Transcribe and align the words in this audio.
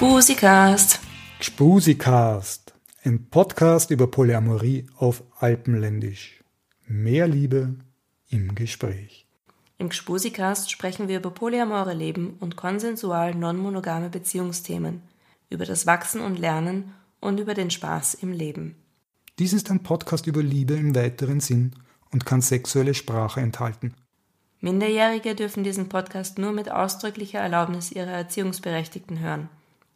Gspusikast. 0.00 0.98
Gspusikast, 1.40 2.72
ein 3.04 3.28
Podcast 3.28 3.90
über 3.90 4.06
Polyamorie 4.06 4.86
auf 4.96 5.22
Alpenländisch. 5.38 6.42
Mehr 6.86 7.28
Liebe 7.28 7.74
im 8.30 8.54
Gespräch. 8.54 9.26
Im 9.76 9.90
Gspusikast 9.90 10.70
sprechen 10.70 11.08
wir 11.08 11.18
über 11.18 11.30
polyamore 11.30 11.92
Leben 11.92 12.38
und 12.40 12.56
konsensual 12.56 13.34
non-monogame 13.34 14.08
Beziehungsthemen, 14.08 15.02
über 15.50 15.66
das 15.66 15.86
Wachsen 15.86 16.22
und 16.22 16.38
Lernen 16.38 16.94
und 17.20 17.38
über 17.38 17.52
den 17.52 17.70
Spaß 17.70 18.14
im 18.14 18.32
Leben. 18.32 18.76
Dies 19.38 19.52
ist 19.52 19.70
ein 19.70 19.82
Podcast 19.82 20.26
über 20.26 20.42
Liebe 20.42 20.72
im 20.72 20.94
weiteren 20.94 21.40
Sinn 21.40 21.72
und 22.10 22.24
kann 22.24 22.40
sexuelle 22.40 22.94
Sprache 22.94 23.40
enthalten. 23.40 23.92
Minderjährige 24.60 25.34
dürfen 25.34 25.62
diesen 25.62 25.90
Podcast 25.90 26.38
nur 26.38 26.52
mit 26.52 26.70
ausdrücklicher 26.70 27.40
Erlaubnis 27.40 27.92
ihrer 27.92 28.12
Erziehungsberechtigten 28.12 29.18
hören. 29.18 29.50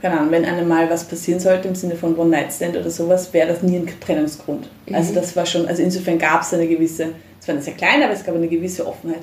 keine 0.00 0.18
Ahnung, 0.18 0.30
wenn 0.30 0.44
einem 0.44 0.66
mal 0.66 0.88
was 0.90 1.04
passieren 1.04 1.40
sollte 1.40 1.68
im 1.68 1.74
Sinne 1.74 1.96
von 1.96 2.16
One-Night-Stand 2.16 2.76
oder 2.76 2.90
sowas, 2.90 3.32
wäre 3.32 3.48
das 3.48 3.62
nie 3.62 3.76
ein 3.76 3.88
Trennungsgrund. 4.00 4.68
Also 4.92 5.14
das 5.14 5.36
war 5.36 5.46
schon, 5.46 5.68
also 5.68 5.82
insofern 5.82 6.18
gab 6.18 6.42
es 6.42 6.54
eine 6.54 6.66
gewisse, 6.66 7.08
es 7.40 7.48
war 7.48 7.54
eine 7.54 7.62
sehr 7.62 7.74
kleine, 7.74 8.04
aber 8.04 8.14
es 8.14 8.24
gab 8.24 8.34
eine 8.34 8.48
gewisse 8.48 8.86
Offenheit. 8.86 9.22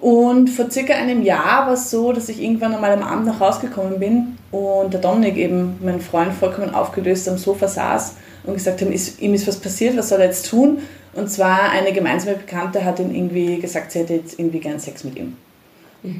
Und 0.00 0.50
vor 0.50 0.70
circa 0.70 0.94
einem 0.94 1.22
Jahr 1.22 1.66
war 1.66 1.72
es 1.72 1.90
so, 1.90 2.12
dass 2.12 2.28
ich 2.28 2.42
irgendwann 2.42 2.74
einmal 2.74 2.92
am 2.92 3.02
Abend 3.02 3.26
nach 3.26 3.40
Hause 3.40 3.60
gekommen 3.62 3.98
bin 3.98 4.36
und 4.50 4.92
der 4.92 5.00
Dominik 5.00 5.36
eben, 5.36 5.78
mein 5.82 6.00
Freund, 6.00 6.32
vollkommen 6.34 6.74
aufgelöst 6.74 7.28
am 7.28 7.38
Sofa 7.38 7.68
saß 7.68 8.16
und 8.44 8.54
gesagt 8.54 8.80
hat, 8.80 8.88
ist, 8.88 9.20
ihm 9.20 9.34
ist 9.34 9.46
was 9.46 9.56
passiert, 9.56 9.96
was 9.96 10.10
soll 10.10 10.20
er 10.20 10.26
jetzt 10.26 10.48
tun? 10.48 10.78
Und 11.14 11.30
zwar 11.30 11.70
eine 11.70 11.92
gemeinsame 11.92 12.36
Bekannte 12.36 12.84
hat 12.84 13.00
ihm 13.00 13.14
irgendwie 13.14 13.58
gesagt, 13.58 13.92
sie 13.92 14.00
hätte 14.00 14.14
jetzt 14.14 14.38
irgendwie 14.38 14.60
gern 14.60 14.78
Sex 14.78 15.04
mit 15.04 15.16
ihm. 15.16 15.36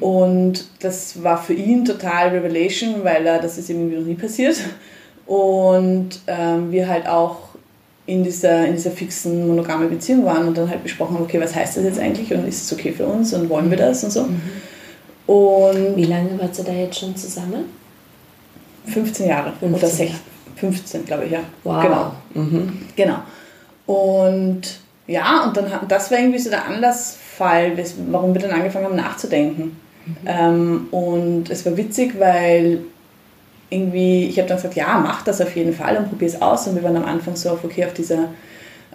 Und 0.00 0.64
das 0.80 1.22
war 1.22 1.42
für 1.42 1.54
ihn 1.54 1.84
total 1.84 2.28
Revelation, 2.28 3.04
weil 3.04 3.26
er, 3.26 3.40
das 3.40 3.58
ist 3.58 3.70
ihm 3.70 3.78
irgendwie 3.78 3.96
noch 3.96 4.06
nie 4.06 4.14
passiert. 4.14 4.56
Und 5.26 6.20
ähm, 6.26 6.72
wir 6.72 6.88
halt 6.88 7.06
auch 7.06 7.48
in 8.06 8.24
dieser, 8.24 8.66
in 8.66 8.72
dieser 8.72 8.90
fixen 8.90 9.46
monogamen 9.46 9.90
Beziehung 9.90 10.24
waren 10.24 10.48
und 10.48 10.56
dann 10.56 10.68
halt 10.68 10.82
besprochen 10.82 11.14
haben, 11.14 11.24
okay, 11.24 11.38
was 11.40 11.54
heißt 11.54 11.76
das 11.76 11.84
jetzt 11.84 11.98
eigentlich 11.98 12.32
und 12.32 12.48
ist 12.48 12.64
es 12.64 12.72
okay 12.72 12.90
für 12.90 13.06
uns 13.06 13.34
und 13.34 13.50
wollen 13.50 13.68
wir 13.68 13.76
das 13.76 14.02
und 14.02 14.10
so. 14.10 14.26
Und 15.26 15.96
Wie 15.96 16.04
lange 16.04 16.38
wart 16.40 16.58
ihr 16.58 16.64
da 16.64 16.72
jetzt 16.72 16.98
schon 16.98 17.14
zusammen? 17.14 17.66
15 18.86 19.28
Jahre 19.28 19.52
15 19.60 19.74
oder 19.74 19.86
16, 19.86 20.06
Jahre. 20.06 20.20
15 20.56 21.04
glaube 21.04 21.24
ich, 21.26 21.32
ja. 21.32 21.40
Wow. 21.64 21.82
Genau. 21.82 22.12
Mhm. 22.32 22.78
Genau. 22.96 23.18
Und 23.84 24.62
ja, 25.06 25.44
und 25.44 25.56
dann 25.56 25.70
das 25.86 26.10
war 26.10 26.18
irgendwie 26.18 26.38
so 26.38 26.48
der 26.48 26.64
Anlassfall, 26.64 27.18
wes- 27.40 27.94
warum 28.10 28.34
wir 28.34 28.40
dann 28.40 28.50
angefangen 28.52 28.86
haben 28.86 28.96
nachzudenken. 28.96 29.76
Ähm, 30.26 30.88
und 30.90 31.50
es 31.50 31.64
war 31.66 31.76
witzig, 31.76 32.18
weil 32.18 32.80
irgendwie, 33.70 34.26
ich 34.26 34.38
habe 34.38 34.48
dann 34.48 34.56
gesagt, 34.56 34.74
ja, 34.74 34.98
mach 34.98 35.22
das 35.22 35.40
auf 35.40 35.54
jeden 35.54 35.74
Fall 35.74 35.96
und 35.98 36.08
probier 36.08 36.28
es 36.28 36.40
aus. 36.40 36.66
Und 36.66 36.76
wir 36.76 36.82
waren 36.82 36.96
am 36.96 37.04
Anfang 37.04 37.36
so 37.36 37.50
auf, 37.50 37.64
okay, 37.64 37.84
auf 37.84 37.92
dieser, 37.92 38.30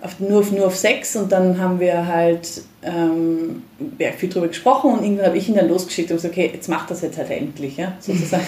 auf, 0.02 0.20
nur, 0.20 0.40
auf, 0.40 0.52
nur 0.52 0.68
auf 0.68 0.76
Sex 0.76 1.16
und 1.16 1.31
dann 1.31 1.59
haben 1.59 1.80
wir 1.80 2.08
halt 2.08 2.64
ähm, 2.81 3.64
ja, 4.00 4.12
viel 4.12 4.30
drüber 4.30 4.48
gesprochen 4.48 4.92
und 4.94 5.04
irgendwann 5.04 5.28
habe 5.28 5.38
ich 5.38 5.48
ihn 5.48 5.56
dann 5.56 5.70
losgeschickt 5.70 6.10
und 6.10 6.18
gesagt, 6.18 6.34
okay, 6.34 6.50
jetzt 6.54 6.68
mach 6.68 6.88
das 6.88 7.02
jetzt 7.02 7.18
halt 7.18 7.30
endlich, 7.30 7.78
ja, 7.78 7.94
sozusagen. 8.00 8.44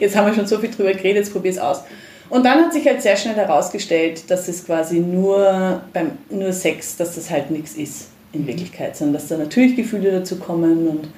Jetzt 0.00 0.16
haben 0.16 0.26
wir 0.26 0.34
schon 0.34 0.46
so 0.46 0.58
viel 0.58 0.70
drüber 0.70 0.92
geredet, 0.92 1.24
jetzt 1.24 1.32
probier 1.32 1.50
es 1.50 1.58
aus. 1.58 1.82
Und 2.30 2.44
dann 2.44 2.62
hat 2.64 2.72
sich 2.72 2.86
halt 2.86 3.02
sehr 3.02 3.16
schnell 3.16 3.34
herausgestellt, 3.34 4.30
dass 4.30 4.48
es 4.48 4.64
quasi 4.64 5.00
nur 5.00 5.82
beim 5.92 6.12
nur 6.30 6.52
Sex, 6.52 6.96
dass 6.96 7.14
das 7.16 7.30
halt 7.30 7.50
nichts 7.50 7.74
ist 7.74 8.08
in 8.32 8.46
Wirklichkeit, 8.46 8.96
sondern 8.96 9.14
dass 9.14 9.28
da 9.28 9.36
natürlich 9.36 9.76
Gefühle 9.76 10.10
dazu 10.12 10.36
kommen 10.36 10.88
und 10.88 11.08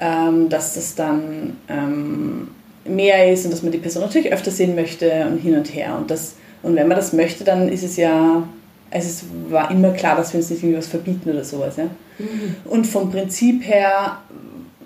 ähm, 0.00 0.48
dass 0.48 0.74
das 0.74 0.94
dann 0.94 1.56
ähm, 1.68 2.48
mehr 2.86 3.32
ist 3.32 3.44
und 3.44 3.52
dass 3.52 3.62
man 3.62 3.72
die 3.72 3.78
Person 3.78 4.02
natürlich 4.02 4.32
öfter 4.32 4.50
sehen 4.50 4.74
möchte 4.74 5.26
und 5.26 5.38
hin 5.38 5.56
und 5.56 5.74
her. 5.74 5.96
Und, 5.96 6.10
das, 6.10 6.36
und 6.62 6.76
wenn 6.76 6.88
man 6.88 6.96
das 6.96 7.12
möchte, 7.12 7.44
dann 7.44 7.68
ist 7.68 7.82
es 7.82 7.96
ja, 7.96 8.48
also 8.90 9.08
es 9.08 9.24
war 9.50 9.70
immer 9.70 9.90
klar, 9.90 10.16
dass 10.16 10.32
wir 10.32 10.40
uns 10.40 10.50
nicht 10.50 10.62
irgendwie 10.62 10.78
was 10.78 10.86
verbieten 10.86 11.30
oder 11.30 11.44
sowas. 11.44 11.76
Ja? 11.76 11.88
Und 12.64 12.86
vom 12.86 13.10
Prinzip 13.10 13.66
her 13.66 14.18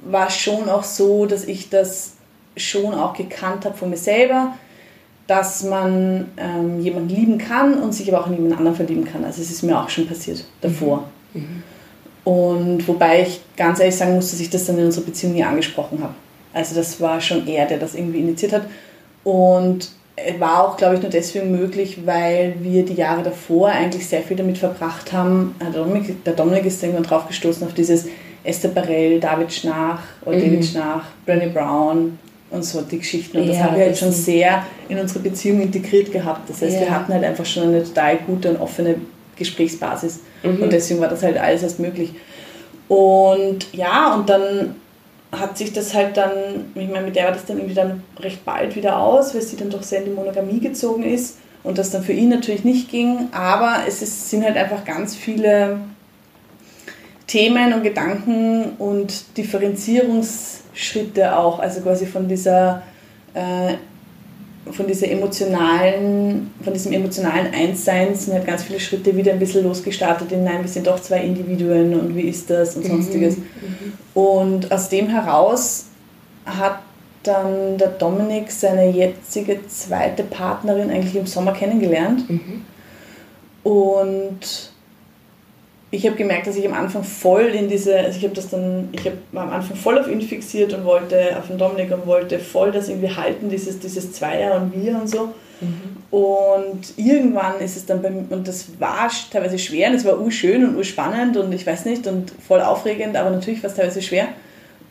war 0.04 0.28
es 0.28 0.36
schon 0.36 0.68
auch 0.68 0.84
so, 0.84 1.26
dass 1.26 1.44
ich 1.44 1.70
das 1.70 2.14
schon 2.56 2.92
auch 2.92 3.14
gekannt 3.14 3.64
habe 3.64 3.76
von 3.76 3.90
mir 3.90 3.96
selber, 3.96 4.54
dass 5.26 5.62
man 5.62 6.26
ähm, 6.36 6.80
jemanden 6.80 7.08
lieben 7.08 7.38
kann 7.38 7.80
und 7.80 7.92
sich 7.94 8.12
aber 8.12 8.22
auch 8.22 8.26
in 8.26 8.34
jemand 8.34 8.58
anderen 8.58 8.76
verlieben 8.76 9.04
kann. 9.04 9.24
Also 9.24 9.40
es 9.40 9.50
ist 9.50 9.62
mir 9.62 9.78
auch 9.78 9.88
schon 9.88 10.06
passiert 10.06 10.44
davor. 10.60 11.04
Und 12.24 12.86
wobei 12.86 13.22
ich 13.22 13.40
ganz 13.56 13.80
ehrlich 13.80 13.96
sagen 13.96 14.14
muss, 14.14 14.30
dass 14.30 14.40
ich 14.40 14.50
das 14.50 14.66
dann 14.66 14.78
in 14.78 14.86
unserer 14.86 15.04
Beziehung 15.04 15.34
nie 15.34 15.42
angesprochen 15.42 16.02
habe. 16.02 16.14
Also 16.52 16.74
das 16.74 17.00
war 17.00 17.20
schon 17.20 17.46
er, 17.48 17.66
der 17.66 17.78
das 17.78 17.94
irgendwie 17.94 18.20
initiiert 18.20 18.52
hat. 18.52 18.62
Und 19.24 19.90
es 20.14 20.38
war 20.38 20.64
auch, 20.64 20.76
glaube 20.76 20.96
ich, 20.96 21.02
nur 21.02 21.10
deswegen 21.10 21.50
möglich, 21.50 21.98
weil 22.04 22.54
wir 22.60 22.84
die 22.84 22.94
Jahre 22.94 23.22
davor 23.22 23.70
eigentlich 23.70 24.06
sehr 24.06 24.22
viel 24.22 24.36
damit 24.36 24.58
verbracht 24.58 25.12
haben. 25.12 25.54
Der 25.60 25.70
Dominik, 25.70 26.22
der 26.24 26.34
Dominik 26.34 26.66
ist 26.66 26.82
irgendwann 26.82 27.04
drauf 27.04 27.26
gestoßen 27.26 27.66
auf 27.66 27.74
dieses 27.74 28.06
Esther 28.44 28.70
Barell, 28.70 29.20
David 29.20 29.52
Schnach 29.52 30.02
oder 30.24 30.38
David 30.38 30.64
Schnach, 30.64 31.04
Brené 31.26 31.48
Brown 31.48 32.18
und 32.50 32.64
so 32.64 32.82
die 32.82 32.98
Geschichten. 32.98 33.38
Und 33.38 33.48
das 33.48 33.56
Ja, 33.56 33.64
haben 33.64 33.76
wir 33.76 33.82
halt 33.82 33.92
das 33.92 34.00
schon 34.00 34.12
sehr 34.12 34.64
in 34.88 34.98
unsere 34.98 35.20
Beziehung 35.20 35.62
integriert 35.62 36.12
gehabt. 36.12 36.50
Das 36.50 36.60
heißt, 36.60 36.74
Ja. 36.74 36.80
wir 36.82 36.90
hatten 36.90 37.12
halt 37.12 37.24
einfach 37.24 37.46
schon 37.46 37.64
eine 37.64 37.82
total 37.82 38.18
gute 38.18 38.50
und 38.50 38.60
offene 38.60 38.96
Gesprächsbasis. 39.36 40.20
Und 40.42 40.72
deswegen 40.72 41.00
war 41.00 41.08
das 41.08 41.22
halt 41.22 41.38
alles 41.38 41.62
erst 41.62 41.80
möglich. 41.80 42.12
Und 42.88 43.72
ja, 43.72 44.14
und 44.14 44.28
dann 44.28 44.76
hat 45.30 45.56
sich 45.56 45.72
das 45.72 45.94
halt 45.94 46.16
dann, 46.16 46.30
ich 46.74 46.88
meine, 46.88 47.06
mit 47.06 47.16
der 47.16 47.24
war 47.24 47.32
das 47.32 47.46
dann 47.46 47.56
irgendwie 47.56 47.74
dann 47.74 48.02
recht 48.20 48.44
bald 48.44 48.76
wieder 48.76 48.98
aus, 48.98 49.34
weil 49.34 49.40
sie 49.40 49.56
dann 49.56 49.70
doch 49.70 49.82
sehr 49.82 50.00
in 50.00 50.06
die 50.06 50.10
Monogamie 50.10 50.60
gezogen 50.60 51.04
ist 51.04 51.38
und 51.62 51.78
das 51.78 51.90
dann 51.90 52.02
für 52.02 52.12
ihn 52.12 52.28
natürlich 52.28 52.64
nicht 52.64 52.90
ging. 52.90 53.28
Aber 53.32 53.78
es 53.88 54.02
ist, 54.02 54.28
sind 54.28 54.44
halt 54.44 54.58
einfach 54.58 54.84
ganz 54.84 55.16
viele 55.16 55.78
Themen 57.26 57.72
und 57.72 57.82
Gedanken 57.82 58.72
und 58.78 59.38
Differenzierungsschritte 59.38 61.38
auch, 61.38 61.60
also 61.60 61.80
quasi 61.80 62.04
von 62.04 62.28
dieser 62.28 62.82
äh, 63.32 63.76
von 64.70 64.86
dieser 64.86 65.10
emotionalen, 65.10 66.50
von 66.62 66.72
diesem 66.72 66.92
emotionalen 66.92 67.52
Einssein 67.52 68.14
sind 68.14 68.34
halt 68.34 68.46
ganz 68.46 68.62
viele 68.62 68.78
Schritte 68.78 69.16
wieder 69.16 69.32
ein 69.32 69.38
bisschen 69.38 69.64
losgestartet 69.64 70.30
in 70.32 70.44
nein, 70.44 70.62
wir 70.62 70.68
sind 70.68 70.86
doch 70.86 71.00
zwei 71.00 71.22
Individuen 71.22 71.98
und 71.98 72.14
wie 72.14 72.22
ist 72.22 72.48
das 72.48 72.76
und 72.76 72.86
sonstiges. 72.86 73.38
Mhm. 73.38 73.92
Und 74.14 74.70
aus 74.70 74.88
dem 74.88 75.08
heraus 75.08 75.86
hat 76.44 76.78
dann 77.24 77.78
der 77.78 77.88
Dominik 77.88 78.50
seine 78.50 78.90
jetzige 78.90 79.66
zweite 79.68 80.22
Partnerin 80.22 80.90
eigentlich 80.90 81.16
im 81.16 81.26
Sommer 81.26 81.52
kennengelernt. 81.52 82.28
Mhm. 82.28 82.64
Und 83.62 84.71
ich 85.94 86.06
habe 86.06 86.16
gemerkt, 86.16 86.46
dass 86.46 86.56
ich 86.56 86.66
am 86.66 86.72
Anfang 86.72 87.04
voll 87.04 87.42
in 87.42 87.68
diese, 87.68 87.98
also 87.98 88.16
ich 88.16 88.24
habe 88.24 88.34
das 88.34 88.48
dann, 88.48 88.88
ich 88.92 89.04
habe 89.04 89.18
am 89.34 89.50
Anfang 89.50 89.76
voll 89.76 89.98
auf 89.98 90.08
ihn 90.08 90.22
fixiert 90.22 90.72
und 90.72 90.86
wollte 90.86 91.36
auf 91.38 91.48
den 91.48 91.58
Dominik 91.58 91.92
und 91.92 92.06
wollte 92.06 92.38
voll 92.38 92.72
das 92.72 92.88
irgendwie 92.88 93.14
halten, 93.14 93.50
dieses, 93.50 93.78
dieses 93.78 94.10
Zweier 94.10 94.56
und 94.56 94.74
wir 94.74 94.94
und 94.94 95.10
so. 95.10 95.34
Mhm. 95.60 96.02
Und 96.10 96.80
irgendwann 96.96 97.60
ist 97.60 97.76
es 97.76 97.84
dann 97.84 98.00
bei 98.00 98.08
mir, 98.08 98.24
und 98.30 98.48
das 98.48 98.80
war 98.80 99.10
teilweise 99.30 99.58
schwer 99.58 99.90
und 99.90 99.96
es 99.96 100.06
war 100.06 100.18
urschön 100.18 100.64
und 100.66 100.76
urspannend 100.76 101.36
und 101.36 101.52
ich 101.52 101.66
weiß 101.66 101.84
nicht 101.84 102.06
und 102.06 102.32
voll 102.46 102.62
aufregend, 102.62 103.14
aber 103.14 103.28
natürlich 103.28 103.62
war 103.62 103.68
es 103.68 103.76
teilweise 103.76 104.00
schwer. 104.00 104.28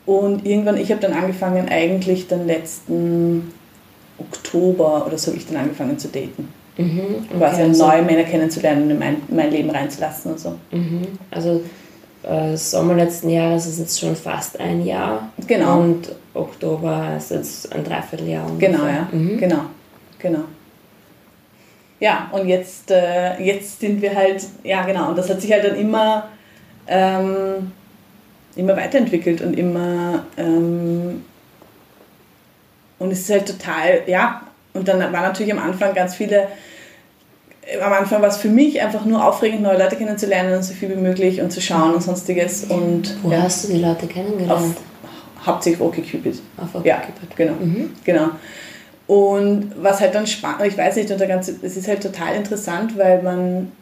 Und 0.06 0.46
irgendwann, 0.46 0.76
ich 0.76 0.92
habe 0.92 1.00
dann 1.00 1.14
angefangen, 1.14 1.68
eigentlich 1.68 2.28
den 2.28 2.46
letzten 2.46 3.52
Oktober 4.18 5.04
oder 5.04 5.18
so 5.18 5.32
habe 5.32 5.38
ich 5.38 5.46
dann 5.48 5.56
angefangen 5.56 5.98
zu 5.98 6.06
daten. 6.06 6.48
Mhm, 6.76 7.26
okay, 7.28 7.38
quasi 7.38 7.62
also, 7.62 7.86
neue 7.86 8.02
Männer 8.02 8.24
kennenzulernen 8.24 8.84
und 8.84 8.90
in 8.92 8.98
mein, 8.98 9.16
mein 9.28 9.50
Leben 9.50 9.70
reinzulassen 9.70 10.32
und 10.32 10.40
so. 10.40 10.58
Mhm, 10.70 11.06
also 11.30 11.62
äh, 12.22 12.56
Sommer 12.56 12.94
letzten 12.94 13.28
Jahres 13.28 13.66
ist 13.66 13.78
jetzt 13.78 14.00
schon 14.00 14.16
fast 14.16 14.58
ein 14.58 14.84
Jahr. 14.84 15.28
Genau. 15.46 15.80
Und 15.80 16.14
Oktober 16.34 17.14
ist 17.16 17.30
jetzt 17.30 17.72
ein 17.72 17.84
Dreivierteljahr. 17.84 18.46
Ungefähr. 18.46 18.70
Genau, 18.70 18.86
ja. 18.86 19.08
Mhm. 19.12 19.38
Genau, 19.38 19.60
genau. 20.18 20.44
Ja, 22.00 22.28
und 22.32 22.48
jetzt, 22.48 22.90
äh, 22.90 23.40
jetzt 23.40 23.80
sind 23.80 24.02
wir 24.02 24.14
halt, 24.14 24.44
ja 24.64 24.84
genau, 24.84 25.10
und 25.10 25.18
das 25.18 25.30
hat 25.30 25.40
sich 25.40 25.52
halt 25.52 25.64
dann 25.64 25.76
immer, 25.76 26.28
ähm, 26.88 27.70
immer 28.56 28.76
weiterentwickelt 28.76 29.40
und 29.40 29.56
immer, 29.56 30.24
ähm, 30.36 31.24
und 32.98 33.12
es 33.12 33.20
ist 33.20 33.30
halt 33.30 33.46
total, 33.46 34.02
ja, 34.06 34.42
und 34.74 34.88
dann 34.88 35.00
waren 35.00 35.12
natürlich 35.12 35.52
am 35.52 35.58
Anfang 35.58 35.94
ganz 35.94 36.14
viele, 36.14 36.48
am 37.80 37.92
Anfang 37.92 38.22
war 38.22 38.28
es 38.28 38.38
für 38.38 38.48
mich 38.48 38.80
einfach 38.80 39.04
nur 39.04 39.24
aufregend, 39.24 39.62
neue 39.62 39.78
Leute 39.78 39.96
kennenzulernen 39.96 40.54
und 40.54 40.62
so 40.62 40.74
viel 40.74 40.90
wie 40.90 41.00
möglich 41.00 41.40
und 41.40 41.52
zu 41.52 41.60
schauen 41.60 41.94
und 41.94 42.02
sonstiges. 42.02 42.64
Und, 42.64 43.16
Wo 43.22 43.30
ja, 43.30 43.42
hast 43.42 43.64
du 43.64 43.72
die 43.72 43.80
Leute 43.80 44.06
kennengelernt? 44.06 44.50
Auf, 44.50 45.46
hauptsächlich 45.46 45.80
auf 45.80 45.88
OkCupid. 45.88 46.40
Auf 46.56 46.74
OkCupid. 46.74 46.86
Ja, 46.86 47.02
genau. 47.36 47.52
Mhm. 47.52 47.90
genau. 48.04 48.30
Und 49.06 49.72
was 49.76 50.00
halt 50.00 50.14
dann 50.14 50.26
spannend, 50.26 50.66
ich 50.66 50.78
weiß 50.78 50.96
nicht, 50.96 51.10
und 51.10 51.20
es 51.20 51.76
ist 51.76 51.88
halt 51.88 52.02
total 52.02 52.34
interessant, 52.34 52.96
weil 52.96 53.22
man, 53.22 53.72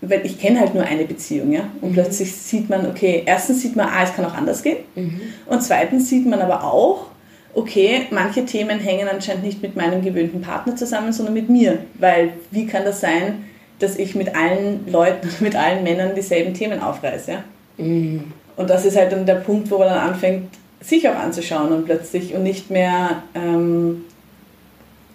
weil 0.00 0.24
ich 0.24 0.40
kenne 0.40 0.60
halt 0.60 0.74
nur 0.74 0.84
eine 0.84 1.04
Beziehung, 1.04 1.52
ja, 1.52 1.68
und 1.80 1.90
mhm. 1.90 1.94
plötzlich 1.94 2.34
sieht 2.34 2.70
man, 2.70 2.88
okay, 2.88 3.24
erstens 3.26 3.60
sieht 3.60 3.76
man, 3.76 3.88
ah, 3.88 4.04
es 4.04 4.14
kann 4.14 4.24
auch 4.24 4.34
anders 4.34 4.62
gehen, 4.62 4.78
mhm. 4.94 5.20
und 5.46 5.62
zweitens 5.62 6.08
sieht 6.08 6.24
man 6.26 6.40
aber 6.40 6.64
auch, 6.64 7.08
okay, 7.54 8.06
manche 8.10 8.44
Themen 8.44 8.78
hängen 8.78 9.08
anscheinend 9.08 9.44
nicht 9.44 9.62
mit 9.62 9.76
meinem 9.76 10.02
gewöhnten 10.02 10.40
Partner 10.40 10.76
zusammen, 10.76 11.12
sondern 11.12 11.34
mit 11.34 11.48
mir. 11.48 11.78
Weil 11.94 12.32
wie 12.50 12.66
kann 12.66 12.84
das 12.84 13.00
sein, 13.00 13.44
dass 13.78 13.96
ich 13.96 14.14
mit 14.14 14.34
allen 14.34 14.90
Leuten, 14.90 15.28
mit 15.40 15.56
allen 15.56 15.82
Männern 15.82 16.14
dieselben 16.14 16.54
Themen 16.54 16.80
aufreiße? 16.80 17.32
Ja? 17.32 17.44
Mhm. 17.78 18.32
Und 18.56 18.70
das 18.70 18.84
ist 18.84 18.96
halt 18.96 19.12
dann 19.12 19.26
der 19.26 19.36
Punkt, 19.36 19.70
wo 19.70 19.78
man 19.78 19.88
dann 19.88 20.10
anfängt, 20.10 20.48
sich 20.80 21.08
auch 21.08 21.14
anzuschauen 21.14 21.72
und 21.72 21.84
plötzlich 21.84 22.34
und 22.34 22.42
nicht 22.42 22.70
mehr 22.70 23.22
ähm, 23.34 24.04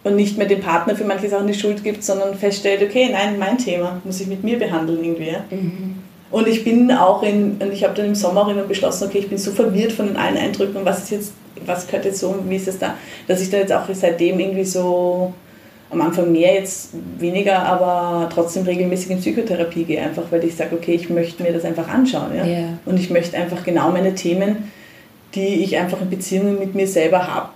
und 0.03 0.15
nicht 0.15 0.37
mehr 0.37 0.47
dem 0.47 0.61
Partner 0.61 0.95
für 0.95 1.03
manche 1.03 1.27
Sachen 1.27 1.47
die 1.47 1.53
Schuld 1.53 1.83
gibt, 1.83 2.03
sondern 2.03 2.35
feststellt, 2.35 2.81
okay, 2.81 3.09
nein, 3.11 3.37
mein 3.37 3.57
Thema 3.57 4.01
muss 4.05 4.21
ich 4.21 4.27
mit 4.27 4.43
mir 4.43 4.57
behandeln 4.57 5.03
irgendwie. 5.03 5.35
Mhm. 5.51 5.95
Und 6.29 6.47
ich 6.47 6.63
bin 6.63 6.91
auch 6.91 7.24
in, 7.24 7.57
und 7.59 7.71
ich 7.71 7.83
habe 7.83 7.94
dann 7.94 8.06
im 8.06 8.15
Sommer 8.15 8.47
auch 8.47 8.68
beschlossen, 8.68 9.07
okay, 9.07 9.19
ich 9.19 9.29
bin 9.29 9.38
so 9.38 9.51
verwirrt 9.51 9.94
von 9.94 10.15
allen 10.18 10.38
Eindrücken, 10.38 10.81
was 10.83 11.03
ist 11.03 11.12
jetzt 11.12 11.33
was 11.65 11.88
gehört 11.88 12.06
jetzt 12.06 12.19
so 12.19 12.29
und 12.29 12.50
wie 12.50 12.56
ist 12.56 12.68
es 12.68 12.79
da, 12.79 12.95
dass 13.27 13.41
ich 13.41 13.50
da 13.50 13.57
jetzt 13.57 13.74
auch 13.74 13.83
seitdem 13.91 14.39
irgendwie 14.39 14.65
so 14.65 15.33
am 15.89 16.01
Anfang 16.01 16.31
mehr, 16.31 16.53
jetzt 16.53 16.89
weniger, 17.18 17.59
aber 17.59 18.29
trotzdem 18.33 18.63
regelmäßig 18.63 19.12
in 19.12 19.19
Psychotherapie 19.19 19.85
gehe, 19.85 20.01
einfach 20.01 20.24
weil 20.31 20.44
ich 20.44 20.56
sage, 20.56 20.75
okay, 20.75 20.94
ich 20.94 21.09
möchte 21.09 21.44
mir 21.44 21.53
das 21.53 21.63
einfach 21.63 21.88
anschauen. 21.88 22.35
Ja? 22.35 22.45
Yeah. 22.45 22.80
Und 22.85 23.00
ich 23.00 23.09
möchte 23.09 23.38
einfach 23.38 23.63
genau 23.63 23.89
meine 23.91 24.13
Themen, 24.13 24.69
die 25.33 25.63
ich 25.63 25.77
einfach 25.77 26.01
in 26.01 26.09
Beziehungen 26.09 26.59
mit 26.59 26.75
mir 26.75 26.88
selber 26.88 27.33
habe, 27.33 27.50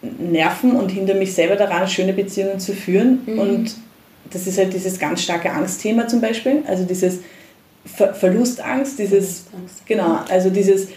nerven 0.00 0.76
und 0.76 0.90
hinter 0.90 1.14
mich 1.14 1.34
selber 1.34 1.56
daran, 1.56 1.88
schöne 1.88 2.12
Beziehungen 2.12 2.60
zu 2.60 2.72
führen. 2.72 3.20
Mhm. 3.26 3.38
Und 3.38 3.74
das 4.30 4.46
ist 4.46 4.58
halt 4.58 4.72
dieses 4.72 5.00
ganz 5.00 5.22
starke 5.22 5.50
Angstthema 5.50 6.06
zum 6.06 6.20
Beispiel, 6.20 6.62
also 6.68 6.84
dieses 6.84 7.18
Ver 7.84 8.14
Verlustangst, 8.14 8.98
dieses, 8.98 9.44
Verlustangst. 9.50 9.86
genau, 9.86 10.20
also 10.28 10.50
dieses, 10.50 10.88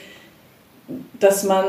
dass 1.20 1.44
man 1.44 1.66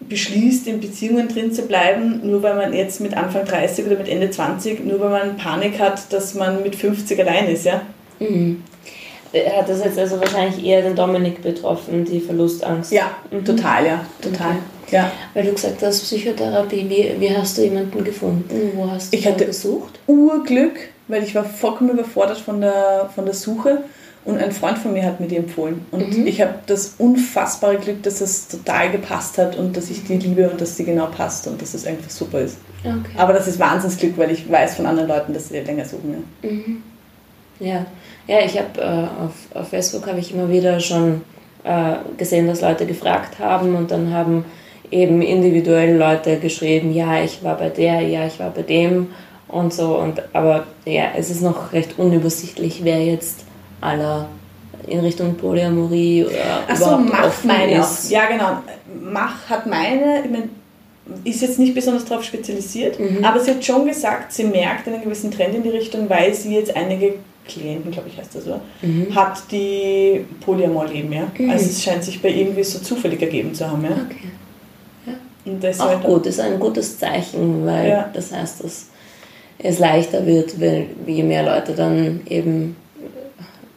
beschließt, 0.00 0.66
in 0.66 0.80
Beziehungen 0.80 1.28
drin 1.28 1.52
zu 1.52 1.62
bleiben, 1.62 2.20
nur 2.28 2.42
weil 2.42 2.56
man 2.56 2.72
jetzt 2.72 3.00
mit 3.00 3.16
Anfang 3.16 3.44
30 3.44 3.86
oder 3.86 3.96
mit 3.96 4.08
Ende 4.08 4.30
20, 4.30 4.84
nur 4.84 5.00
weil 5.00 5.10
man 5.10 5.36
Panik 5.36 5.78
hat, 5.78 6.12
dass 6.12 6.34
man 6.34 6.62
mit 6.62 6.76
50 6.76 7.18
allein 7.20 7.48
ist, 7.48 7.64
ja? 7.64 7.82
Mhm. 8.18 8.62
Hat 9.56 9.68
das 9.68 9.84
jetzt 9.84 9.98
also 9.98 10.20
wahrscheinlich 10.20 10.64
eher 10.64 10.82
den 10.82 10.94
Dominik 10.94 11.42
betroffen, 11.42 12.04
die 12.04 12.20
Verlustangst? 12.20 12.92
Ja, 12.92 13.10
mhm. 13.30 13.44
total, 13.44 13.86
ja, 13.86 14.06
total. 14.20 14.56
Okay. 14.86 14.96
Ja. 14.96 15.12
Weil 15.32 15.44
du 15.44 15.52
gesagt 15.52 15.82
hast, 15.82 16.02
Psychotherapie, 16.02 16.86
wie, 16.88 17.20
wie 17.20 17.36
hast 17.36 17.58
du 17.58 17.62
jemanden 17.62 18.04
gefunden? 18.04 18.72
Wo 18.74 18.88
hast 18.90 19.12
du 19.12 19.16
ich 19.16 19.26
hatte 19.26 19.46
gesucht? 19.46 19.98
Urglück, 20.06 20.90
weil 21.08 21.22
ich 21.22 21.34
war 21.34 21.44
vollkommen 21.44 21.90
überfordert 21.90 22.38
von 22.38 22.60
der, 22.60 23.10
von 23.14 23.24
der 23.24 23.34
Suche 23.34 23.84
und 24.24 24.38
ein 24.38 24.52
Freund 24.52 24.78
von 24.78 24.94
mir 24.94 25.04
hat 25.04 25.20
mir 25.20 25.26
die 25.26 25.36
empfohlen. 25.36 25.84
Und 25.90 26.16
mhm. 26.16 26.26
ich 26.26 26.40
habe 26.40 26.54
das 26.66 26.94
unfassbare 26.96 27.76
Glück, 27.76 28.02
dass 28.02 28.22
es 28.22 28.48
total 28.48 28.90
gepasst 28.90 29.36
hat 29.36 29.56
und 29.56 29.76
dass 29.76 29.90
ich 29.90 30.04
die 30.04 30.16
liebe 30.16 30.48
und 30.48 30.60
dass 30.60 30.76
sie 30.76 30.84
genau 30.84 31.06
passt 31.06 31.46
und 31.46 31.60
dass 31.60 31.74
es 31.74 31.86
einfach 31.86 32.08
super 32.08 32.40
ist. 32.40 32.56
Okay. 32.82 32.96
Aber 33.18 33.34
das 33.34 33.46
ist 33.46 33.58
Wahnsinnsglück, 33.58 34.16
weil 34.16 34.30
ich 34.30 34.50
weiß 34.50 34.76
von 34.76 34.86
anderen 34.86 35.08
Leuten, 35.08 35.34
dass 35.34 35.48
sie 35.48 35.60
länger 35.60 35.84
suchen. 35.84 36.24
Ja, 36.42 36.50
mhm. 36.50 36.82
ja. 37.60 37.86
ja. 38.26 38.44
ich 38.44 38.58
habe 38.58 38.80
äh, 38.80 39.24
auf, 39.24 39.62
auf 39.62 39.68
Facebook 39.68 40.06
habe 40.06 40.20
ich 40.20 40.32
immer 40.32 40.48
wieder 40.48 40.80
schon 40.80 41.20
äh, 41.64 41.96
gesehen, 42.16 42.46
dass 42.46 42.62
Leute 42.62 42.86
gefragt 42.86 43.38
haben 43.38 43.74
und 43.74 43.90
dann 43.90 44.12
haben 44.12 44.46
eben 44.90 45.20
individuell 45.20 45.96
Leute 45.96 46.38
geschrieben, 46.38 46.92
ja, 46.92 47.22
ich 47.22 47.42
war 47.42 47.58
bei 47.58 47.68
der, 47.68 48.00
ja, 48.00 48.26
ich 48.26 48.38
war 48.38 48.50
bei 48.50 48.62
dem 48.62 49.08
und 49.48 49.72
so. 49.72 49.96
Und 49.98 50.22
aber 50.32 50.66
ja, 50.84 51.12
es 51.16 51.30
ist 51.30 51.42
noch 51.42 51.72
recht 51.72 51.98
unübersichtlich, 51.98 52.80
wer 52.84 53.04
jetzt 53.04 53.44
aller 53.80 54.28
in 54.86 55.00
Richtung 55.00 55.34
Polyamorie 55.36 56.24
oder 56.24 56.64
Ach 56.68 56.76
so, 56.76 56.96
Mach 56.98 57.44
meine 57.44 57.78
ist. 57.78 58.10
Ja, 58.10 58.26
genau. 58.26 58.58
Mach 59.00 59.48
hat 59.48 59.66
meine, 59.66 60.22
ich 60.24 60.30
mein, 60.30 60.50
ist 61.24 61.42
jetzt 61.42 61.58
nicht 61.58 61.74
besonders 61.74 62.04
darauf 62.04 62.24
spezialisiert, 62.24 62.98
mhm. 62.98 63.24
aber 63.24 63.40
sie 63.40 63.50
hat 63.50 63.64
schon 63.64 63.86
gesagt, 63.86 64.32
sie 64.32 64.44
merkt 64.44 64.86
einen 64.88 65.02
gewissen 65.02 65.30
Trend 65.30 65.54
in 65.54 65.62
die 65.62 65.70
Richtung, 65.70 66.08
weil 66.08 66.34
sie 66.34 66.54
jetzt 66.54 66.74
einige 66.74 67.14
Klienten, 67.46 67.90
glaube 67.90 68.08
ich, 68.08 68.18
heißt 68.18 68.34
das 68.34 68.44
so, 68.44 68.60
mhm. 68.82 69.14
hat, 69.14 69.42
die 69.50 70.24
Polyamor 70.40 70.86
leben. 70.86 71.12
Ja? 71.12 71.26
Mhm. 71.36 71.50
Also 71.50 71.66
es 71.66 71.82
scheint 71.82 72.02
sich 72.02 72.22
bei 72.22 72.30
irgendwie 72.30 72.64
so 72.64 72.78
zufällig 72.78 73.20
ergeben 73.20 73.54
zu 73.54 73.68
haben. 73.68 73.84
Ja? 73.84 73.90
Okay. 73.90 74.28
Ja. 75.06 75.12
Und 75.44 75.62
das 75.62 75.80
Auch 75.80 75.88
halt 75.88 76.02
gut, 76.02 76.26
ist 76.26 76.40
ein 76.40 76.58
gutes 76.58 76.98
Zeichen, 76.98 77.66
weil 77.66 77.88
ja. 77.88 78.10
das 78.12 78.32
heißt, 78.32 78.64
dass 78.64 78.86
es 79.58 79.78
leichter 79.78 80.26
wird, 80.26 80.60
weil 80.60 80.86
je 81.06 81.22
mehr 81.22 81.42
Leute 81.42 81.72
dann 81.72 82.20
eben 82.28 82.76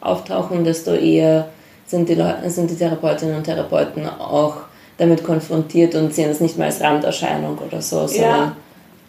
auftauchen, 0.02 0.64
desto 0.64 0.94
eher 0.94 1.50
sind 1.86 2.10
die, 2.10 2.16
Leute, 2.16 2.50
sind 2.50 2.70
die 2.70 2.76
Therapeutinnen 2.76 3.36
und 3.36 3.44
Therapeuten 3.44 4.08
auch 4.08 4.58
damit 4.98 5.24
konfrontiert 5.24 5.96
und 5.96 6.14
sehen 6.14 6.30
es 6.30 6.40
nicht 6.40 6.58
mehr 6.58 6.68
als 6.68 6.82
Randerscheinung 6.82 7.58
oder 7.58 7.82
so, 7.82 8.08
sondern 8.08 8.40
ja. 8.40 8.56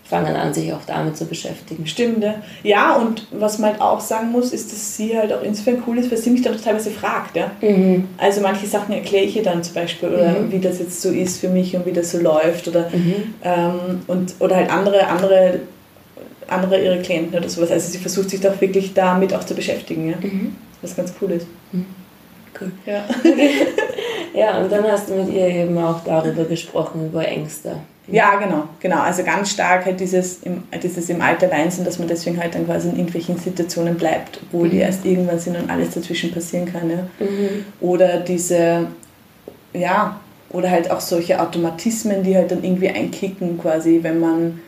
fangen 0.04 0.36
an, 0.36 0.52
sich 0.52 0.72
auch 0.72 0.84
damit 0.86 1.16
zu 1.16 1.24
beschäftigen. 1.24 1.86
Stimmt, 1.86 2.22
ja. 2.22 2.34
Ja, 2.62 2.96
und 2.96 3.26
was 3.32 3.58
man 3.58 3.72
halt 3.72 3.80
auch 3.80 4.00
sagen 4.00 4.30
muss, 4.30 4.52
ist, 4.52 4.70
dass 4.70 4.96
sie 4.96 5.16
halt 5.16 5.32
auch 5.32 5.42
insofern 5.42 5.82
cool 5.86 5.98
ist, 5.98 6.10
weil 6.10 6.18
sie 6.18 6.30
mich 6.30 6.42
dann 6.42 6.60
teilweise 6.62 6.90
fragt. 6.90 7.36
Ja? 7.36 7.50
Mhm. 7.60 8.06
Also 8.18 8.42
manche 8.42 8.66
Sachen 8.66 8.94
erkläre 8.94 9.24
ich 9.24 9.36
ihr 9.36 9.42
dann 9.42 9.62
zum 9.62 9.74
Beispiel, 9.74 10.10
oder 10.10 10.38
mhm. 10.38 10.52
wie 10.52 10.60
das 10.60 10.78
jetzt 10.78 11.00
so 11.00 11.08
ist 11.08 11.40
für 11.40 11.48
mich 11.48 11.74
und 11.74 11.86
wie 11.86 11.92
das 11.92 12.10
so 12.12 12.18
läuft. 12.18 12.68
Oder, 12.68 12.90
mhm. 12.92 13.34
ähm, 13.42 14.02
und, 14.06 14.34
oder 14.40 14.56
halt 14.56 14.70
andere, 14.70 15.06
andere, 15.06 15.60
andere 16.48 16.82
ihre 16.82 17.00
Klienten 17.00 17.38
oder 17.38 17.48
sowas. 17.48 17.70
Also 17.70 17.90
sie 17.90 17.98
versucht 17.98 18.30
sich 18.30 18.40
doch 18.40 18.60
wirklich 18.60 18.94
damit 18.94 19.34
auch 19.34 19.44
zu 19.44 19.54
beschäftigen. 19.54 20.10
Ja? 20.10 20.16
Mhm 20.20 20.56
was 20.82 20.96
ganz 20.96 21.12
cool 21.20 21.32
ist. 21.32 21.46
Mhm. 21.72 21.86
Cool. 22.58 22.72
Ja. 22.86 23.04
ja, 24.34 24.58
und 24.58 24.72
dann 24.72 24.84
hast 24.84 25.08
du 25.08 25.14
mit 25.14 25.32
ihr 25.32 25.46
eben 25.46 25.78
auch 25.78 26.02
darüber 26.04 26.44
gesprochen, 26.44 27.06
über 27.06 27.26
Ängste. 27.26 27.76
Ja, 28.10 28.36
genau, 28.36 28.64
genau. 28.80 29.00
Also 29.00 29.22
ganz 29.22 29.50
stark 29.50 29.84
halt 29.84 30.00
dieses 30.00 30.42
im, 30.42 30.62
dieses 30.82 31.10
im 31.10 31.20
Alter 31.20 31.50
Wein 31.50 31.70
sind, 31.70 31.86
dass 31.86 31.98
man 31.98 32.08
deswegen 32.08 32.40
halt 32.40 32.54
dann 32.54 32.64
quasi 32.64 32.88
in 32.88 32.96
irgendwelchen 32.96 33.36
Situationen 33.36 33.96
bleibt, 33.96 34.40
obwohl 34.42 34.66
mhm. 34.66 34.70
die 34.70 34.78
erst 34.78 35.04
irgendwann 35.04 35.38
sind 35.38 35.56
und 35.56 35.70
alles 35.70 35.90
dazwischen 35.90 36.32
passieren 36.32 36.72
kann. 36.72 36.90
Ja? 36.90 37.06
Mhm. 37.20 37.66
Oder 37.80 38.20
diese, 38.20 38.86
ja, 39.74 40.18
oder 40.50 40.70
halt 40.70 40.90
auch 40.90 41.00
solche 41.00 41.38
Automatismen, 41.38 42.22
die 42.22 42.34
halt 42.34 42.50
dann 42.50 42.64
irgendwie 42.64 42.88
einkicken 42.88 43.58
quasi, 43.60 43.98
wenn 44.02 44.18
man 44.18 44.60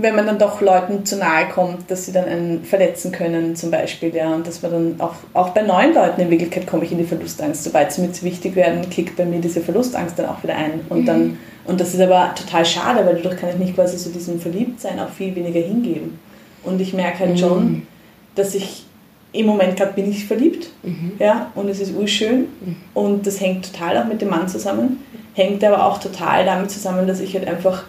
wenn 0.00 0.14
man 0.14 0.26
dann 0.26 0.38
doch 0.38 0.60
Leuten 0.60 1.04
zu 1.04 1.16
nahe 1.16 1.48
kommt, 1.48 1.90
dass 1.90 2.06
sie 2.06 2.12
dann 2.12 2.26
einen 2.26 2.64
verletzen 2.64 3.10
können 3.10 3.56
zum 3.56 3.70
Beispiel, 3.70 4.14
ja, 4.14 4.34
und 4.34 4.46
dass 4.46 4.62
man 4.62 4.70
dann 4.70 4.94
auch, 5.00 5.14
auch 5.34 5.50
bei 5.50 5.62
neuen 5.62 5.94
Leuten 5.94 6.20
in 6.20 6.30
Wirklichkeit 6.30 6.66
komme 6.66 6.84
ich 6.84 6.92
in 6.92 6.98
die 6.98 7.04
Verlustangst. 7.04 7.64
Sobald 7.64 7.92
sie 7.92 8.02
mir 8.02 8.12
zu 8.12 8.24
wichtig 8.24 8.54
werden, 8.54 8.88
kickt 8.90 9.16
bei 9.16 9.24
mir 9.24 9.40
diese 9.40 9.60
Verlustangst 9.60 10.18
dann 10.18 10.26
auch 10.26 10.42
wieder 10.42 10.56
ein. 10.56 10.80
Und, 10.88 11.00
mhm. 11.00 11.06
dann, 11.06 11.38
und 11.66 11.80
das 11.80 11.94
ist 11.94 12.00
aber 12.00 12.32
total 12.34 12.64
schade, 12.64 13.04
weil 13.04 13.16
dadurch 13.16 13.36
kann 13.40 13.50
ich 13.50 13.58
mich 13.58 13.74
quasi 13.74 13.98
so 13.98 14.10
diesem 14.10 14.40
Verliebtsein 14.40 15.00
auch 15.00 15.10
viel 15.10 15.34
weniger 15.34 15.60
hingeben. 15.60 16.18
Und 16.62 16.80
ich 16.80 16.92
merke 16.92 17.20
halt 17.20 17.32
mhm. 17.32 17.38
schon, 17.38 17.86
dass 18.34 18.54
ich 18.54 18.84
im 19.32 19.46
Moment 19.46 19.76
gerade 19.76 19.92
bin 19.92 20.10
ich 20.10 20.26
verliebt, 20.26 20.70
mhm. 20.82 21.12
ja, 21.18 21.50
und 21.54 21.68
es 21.68 21.80
ist 21.80 21.94
urschön 21.94 22.46
mhm. 22.60 22.76
und 22.94 23.26
das 23.26 23.40
hängt 23.40 23.72
total 23.72 23.98
auch 23.98 24.06
mit 24.06 24.22
dem 24.22 24.30
Mann 24.30 24.48
zusammen, 24.48 25.04
hängt 25.34 25.62
aber 25.64 25.84
auch 25.84 25.98
total 25.98 26.46
damit 26.46 26.70
zusammen, 26.70 27.06
dass 27.06 27.20
ich 27.20 27.34
halt 27.34 27.46
einfach 27.46 27.84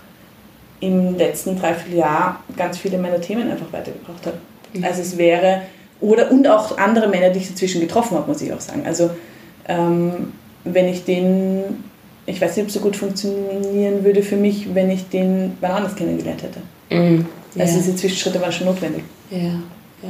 im 0.79 1.17
letzten 1.17 1.59
Dreivierteljahr 1.59 2.43
ganz 2.55 2.77
viele 2.77 2.97
meiner 2.97 3.19
Themen 3.21 3.49
einfach 3.49 3.71
weitergebracht 3.71 4.25
habe. 4.25 4.37
Mhm. 4.73 4.83
Also 4.83 5.01
es 5.01 5.17
wäre, 5.17 5.63
oder 6.01 6.31
und 6.31 6.47
auch 6.47 6.77
andere 6.77 7.07
Männer, 7.07 7.29
die 7.29 7.39
ich 7.39 7.49
dazwischen 7.49 7.81
getroffen 7.81 8.17
habe, 8.17 8.27
muss 8.27 8.41
ich 8.41 8.53
auch 8.53 8.61
sagen. 8.61 8.83
Also 8.85 9.09
ähm, 9.67 10.33
wenn 10.63 10.87
ich 10.87 11.05
den, 11.05 11.83
ich 12.25 12.41
weiß 12.41 12.55
nicht, 12.55 12.63
ob 12.63 12.67
es 12.69 12.73
so 12.73 12.79
gut 12.79 12.95
funktionieren 12.95 14.03
würde 14.03 14.23
für 14.23 14.37
mich, 14.37 14.73
wenn 14.73 14.89
ich 14.89 15.09
den 15.09 15.57
wann 15.61 15.71
anders 15.71 15.95
kennengelernt 15.95 16.43
hätte. 16.43 16.59
Mhm. 16.89 17.25
Also 17.49 17.59
ja. 17.59 17.63
Also 17.63 17.77
diese 17.77 17.95
Zwischenschritte 17.95 18.41
waren 18.41 18.51
schon 18.51 18.67
notwendig. 18.67 19.03
Ja, 19.31 19.37
ja. 19.39 20.09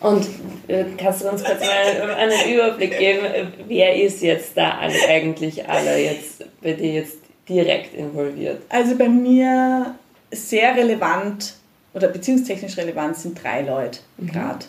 Und 0.00 0.26
äh, 0.68 0.84
kannst 0.98 1.22
du 1.22 1.30
uns 1.30 1.42
kurz 1.42 1.60
mal 1.60 2.10
einen 2.12 2.54
Überblick 2.54 2.98
geben, 2.98 3.26
wer 3.66 3.96
ist 3.96 4.20
jetzt 4.20 4.54
da 4.54 4.78
alle, 4.78 4.94
eigentlich 5.08 5.66
alle 5.66 5.98
jetzt 5.98 6.44
bei 6.62 6.74
dir 6.74 6.92
jetzt 6.92 7.23
direkt 7.48 7.94
involviert? 7.94 8.62
Also 8.68 8.96
bei 8.96 9.08
mir 9.08 9.94
sehr 10.30 10.76
relevant 10.76 11.54
oder 11.92 12.08
beziehungstechnisch 12.08 12.76
relevant 12.76 13.16
sind 13.16 13.42
drei 13.42 13.62
Leute 13.62 14.00
mhm. 14.18 14.26
gerade. 14.26 14.64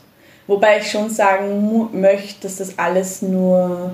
Wobei 0.48 0.80
ich 0.80 0.92
schon 0.92 1.10
sagen 1.10 1.90
möchte, 1.94 2.44
dass 2.44 2.58
das 2.58 2.78
alles 2.78 3.22
nur 3.24 3.92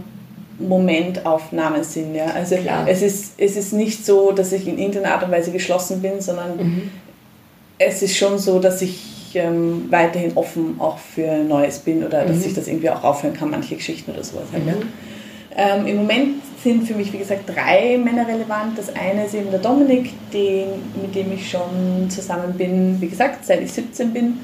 Momentaufnahmen 0.60 1.84
sind. 1.84 2.14
Ja? 2.14 2.26
Also 2.26 2.56
es 2.56 3.02
ist, 3.02 3.34
es 3.38 3.56
ist 3.56 3.74
nicht 3.74 4.06
so, 4.06 4.32
dass 4.32 4.52
ich 4.52 4.68
in 4.68 4.78
irgendeiner 4.78 5.14
Art 5.14 5.24
und 5.24 5.32
Weise 5.32 5.52
geschlossen 5.52 6.02
bin, 6.02 6.20
sondern 6.20 6.58
mhm. 6.58 6.92
es 7.78 8.02
ist 8.02 8.18
schon 8.18 8.38
so, 8.38 8.60
dass 8.60 8.82
ich 8.82 9.00
ähm, 9.34 9.88
weiterhin 9.90 10.34
offen 10.36 10.76
auch 10.80 10.98
für 10.98 11.38
Neues 11.38 11.80
bin 11.80 12.04
oder 12.04 12.26
dass 12.26 12.38
mhm. 12.38 12.46
ich 12.48 12.54
das 12.54 12.68
irgendwie 12.68 12.90
auch 12.90 13.04
aufhören 13.04 13.34
kann, 13.34 13.50
manche 13.50 13.76
Geschichten 13.76 14.12
oder 14.12 14.24
sowas. 14.24 14.46
Halt, 14.52 14.68
ja? 14.68 14.74
Mhm. 14.74 14.82
Ähm, 15.56 15.88
Im 15.88 15.98
Moment 15.98 16.42
sind 16.64 16.88
für 16.88 16.94
mich, 16.94 17.12
wie 17.14 17.18
gesagt, 17.18 17.44
drei 17.48 17.98
Männer 17.98 18.28
relevant. 18.28 18.78
Das 18.78 18.94
eine 18.96 19.26
ist 19.26 19.34
eben 19.34 19.52
der 19.52 19.60
Dominik, 19.60 20.14
den, 20.32 20.68
mit 21.02 21.16
dem 21.16 21.32
ich 21.34 21.50
schon 21.50 22.10
zusammen 22.10 22.54
bin, 22.54 23.00
wie 23.00 23.08
gesagt, 23.08 23.46
seit 23.46 23.62
ich 23.62 23.72
17 23.72 24.14
bin 24.14 24.40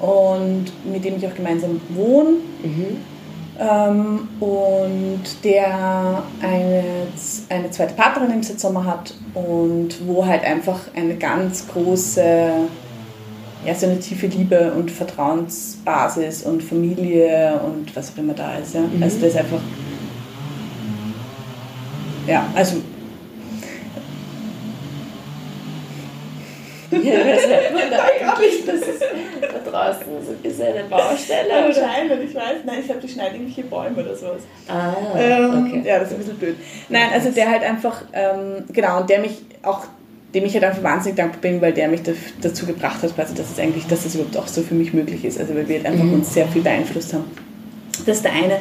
und 0.00 0.66
mit 0.90 1.04
dem 1.04 1.16
ich 1.16 1.26
auch 1.26 1.34
gemeinsam 1.34 1.80
wohne. 1.90 2.30
Mhm. 2.62 2.96
Ähm, 3.60 4.28
und 4.40 5.44
der 5.44 6.22
eine, 6.40 6.82
eine 7.50 7.70
zweite 7.70 7.94
Partnerin 7.94 8.30
im 8.30 8.42
Sommer 8.42 8.86
hat 8.86 9.12
und 9.34 10.06
wo 10.06 10.24
halt 10.24 10.44
einfach 10.44 10.78
eine 10.96 11.16
ganz 11.16 11.68
große, 11.68 12.24
ja, 13.66 13.74
so 13.74 13.84
eine 13.84 14.00
tiefe 14.00 14.28
Liebe 14.28 14.72
und 14.72 14.90
Vertrauensbasis 14.90 16.44
und 16.44 16.62
Familie 16.62 17.60
und 17.62 17.94
was 17.94 18.12
auch 18.14 18.18
immer 18.18 18.32
da 18.32 18.54
ist. 18.54 18.74
Ja? 18.74 18.80
Mhm. 18.80 19.02
Also 19.02 19.18
das 19.18 19.30
ist 19.30 19.36
einfach 19.36 19.60
ja, 22.26 22.46
also. 22.54 22.76
Ja, 26.90 27.18
das 27.18 27.46
hört 27.46 27.72
man 27.72 27.90
da 27.90 27.98
eigentlich. 28.02 28.66
Das 28.66 28.80
ist 28.80 29.00
da 29.40 29.70
draußen 29.70 30.06
so 30.26 30.32
ein 30.32 30.36
bisschen 30.38 30.66
eine 30.66 30.84
Baustelle. 30.84 31.48
Wahrscheinlich, 31.48 32.30
ich 32.30 32.34
weiß. 32.34 32.64
Nein, 32.64 32.78
ich 32.80 32.86
glaube, 32.86 33.00
die 33.00 33.08
schneiden 33.08 33.34
irgendwelche 33.34 33.62
Bäume 33.62 34.02
oder 34.02 34.16
sowas. 34.16 34.42
Ah, 34.66 34.94
ähm, 35.16 35.66
okay. 35.66 35.82
Ja, 35.84 36.00
das 36.00 36.08
ist 36.08 36.14
ein 36.14 36.18
bisschen 36.18 36.36
blöd. 36.36 36.56
Nein, 36.88 37.10
also 37.12 37.30
der 37.30 37.48
halt 37.48 37.62
einfach, 37.62 38.02
ähm, 38.12 38.64
genau, 38.72 39.00
und 39.00 39.08
der 39.08 39.20
mich 39.20 39.38
auch 39.62 39.86
dem 40.34 40.44
ich 40.44 40.54
halt 40.54 40.64
einfach 40.64 40.82
wahnsinnig 40.82 41.16
dankbar 41.16 41.40
bin, 41.40 41.60
weil 41.60 41.72
der 41.72 41.88
mich 41.88 42.02
dazu 42.40 42.66
gebracht 42.66 43.02
hat, 43.02 43.14
quasi, 43.14 43.34
dass 43.34 43.50
es 43.50 43.58
eigentlich, 43.58 43.86
dass 43.86 44.04
es 44.04 44.14
überhaupt 44.14 44.36
auch 44.36 44.46
so 44.46 44.62
für 44.62 44.74
mich 44.74 44.92
möglich 44.92 45.24
ist. 45.24 45.40
Also 45.40 45.54
weil 45.54 45.68
wir 45.68 45.76
halt 45.76 45.86
einfach 45.86 46.04
mhm. 46.04 46.14
uns 46.14 46.32
sehr 46.32 46.46
viel 46.46 46.62
beeinflusst 46.62 47.14
haben. 47.14 47.24
Das 48.06 48.16
ist 48.16 48.24
der 48.24 48.32
eine. 48.32 48.58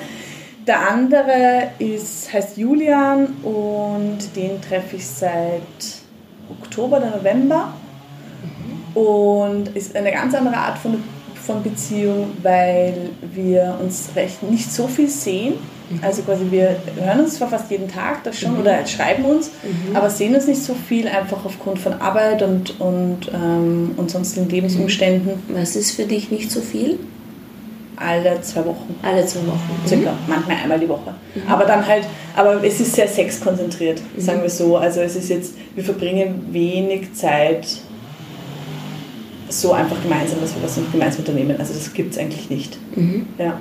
Der 0.70 0.88
andere 0.88 1.72
ist, 1.80 2.32
heißt 2.32 2.58
Julian 2.58 3.26
und 3.42 4.20
den 4.36 4.62
treffe 4.62 4.98
ich 4.98 5.08
seit 5.08 5.64
Oktober 6.62 6.98
oder 6.98 7.10
November. 7.18 7.74
Mhm. 8.44 9.02
Und 9.02 9.70
ist 9.70 9.96
eine 9.96 10.12
ganz 10.12 10.36
andere 10.36 10.58
Art 10.58 10.78
von, 10.78 11.04
von 11.44 11.64
Beziehung, 11.64 12.34
weil 12.44 13.10
wir 13.34 13.80
uns 13.82 14.12
recht 14.16 14.44
nicht 14.44 14.72
so 14.72 14.88
viel 14.88 15.10
sehen. 15.10 15.56
Mhm. 15.90 16.02
Also 16.04 16.22
quasi 16.22 16.46
wir 16.52 16.76
hören 17.02 17.22
uns 17.22 17.38
zwar 17.38 17.50
fast 17.50 17.72
jeden 17.72 17.88
Tag, 17.88 18.24
das 18.24 18.40
schon, 18.40 18.54
mhm. 18.54 18.60
oder 18.60 18.86
schreiben 18.86 19.26
uns, 19.26 19.50
mhm. 19.64 19.96
aber 19.96 20.12
sehen 20.12 20.36
uns 20.36 20.46
nicht 20.46 20.62
so 20.62 20.76
viel, 20.76 21.08
einfach 21.08 21.46
aufgrund 21.46 21.80
von 21.80 21.94
Arbeit 21.94 22.44
und, 22.44 22.80
und, 22.80 23.22
ähm, 23.34 23.96
und 23.98 24.12
sonstigen 24.12 24.48
Lebensumständen. 24.48 25.34
Was 25.48 25.76
ist 25.76 25.96
für 25.96 26.06
dich 26.06 26.30
nicht 26.30 26.52
so 26.52 26.62
viel? 26.62 27.00
Alle 28.00 28.42
zwei 28.42 28.66
Wochen. 28.66 28.96
Alle 29.02 29.26
zwei 29.26 29.42
Wochen. 29.42 29.88
Circa, 29.88 30.12
mhm. 30.12 30.18
manchmal 30.28 30.58
einmal 30.58 30.80
die 30.80 30.90
Woche. 30.90 31.14
Mhm. 31.36 31.42
Aber 31.48 31.66
dann 31.66 31.86
halt, 31.86 32.06
aber 32.36 32.64
es 32.64 32.80
ist 32.80 32.96
sehr 32.96 33.08
sexkonzentriert, 33.08 34.02
mhm. 34.16 34.22
sagen 34.22 34.42
wir 34.42 34.50
so. 34.50 34.78
Also 34.78 35.02
es 35.02 35.16
ist 35.16 35.30
jetzt, 35.30 35.56
wir 35.76 35.84
verbringen 35.84 36.48
wenig 36.52 37.14
Zeit 37.14 37.68
so 39.50 39.74
einfach 39.74 40.02
gemeinsam, 40.02 40.40
dass 40.42 40.56
wir 40.56 40.64
was 40.64 40.80
gemeinsam 40.92 41.20
unternehmen. 41.20 41.56
Also 41.60 41.74
das 41.74 41.94
gibt 41.94 42.14
es 42.14 42.20
eigentlich 42.20 42.50
nicht. 42.50 42.78
Mhm. 42.96 43.28
Ja. 43.38 43.60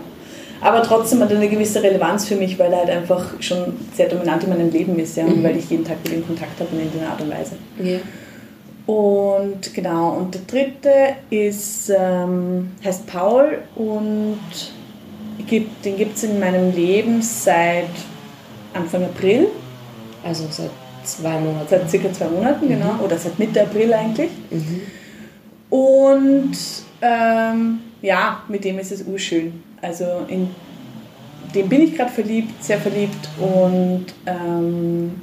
Aber 0.60 0.82
trotzdem 0.82 1.20
hat 1.20 1.30
er 1.30 1.36
eine 1.36 1.48
gewisse 1.48 1.82
Relevanz 1.82 2.26
für 2.26 2.34
mich, 2.34 2.58
weil 2.58 2.72
er 2.72 2.78
halt 2.78 2.90
einfach 2.90 3.24
schon 3.40 3.74
sehr 3.94 4.08
dominant 4.08 4.42
in 4.42 4.50
meinem 4.50 4.70
Leben 4.70 4.98
ist, 4.98 5.16
ja, 5.16 5.24
und 5.24 5.38
mhm. 5.38 5.44
weil 5.44 5.56
ich 5.56 5.70
jeden 5.70 5.84
Tag 5.84 5.96
mit 6.04 6.12
ihm 6.12 6.26
Kontakt 6.26 6.58
habe 6.58 6.70
in 6.72 6.80
irgendeiner 6.80 7.12
Art 7.12 7.20
und 7.20 7.30
Weise. 7.30 7.52
Ja. 7.82 7.98
Und 8.88 9.74
genau, 9.74 10.12
und 10.12 10.34
der 10.34 10.40
dritte 10.46 11.16
ist, 11.28 11.92
ähm, 11.94 12.70
heißt 12.82 13.06
Paul 13.06 13.58
und 13.76 14.40
gibt, 15.46 15.84
den 15.84 15.98
gibt 15.98 16.16
es 16.16 16.24
in 16.24 16.40
meinem 16.40 16.74
Leben 16.74 17.20
seit 17.20 17.90
Anfang 18.72 19.04
April. 19.04 19.48
Also 20.24 20.46
seit 20.50 20.70
zwei 21.04 21.38
Monaten. 21.38 21.66
Seit 21.68 21.90
circa 21.90 22.10
zwei 22.14 22.28
Monaten, 22.28 22.64
mhm. 22.64 22.70
genau. 22.70 22.94
Oder 23.04 23.18
seit 23.18 23.38
Mitte 23.38 23.60
April 23.60 23.92
eigentlich. 23.92 24.30
Mhm. 24.50 24.80
Und 25.68 26.56
ähm, 27.02 27.80
ja, 28.00 28.42
mit 28.48 28.64
dem 28.64 28.78
ist 28.78 28.90
es 28.90 29.02
urschön. 29.02 29.62
Also 29.82 30.04
in 30.28 30.48
dem 31.54 31.68
bin 31.68 31.82
ich 31.82 31.94
gerade 31.94 32.10
verliebt, 32.10 32.64
sehr 32.64 32.78
verliebt 32.78 33.28
und 33.38 34.06
ähm, 34.24 35.20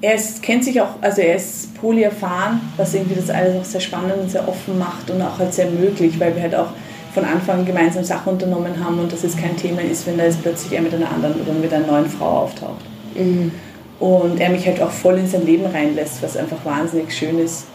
er 0.00 0.14
ist, 0.14 0.42
kennt 0.42 0.64
sich 0.64 0.80
auch, 0.80 0.90
also 1.00 1.20
er 1.20 1.36
ist 1.36 1.74
polyerfahren, 1.74 2.60
was 2.76 2.94
irgendwie 2.94 3.16
das 3.16 3.30
alles 3.30 3.56
auch 3.56 3.64
sehr 3.64 3.80
spannend 3.80 4.14
und 4.20 4.30
sehr 4.30 4.46
offen 4.48 4.78
macht 4.78 5.10
und 5.10 5.20
auch 5.22 5.38
halt 5.38 5.52
sehr 5.52 5.70
möglich, 5.70 6.18
weil 6.20 6.34
wir 6.34 6.42
halt 6.42 6.54
auch 6.54 6.68
von 7.12 7.24
Anfang 7.24 7.64
gemeinsam 7.64 8.04
Sachen 8.04 8.34
unternommen 8.34 8.84
haben 8.84 9.00
und 9.00 9.12
dass 9.12 9.24
es 9.24 9.36
kein 9.36 9.56
Thema 9.56 9.80
ist, 9.80 10.06
wenn 10.06 10.18
da 10.18 10.24
jetzt 10.24 10.42
plötzlich 10.42 10.72
er 10.72 10.82
mit 10.82 10.94
einer 10.94 11.10
anderen 11.10 11.40
oder 11.40 11.52
mit 11.52 11.72
einer 11.72 11.86
neuen 11.86 12.06
Frau 12.06 12.42
auftaucht. 12.42 12.84
Mhm. 13.16 13.50
Und 13.98 14.40
er 14.40 14.50
mich 14.50 14.64
halt 14.66 14.80
auch 14.80 14.90
voll 14.90 15.18
in 15.18 15.26
sein 15.26 15.44
Leben 15.44 15.66
reinlässt, 15.66 16.22
was 16.22 16.36
einfach 16.36 16.64
wahnsinnig 16.64 17.12
schön 17.12 17.40
ist, 17.40 17.66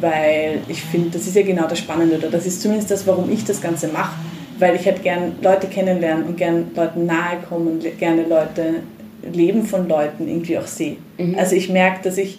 weil 0.00 0.58
ich 0.66 0.82
finde, 0.82 1.10
das 1.10 1.28
ist 1.28 1.36
ja 1.36 1.42
genau 1.42 1.68
das 1.68 1.78
Spannende 1.78 2.16
oder 2.16 2.30
das 2.30 2.46
ist 2.46 2.60
zumindest 2.62 2.90
das, 2.90 3.06
warum 3.06 3.30
ich 3.30 3.44
das 3.44 3.60
Ganze 3.60 3.86
mache, 3.88 4.14
weil 4.58 4.74
ich 4.74 4.86
halt 4.86 5.04
gern 5.04 5.36
Leute 5.40 5.68
kennenlernen 5.68 6.24
und 6.24 6.36
gern 6.36 6.72
Leuten 6.74 7.06
nahe 7.06 7.38
kommen 7.48 7.68
und 7.68 7.98
gerne 7.98 8.22
Leute 8.22 8.82
Leben 9.32 9.64
von 9.64 9.88
Leuten 9.88 10.28
irgendwie 10.28 10.58
auch 10.58 10.66
sehe. 10.66 10.96
Mhm. 11.18 11.36
Also 11.38 11.56
ich 11.56 11.68
merke, 11.68 12.00
dass 12.02 12.18
ich, 12.18 12.38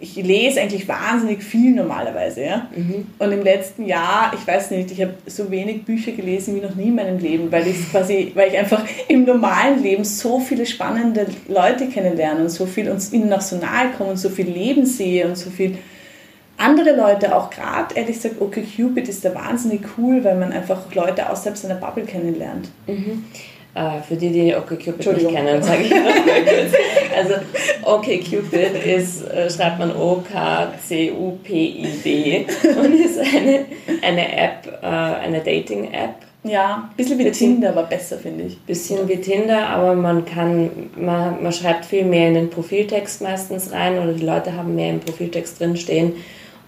ich 0.00 0.16
lese 0.16 0.60
eigentlich 0.60 0.88
wahnsinnig 0.88 1.42
viel 1.42 1.74
normalerweise. 1.74 2.44
Ja? 2.44 2.68
Mhm. 2.74 3.06
Und 3.18 3.32
im 3.32 3.42
letzten 3.42 3.86
Jahr, 3.86 4.32
ich 4.34 4.46
weiß 4.46 4.70
nicht, 4.72 4.90
ich 4.90 5.00
habe 5.00 5.14
so 5.26 5.50
wenig 5.50 5.84
Bücher 5.84 6.12
gelesen 6.12 6.56
wie 6.56 6.60
noch 6.60 6.74
nie 6.74 6.88
in 6.88 6.94
meinem 6.94 7.18
Leben, 7.18 7.50
weil 7.50 7.66
ich 7.66 7.90
quasi, 7.90 8.32
weil 8.34 8.48
ich 8.48 8.58
einfach 8.58 8.82
im 9.08 9.24
normalen 9.24 9.82
Leben 9.82 10.04
so 10.04 10.40
viele 10.40 10.66
spannende 10.66 11.26
Leute 11.48 11.86
kennenlerne 11.88 12.42
und 12.42 12.50
so 12.50 12.66
viel 12.66 12.90
uns 12.90 13.12
ihnen 13.12 13.32
auch 13.32 13.40
so 13.40 13.56
nahe 13.56 13.90
komme 13.96 14.10
und 14.10 14.18
so 14.18 14.28
viel 14.28 14.48
Leben 14.48 14.86
sehe 14.86 15.26
und 15.26 15.36
so 15.36 15.50
viel 15.50 15.78
andere 16.56 16.94
Leute 16.94 17.34
auch 17.34 17.50
gerade, 17.50 17.94
ehrlich 17.94 18.16
gesagt, 18.16 18.40
okay, 18.40 18.64
Cupid 18.64 19.08
ist 19.08 19.24
da 19.24 19.34
wahnsinnig 19.34 19.82
cool, 19.98 20.22
weil 20.22 20.36
man 20.36 20.52
einfach 20.52 20.82
Leute 20.94 21.28
außerhalb 21.28 21.56
seiner 21.56 21.74
Bubble 21.74 22.04
kennenlernt. 22.04 22.68
Mhm. 22.86 23.24
Uh, 23.76 24.00
für 24.06 24.14
die, 24.14 24.30
die 24.30 24.54
OkCupid 24.54 25.04
nicht 25.16 25.28
kennen, 25.30 25.60
sage 25.60 25.82
ich. 25.82 25.92
Also 27.16 27.34
Okay 27.82 28.18
Cupid 28.18 28.74
ist, 28.84 29.26
äh, 29.28 29.50
schreibt 29.50 29.78
man 29.78 29.94
O-K-C-U-P-I-D 29.96 31.16
und 32.76 32.94
ist 32.94 33.18
eine, 33.18 33.66
eine 34.02 34.36
App, 34.36 34.80
äh, 34.82 34.86
eine 34.86 35.40
Dating-App. 35.40 36.14
Ja, 36.44 36.88
ein 36.90 36.96
bisschen 36.96 37.18
wie 37.18 37.30
Tinder, 37.30 37.70
aber 37.70 37.84
besser, 37.84 38.18
finde 38.18 38.44
ich. 38.44 38.60
Bisschen 38.60 39.08
wie 39.08 39.16
Tinder, 39.16 39.68
aber 39.68 39.94
man 39.94 40.24
kann, 40.24 40.90
man, 40.96 41.42
man 41.42 41.52
schreibt 41.52 41.86
viel 41.86 42.04
mehr 42.04 42.28
in 42.28 42.34
den 42.34 42.50
Profiltext 42.50 43.22
meistens 43.22 43.72
rein 43.72 43.98
oder 43.98 44.12
die 44.12 44.24
Leute 44.24 44.54
haben 44.54 44.74
mehr 44.74 44.90
im 44.90 45.00
Profiltext 45.00 45.58
drinstehen 45.58 46.12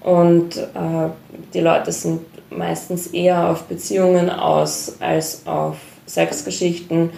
und 0.01 0.57
äh, 0.57 1.11
die 1.53 1.61
Leute 1.61 1.93
sind 1.93 2.21
meistens 2.51 3.09
eher 3.09 3.51
auf 3.51 3.65
Beziehungen 3.65 4.31
aus 4.31 4.97
als 5.01 5.47
auf 5.47 5.77
Sexgeschichten 6.07 7.11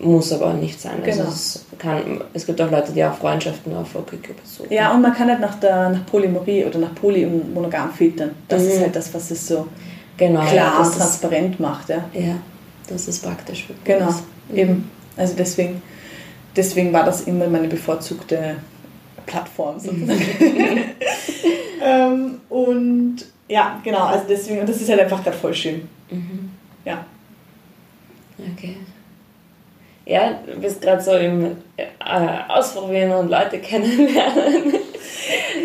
muss 0.00 0.32
aber 0.32 0.54
nicht 0.54 0.80
sein. 0.80 1.02
Also 1.04 1.10
genau. 1.10 1.24
Also 1.24 1.32
es, 1.32 1.66
kann, 1.78 2.20
es 2.32 2.46
gibt 2.46 2.60
auch 2.60 2.70
Leute, 2.70 2.92
die 2.92 3.04
auch 3.04 3.14
Freundschaften 3.14 3.74
auf 3.76 3.94
OkCupid 3.94 4.36
suchen. 4.44 4.72
Ja, 4.72 4.92
und 4.92 5.02
man 5.02 5.14
kann 5.14 5.28
halt 5.28 5.40
nach, 5.40 5.58
der, 5.60 5.90
nach 5.90 6.06
Polymorie 6.06 6.64
oder 6.64 6.78
nach 6.78 6.94
Poly 6.94 7.26
und 7.26 7.52
Monogam 7.52 7.92
filtern. 7.92 8.30
Das 8.48 8.62
mhm. 8.62 8.68
ist 8.68 8.80
halt 8.80 8.96
das, 8.96 9.12
was 9.14 9.30
es 9.30 9.46
so 9.46 9.68
genau, 10.16 10.40
klar 10.40 10.54
ja, 10.54 10.78
und 10.78 10.94
transparent 10.94 11.54
ist, 11.54 11.60
macht. 11.60 11.88
Ja. 11.88 12.04
ja, 12.14 12.36
das 12.88 13.08
ist 13.08 13.22
praktisch. 13.22 13.66
Genau, 13.84 14.10
mhm. 14.48 14.56
eben. 14.56 14.90
Also 15.16 15.34
deswegen, 15.36 15.82
deswegen 16.56 16.92
war 16.92 17.04
das 17.04 17.22
immer 17.22 17.46
meine 17.46 17.68
bevorzugte 17.68 18.56
Plattform 19.26 19.78
sozusagen. 19.78 20.20
Mhm. 20.40 20.78
ähm, 21.84 22.40
und 22.48 23.16
ja, 23.48 23.80
genau, 23.84 24.04
also 24.04 24.24
deswegen, 24.28 24.60
und 24.60 24.68
das 24.68 24.80
ist 24.80 24.88
halt 24.88 25.00
einfach 25.00 25.22
gerade 25.22 25.36
voll 25.36 25.54
schön. 25.54 25.82
Mhm. 26.10 26.50
Ja. 26.84 27.04
Okay 28.54 28.76
ja, 30.04 30.40
du 30.46 30.60
bist 30.60 30.80
gerade 30.80 31.02
so 31.02 31.12
im 31.12 31.56
äh, 31.76 31.86
Ausprobieren 32.48 33.12
und 33.12 33.30
Leute 33.30 33.58
kennenlernen. 33.60 34.74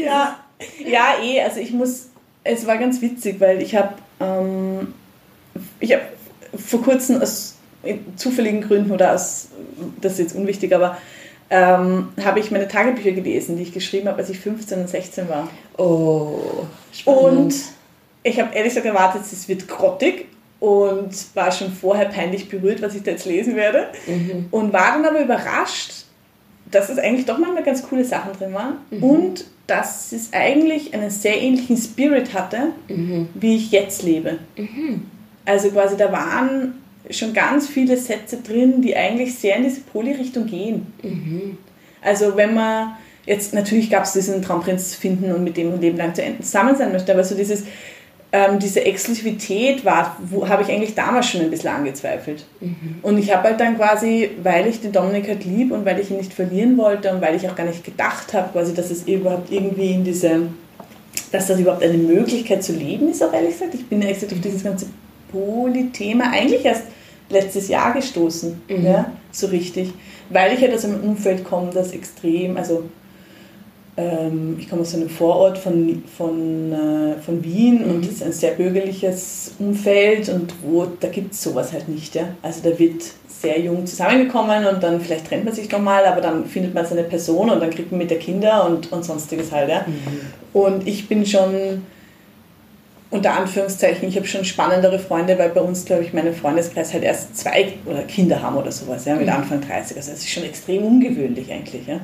ja, 0.03 0.39
ja, 0.86 1.15
eh, 1.24 1.41
also 1.41 1.60
ich 1.60 1.72
muss, 1.72 2.10
es 2.43 2.67
war 2.67 2.77
ganz 2.77 3.01
witzig, 3.01 3.39
weil 3.39 3.62
ich 3.62 3.75
habe, 3.75 3.96
ähm, 4.19 4.93
ich 5.79 5.93
habe 5.93 6.03
vor 6.55 6.81
kurzem 6.81 7.22
aus 7.22 7.55
zufälligen 8.15 8.62
Gründen 8.62 8.91
oder 8.91 9.13
aus, 9.13 9.50
das 10.01 10.13
ist 10.13 10.19
jetzt 10.19 10.36
unwichtig, 10.36 10.74
aber 10.74 10.98
ähm, 11.50 12.10
habe 12.24 12.39
ich 12.39 12.51
meine 12.51 12.67
Tagebücher 12.67 13.12
gelesen, 13.12 13.55
die 13.55 13.63
ich 13.63 13.74
geschrieben 13.74 14.07
habe, 14.07 14.17
als 14.17 14.29
ich 14.29 14.39
15 14.39 14.81
und 14.81 14.89
16 14.89 15.29
war. 15.29 15.48
Oh, 15.77 16.65
spannend. 16.91 17.24
Und 17.24 17.55
ich 18.24 18.39
habe 18.39 18.53
ehrlich 18.53 18.72
gesagt 18.72 18.86
erwartet, 18.86 19.22
es 19.22 19.48
wird 19.48 19.67
grottig 19.67 20.25
und 20.60 21.10
war 21.36 21.52
schon 21.52 21.72
vorher 21.72 22.06
peinlich 22.06 22.50
berührt, 22.50 22.82
was 22.82 22.96
ich 22.96 23.04
da 23.04 23.12
jetzt 23.12 23.26
lesen 23.26 23.56
werde. 23.56 23.88
Mhm. 24.08 24.48
Und 24.52 24.74
war 24.74 24.94
dann 24.94 25.06
aber 25.06 25.22
überrascht, 25.22 26.06
dass 26.72 26.90
es 26.90 26.98
eigentlich 26.98 27.26
doch 27.26 27.38
manchmal 27.38 27.64
ganz 27.64 27.84
coole 27.84 28.04
Sachen 28.04 28.34
drin 28.34 28.54
waren 28.54 28.78
mhm. 28.90 29.04
und 29.04 29.46
dass 29.68 30.12
es 30.12 30.34
eigentlich 30.34 30.94
einen 30.94 31.10
sehr 31.10 31.40
ähnlichen 31.42 31.78
Spirit 31.78 32.34
hatte, 32.34 32.70
mhm. 32.88 33.28
wie 33.34 33.56
ich 33.56 33.72
jetzt 33.72 34.04
lebe. 34.04 34.40
Mhm. 34.58 35.06
Also 35.46 35.70
quasi 35.70 35.96
da 35.98 36.12
waren 36.12 36.82
schon 37.10 37.34
ganz 37.34 37.68
viele 37.68 37.98
Sätze 37.98 38.38
drin, 38.38 38.82
die 38.82 38.96
eigentlich 38.96 39.36
sehr 39.36 39.58
in 39.58 39.64
diese 39.64 39.82
Poly-Richtung 39.82 40.46
gehen. 40.46 40.88
Mhm. 41.04 41.58
Also 42.02 42.36
wenn 42.36 42.54
man 42.54 42.96
jetzt, 43.26 43.54
natürlich 43.54 43.90
gab 43.90 44.04
es 44.04 44.14
diesen 44.14 44.42
Traumprinz 44.42 44.96
finden 44.96 45.32
und 45.32 45.44
mit 45.44 45.58
dem 45.58 45.74
ein 45.74 45.82
Leben 45.82 45.98
lang 45.98 46.14
zusammen 46.42 46.76
sein 46.76 46.92
möchte, 46.92 47.14
aber 47.14 47.24
so 47.24 47.36
dieses, 47.36 47.64
ähm, 48.31 48.60
diese 48.60 48.84
Exklusivität 48.84 49.86
war, 49.86 50.17
habe 50.48 50.63
ich 50.63 50.69
eigentlich 50.69 50.96
damals 50.96 51.27
schon 51.27 51.41
ein 51.41 51.50
bisschen 51.50 51.69
angezweifelt. 51.69 52.46
Mhm. 52.60 53.00
Und 53.01 53.17
ich 53.17 53.34
habe 53.34 53.50
halt 53.50 53.60
dann 53.60 53.77
quasi, 53.77 54.31
weil 54.43 54.67
ich 54.67 54.81
den 54.81 54.91
Dominik 54.91 55.29
halt 55.29 55.46
lieb 55.46 55.72
und 55.72 55.86
weil 55.86 56.00
ich 56.00 56.12
ihn 56.12 56.17
nicht 56.17 56.34
verlieren 56.34 56.77
wollte 56.77 57.12
und 57.13 57.22
weil 57.22 57.36
ich 57.36 57.50
auch 57.50 57.55
gar 57.55 57.65
nicht 57.65 57.86
gedacht 57.86 58.34
habe, 58.34 58.50
quasi, 58.51 58.74
dass 58.74 58.91
es 58.91 59.03
überhaupt 59.03 59.50
irgendwie 59.51 59.91
in 59.91 60.03
diese, 60.03 60.41
dass 61.31 61.48
das 61.48 61.59
überhaupt 61.59 61.83
eine 61.83 61.98
Möglichkeit 61.98 62.63
zu 62.63 62.74
leben 62.74 63.09
ist, 63.09 63.24
auch 63.24 63.31
ehrlich 63.31 63.53
gesagt. 63.53 63.75
Ich 63.75 63.87
bin 63.87 64.01
gesagt 64.01 64.33
auf 64.33 64.42
dieses 64.42 64.63
ganze 64.63 64.87
Poly-Thema 65.31 66.31
eigentlich 66.31 66.66
erst 66.66 66.83
letztes 67.29 67.70
Jahr 67.70 67.94
gestoßen, 67.94 68.61
mhm. 68.68 68.85
ja, 68.85 69.11
so 69.31 69.48
richtig. 69.48 69.94
Weil 70.29 70.53
ich 70.53 70.61
halt 70.61 70.74
aus 70.74 70.83
einem 70.83 71.01
Umfeld 71.01 71.46
komme, 71.46 71.70
das 71.74 71.92
extrem, 71.94 72.57
also 72.57 72.83
ich 74.60 74.70
komme 74.70 74.83
aus 74.83 74.94
einem 74.94 75.10
Vorort 75.10 75.57
von, 75.57 76.03
von, 76.16 76.72
äh, 76.72 77.20
von 77.20 77.44
Wien 77.44 77.83
mhm. 77.83 77.96
und 77.96 78.05
es 78.05 78.12
ist 78.12 78.24
ein 78.24 78.31
sehr 78.31 78.51
bürgerliches 78.51 79.55
Umfeld 79.57 80.29
und 80.29 80.53
wo, 80.62 80.86
da 81.00 81.07
gibt 81.07 81.33
es 81.33 81.42
sowas 81.42 81.74
halt 81.74 81.90
nicht. 81.90 82.14
Ja? 82.14 82.29
Also 82.44 82.70
da 82.70 82.77
wird 82.77 83.01
sehr 83.27 83.60
jung 83.60 83.88
zusammengekommen 83.88 84.68
und 84.68 84.83
dann 84.83 85.01
vielleicht 85.01 85.27
trennt 85.27 85.46
man 85.46 85.53
sich 85.53 85.72
nochmal, 85.72 86.05
aber 86.05 86.22
dann 86.22 86.46
findet 86.46 86.75
man 86.75 86.86
seine 86.86 87.03
Person 87.03 87.50
und 87.50 87.60
dann 87.60 87.72
kriegt 87.72 87.92
man 87.92 87.98
mit 87.98 88.12
der 88.12 88.20
Kinder 88.20 88.68
und, 88.68 88.92
und 88.92 89.03
sonstiges 89.03 89.51
halt. 89.51 89.70
Ja? 89.70 89.86
Mhm. 89.88 90.60
Und 90.60 90.88
ich 90.88 91.07
bin 91.07 91.25
schon 91.25 91.81
unter 93.10 93.33
Anführungszeichen, 93.33 94.10
ich 94.10 94.16
habe 94.16 94.27
schon 94.27 94.46
spannendere 94.46 95.00
Freunde, 95.00 95.40
weil 95.40 95.50
bei 95.50 95.62
uns, 95.62 95.86
glaube 95.86 96.03
ich, 96.03 96.14
mein 96.14 96.31
Freundeskreis 96.36 96.94
halt 96.94 97.03
erst 97.03 97.36
zwei 97.36 97.74
oder 97.86 98.03
Kinder 98.03 98.44
haben 98.44 98.57
oder 98.57 98.72
sowas, 98.72 99.05
ja, 99.05 99.16
mit 99.16 99.25
mhm. 99.25 99.33
Anfang 99.33 99.62
30. 99.62 99.98
Also 99.98 100.12
es 100.12 100.20
ist 100.20 100.29
schon 100.29 100.44
extrem 100.44 100.83
ungewöhnlich 100.83 101.51
eigentlich. 101.51 101.88
Ja? 101.88 102.00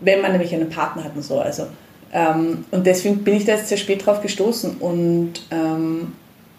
Wenn 0.00 0.20
man 0.20 0.32
nämlich 0.32 0.54
einen 0.54 0.70
Partner 0.70 1.04
hat 1.04 1.12
und 1.14 1.22
so. 1.22 1.40
Also, 1.40 1.66
ähm, 2.12 2.64
und 2.70 2.86
deswegen 2.86 3.24
bin 3.24 3.34
ich 3.36 3.44
da 3.44 3.52
jetzt 3.52 3.68
sehr 3.68 3.78
spät 3.78 4.06
drauf 4.06 4.20
gestoßen 4.22 4.76
und 4.78 5.32
ähm, 5.50 6.12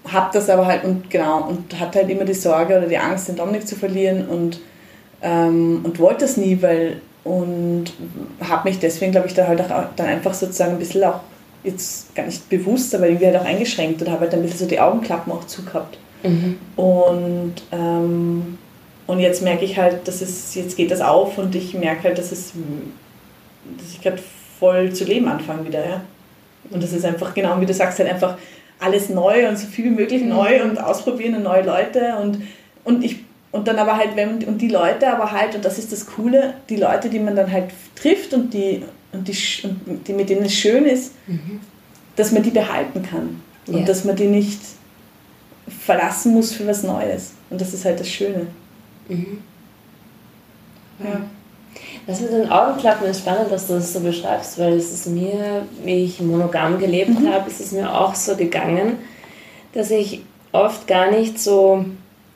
habe 0.08 0.30
das 0.34 0.50
aber 0.50 0.66
halt, 0.68 0.84
und 0.84 1.10
genau, 1.10 1.48
und 1.48 1.80
hatte 1.80 2.00
halt 2.00 2.10
immer 2.10 2.26
die 2.26 2.34
Sorge 2.34 2.78
oder 2.78 2.88
die 2.88 2.98
Angst, 2.98 3.28
den 3.28 3.36
Dominik 3.36 3.68
zu 3.68 3.76
verlieren 3.76 4.28
und, 4.28 4.60
ähm, 5.22 5.82
und 5.84 6.00
wollte 6.00 6.26
das 6.26 6.38
nie, 6.38 6.62
weil, 6.62 7.02
und 7.24 7.86
habe 8.42 8.70
mich 8.70 8.80
deswegen, 8.80 9.12
glaube 9.12 9.28
ich, 9.28 9.34
da 9.34 9.48
halt 9.48 9.62
auch 9.62 9.86
dann 9.96 10.08
einfach 10.08 10.34
sozusagen 10.34 10.74
ein 10.74 10.80
bisschen 10.80 11.04
auch, 11.04 11.22
jetzt 11.64 12.14
gar 12.14 12.26
nicht 12.26 12.48
bewusst, 12.50 12.94
aber 12.94 13.08
irgendwie 13.08 13.26
halt 13.26 13.38
auch 13.38 13.46
eingeschränkt 13.46 14.02
und 14.02 14.12
habe 14.12 14.22
halt 14.22 14.34
ein 14.34 14.44
bisschen 14.44 14.60
so 14.60 14.66
die 14.68 14.80
Augenklappen 14.80 15.34
auch 15.34 15.46
zugehabt. 15.46 15.98
Mhm. 16.22 16.58
Und, 16.76 17.54
ähm, 17.72 18.58
und 19.08 19.20
jetzt 19.20 19.42
merke 19.42 19.66
ich 19.66 19.78
halt, 19.78 20.08
dass 20.08 20.22
es, 20.22 20.54
jetzt 20.54 20.78
geht 20.78 20.92
das 20.92 21.02
auf 21.02 21.38
und 21.40 21.56
ich 21.56 21.74
merke 21.74 22.04
halt, 22.04 22.18
dass 22.20 22.32
es 22.32 22.54
dass 23.78 23.92
ich 23.92 24.02
gerade 24.02 24.20
voll 24.60 24.94
zu 24.94 25.04
leben 25.06 25.28
anfange 25.28 25.66
wieder. 25.66 25.88
Ja? 25.88 26.02
Und 26.70 26.82
das 26.82 26.94
ist 26.94 27.06
einfach, 27.06 27.34
genau 27.34 27.60
wie 27.62 27.66
du 27.66 27.74
sagst, 27.74 28.00
halt 28.00 28.10
einfach 28.10 28.38
alles 28.80 29.10
neu 29.10 29.48
und 29.48 29.58
so 29.58 29.68
viel 29.68 29.86
wie 29.86 29.90
möglich 29.90 30.22
mhm. 30.22 30.30
neu 30.30 30.64
und 30.64 30.80
ausprobieren 30.80 31.36
und 31.36 31.44
neue 31.44 31.64
Leute 31.64 32.16
und, 32.22 32.42
und 32.84 33.04
ich 33.04 33.18
und 33.56 33.70
dann 33.70 33.78
aber 33.78 33.96
halt, 33.96 34.18
wenn, 34.18 34.44
und 34.44 34.58
die 34.58 34.68
Leute 34.68 35.10
aber 35.10 35.32
halt, 35.32 35.56
und 35.56 35.64
das 35.64 35.80
ist 35.80 35.90
das 35.94 36.08
Coole, 36.08 36.56
die 36.68 36.76
Leute, 36.76 37.10
die 37.10 37.20
man 37.20 37.38
dann 37.38 37.50
halt 37.50 37.70
trifft 37.96 38.34
und 38.34 38.54
die, 38.54 38.84
und 39.14 39.30
die, 39.30 39.38
und 39.64 40.06
die 40.06 40.12
mit 40.12 40.30
denen 40.30 40.44
es 40.44 40.54
schön 40.54 40.84
ist, 40.86 41.14
mhm. 41.26 41.62
dass 42.18 42.34
man 42.34 42.44
die 42.44 42.50
behalten 42.50 43.02
kann. 43.02 43.42
Und 43.66 43.76
yeah. 43.78 43.86
dass 43.86 44.04
man 44.04 44.18
die 44.18 44.28
nicht 44.28 44.60
verlassen 45.86 46.34
muss 46.34 46.52
für 46.52 46.68
was 46.68 46.84
Neues. 46.84 47.32
Und 47.50 47.62
das 47.62 47.74
ist 47.74 47.86
halt 47.86 47.98
das 47.98 48.10
Schöne. 48.10 48.48
Mhm. 49.08 49.38
Ja. 51.00 51.22
Das 52.08 52.22
mit 52.22 52.32
den 52.32 52.50
Augenklappen 52.50 53.08
ist 53.08 53.22
spannend, 53.22 53.52
dass 53.52 53.68
du 53.68 53.74
das 53.74 53.92
so 53.92 54.00
beschreibst, 54.00 54.60
weil 54.60 54.74
es 54.74 54.94
ist 54.94 55.08
mir, 55.08 55.64
wie 55.84 56.06
ich 56.06 56.22
monogam 56.22 56.78
gelebt 56.78 57.20
mhm. 57.20 57.32
habe, 57.32 57.50
ist 57.50 57.60
es 57.60 57.72
mir 57.72 57.92
auch 57.92 58.14
so 58.14 58.36
gegangen, 58.36 58.98
dass 59.74 59.90
ich 59.90 60.22
oft 60.52 60.88
gar 60.88 61.10
nicht 61.10 61.40
so 61.40 61.86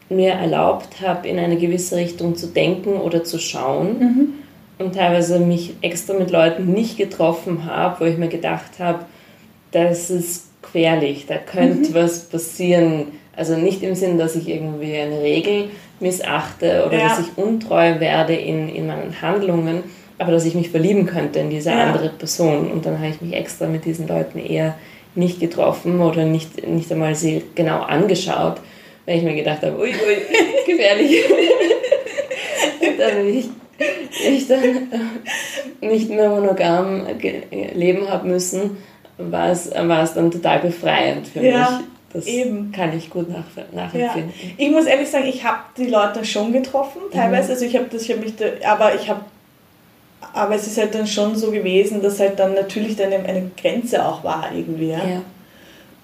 mir 0.09 0.31
erlaubt 0.31 1.01
habe, 1.01 1.27
in 1.27 1.37
eine 1.37 1.57
gewisse 1.57 1.95
Richtung 1.97 2.35
zu 2.35 2.47
denken 2.47 2.95
oder 2.95 3.23
zu 3.23 3.37
schauen. 3.37 3.99
Mhm. 3.99 4.33
Und 4.79 4.95
teilweise 4.95 5.39
mich 5.39 5.75
extra 5.81 6.13
mit 6.13 6.31
Leuten 6.31 6.73
nicht 6.73 6.97
getroffen 6.97 7.65
habe, 7.65 7.99
wo 7.99 8.05
ich 8.05 8.17
mir 8.17 8.29
gedacht 8.29 8.79
habe, 8.79 9.05
das 9.71 10.09
ist 10.09 10.47
gefährlich, 10.61 11.25
da 11.27 11.37
könnte 11.37 11.91
mhm. 11.91 11.93
was 11.93 12.21
passieren. 12.21 13.07
Also 13.35 13.55
nicht 13.55 13.83
im 13.83 13.93
Sinn, 13.93 14.17
dass 14.17 14.35
ich 14.35 14.49
irgendwie 14.49 14.97
eine 14.97 15.21
Regel 15.21 15.69
missachte 15.99 16.85
oder 16.85 16.97
ja. 16.97 17.09
dass 17.09 17.19
ich 17.19 17.37
untreu 17.37 17.99
werde 17.99 18.33
in, 18.33 18.69
in 18.69 18.87
meinen 18.87 19.21
Handlungen, 19.21 19.83
aber 20.17 20.31
dass 20.31 20.45
ich 20.45 20.55
mich 20.55 20.69
verlieben 20.69 21.05
könnte 21.05 21.39
in 21.39 21.49
diese 21.49 21.71
ja. 21.71 21.85
andere 21.85 22.09
Person. 22.09 22.71
Und 22.71 22.85
dann 22.85 22.99
habe 22.99 23.09
ich 23.09 23.21
mich 23.21 23.33
extra 23.33 23.67
mit 23.67 23.85
diesen 23.85 24.07
Leuten 24.07 24.39
eher 24.39 24.75
nicht 25.15 25.39
getroffen 25.39 25.99
oder 26.01 26.25
nicht, 26.25 26.67
nicht 26.67 26.91
einmal 26.91 27.15
sie 27.15 27.43
genau 27.55 27.81
angeschaut, 27.81 28.57
weil 29.05 29.17
ich 29.17 29.23
mir 29.23 29.35
gedacht 29.35 29.61
habe, 29.63 29.77
ui, 29.79 29.89
ui, 29.89 30.65
gefährlich. 30.67 31.23
und 32.81 32.99
dann 32.99 33.27
ich, 33.27 33.49
ich 34.27 34.47
dann 34.47 34.61
nicht 35.81 36.09
mehr 36.09 36.29
monogam 36.29 37.07
leben 37.73 38.09
habe 38.09 38.27
müssen, 38.27 38.77
war 39.17 39.51
es, 39.51 39.71
war 39.71 40.03
es 40.03 40.13
dann 40.13 40.31
total 40.31 40.59
befreiend 40.59 41.27
für 41.27 41.41
ja. 41.41 41.79
mich 41.79 41.87
das 42.13 42.25
Eben. 42.25 42.71
kann 42.71 42.97
ich 42.97 43.09
gut 43.09 43.29
nach, 43.29 43.45
nachempfinden. 43.71 44.33
Ja. 44.41 44.49
Ich 44.57 44.71
muss 44.71 44.85
ehrlich 44.85 45.09
sagen, 45.09 45.27
ich 45.27 45.43
habe 45.43 45.59
die 45.77 45.87
Leute 45.87 46.25
schon 46.25 46.51
getroffen, 46.51 47.01
teilweise. 47.13 47.47
Mhm. 47.47 47.51
Also 47.51 47.65
ich 47.65 47.75
habe 47.75 47.85
das, 47.91 48.03
ich 48.03 48.11
habe 48.11 48.21
mich, 48.21 48.35
da, 48.35 48.45
aber 48.67 48.95
ich 48.95 49.09
habe, 49.09 49.21
aber 50.33 50.55
es 50.55 50.67
ist 50.67 50.77
halt 50.77 50.95
dann 50.95 51.07
schon 51.07 51.35
so 51.35 51.51
gewesen, 51.51 52.01
dass 52.01 52.19
halt 52.19 52.39
dann 52.39 52.55
natürlich 52.55 52.95
dann 52.95 53.13
eine 53.13 53.51
Grenze 53.59 54.05
auch 54.05 54.23
war 54.23 54.49
irgendwie. 54.53 54.89
Ja. 54.89 54.97
ja. 54.97 55.21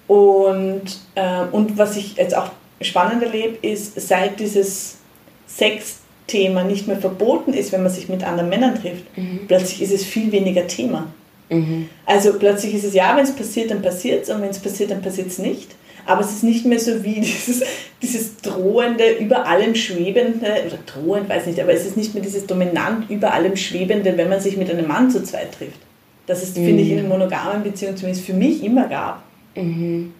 Und, 0.06 1.00
äh, 1.16 1.42
und 1.50 1.76
was 1.76 1.96
ich 1.96 2.16
jetzt 2.16 2.36
auch 2.36 2.50
spannend 2.80 3.22
erlebe, 3.22 3.66
ist, 3.66 4.00
seit 4.00 4.38
dieses 4.38 4.98
Sex 5.46 6.00
Thema 6.26 6.64
nicht 6.64 6.86
mehr 6.88 6.96
verboten 6.96 7.52
ist, 7.52 7.72
wenn 7.72 7.82
man 7.82 7.92
sich 7.92 8.08
mit 8.08 8.24
anderen 8.24 8.48
Männern 8.48 8.74
trifft, 8.74 9.16
mhm. 9.16 9.40
plötzlich 9.46 9.82
ist 9.82 9.92
es 9.92 10.04
viel 10.04 10.32
weniger 10.32 10.66
Thema. 10.66 11.06
Mhm. 11.48 11.88
Also 12.04 12.32
plötzlich 12.34 12.74
ist 12.74 12.84
es 12.84 12.94
ja, 12.94 13.16
wenn 13.16 13.24
es 13.24 13.34
passiert, 13.34 13.70
dann 13.70 13.82
passiert 13.82 14.24
es 14.24 14.30
und 14.30 14.42
wenn 14.42 14.50
es 14.50 14.58
passiert, 14.58 14.90
dann 14.90 15.02
passiert 15.02 15.28
es 15.28 15.38
nicht. 15.38 15.74
Aber 16.06 16.20
es 16.20 16.30
ist 16.30 16.44
nicht 16.44 16.64
mehr 16.64 16.78
so 16.78 17.02
wie 17.02 17.14
dieses, 17.20 17.62
dieses 18.00 18.36
drohende, 18.38 19.16
über 19.18 19.46
allem 19.46 19.74
schwebende, 19.74 20.46
oder 20.66 20.78
drohend, 20.86 21.28
weiß 21.28 21.46
nicht, 21.46 21.60
aber 21.60 21.72
es 21.72 21.84
ist 21.84 21.96
nicht 21.96 22.14
mehr 22.14 22.22
dieses 22.22 22.46
dominant 22.46 23.10
über 23.10 23.32
allem 23.32 23.56
schwebende, 23.56 24.16
wenn 24.16 24.28
man 24.28 24.40
sich 24.40 24.56
mit 24.56 24.70
einem 24.70 24.86
Mann 24.86 25.10
zu 25.10 25.22
zweit 25.22 25.52
trifft. 25.52 25.80
Das 26.26 26.42
ist, 26.42 26.56
mhm. 26.56 26.66
finde 26.66 26.82
ich, 26.82 26.90
in 26.90 27.02
mhm. 27.02 27.08
monogamen 27.08 27.62
Beziehungen 27.62 27.96
zumindest 27.96 28.26
für 28.26 28.34
mich 28.34 28.62
immer 28.62 28.88
gab. 28.88 29.22
Mhm. 29.54 30.12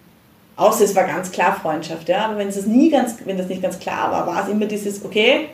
Außer 0.55 0.85
es 0.85 0.95
war 0.95 1.03
ganz 1.03 1.31
klar 1.31 1.55
Freundschaft, 1.55 2.09
ja. 2.09 2.25
Aber 2.25 2.37
wenn 2.37 2.47
es 2.47 2.65
nie 2.65 2.89
ganz, 2.89 3.15
wenn 3.25 3.37
das 3.37 3.47
nicht 3.47 3.61
ganz 3.61 3.77
klar 3.77 4.11
war, 4.11 4.25
war 4.25 4.43
es 4.43 4.49
immer 4.49 4.65
dieses, 4.65 5.05
okay, 5.05 5.49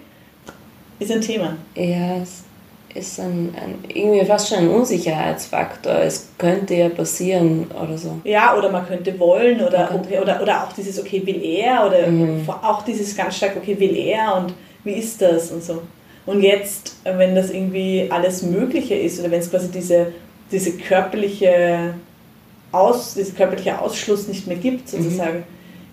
ist 1.00 1.12
ein 1.12 1.22
Thema. 1.22 1.58
Ja, 1.76 2.22
es 2.22 2.44
ist 2.94 3.20
ein, 3.20 3.54
ein, 3.56 3.80
irgendwie 3.88 4.26
fast 4.26 4.50
schon 4.50 4.60
ein 4.60 4.70
Unsicherheitsfaktor. 4.70 5.94
Es 6.00 6.30
könnte 6.38 6.76
ja 6.76 6.90
passieren 6.90 7.68
oder 7.72 7.98
so. 7.98 8.20
Ja, 8.24 8.56
oder 8.56 8.70
man 8.70 8.86
könnte 8.86 9.18
wollen 9.20 9.62
oder, 9.62 9.88
könnte 9.88 10.22
oder, 10.22 10.42
oder 10.42 10.64
auch 10.64 10.74
dieses, 10.74 11.00
okay, 11.00 11.22
will 11.26 11.44
er 11.44 11.88
oder 11.88 12.08
mhm. 12.08 12.48
auch 12.50 12.84
dieses 12.84 13.16
ganz 13.16 13.38
stark, 13.38 13.56
okay, 13.58 13.80
will 13.80 13.96
er 13.98 14.36
und 14.36 14.54
wie 14.84 14.94
ist 14.94 15.22
das 15.22 15.52
und 15.52 15.64
so. 15.64 15.82
Und 16.26 16.42
jetzt, 16.42 16.98
wenn 17.04 17.36
das 17.36 17.50
irgendwie 17.50 18.08
alles 18.10 18.44
Mögliche 18.44 18.96
ist 18.96 19.20
oder 19.20 19.32
wenn 19.32 19.40
es 19.40 19.50
quasi 19.50 19.70
diese, 19.70 20.14
diese 20.52 20.78
körperliche 20.78 21.96
Aus, 22.72 23.16
dieser 23.16 23.34
körperliche 23.34 23.80
Ausschluss 23.80 24.28
nicht 24.28 24.48
mehr 24.48 24.58
gibt, 24.58 24.88
sozusagen, 24.88 25.40
mhm. 25.40 25.44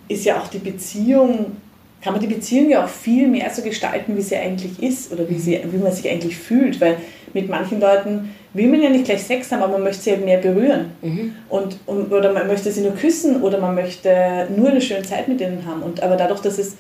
ist 0.09 0.25
ja 0.25 0.39
auch 0.41 0.49
die 0.49 0.59
Beziehung 0.59 1.57
kann 2.03 2.15
man 2.15 2.21
die 2.21 2.33
Beziehung 2.35 2.71
ja 2.71 2.85
auch 2.85 2.89
viel 2.89 3.29
mehr 3.29 3.51
so 3.51 3.63
gestalten, 3.63 4.17
wie 4.17 4.23
sie 4.23 4.37
eigentlich 4.37 4.83
ist 4.83 5.13
oder 5.13 5.29
wie, 5.29 5.39
sie, 5.39 5.61
wie 5.71 5.77
man 5.79 5.93
sich 5.93 6.09
eigentlich 6.11 6.37
fühlt. 6.37 6.81
Weil 6.81 6.97
mit 7.35 7.49
manchen 7.49 7.81
Leuten 7.81 8.35
will 8.55 8.69
man 8.69 8.83
ja 8.83 8.89
nicht 8.89 9.05
gleich 9.05 9.23
Sex 9.23 9.53
haben, 9.53 9.63
aber 9.63 9.75
man 9.75 9.85
möchte 9.85 10.03
sie 10.03 10.11
halt 10.13 10.25
mehr 10.25 10.39
berühren. 10.39 10.93
Mhm. 11.03 11.35
Und, 11.49 11.77
und, 11.87 12.11
oder 12.11 12.33
man 12.33 12.47
möchte 12.47 12.73
sie 12.73 12.81
nur 12.81 12.95
küssen 12.95 13.43
oder 13.43 13.59
man 13.59 13.75
möchte 13.75 14.49
nur 14.57 14.71
eine 14.71 14.81
schöne 14.81 15.03
Zeit 15.03 15.29
mit 15.29 15.41
ihnen 15.41 15.65
haben. 15.67 15.83
Und, 15.83 16.03
aber 16.03 16.17
dadurch, 16.17 16.41
dass, 16.41 16.59
es, 16.59 16.77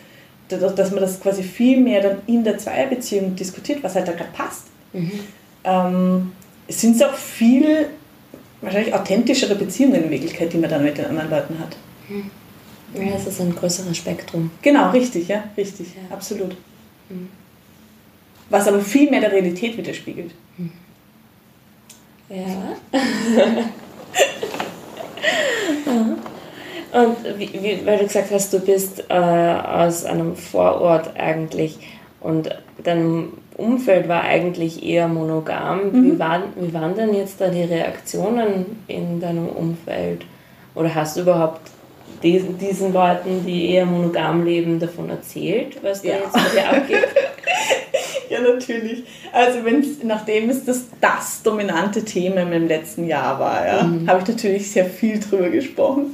dadurch, 0.48 0.74
dass 0.74 0.90
man 0.90 1.00
das 1.00 1.20
quasi 1.20 1.42
viel 1.42 1.78
mehr 1.80 2.00
dann 2.00 2.18
in 2.26 2.42
der 2.42 2.56
Zweierbeziehung 2.56 3.36
diskutiert, 3.36 3.82
was 3.82 3.94
halt 3.94 4.08
da 4.08 4.12
gerade 4.12 4.30
passt, 4.32 4.66
mhm. 4.94 5.10
ähm, 5.64 6.32
sind 6.68 6.96
es 6.96 7.02
auch 7.02 7.14
viel 7.14 7.88
wahrscheinlich 8.62 8.94
authentischere 8.94 9.54
Beziehungen 9.54 10.04
in 10.04 10.10
Wirklichkeit, 10.10 10.52
die 10.52 10.58
man 10.58 10.70
dann 10.70 10.82
mit 10.82 10.98
den 10.98 11.06
anderen 11.06 11.30
Leuten 11.30 11.58
hat. 11.58 11.76
Mhm. 12.08 12.30
Ja, 12.94 13.14
es 13.16 13.26
ist 13.26 13.40
ein 13.40 13.54
größeres 13.54 13.96
Spektrum. 13.96 14.50
Genau, 14.62 14.90
richtig, 14.90 15.28
ja, 15.28 15.44
richtig, 15.56 15.88
ja. 15.94 16.14
absolut. 16.14 16.56
Mhm. 17.08 17.28
Was 18.48 18.66
aber 18.66 18.80
viel 18.80 19.10
mehr 19.10 19.20
der 19.20 19.32
Realität 19.32 19.76
widerspiegelt. 19.76 20.32
Mhm. 20.56 20.72
Ja. 22.28 22.76
Und 26.92 27.38
wie, 27.38 27.52
wie, 27.52 27.86
weil 27.86 27.98
du 27.98 28.04
gesagt 28.04 28.32
hast, 28.32 28.52
du 28.52 28.58
bist 28.58 29.04
äh, 29.08 29.14
aus 29.14 30.04
einem 30.04 30.34
Vorort 30.34 31.16
eigentlich 31.16 31.78
und 32.20 32.50
dein 32.82 33.28
Umfeld 33.56 34.08
war 34.08 34.22
eigentlich 34.22 34.82
eher 34.82 35.06
monogam. 35.06 35.92
Mhm. 35.92 36.04
Wie, 36.04 36.18
waren, 36.18 36.42
wie 36.56 36.74
waren 36.74 36.96
denn 36.96 37.14
jetzt 37.14 37.40
da 37.40 37.48
die 37.48 37.62
Reaktionen 37.62 38.78
in 38.88 39.20
deinem 39.20 39.48
Umfeld? 39.48 40.24
Oder 40.74 40.94
hast 40.94 41.16
du 41.16 41.20
überhaupt 41.22 41.60
diesen, 42.22 42.58
diesen 42.58 42.92
Leuten, 42.92 43.44
die 43.46 43.70
eher 43.70 43.86
monogam 43.86 44.44
leben, 44.44 44.78
davon 44.78 45.10
erzählt, 45.10 45.82
was 45.82 46.02
da 46.02 46.08
ja. 46.08 46.14
jetzt 46.16 46.36
mit 46.36 46.52
dir 46.52 46.68
abgeht? 46.68 47.08
ja, 48.28 48.40
natürlich. 48.40 49.04
Also 49.32 49.64
wenn's, 49.64 50.02
nachdem 50.02 50.50
es 50.50 50.64
das, 50.64 50.84
das 51.00 51.42
dominante 51.42 52.04
Thema 52.04 52.42
in 52.42 52.50
meinem 52.50 52.68
letzten 52.68 53.06
Jahr 53.06 53.38
war, 53.38 53.66
ja, 53.66 53.82
mhm. 53.82 54.08
habe 54.08 54.20
ich 54.22 54.28
natürlich 54.28 54.70
sehr 54.70 54.86
viel 54.86 55.18
drüber 55.18 55.48
gesprochen. 55.48 56.12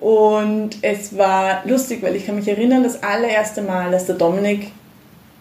Und 0.00 0.76
es 0.82 1.16
war 1.16 1.62
lustig, 1.66 2.02
weil 2.02 2.16
ich 2.16 2.26
kann 2.26 2.36
mich 2.36 2.48
erinnern, 2.48 2.82
das 2.82 3.02
allererste 3.02 3.62
Mal, 3.62 3.90
dass 3.90 4.06
der 4.06 4.16
Dominik 4.16 4.72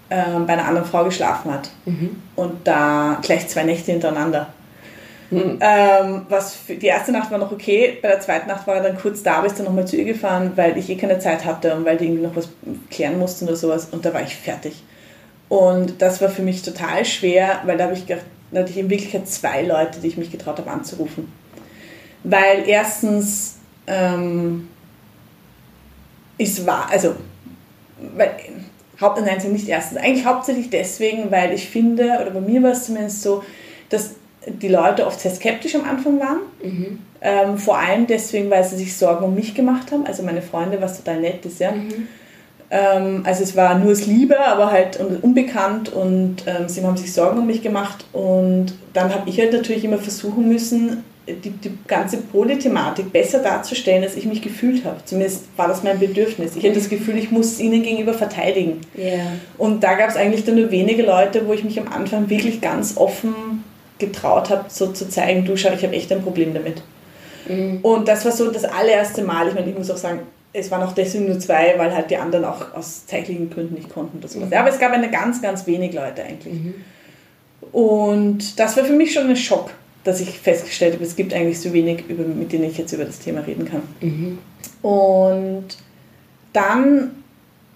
äh, 0.09 0.39
bei 0.45 0.53
einer 0.53 0.65
anderen 0.65 0.87
Frau 0.87 1.03
geschlafen 1.05 1.51
hat. 1.51 1.69
Mhm. 1.85 2.21
Und 2.35 2.67
da 2.67 3.19
gleich 3.21 3.47
zwei 3.47 3.63
Nächte 3.63 3.91
hintereinander. 3.91 4.53
Mhm. 5.33 5.59
Ähm, 5.61 6.25
was 6.29 6.55
für, 6.55 6.75
die 6.75 6.87
erste 6.87 7.11
Nacht 7.11 7.31
war 7.31 7.37
noch 7.37 7.51
okay, 7.51 7.97
bei 8.01 8.09
der 8.09 8.19
zweiten 8.19 8.47
Nacht 8.47 8.67
war 8.67 8.75
er 8.75 8.83
dann 8.83 8.97
kurz 8.97 9.23
da, 9.23 9.43
ist 9.43 9.57
dann 9.57 9.65
nochmal 9.65 9.87
zu 9.87 9.97
ihr 9.97 10.05
gefahren, 10.05 10.51
weil 10.55 10.77
ich 10.77 10.89
eh 10.89 10.95
keine 10.95 11.19
Zeit 11.19 11.45
hatte 11.45 11.75
und 11.75 11.85
weil 11.85 11.97
die 11.97 12.05
irgendwie 12.05 12.23
noch 12.23 12.35
was 12.35 12.49
klären 12.89 13.17
mussten 13.17 13.45
oder 13.45 13.55
sowas 13.55 13.87
und 13.91 14.05
da 14.05 14.13
war 14.13 14.21
ich 14.21 14.35
fertig. 14.35 14.83
Und 15.49 16.01
das 16.01 16.21
war 16.21 16.29
für 16.29 16.41
mich 16.41 16.61
total 16.61 17.05
schwer, 17.05 17.61
weil 17.65 17.77
da 17.77 17.85
habe 17.85 17.93
ich 17.93 18.05
gedacht, 18.05 18.25
da 18.51 18.61
hatte 18.61 18.71
ich 18.71 18.77
in 18.77 18.89
Wirklichkeit 18.89 19.27
zwei 19.27 19.63
Leute, 19.63 19.99
die 19.99 20.07
ich 20.07 20.17
mich 20.17 20.31
getraut 20.31 20.57
habe 20.57 20.69
anzurufen. 20.69 21.31
Weil 22.23 22.67
erstens, 22.67 23.55
ähm, 23.87 24.67
es 26.37 26.65
war, 26.65 26.89
also, 26.89 27.15
weil, 28.15 28.31
nein, 28.99 29.51
nicht 29.51 29.67
erstens, 29.67 29.97
eigentlich 29.97 30.25
hauptsächlich 30.25 30.69
deswegen, 30.69 31.31
weil 31.31 31.53
ich 31.53 31.69
finde, 31.69 32.19
oder 32.21 32.31
bei 32.31 32.41
mir 32.41 32.63
war 32.63 32.71
es 32.71 32.85
zumindest 32.85 33.21
so, 33.21 33.43
dass 33.89 34.15
die 34.47 34.67
Leute 34.67 35.05
oft 35.05 35.19
sehr 35.19 35.31
skeptisch 35.31 35.75
am 35.75 35.85
Anfang 35.85 36.19
waren. 36.19 36.39
Mhm. 36.63 36.99
Ähm, 37.21 37.57
vor 37.57 37.77
allem 37.77 38.07
deswegen, 38.07 38.49
weil 38.49 38.63
sie 38.63 38.77
sich 38.77 38.95
Sorgen 38.95 39.25
um 39.25 39.35
mich 39.35 39.55
gemacht 39.55 39.91
haben. 39.91 40.05
Also 40.05 40.23
meine 40.23 40.41
Freunde, 40.41 40.81
was 40.81 40.97
total 40.97 41.21
nett 41.21 41.45
ist, 41.45 41.59
ja. 41.59 41.71
Mhm. 41.71 42.07
Ähm, 42.69 43.21
also 43.25 43.43
es 43.43 43.55
war 43.55 43.77
nur 43.77 43.89
das 43.89 44.05
Liebe, 44.05 44.39
aber 44.39 44.71
halt 44.71 44.99
unbekannt 44.99 45.93
und 45.93 46.37
ähm, 46.47 46.67
sie 46.67 46.83
haben 46.83 46.97
sich 46.97 47.13
Sorgen 47.13 47.39
um 47.39 47.45
mich 47.45 47.61
gemacht. 47.61 48.05
Und 48.11 48.73
dann 48.93 49.13
habe 49.13 49.29
ich 49.29 49.39
halt 49.39 49.53
natürlich 49.53 49.85
immer 49.85 49.99
versuchen 49.99 50.47
müssen, 50.47 51.03
die, 51.27 51.51
die 51.51 51.77
ganze 51.87 52.17
Polythematik 52.17 53.13
besser 53.13 53.39
darzustellen, 53.39 54.03
als 54.03 54.17
ich 54.17 54.25
mich 54.25 54.41
gefühlt 54.41 54.83
habe. 54.83 54.97
Zumindest 55.05 55.45
war 55.55 55.67
das 55.67 55.83
mein 55.83 55.99
Bedürfnis. 55.99 56.55
Ich 56.55 56.63
hatte 56.63 56.75
das 56.75 56.89
Gefühl, 56.89 57.17
ich 57.17 57.31
muss 57.31 57.53
es 57.53 57.59
ihnen 57.59 57.83
gegenüber 57.83 58.13
verteidigen. 58.13 58.81
Yeah. 58.97 59.27
Und 59.57 59.83
da 59.83 59.93
gab 59.93 60.09
es 60.09 60.17
eigentlich 60.17 60.43
dann 60.43 60.55
nur 60.55 60.71
wenige 60.71 61.03
Leute, 61.03 61.47
wo 61.47 61.53
ich 61.53 61.63
mich 61.63 61.79
am 61.79 61.87
Anfang 61.87 62.29
wirklich 62.29 62.59
ganz 62.59 62.97
offen 62.97 63.62
getraut 64.05 64.49
habe, 64.49 64.65
so 64.69 64.91
zu 64.91 65.09
zeigen, 65.09 65.45
du 65.45 65.55
schau, 65.57 65.71
ich 65.73 65.83
habe 65.83 65.95
echt 65.95 66.11
ein 66.11 66.21
Problem 66.21 66.53
damit. 66.53 66.81
Mhm. 67.47 67.79
Und 67.81 68.07
das 68.07 68.25
war 68.25 68.31
so 68.31 68.49
das 68.51 68.65
allererste 68.65 69.23
Mal. 69.23 69.47
Ich 69.47 69.53
meine, 69.53 69.69
ich 69.69 69.77
muss 69.77 69.91
auch 69.91 69.97
sagen, 69.97 70.19
es 70.53 70.69
waren 70.69 70.83
auch 70.83 70.93
deswegen 70.93 71.25
nur 71.25 71.39
zwei, 71.39 71.73
weil 71.77 71.93
halt 71.93 72.11
die 72.11 72.17
anderen 72.17 72.45
auch 72.45 72.73
aus 72.75 73.05
zeitlichen 73.07 73.49
Gründen 73.49 73.73
nicht 73.73 73.89
konnten. 73.89 74.25
Sowas. 74.25 74.49
Mhm. 74.49 74.53
Aber 74.53 74.69
es 74.69 74.79
gab 74.79 74.91
eine 74.91 75.09
ganz, 75.09 75.41
ganz 75.41 75.65
wenig 75.65 75.93
Leute 75.93 76.23
eigentlich. 76.23 76.53
Mhm. 76.53 76.75
Und 77.71 78.59
das 78.59 78.77
war 78.77 78.85
für 78.85 78.93
mich 78.93 79.13
schon 79.13 79.27
ein 79.27 79.35
Schock, 79.35 79.71
dass 80.03 80.19
ich 80.19 80.39
festgestellt 80.39 80.93
habe, 80.93 81.03
es 81.03 81.15
gibt 81.15 81.33
eigentlich 81.33 81.59
so 81.59 81.73
wenig, 81.73 82.03
über, 82.07 82.23
mit 82.23 82.51
denen 82.51 82.65
ich 82.65 82.77
jetzt 82.77 82.93
über 82.93 83.05
das 83.05 83.19
Thema 83.19 83.41
reden 83.41 83.65
kann. 83.65 83.81
Mhm. 84.01 84.37
Und 84.81 85.65
dann, 86.51 87.23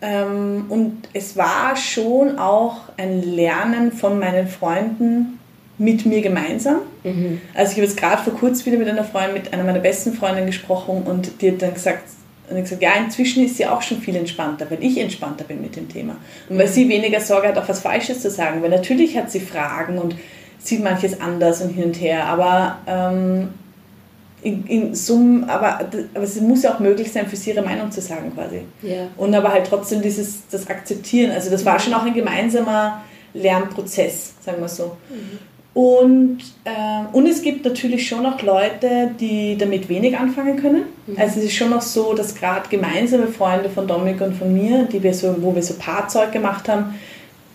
ähm, 0.01 0.65
und 0.69 1.09
es 1.13 1.35
war 1.35 1.75
schon 1.75 2.37
auch 2.37 2.81
ein 2.97 3.23
Lernen 3.23 3.91
von 3.91 4.19
meinen 4.19 4.47
Freunden, 4.47 5.39
mit 5.77 6.05
mir 6.05 6.21
gemeinsam. 6.21 6.79
Mhm. 7.03 7.41
Also 7.53 7.71
ich 7.71 7.77
habe 7.77 7.87
jetzt 7.87 7.97
gerade 7.97 8.21
vor 8.23 8.33
kurzem 8.33 8.65
wieder 8.67 8.77
mit 8.77 8.87
einer 8.87 9.03
Freundin, 9.03 9.33
mit 9.33 9.53
einer 9.53 9.63
meiner 9.63 9.79
besten 9.79 10.13
Freundinnen 10.13 10.47
gesprochen 10.47 11.03
und 11.03 11.41
die 11.41 11.51
hat 11.51 11.61
dann 11.61 11.73
gesagt, 11.73 12.03
und 12.49 12.61
gesagt, 12.61 12.81
ja, 12.81 12.91
inzwischen 12.95 13.43
ist 13.43 13.57
sie 13.57 13.65
auch 13.65 13.81
schon 13.81 13.99
viel 13.99 14.15
entspannter, 14.15 14.69
weil 14.69 14.81
ich 14.81 14.97
entspannter 14.97 15.43
bin 15.43 15.61
mit 15.61 15.75
dem 15.75 15.89
Thema. 15.89 16.15
Und 16.49 16.57
weil 16.57 16.67
sie 16.67 16.87
weniger 16.87 17.19
Sorge 17.19 17.49
hat, 17.49 17.57
auch 17.57 17.67
was 17.67 17.81
Falsches 17.81 18.21
zu 18.21 18.29
sagen. 18.29 18.61
Weil 18.61 18.69
natürlich 18.69 19.17
hat 19.17 19.29
sie 19.29 19.41
Fragen 19.41 19.97
und 19.97 20.15
sieht 20.57 20.81
manches 20.81 21.19
anders 21.19 21.61
und 21.61 21.69
hin 21.69 21.85
und 21.85 21.99
her. 21.99 22.25
Aber 22.25 22.79
ähm, 22.87 23.49
in, 24.41 24.65
in 24.65 24.95
Summe, 24.95 25.49
aber, 25.49 25.79
aber 26.13 26.23
es 26.23 26.39
muss 26.39 26.63
ja 26.63 26.73
auch 26.73 26.79
möglich 26.79 27.11
sein, 27.11 27.27
für 27.27 27.35
sie 27.35 27.51
ihre 27.51 27.63
Meinung 27.63 27.91
zu 27.91 27.99
sagen 27.99 28.31
quasi. 28.33 28.61
Ja. 28.81 29.07
Und 29.17 29.35
aber 29.35 29.51
halt 29.51 29.67
trotzdem 29.67 30.01
dieses, 30.01 30.47
das 30.49 30.69
Akzeptieren. 30.69 31.31
Also 31.31 31.49
das 31.49 31.65
war 31.65 31.73
mhm. 31.75 31.79
schon 31.79 31.93
auch 31.95 32.05
ein 32.05 32.13
gemeinsamer 32.13 33.03
Lernprozess, 33.33 34.35
sagen 34.39 34.61
wir 34.61 34.69
so. 34.69 34.95
Mhm. 35.09 35.39
Und, 35.77 36.39
äh, 36.63 37.15
und 37.15 37.27
es 37.27 37.43
gibt 37.43 37.63
natürlich 37.63 38.07
schon 38.07 38.25
auch 38.25 38.41
Leute, 38.41 39.11
die 39.19 39.55
damit 39.59 39.87
wenig 39.89 40.17
anfangen 40.17 40.59
können. 40.59 40.85
Mhm. 41.05 41.19
Also 41.19 41.37
es 41.37 41.45
ist 41.45 41.53
schon 41.53 41.71
auch 41.71 41.83
so, 41.83 42.15
dass 42.15 42.33
gerade 42.33 42.67
gemeinsame 42.67 43.27
Freunde 43.27 43.69
von 43.69 43.85
Dominik 43.85 44.19
und 44.21 44.33
von 44.33 44.51
mir, 44.51 44.85
die 44.91 45.03
wir 45.03 45.13
so, 45.13 45.35
wo 45.39 45.53
wir 45.53 45.61
so 45.61 45.75
Paarzeug 45.75 46.31
gemacht 46.31 46.67
haben, 46.67 46.95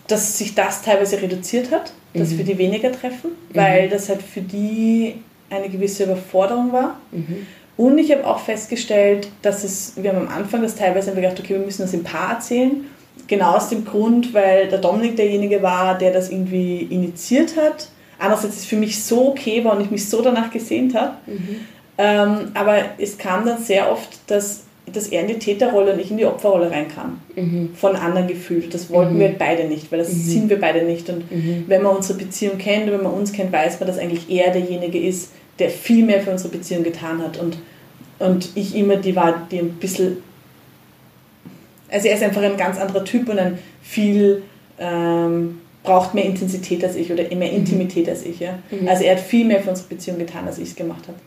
dass 0.07 0.39
sich 0.39 0.55
das 0.55 0.83
teilweise 0.83 1.21
reduziert 1.21 1.73
hat, 1.73 1.93
dass 2.15 2.31
mhm. 2.31 2.39
wir 2.39 2.45
die 2.45 2.59
weniger 2.59 2.93
treffen, 2.93 3.31
mhm. 3.31 3.57
weil 3.57 3.89
das 3.89 4.09
halt 4.09 4.23
für 4.23 4.41
die 4.41 5.17
eine 5.51 5.69
gewisse 5.69 6.05
Überforderung 6.05 6.73
war. 6.73 7.01
Mhm. 7.11 7.45
Und 7.77 7.99
ich 7.99 8.13
habe 8.13 8.25
auch 8.25 8.39
festgestellt, 8.39 9.27
dass 9.43 9.65
es, 9.65 9.95
wir 9.97 10.13
haben 10.13 10.29
am 10.29 10.33
Anfang 10.33 10.63
das 10.63 10.77
teilweise 10.77 11.13
gedacht, 11.13 11.41
okay, 11.41 11.55
wir 11.55 11.67
müssen 11.67 11.83
das 11.83 11.93
im 11.93 12.05
Paar 12.05 12.35
erzählen. 12.35 12.85
Genau 13.27 13.57
aus 13.57 13.69
dem 13.69 13.85
Grund, 13.85 14.33
weil 14.33 14.69
der 14.69 14.79
Dominik 14.79 15.17
derjenige 15.17 15.61
war, 15.61 15.99
der 15.99 16.13
das 16.13 16.31
irgendwie 16.31 16.83
initiiert 16.83 17.57
hat 17.57 17.89
einerseits 18.23 18.57
es 18.59 18.65
für 18.65 18.77
mich 18.77 19.03
so 19.03 19.29
okay 19.31 19.65
war 19.65 19.77
und 19.77 19.83
ich 19.83 19.91
mich 19.91 20.09
so 20.09 20.23
danach 20.23 20.51
gesehnt 20.51 20.95
habe. 20.95 21.15
Mhm. 21.27 21.57
Ähm, 21.99 22.37
aber 22.55 22.79
es 22.99 23.19
kam 23.19 23.45
dann 23.45 23.63
sehr 23.63 23.91
oft, 23.91 24.09
dass 24.29 24.63
dass 24.93 25.07
er 25.07 25.23
in 25.23 25.29
die 25.29 25.39
Täterrolle 25.39 25.93
und 25.93 26.01
ich 26.01 26.11
in 26.11 26.17
die 26.17 26.27
Opferrolle 26.27 26.69
reinkam. 26.69 27.21
Mhm. 27.37 27.71
Von 27.77 27.95
anderen 27.95 28.27
gefühlt. 28.27 28.75
Das 28.75 28.91
wollten 28.91 29.15
Mhm. 29.15 29.21
wir 29.21 29.29
beide 29.39 29.65
nicht, 29.69 29.93
weil 29.93 30.01
das 30.01 30.09
Mhm. 30.09 30.21
sind 30.21 30.51
wir 30.51 30.61
beide 30.61 30.83
nicht. 30.83 31.09
Und 31.09 31.31
Mhm. 31.31 31.65
wenn 31.69 31.83
man 31.83 31.97
unsere 31.97 32.19
Beziehung 32.19 32.59
kennt 32.59 32.87
und 32.87 32.93
wenn 32.95 33.03
man 33.05 33.13
uns 33.13 33.33
kennt, 33.33 33.53
weiß 33.53 33.79
man, 33.79 33.87
dass 33.87 33.97
eigentlich 33.99 34.29
er 34.29 34.51
derjenige 34.53 34.99
ist, 34.99 35.31
der 35.61 35.71
viel 35.71 36.05
mehr 36.05 36.21
für 36.21 36.33
unsere 36.33 36.51
Beziehung 36.51 36.83
getan 36.83 37.23
hat. 37.23 37.39
Und, 37.39 37.59
und 38.19 38.49
ich 38.57 38.75
immer 38.75 38.97
die 38.97 39.15
war, 39.15 39.47
die 39.53 39.61
ein 39.61 39.75
bisschen. 39.75 40.17
Also 41.89 42.09
er 42.09 42.17
ist 42.17 42.23
einfach 42.25 42.43
ein 42.43 42.57
ganz 42.57 42.79
anderer 42.79 43.05
Typ 43.05 43.29
und 43.29 43.39
ein 43.39 43.59
viel. 43.83 44.43
Ähm, 44.81 45.61
braucht 45.83 46.15
mehr 46.15 46.25
Intensität 46.25 46.85
als 46.85 46.97
ich 46.97 47.11
oder 47.13 47.25
mehr 47.35 47.53
Intimität 47.53 48.09
als 48.09 48.25
ich. 48.25 48.41
Ja? 48.41 48.59
Mhm. 48.71 48.89
Also 48.89 49.05
er 49.05 49.17
hat 49.17 49.21
viel 49.21 49.45
mehr 49.45 49.61
für 49.61 49.71
unsere 49.71 49.89
Beziehung 49.89 50.19
getan, 50.19 50.47
als 50.47 50.59
ich 50.59 50.71
es 50.71 50.77
gemacht 50.77 51.09
habe. 51.09 51.19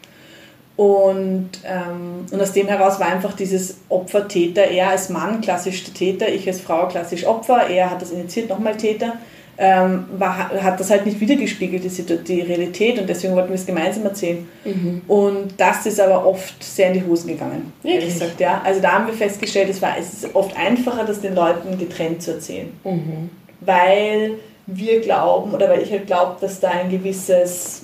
Und, 0.77 1.51
ähm, 1.63 2.25
und 2.29 2.41
aus 2.41 2.51
dem 2.51 2.67
heraus 2.67 2.99
war 2.99 3.07
einfach 3.07 3.33
dieses 3.33 3.77
Opfer-Täter, 3.87 4.63
er 4.63 4.89
als 4.89 5.09
Mann 5.09 5.39
klassisch 5.39 5.83
Täter, 5.85 6.27
ich 6.27 6.47
als 6.47 6.59
Frau 6.59 6.87
klassisch 6.87 7.25
Opfer, 7.25 7.69
er 7.69 7.91
hat 7.91 8.01
das 8.01 8.11
initiiert, 8.11 8.49
nochmal 8.49 8.75
Täter, 8.75 9.13
ähm, 9.57 10.03
war, 10.17 10.49
hat 10.61 10.77
das 10.77 10.89
halt 10.89 11.05
nicht 11.05 11.21
wiedergespiegelt, 11.21 11.81
die, 11.81 12.17
die 12.17 12.41
Realität 12.41 12.99
und 12.99 13.07
deswegen 13.07 13.35
wollten 13.35 13.49
wir 13.49 13.55
es 13.55 13.65
gemeinsam 13.65 14.03
erzählen. 14.03 14.45
Mhm. 14.65 15.01
Und 15.07 15.53
das 15.55 15.85
ist 15.85 15.97
aber 16.01 16.27
oft 16.27 16.61
sehr 16.61 16.89
in 16.89 16.95
die 16.95 17.05
Hosen 17.05 17.29
gegangen, 17.29 17.71
ehrlich 17.81 18.07
gesagt. 18.07 18.41
Ja. 18.41 18.61
Also 18.65 18.81
da 18.81 18.91
haben 18.91 19.07
wir 19.07 19.13
festgestellt, 19.13 19.69
es, 19.69 19.81
war, 19.81 19.97
es 19.97 20.11
ist 20.11 20.35
oft 20.35 20.57
einfacher, 20.57 21.05
das 21.05 21.21
den 21.21 21.35
Leuten 21.35 21.77
getrennt 21.77 22.21
zu 22.21 22.31
erzählen 22.33 22.67
Mhm. 22.83 23.29
Weil 23.65 24.35
wir 24.67 25.01
glauben 25.01 25.53
oder 25.53 25.69
weil 25.69 25.81
ich 25.81 25.91
halt 25.91 26.07
glaube, 26.07 26.37
dass 26.41 26.59
da 26.59 26.69
ein 26.69 26.89
gewisses 26.89 27.83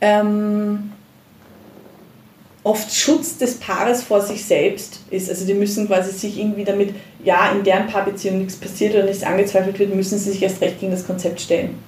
ähm, 0.00 0.92
oft 2.66 2.92
Schutz 2.92 3.38
des 3.38 3.58
Paares 3.60 4.02
vor 4.02 4.20
sich 4.20 4.44
selbst 4.44 5.00
ist. 5.10 5.30
Also 5.30 5.46
die 5.46 5.54
müssen 5.54 5.86
quasi 5.86 6.10
sich 6.10 6.38
irgendwie 6.38 6.64
damit, 6.64 6.94
ja, 7.22 7.52
in 7.52 7.62
deren 7.62 7.86
Paarbeziehung 7.86 8.38
nichts 8.38 8.56
passiert 8.56 8.94
oder 8.94 9.04
nichts 9.04 9.22
angezweifelt 9.22 9.78
wird, 9.78 9.94
müssen 9.94 10.18
sie 10.18 10.32
sich 10.32 10.42
erst 10.42 10.60
recht 10.60 10.80
gegen 10.80 10.92
das 10.92 11.06
Konzept 11.06 11.40
stellen. 11.40 11.78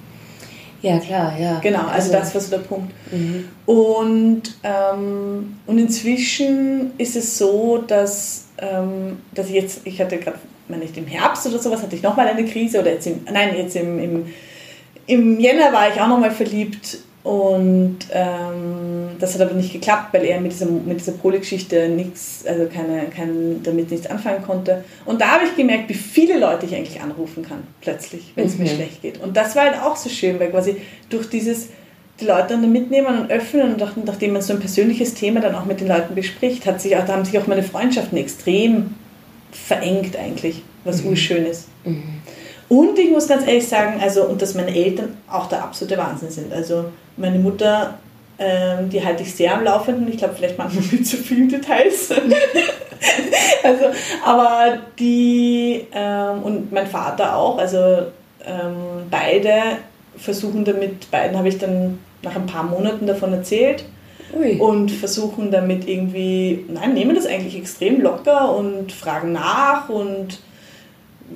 Ja, 0.81 0.97
klar, 0.99 1.37
ja. 1.37 1.59
Genau, 1.59 1.87
also 1.87 2.11
das 2.13 2.33
war 2.33 2.39
so 2.39 2.51
der 2.51 2.59
Punkt. 2.59 2.93
Mhm. 3.11 3.49
Und, 3.65 4.43
ähm, 4.63 5.57
und 5.67 5.77
inzwischen 5.77 6.91
ist 6.97 7.17
es 7.17 7.37
so, 7.37 7.79
dass, 7.85 8.45
ähm, 8.59 9.17
dass 9.33 9.47
ich 9.47 9.55
jetzt, 9.55 9.81
ich 9.83 9.99
hatte 9.99 10.17
gerade, 10.17 10.39
meine 10.69 10.83
nicht 10.83 10.97
im 10.97 11.07
Herbst 11.07 11.45
oder 11.47 11.59
sowas, 11.59 11.81
hatte 11.81 11.95
ich 11.95 12.01
nochmal 12.03 12.27
eine 12.27 12.45
Krise 12.45 12.79
oder 12.79 12.93
jetzt 12.93 13.07
im, 13.07 13.21
nein, 13.31 13.55
jetzt 13.57 13.75
im, 13.75 13.99
im, 13.99 14.25
im 15.07 15.39
Jänner 15.39 15.73
war 15.73 15.89
ich 15.93 15.99
auch 15.99 16.07
nochmal 16.07 16.31
verliebt 16.31 16.99
und 17.23 17.97
ähm, 18.13 19.09
das 19.19 19.33
hat 19.35 19.41
aber 19.41 19.53
nicht 19.53 19.73
geklappt, 19.73 20.13
weil 20.13 20.23
er 20.25 20.39
mit 20.39 20.53
dieser, 20.53 20.67
mit 20.67 20.99
dieser 20.99 21.11
Pole-Geschichte 21.13 21.89
nichts, 21.89 22.45
also 22.47 22.65
keine, 22.73 23.03
kein, 23.13 23.61
damit 23.63 23.91
nichts 23.91 24.07
anfangen 24.07 24.41
konnte. 24.43 24.83
Und 25.05 25.19
da 25.19 25.31
habe 25.31 25.43
ich 25.45 25.55
gemerkt, 25.57 25.89
wie 25.89 25.93
viele 25.95 26.39
Leute 26.39 26.65
ich 26.65 26.73
eigentlich 26.75 27.01
anrufen 27.01 27.43
kann, 27.43 27.63
plötzlich, 27.81 28.31
wenn 28.35 28.45
es 28.45 28.57
mir 28.57 28.65
Mhm. 28.71 28.75
schlecht 28.75 29.01
geht. 29.01 29.21
Und 29.21 29.35
das 29.35 29.55
war 29.55 29.63
halt 29.63 29.81
auch 29.81 29.97
so 29.97 30.09
schön, 30.09 30.39
weil 30.39 30.49
quasi 30.49 30.77
durch 31.09 31.29
dieses 31.29 31.67
die 32.21 32.25
Leute 32.25 32.47
dann 32.49 32.71
mitnehmen 32.71 33.19
und 33.21 33.31
öffnen 33.31 33.73
und 33.73 33.79
nach- 33.79 33.95
nachdem 34.05 34.33
man 34.33 34.41
so 34.41 34.51
ein 34.53 34.59
persönliches 34.59 35.13
Thema 35.13 35.39
dann 35.39 35.55
auch 35.55 35.65
mit 35.65 35.79
den 35.81 35.87
Leuten 35.87 36.15
bespricht, 36.15 36.65
hat 36.65 36.81
sich 36.81 36.95
auch, 36.97 37.05
da 37.05 37.13
haben 37.13 37.23
sich 37.25 37.37
auch 37.39 37.47
meine 37.47 37.63
Freundschaften 37.63 38.17
extrem 38.17 38.93
verengt 39.51 40.15
eigentlich, 40.15 40.63
was 40.83 41.01
urschön 41.01 41.45
ist. 41.45 41.67
Mhm. 41.83 42.21
Und 42.69 42.99
ich 42.99 43.09
muss 43.09 43.27
ganz 43.27 43.47
ehrlich 43.47 43.67
sagen, 43.67 43.99
also 44.01 44.23
und 44.25 44.41
dass 44.41 44.53
meine 44.53 44.75
Eltern 44.75 45.17
auch 45.29 45.47
der 45.47 45.63
absolute 45.63 45.97
Wahnsinn 45.97 46.29
sind. 46.29 46.53
Also 46.53 46.85
meine 47.17 47.39
Mutter, 47.39 47.95
ähm, 48.37 48.89
die 48.89 49.03
halte 49.03 49.23
ich 49.23 49.33
sehr 49.33 49.55
am 49.55 49.63
Laufenden. 49.63 50.07
Ich 50.07 50.17
glaube 50.17 50.35
vielleicht 50.35 50.57
manchmal 50.57 50.83
mit 50.91 51.07
zu 51.07 51.17
vielen 51.17 51.49
Details. 51.49 52.11
also, 53.63 53.85
aber 54.23 54.77
die 54.99 55.87
ähm, 55.91 56.43
und 56.43 56.71
mein 56.71 56.85
Vater 56.85 57.35
auch. 57.35 57.57
Also 57.57 57.77
ähm, 58.45 59.07
beide 59.09 59.61
versuchen 60.15 60.63
damit. 60.63 61.09
Beiden 61.09 61.37
habe 61.37 61.47
ich 61.47 61.57
dann 61.57 61.97
nach 62.21 62.35
ein 62.35 62.45
paar 62.45 62.63
Monaten 62.63 63.07
davon 63.07 63.33
erzählt 63.33 63.83
Ui. 64.33 64.57
und 64.57 64.91
versuchen 64.91 65.51
damit 65.51 65.87
irgendwie, 65.87 66.65
nein, 66.67 66.93
nehmen 66.93 67.15
das 67.15 67.25
eigentlich 67.25 67.57
extrem 67.57 68.01
locker 68.01 68.55
und 68.55 68.91
fragen 68.91 69.31
nach 69.31 69.89
und 69.89 70.39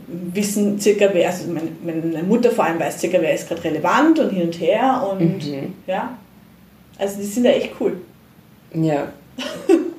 wissen 0.08 0.80
circa, 0.80 1.10
wer, 1.14 1.28
also 1.30 1.46
meine, 1.52 2.24
Mutter 2.24 2.52
vor 2.52 2.66
allem 2.66 2.80
weiß 2.80 3.00
circa, 3.00 3.20
wer 3.22 3.34
ist 3.34 3.48
gerade 3.48 3.64
relevant 3.64 4.20
und 4.20 4.30
hin 4.32 4.44
und 4.44 4.60
her 4.60 5.08
und 5.12 5.46
Mhm. 5.48 5.74
ja, 5.88 6.18
also 6.98 7.18
die 7.18 7.26
sind 7.26 7.44
da 7.46 7.50
echt 7.52 7.72
cool. 7.80 7.98
Ja. 8.74 9.08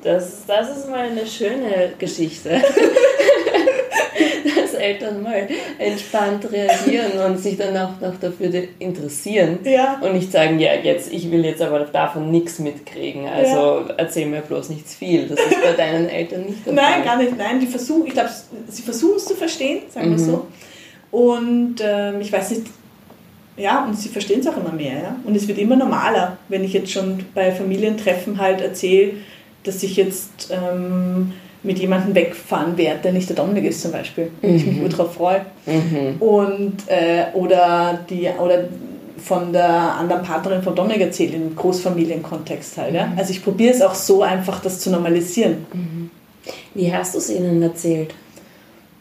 Das, 0.03 0.45
das 0.45 0.77
ist 0.77 0.87
mal 0.87 1.09
eine 1.09 1.25
schöne 1.25 1.93
Geschichte. 1.97 2.51
Eltern 4.85 5.23
mal 5.23 5.47
entspannt 5.79 6.51
reagieren 6.51 7.11
und 7.25 7.37
sich 7.39 7.57
dann 7.57 7.75
auch 7.77 7.99
noch 7.99 8.19
dafür 8.19 8.49
interessieren. 8.79 9.59
Ja. 9.63 9.99
Und 10.01 10.13
nicht 10.13 10.31
sagen, 10.31 10.59
ja, 10.59 10.73
jetzt, 10.75 11.11
ich 11.11 11.29
will 11.31 11.43
jetzt 11.45 11.61
aber 11.61 11.79
davon 11.81 12.31
nichts 12.31 12.59
mitkriegen. 12.59 13.27
Also 13.27 13.85
erzähl 13.97 14.25
mir 14.27 14.41
bloß 14.41 14.69
nichts 14.69 14.95
viel. 14.95 15.27
Das 15.27 15.39
ist 15.39 15.61
bei 15.61 15.71
deinen 15.77 16.07
Eltern 16.09 16.43
nicht 16.45 16.65
der 16.65 16.73
Nein, 16.73 16.85
Fall. 16.93 17.03
gar 17.03 17.17
nicht. 17.17 17.37
Nein, 17.37 17.59
die 17.59 17.67
versuchen, 17.67 18.07
ich 18.07 18.13
glaube, 18.13 18.29
sie 18.69 18.81
versuchen 18.81 19.15
es 19.17 19.25
zu 19.25 19.35
verstehen, 19.35 19.79
sagen 19.89 20.11
wir 20.11 20.17
Mhm. 20.17 20.25
so. 20.25 20.47
Und 21.11 21.75
ähm, 21.81 22.19
ich 22.21 22.31
weiß 22.31 22.49
nicht, 22.51 22.63
ja, 23.57 23.85
und 23.85 23.97
sie 23.97 24.09
verstehen 24.09 24.41
es 24.41 24.47
auch 24.47 24.57
immer 24.57 24.73
mehr. 24.73 24.95
Ja? 24.95 25.15
Und 25.23 25.35
es 25.35 25.47
wird 25.47 25.57
immer 25.59 25.77
normaler, 25.77 26.37
wenn 26.49 26.63
ich 26.63 26.73
jetzt 26.73 26.91
schon 26.91 27.23
bei 27.33 27.51
Familientreffen 27.53 28.39
halt 28.39 28.59
erzähle, 28.61 29.13
dass 29.63 29.81
ich 29.81 29.95
jetzt 29.95 30.51
ähm, 30.51 31.31
mit 31.65 31.79
jemandem 31.79 32.13
wegfahren 32.15 32.77
werde, 32.77 32.99
der 33.03 33.11
nicht 33.13 33.27
der 33.29 33.35
Dominik 33.35 33.65
ist 33.65 33.81
zum 33.81 33.91
Beispiel. 33.91 34.29
Und 34.41 34.55
ich 34.55 34.65
mich 34.65 34.77
Mhm. 34.77 34.81
gut 34.83 34.97
drauf 34.97 35.13
freue. 35.15 35.41
Mhm. 35.65 36.21
Und, 36.21 36.77
äh, 36.87 37.25
oder, 37.33 37.99
die, 38.09 38.29
oder 38.41 38.65
von 39.17 39.51
der 39.53 39.65
anderen 39.69 40.21
Partnerin 40.23 40.61
von 40.61 40.75
Dominik 40.75 41.01
erzähle, 41.01 41.35
im 41.35 41.55
Großfamilienkontext 41.55 42.77
halt. 42.77 42.93
Ja? 42.93 43.11
Also 43.17 43.31
ich 43.31 43.43
probiere 43.43 43.73
es 43.73 43.81
auch 43.81 43.95
so 43.95 44.21
einfach, 44.21 44.59
das 44.61 44.79
zu 44.79 44.89
normalisieren. 44.91 45.65
Wie 46.73 46.93
hast 46.93 47.15
du 47.15 47.19
es 47.19 47.29
ihnen 47.29 47.61
erzählt? 47.61 48.13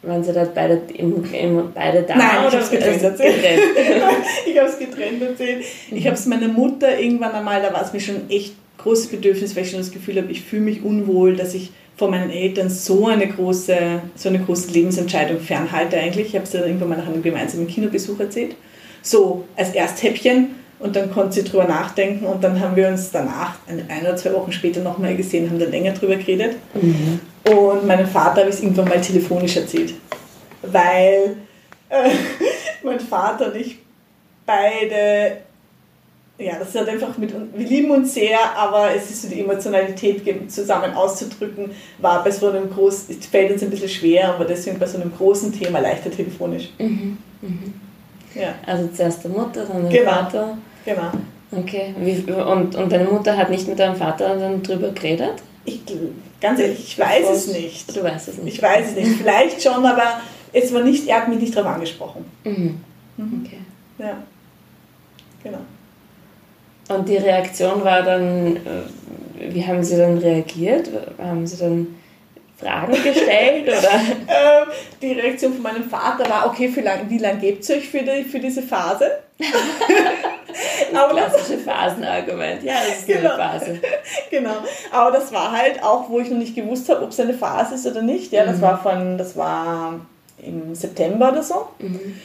Waren 0.03 0.23
sie 0.23 0.33
da 0.33 0.47
beide, 0.55 0.83
im, 0.95 1.25
im, 1.33 1.63
beide 1.75 2.03
da? 2.03 2.15
Nein, 2.15 2.27
ich 2.43 2.47
oder 2.49 2.59
hab's 2.59 2.71
getrennt 2.71 3.03
erzählt. 3.03 3.37
getrennt? 3.37 3.63
ich 4.47 4.59
habe 4.59 4.69
es 4.69 4.79
getrennt 4.79 5.23
erzählt. 5.23 5.65
Ich 5.91 6.07
habe 6.07 6.15
es 6.15 6.27
meiner 6.27 6.49
Mutter 6.49 6.99
irgendwann 6.99 7.33
einmal, 7.33 7.63
da 7.63 7.73
war 7.73 7.83
es 7.83 7.93
mir 7.93 8.01
schon 8.01 8.29
echt 8.29 8.55
großes 8.79 9.07
Bedürfnis, 9.09 9.57
weil 9.57 9.65
ich 9.65 9.71
schon 9.71 9.79
das 9.81 9.91
Gefühl 9.93 10.17
habe, 10.19 10.31
ich 10.31 10.43
fühle 10.43 10.63
mich 10.63 10.83
unwohl, 10.85 11.37
dass 11.37 11.55
ich 11.55 11.71
von 11.97 12.11
meinen 12.11 12.31
Eltern 12.31 12.69
so 12.69 13.07
eine 13.07 13.29
große, 13.29 14.01
so 14.15 14.29
eine 14.29 14.41
große 14.41 14.73
Lebensentscheidung 14.73 15.41
fernhalte 15.41 15.97
eigentlich. 15.97 16.29
Ich 16.29 16.35
habe 16.35 16.45
es 16.45 16.51
dann 16.51 16.65
irgendwann 16.65 16.89
mal 16.91 16.99
nach 16.99 17.07
einem 17.07 17.23
gemeinsamen 17.23 17.69
Kinobesuch 17.69 18.19
erzählt. 18.19 18.57
So 19.03 19.45
als 19.57 19.75
Ersthäppchen 19.75 20.57
und 20.81 20.97
dann 20.97 21.11
konnte 21.13 21.35
sie 21.35 21.45
drüber 21.45 21.65
nachdenken 21.65 22.27
und 22.27 22.43
dann 22.43 22.61
haben 22.61 22.75
wir 22.75 22.89
uns 22.89 23.11
danach, 23.11 23.57
ein, 23.69 24.03
oder 24.03 24.17
zwei 24.17 24.33
Wochen 24.33 24.53
später 24.53 24.81
nochmal 24.81 25.17
gesehen, 25.17 25.49
haben 25.49 25.59
dann 25.59 25.71
länger 25.71 25.93
drüber 25.93 26.17
geredet. 26.17 26.57
Mhm. 26.75 27.21
Und 27.51 27.87
meinem 27.87 28.07
Vater 28.07 28.41
habe 28.41 28.51
ich 28.51 28.57
es 28.57 28.63
irgendwann 28.63 28.89
mal 28.89 29.01
telefonisch 29.01 29.57
erzählt. 29.57 29.95
Weil 30.63 31.37
äh, 31.89 32.11
mein 32.83 33.01
Vater 33.01 33.53
und 33.53 33.61
ich 33.61 33.79
beide, 34.45 35.39
ja, 36.39 36.59
das 36.59 36.69
ist 36.71 36.77
halt 36.77 36.89
einfach 36.89 37.17
mit 37.19 37.33
uns, 37.33 37.47
wir 37.55 37.67
lieben 37.67 37.91
uns 37.91 38.15
sehr, 38.15 38.39
aber 38.57 38.95
es 38.95 39.11
ist 39.11 39.23
so 39.23 39.29
die 39.29 39.41
Emotionalität 39.41 40.23
zusammen 40.51 40.93
auszudrücken, 40.95 41.71
war 41.99 42.25
bei 42.25 42.31
so 42.31 42.49
einem 42.51 42.69
großen, 42.71 43.17
es 43.19 43.27
fällt 43.27 43.53
uns 43.53 43.63
ein 43.63 43.71
bisschen 43.71 43.89
schwer, 43.89 44.35
aber 44.35 44.45
deswegen 44.45 44.79
bei 44.79 44.87
so 44.87 44.99
einem 45.01 45.13
großen 45.17 45.53
Thema 45.53 45.79
leichter 45.79 46.11
telefonisch. 46.11 46.71
Mhm. 46.79 47.19
Mhm. 47.41 47.75
Ja, 48.35 48.55
Also 48.67 48.89
zuerst 48.89 49.23
der 49.23 49.31
Mutter, 49.31 49.65
dann 49.65 49.89
der 49.89 50.01
Genau. 50.01 50.11
Vater. 50.13 50.59
genau. 50.85 51.11
Okay. 51.57 51.95
Wie, 52.01 52.33
und, 52.33 52.75
und 52.75 52.91
deine 52.93 53.05
Mutter 53.05 53.37
hat 53.37 53.49
nicht 53.49 53.69
mit 53.69 53.79
deinem 53.79 53.95
Vater 53.95 54.37
dann 54.37 54.61
drüber 54.61 54.91
geredet? 54.91 55.35
Ich, 55.65 55.83
ganz 56.41 56.59
ehrlich, 56.59 56.81
ich 56.81 56.99
weiß 56.99 57.31
es 57.31 57.47
nicht. 57.53 57.97
Du 57.97 58.03
weißt 58.03 58.27
es 58.29 58.39
nicht. 58.39 58.57
Ich 58.57 58.63
weiß 58.63 58.89
es 58.89 58.97
nicht. 58.97 59.17
Vielleicht 59.19 59.63
schon, 59.63 59.87
aber 59.87 60.21
es 60.53 60.75
war 60.75 60.83
nicht, 60.83 61.07
er 61.07 61.19
hat 61.21 61.29
mich 61.29 61.39
nicht 61.39 61.57
darauf 61.57 61.75
angesprochen. 61.75 62.25
Mhm. 62.43 62.81
Mhm. 63.17 63.45
Okay. 63.47 63.59
Ja. 63.99 64.17
Genau. 65.45 65.59
Und 66.89 67.09
die 67.09 67.17
Reaktion 67.17 67.83
war 67.85 68.03
dann, 68.03 68.57
äh, 68.57 68.61
wie 69.55 69.67
haben 69.67 69.83
sie 69.83 69.97
dann 69.97 70.19
reagiert? 70.19 70.89
Haben 71.19 71.47
sie 71.47 71.57
dann 71.57 71.95
Fragen 72.59 72.93
gestellt 72.93 73.67
oder? 73.69 73.91
Ähm, 74.27 74.69
die 75.03 75.13
Reaktion 75.13 75.53
von 75.55 75.63
meinem 75.63 75.85
Vater 75.89 76.29
war, 76.29 76.47
okay, 76.47 76.69
für 76.69 76.81
lang, 76.81 77.09
wie 77.09 77.19
lange 77.19 77.39
gebt 77.41 77.69
ihr 77.69 77.77
euch 77.77 77.89
für, 77.89 78.03
die, 78.03 78.25
für 78.25 78.39
diese 78.39 78.63
Phase? 78.63 79.11
Aber 80.95 81.15
das, 81.15 81.33
Klassische 81.33 81.59
Phasenargument. 81.59 82.63
Ja, 82.63 82.75
das 82.87 82.99
ist 83.01 83.07
Genau. 83.07 83.35
eine 83.35 83.43
Phase. 83.59 83.81
genau. 84.31 84.55
Aber 84.93 85.11
das 85.11 85.33
war 85.33 85.53
halt 85.53 85.83
auch, 85.83 86.09
wo 86.09 86.21
ich 86.21 86.31
noch 86.31 86.39
nicht 86.39 86.55
gewusst 86.55 86.89
habe, 86.89 87.03
ob 87.03 87.11
es 87.11 87.19
eine 87.21 87.35
Phase 87.35 87.75
ist 87.75 87.87
oder 87.87 88.03
nicht. 88.03 88.33
Ja, 88.33 88.45
das 88.45 88.59
Mhm. 88.59 88.63
war 88.63 88.83
von, 88.83 89.19
das 89.19 89.37
war 89.37 90.01
im 90.43 90.75
September 90.75 91.33
oder 91.33 91.43
so. 91.43 91.69
Mhm. 91.81 92.21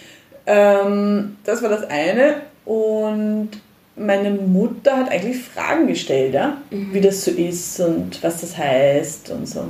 Ähm, 0.46 1.38
das 1.44 1.62
war 1.64 1.70
das 1.70 1.90
eine. 1.90 2.42
Und 2.66 3.50
meine 4.00 4.32
Mutter 4.32 4.98
hat 4.98 5.12
eigentlich 5.12 5.44
Fragen 5.44 5.88
gestellt, 5.88 6.34
ja? 6.34 6.58
Mhm. 6.72 6.94
wie 6.94 7.02
das 7.02 7.24
so 7.24 7.32
ist 7.32 7.80
und 7.80 8.22
was 8.24 8.42
das 8.42 8.58
heißt 8.58 9.30
und 9.32 9.48
so. 9.48 9.66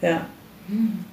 Ja. 0.00 0.26
Mhm. 0.68 1.04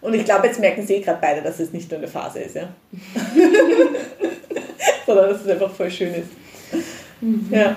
Und 0.00 0.14
ich 0.14 0.24
glaube, 0.24 0.48
jetzt 0.48 0.60
merken 0.60 0.86
sie 0.86 1.00
gerade 1.00 1.18
beide, 1.20 1.42
dass 1.42 1.60
es 1.60 1.72
nicht 1.72 1.90
nur 1.90 1.98
eine 1.98 2.08
Phase 2.08 2.40
ist, 2.40 2.56
ja. 2.56 2.68
Sondern 5.06 5.30
dass 5.30 5.42
es 5.42 5.48
einfach 5.48 5.70
voll 5.70 5.90
schön 5.90 6.14
ist. 6.14 6.30
Mhm. 7.20 7.46
Ja. 7.50 7.76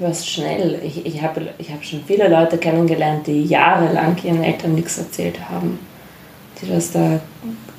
Was 0.00 0.26
schnell. 0.26 0.80
Ich, 0.84 1.06
ich 1.06 1.22
habe 1.22 1.48
ich 1.58 1.70
hab 1.70 1.84
schon 1.84 2.02
viele 2.04 2.28
Leute 2.28 2.58
kennengelernt, 2.58 3.26
die 3.26 3.44
jahrelang 3.44 4.16
ihren 4.22 4.42
Eltern 4.42 4.74
nichts 4.74 4.98
erzählt 4.98 5.48
haben. 5.48 5.78
Die 6.60 6.68
das 6.68 6.92
da 6.92 7.20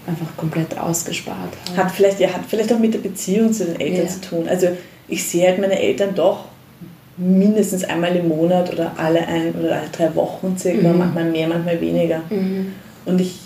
einfach 0.10 0.36
komplett 0.38 0.78
ausgespart 0.78 1.38
haben. 1.70 1.78
Hat 1.78 1.92
vielleicht, 1.92 2.20
ja, 2.20 2.30
hat 2.34 2.42
vielleicht 2.48 2.72
auch 2.74 2.80
mit 2.80 2.94
der 2.94 3.00
Beziehung 3.00 3.54
zu 3.54 3.66
den 3.66 3.80
Eltern 3.80 4.06
Ja. 4.06 4.12
zu 4.12 4.22
tun. 4.22 4.48
Also 4.48 4.68
ich 5.08 5.24
sehe 5.28 5.48
halt 5.48 5.60
meine 5.60 5.80
Eltern 5.80 6.14
doch 6.16 6.46
mindestens 7.18 7.84
einmal 7.84 8.16
im 8.16 8.28
Monat 8.30 8.72
oder 8.72 8.94
alle 8.98 9.28
ein 9.28 9.54
oder 9.56 9.74
alle 9.78 9.90
drei 9.92 10.14
Wochen 10.16 10.56
circa, 10.58 10.88
Mhm. 10.90 10.98
manchmal 10.98 11.26
mehr, 11.32 11.48
manchmal 11.48 11.80
weniger. 11.82 12.22
Mhm. 12.30 12.74
Und 13.06 13.20
ich, 13.20 13.40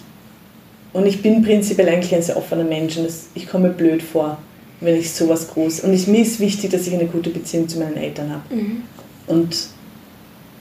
und 0.94 1.06
ich 1.08 1.22
bin 1.22 1.42
prinzipiell 1.44 1.90
eigentlich 1.90 2.14
ein 2.14 2.22
sehr 2.22 2.38
offener 2.38 2.64
Mensch 2.64 2.98
und 2.98 3.06
das, 3.06 3.28
ich 3.34 3.48
komme 3.48 3.70
blöd 3.70 4.04
vor, 4.04 4.38
wenn 4.80 4.96
ich 4.96 5.12
sowas 5.12 5.48
groß. 5.48 5.80
Und 5.82 5.94
ich, 5.94 6.08
mir 6.08 6.22
ist 6.22 6.40
wichtig, 6.40 6.70
dass 6.72 6.86
ich 6.88 6.94
eine 6.94 7.06
gute 7.06 7.30
Beziehung 7.32 7.68
zu 7.68 7.80
meinen 7.80 7.98
Eltern 7.98 8.32
habe. 8.32 8.56
Mhm. 8.56 8.84
Und 9.26 9.68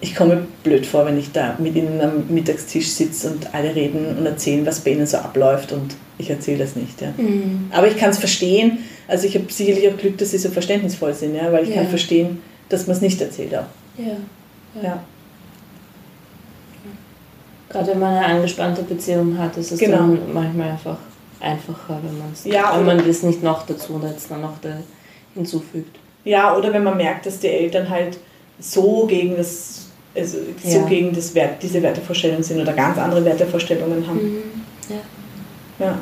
ich 0.03 0.15
komme 0.15 0.47
blöd 0.65 0.85
vor, 0.85 1.07
wenn 1.07 1.19
ich 1.19 1.33
da 1.33 1.55
mit 1.59 1.75
ihnen 1.77 1.99
am 2.01 2.25
Mittagstisch 2.29 2.88
sitze 2.91 3.31
und 3.31 3.55
alle 3.55 3.75
reden 3.75 4.19
und 4.19 4.27
erzählen, 4.27 4.67
was 4.67 4.81
bei 4.81 4.91
ihnen 4.91 5.07
so 5.07 5.17
abläuft 5.17 5.73
und 5.73 5.95
ich 6.19 6.29
erzähle 6.29 6.59
das 6.59 6.77
nicht. 6.77 7.01
Ja. 7.01 7.15
Mhm. 7.17 7.71
Aber 7.73 7.87
ich 7.88 7.97
kann 7.97 8.11
es 8.11 8.19
verstehen. 8.19 8.79
Also 9.09 9.27
ich 9.27 9.35
habe 9.37 9.51
sicherlich 9.51 9.88
auch 9.88 9.97
Glück, 9.97 10.19
dass 10.19 10.33
sie 10.33 10.38
so 10.38 10.51
verständnisvoll 10.51 11.15
sind, 11.15 11.35
ja, 11.37 11.51
weil 11.53 11.65
ich 11.65 11.71
Ja. 11.71 11.77
kann 11.77 11.88
verstehen, 11.88 12.43
dass 12.69 12.87
man 12.87 12.97
es 12.97 13.03
nicht 13.03 13.21
erzählt 13.21 13.55
auch. 13.55 13.65
Ja. 13.97 14.83
Ja. 14.83 15.03
Gerade 17.69 17.87
wenn 17.93 17.99
man 18.01 18.17
eine 18.17 18.27
angespannte 18.27 18.83
Beziehung 18.83 19.38
hat, 19.38 19.57
ist 19.57 19.73
es 19.73 19.79
Genau. 19.79 19.99
dann 19.99 20.19
manchmal 20.33 20.71
einfach 20.73 20.99
einfacher, 21.41 21.99
wenn, 22.05 22.19
man's, 22.19 22.45
Ja, 22.45 22.75
wenn 22.77 22.85
man 22.87 23.07
das 23.07 23.23
nicht 23.23 23.43
noch 23.43 23.67
dazu 23.67 24.01
jetzt 24.05 24.31
dann 24.31 24.43
noch 24.43 24.55
hinzufügt. 25.35 25.97
ja, 26.25 26.57
oder 26.57 26.73
wenn 26.73 26.85
man 26.85 26.97
merkt, 26.97 27.27
dass 27.27 27.38
die 27.38 27.49
Eltern 27.49 27.88
halt 27.88 28.19
so 28.61 29.07
gegen 29.07 29.37
das, 29.37 29.87
also 30.14 30.38
so 30.62 30.68
Ja. 30.79 30.85
gegen 30.85 31.12
das 31.14 31.35
Wert, 31.35 31.62
diese 31.62 31.83
Wertevorstellungen 31.83 32.42
sind 32.42 32.61
oder 32.61 32.72
ganz 32.72 32.98
andere 32.98 33.25
Wertevorstellungen 33.25 34.07
haben. 34.07 34.20
Ja. 34.88 35.87
Ja. 35.87 35.98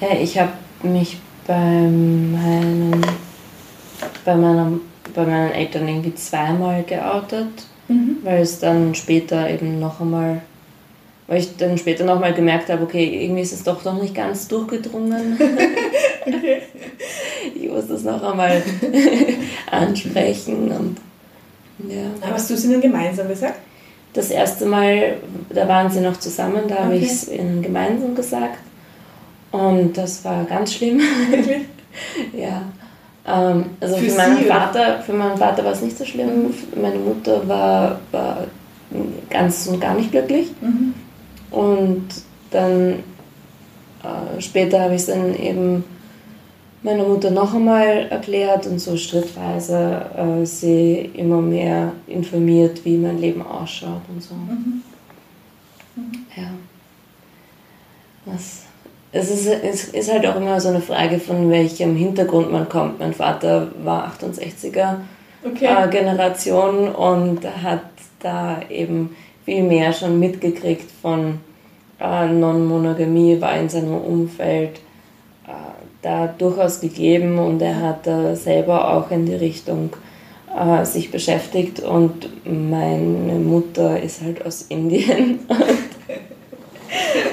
Ja, 0.00 0.16
ich 0.18 0.38
habe 0.38 0.52
mich 0.82 1.18
bei 1.46 1.54
meinen, 1.58 3.04
bei, 4.24 4.34
meiner, 4.34 4.72
bei 5.14 5.24
meinen 5.26 5.52
Eltern 5.52 5.86
irgendwie 5.88 6.14
zweimal 6.14 6.82
geoutet, 6.84 7.48
Mhm. 7.88 8.18
weil 8.22 8.40
es 8.42 8.58
dann 8.60 8.94
später 8.94 9.50
eben 9.50 9.80
noch 9.80 10.00
einmal, 10.00 10.40
weil 11.26 11.40
ich 11.40 11.56
dann 11.56 11.76
später 11.76 12.04
noch 12.04 12.20
mal 12.20 12.32
gemerkt 12.32 12.70
habe, 12.70 12.84
okay, 12.84 13.24
irgendwie 13.24 13.42
ist 13.42 13.52
es 13.52 13.64
doch 13.64 13.84
noch 13.84 14.00
nicht 14.00 14.14
ganz 14.14 14.46
durchgedrungen. 14.48 15.36
Okay. 16.26 16.62
Ich 17.54 17.68
muss 17.68 17.88
das 17.88 18.04
noch 18.04 18.22
einmal 18.22 18.62
ansprechen 19.70 20.70
und 20.70 20.96
ja. 21.88 22.02
Aber 22.20 22.34
hast 22.34 22.50
du 22.50 22.54
es 22.54 22.64
ihnen 22.64 22.80
gemeinsam 22.80 23.28
gesagt? 23.28 23.58
Das 24.12 24.30
erste 24.30 24.66
Mal, 24.66 25.18
da 25.50 25.68
waren 25.68 25.90
sie 25.90 26.00
noch 26.00 26.18
zusammen, 26.18 26.62
da 26.68 26.76
habe 26.84 26.94
Okay. 26.94 27.04
ich 27.04 27.10
es 27.10 27.28
ihnen 27.28 27.62
gemeinsam 27.62 28.14
gesagt. 28.14 28.58
Und 29.52 29.96
das 29.96 30.24
war 30.24 30.44
ganz 30.44 30.74
schlimm. 30.74 31.00
Ja. 32.32 32.62
Ähm, 33.26 33.64
also 33.80 33.96
Für 33.96 34.08
für, 34.10 34.16
meinen 34.16 34.38
Sie, 34.38 34.44
oder? 34.44 34.54
Vater, 34.54 35.00
für 35.00 35.12
meinen 35.12 35.36
Vater 35.36 35.64
war 35.64 35.72
es 35.72 35.82
nicht 35.82 35.98
so 35.98 36.04
schlimm. 36.04 36.54
Meine 36.80 36.98
Mutter 36.98 37.46
war, 37.48 37.98
war 38.12 38.46
ganz 39.28 39.66
und 39.66 39.80
gar 39.80 39.94
nicht 39.94 40.12
glücklich. 40.12 40.52
Mhm. 40.60 40.94
Und 41.50 42.06
dann 42.52 43.00
äh, 44.04 44.40
später 44.40 44.80
habe 44.82 44.94
ich 44.94 45.00
es 45.00 45.06
dann 45.06 45.34
eben 45.36 45.84
meiner 46.82 47.04
Mutter 47.04 47.30
noch 47.30 47.54
einmal 47.54 48.08
erklärt 48.10 48.66
und 48.66 48.78
so 48.78 48.96
schrittweise 48.96 50.06
äh, 50.16 50.46
sie 50.46 51.10
immer 51.14 51.40
mehr 51.40 51.92
informiert, 52.06 52.84
wie 52.84 52.96
mein 52.96 53.18
Leben 53.18 53.42
ausschaut 53.42 54.02
und 54.08 54.22
so. 54.22 54.34
Mhm. 54.34 54.82
Ja. 56.36 56.50
Was? 58.24 58.62
Es 59.12 59.30
ist, 59.30 59.46
es 59.46 59.88
ist 59.88 60.10
halt 60.12 60.24
auch 60.26 60.36
immer 60.36 60.60
so 60.60 60.68
eine 60.68 60.80
Frage, 60.80 61.18
von 61.18 61.50
welchem 61.50 61.96
Hintergrund 61.96 62.52
man 62.52 62.68
kommt. 62.68 63.00
Mein 63.00 63.12
Vater 63.12 63.68
war 63.82 64.12
68er 64.12 64.98
Okay. 65.42 65.64
äh, 65.64 65.88
Generation 65.88 66.88
und 66.88 67.40
hat 67.62 67.82
da 68.20 68.60
eben 68.68 69.16
viel 69.44 69.62
mehr 69.62 69.92
schon 69.92 70.20
mitgekriegt 70.20 70.90
von 71.00 71.40
äh, 71.98 72.28
Non-Monogamie, 72.28 73.40
war 73.40 73.56
in 73.56 73.68
seinem 73.68 73.94
Umfeld 73.94 74.80
da 76.02 76.26
durchaus 76.26 76.80
gegeben 76.80 77.38
und 77.38 77.60
er 77.62 77.80
hat 77.80 78.06
da 78.06 78.34
selber 78.36 78.94
auch 78.94 79.10
in 79.10 79.26
die 79.26 79.34
Richtung 79.34 79.90
äh, 80.58 80.84
sich 80.84 81.10
beschäftigt 81.10 81.80
und 81.80 82.28
meine 82.44 83.34
Mutter 83.38 84.00
ist 84.00 84.22
halt 84.22 84.44
aus 84.44 84.62
Indien 84.62 85.40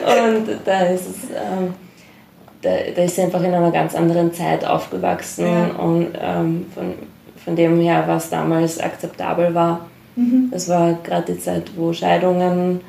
und 0.05 0.47
da 0.65 0.81
ist 0.81 1.07
es 1.09 1.29
ähm, 1.31 1.73
da, 2.61 2.69
da 2.95 3.03
ist 3.03 3.15
sie 3.15 3.21
einfach 3.21 3.43
in 3.43 3.53
einer 3.53 3.71
ganz 3.71 3.95
anderen 3.95 4.33
Zeit 4.33 4.65
aufgewachsen 4.65 5.45
Ja. 5.45 5.65
und 5.77 6.07
ähm, 6.19 6.65
von, 6.73 6.93
von 7.43 7.55
dem 7.55 7.79
her, 7.79 8.03
was 8.07 8.29
damals 8.29 8.79
akzeptabel 8.79 9.53
war. 9.53 9.85
Mhm. 10.15 10.49
Das 10.51 10.67
war 10.67 10.97
gerade 11.03 11.33
die 11.33 11.39
Zeit, 11.39 11.71
wo 11.75 11.93
Scheidungen 11.93 12.81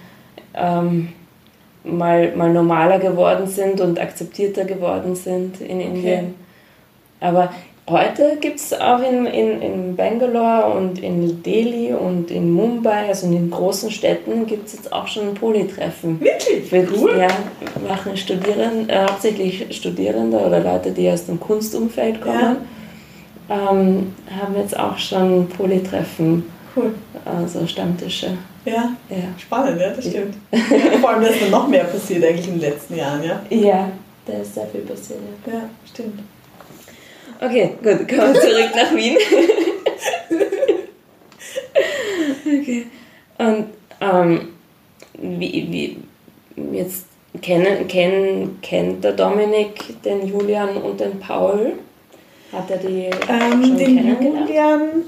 ähm, 0.55 1.11
mal, 1.88 2.35
mal 2.37 2.53
normaler 2.53 2.98
geworden 2.98 3.46
sind 3.46 3.81
und 3.81 4.01
akzeptierter 4.01 4.64
geworden 4.64 5.14
sind 5.14 5.61
in 5.61 5.81
Indien. 5.81 6.35
Aber 7.20 7.51
heute 7.88 8.38
gibt 8.40 8.61
es 8.61 8.79
auch 8.79 9.01
in, 9.01 9.27
in, 9.27 9.62
in 9.62 9.96
Bangalore 9.96 10.72
und 10.77 11.03
in 11.03 11.42
Delhi 11.42 11.92
und 11.92 12.31
in 12.31 12.53
Mumbai, 12.53 13.09
also 13.09 13.27
in 13.27 13.33
den 13.33 13.51
großen 13.51 13.90
Städten, 13.90 14.46
gibt 14.46 14.68
es 14.68 14.74
jetzt 14.74 14.92
auch 14.92 15.09
schon 15.09 15.35
Polytreffen. 15.35 16.20
Wirklich? 16.20 16.68
Für, 16.68 16.87
Cool. 16.96 17.18
Ja, 17.18 17.29
machen 17.88 18.16
Studierende, 18.16 18.92
äh, 18.92 19.03
hauptsächlich 19.03 19.66
Studierende 19.77 20.38
oder 20.38 20.61
Leute, 20.61 20.92
die 20.92 21.11
aus 21.11 21.27
dem 21.27 21.40
Kunstumfeld 21.40 22.20
kommen, 22.20 22.59
ähm, 23.51 24.14
haben 24.38 24.57
jetzt 24.57 24.79
auch 24.79 24.98
schon 24.98 25.48
Polytreffen, 25.48 26.44
Cool. 26.79 26.95
also 27.25 27.67
Stammtische. 27.67 28.37
Ja, 28.64 28.93
Ja. 29.09 29.17
spannend, 29.38 29.81
ja, 29.81 29.91
das 29.91 30.07
stimmt. 30.07 30.35
Ja, 30.53 30.99
vor 31.01 31.11
allem, 31.11 31.23
dass 31.23 31.41
da 31.41 31.49
noch 31.49 31.67
mehr 31.69 31.85
passiert 31.85 32.25
eigentlich 32.25 32.47
in 32.49 32.61
den 32.61 32.71
letzten 32.71 32.97
Jahren, 32.97 33.23
ja. 33.25 33.41
ja, 33.51 33.91
da 34.27 34.33
ist 34.35 34.55
sehr 34.55 34.67
viel 34.67 34.83
passiert. 34.83 35.21
Ja. 35.47 35.53
Ja, 35.55 35.71
stimmt. 35.91 36.21
Okay, 37.41 37.71
gut, 37.83 38.09
kommen 38.09 38.35
wir 38.35 38.41
zurück 38.41 38.71
nach 38.75 38.95
Wien. 38.95 39.17
okay. 42.61 42.87
Und 43.38 43.67
ähm, 44.01 44.49
wie, 45.21 45.67
wie 45.71 46.77
jetzt 46.77 47.07
kennen, 47.41 47.87
kennen, 47.88 48.59
kennt 48.62 49.05
der 49.05 49.12
Dominik 49.12 50.03
den 50.03 50.27
Julian 50.27 50.77
und 50.79 51.01
den 51.01 51.19
Paul? 51.21 51.75
Hat 52.53 52.71
er 52.71 52.79
die 52.79 53.11
Ähm, 53.29 53.62
schon 53.62 53.77
den 53.77 53.97
kennengelernt? 53.97 54.49
Julian 54.49 55.03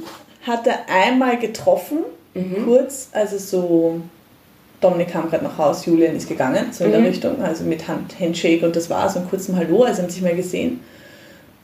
hat 0.47 0.67
er 0.67 0.89
einmal 0.89 1.39
getroffen, 1.39 1.99
Mhm. 2.35 2.65
kurz, 2.65 3.09
also 3.13 3.39
so, 3.39 4.01
Dominik 4.81 5.09
kam 5.13 5.29
gerade 5.29 5.45
nach 5.45 5.59
Haus, 5.59 5.85
Julian 5.85 6.15
ist 6.17 6.29
gegangen, 6.29 6.67
so 6.73 6.85
in 6.85 6.93
der 6.93 7.01
Mhm. 7.01 7.07
Richtung, 7.07 7.43
also 7.43 7.65
mit 7.65 7.87
Hand, 7.89 8.19
Handshake 8.21 8.65
und 8.65 8.75
das 8.77 8.89
war 8.89 9.09
so 9.11 9.19
ein 9.19 9.29
kurzem 9.29 9.57
Hallo, 9.57 9.83
also 9.83 10.03
haben 10.03 10.11
sich 10.11 10.23
mal 10.23 10.35
gesehen. 10.37 10.81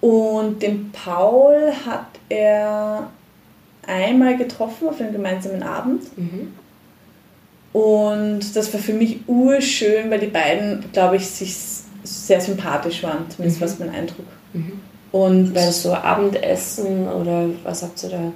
Und 0.00 0.60
den 0.62 0.90
Paul 0.92 1.72
hat 1.86 2.06
er 2.28 3.08
einmal 3.86 4.36
getroffen 4.36 4.88
auf 4.88 5.00
einem 5.00 5.12
gemeinsamen 5.12 5.62
Abend 5.62 6.02
Mhm. 6.18 6.52
und 7.72 8.56
das 8.56 8.72
war 8.72 8.80
für 8.80 8.92
mich 8.92 9.20
urschön, 9.26 10.10
weil 10.10 10.20
die 10.20 10.26
beiden, 10.26 10.84
glaube 10.92 11.16
ich, 11.16 11.26
sich 11.26 11.56
sehr 12.04 12.40
sympathisch 12.40 13.02
waren, 13.02 13.26
zumindest 13.30 13.58
Mhm. 13.58 13.64
war 13.64 13.68
es 13.72 13.78
mein 13.78 13.90
Eindruck. 13.90 14.26
Mhm. 14.52 14.72
Und 15.12 15.54
War 15.54 15.66
das 15.66 15.82
so 15.82 15.94
Abendessen 15.94 17.08
oder 17.08 17.46
was 17.64 17.82
habt 17.82 18.02
ihr 18.04 18.10
da? 18.10 18.32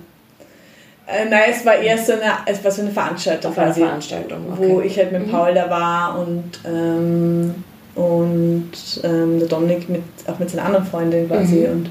Äh, 1.13 1.29
nein, 1.29 1.43
es 1.51 1.65
war 1.67 1.77
eher 1.77 1.99
so 1.99 2.13
eine, 2.13 2.23
es 2.47 2.63
war 2.65 2.71
so 2.71 2.83
eine 2.83 2.91
Veranstaltung 2.91 3.53
quasi, 3.55 3.81
Veranstaltung, 3.81 4.39
okay. 4.53 4.69
wo 4.69 4.81
ich 4.81 4.97
halt 4.97 5.13
mit 5.13 5.27
Mhm. 5.27 5.31
Paul 5.31 5.55
da 5.55 5.69
war 5.71 6.19
und, 6.19 6.45
ähm, 6.67 7.55
und 7.95 8.71
ähm, 9.03 9.39
der 9.41 9.49
Dominik 9.49 9.89
mit, 9.89 10.03
auch 10.27 10.39
mit 10.39 10.51
seiner 10.51 10.65
anderen 10.67 10.87
Freundin 10.87 11.27
quasi 11.29 11.57
Mhm. 11.67 11.73
und 11.73 11.91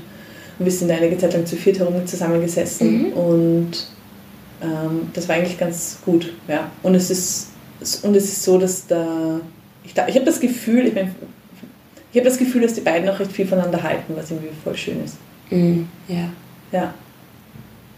wir 0.60 0.72
sind 0.72 0.90
da 0.90 0.96
einige 0.96 1.18
Zeit 1.18 1.34
lang 1.34 1.46
zu 1.46 1.56
viert 1.56 1.80
herum 1.80 2.06
zusammengesessen 2.06 3.08
Mhm. 3.10 3.14
und 3.14 3.72
ähm, 4.62 5.10
das 5.14 5.28
war 5.30 5.36
eigentlich 5.36 5.58
ganz 5.58 6.00
gut, 6.06 6.34
ja. 6.48 6.70
Und 6.84 6.96
es 6.96 7.10
ist, 7.10 7.48
und 8.04 8.16
es 8.16 8.26
ist 8.26 8.44
so, 8.44 8.58
dass 8.58 8.88
da, 8.88 9.40
ich, 9.84 9.92
ich 9.92 10.16
habe 10.16 10.26
das 10.26 10.40
Gefühl, 10.40 10.88
ich, 10.88 10.96
mein, 10.96 11.16
ich 12.12 12.18
habe 12.20 12.28
das 12.30 12.38
Gefühl, 12.38 12.62
dass 12.64 12.74
die 12.74 12.82
beiden 12.82 13.08
auch 13.10 13.20
recht 13.20 13.32
viel 13.32 13.48
voneinander 13.48 13.82
halten, 13.84 14.14
was 14.16 14.32
irgendwie 14.32 14.50
voll 14.64 14.76
schön 14.76 15.04
ist. 15.04 15.16
Mhm. 15.50 15.88
Ja. 16.08 16.30
Ja. 16.72 16.94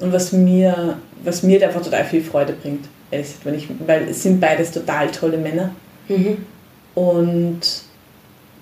Und 0.01 0.11
was 0.11 0.31
mir, 0.31 0.97
was 1.23 1.43
mir 1.43 1.65
einfach 1.65 1.81
total 1.81 2.03
viel 2.05 2.21
Freude 2.21 2.53
bringt, 2.53 2.85
gesagt, 3.11 3.45
wenn 3.45 3.55
ich, 3.55 3.67
weil 3.85 4.07
es 4.09 4.23
sind 4.23 4.39
beides 4.39 4.71
total 4.71 5.11
tolle 5.11 5.37
Männer. 5.37 5.71
Mhm. 6.07 6.37
Und 6.95 7.59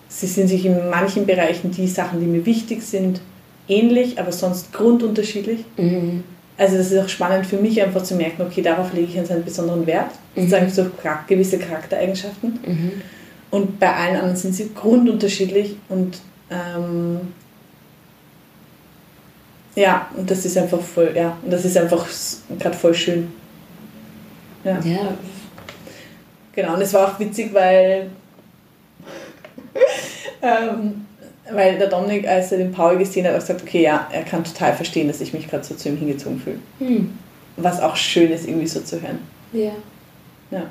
sie 0.08 0.28
sind 0.28 0.48
sich 0.48 0.66
in 0.66 0.90
manchen 0.90 1.26
Bereichen 1.26 1.72
die 1.72 1.88
Sachen, 1.88 2.20
die 2.20 2.26
mir 2.26 2.46
wichtig 2.46 2.82
sind, 2.84 3.22
ähnlich, 3.68 4.20
aber 4.20 4.32
sonst 4.32 4.74
grundunterschiedlich. 4.74 5.60
Mhm. 5.78 6.24
Also 6.58 6.78
das 6.78 6.92
ist 6.92 6.98
auch 7.00 7.08
spannend 7.10 7.46
für 7.46 7.56
mich 7.58 7.82
einfach 7.82 8.04
zu 8.04 8.16
merken, 8.16 8.42
okay, 8.42 8.62
darauf 8.62 8.92
lege 8.94 9.08
ich 9.08 9.16
jetzt 9.16 9.32
einen 9.32 9.46
besonderen 9.46 9.88
Wert. 9.88 10.12
Mhm. 10.36 10.42
Sozusagen 10.42 10.70
so 10.70 10.86
char- 11.02 11.24
gewisse 11.28 11.58
Charaktereigenschaften. 11.58 12.60
Mhm. 12.66 12.92
Und 13.52 13.80
bei 13.80 13.92
allen 13.94 14.16
anderen 14.16 14.36
sind 14.36 14.54
sie 14.54 14.72
grundunterschiedlich 14.76 15.78
und 15.88 16.20
ähm, 16.52 17.20
ja, 19.80 20.10
und 20.16 20.30
das 20.30 20.46
ist 20.46 20.58
einfach 20.58 20.82
voll, 20.82 21.14
ja, 21.16 21.38
und 21.42 21.52
das 21.52 21.64
ist 21.64 21.78
einfach 21.78 22.06
gerade 22.60 22.76
voll 22.76 22.94
schön. 22.94 23.32
Ja. 24.66 24.78
Ja. 24.84 25.14
Genau, 26.54 26.74
und 26.74 26.82
es 26.82 26.94
war 26.94 27.08
auch 27.08 27.20
witzig, 27.20 27.54
weil, 27.54 28.10
ähm, 30.42 31.06
weil 31.50 31.78
der 31.78 31.88
Dominik, 31.88 32.28
als 32.28 32.52
er 32.52 32.58
den 32.58 32.74
Paul 32.74 32.98
gesehen 32.98 33.26
hat, 33.26 33.34
auch 33.34 33.40
gesagt, 33.40 33.62
okay, 33.62 33.84
ja, 33.84 34.10
er 34.12 34.24
kann 34.24 34.44
total 34.44 34.74
verstehen, 34.74 35.08
dass 35.08 35.22
ich 35.22 35.32
mich 35.32 35.48
gerade 35.48 35.64
so 35.64 35.76
zu 35.76 35.88
ihm 35.88 35.98
hingezogen 35.98 36.42
fühle. 36.42 36.60
Hm. 36.80 37.18
Was 37.56 37.82
auch 37.82 37.96
schön 37.96 38.32
ist, 38.32 38.48
irgendwie 38.48 38.68
so 38.68 38.82
zu 38.82 39.02
hören. 39.02 39.20
Ja. 39.54 39.72
Ja. 40.52 40.64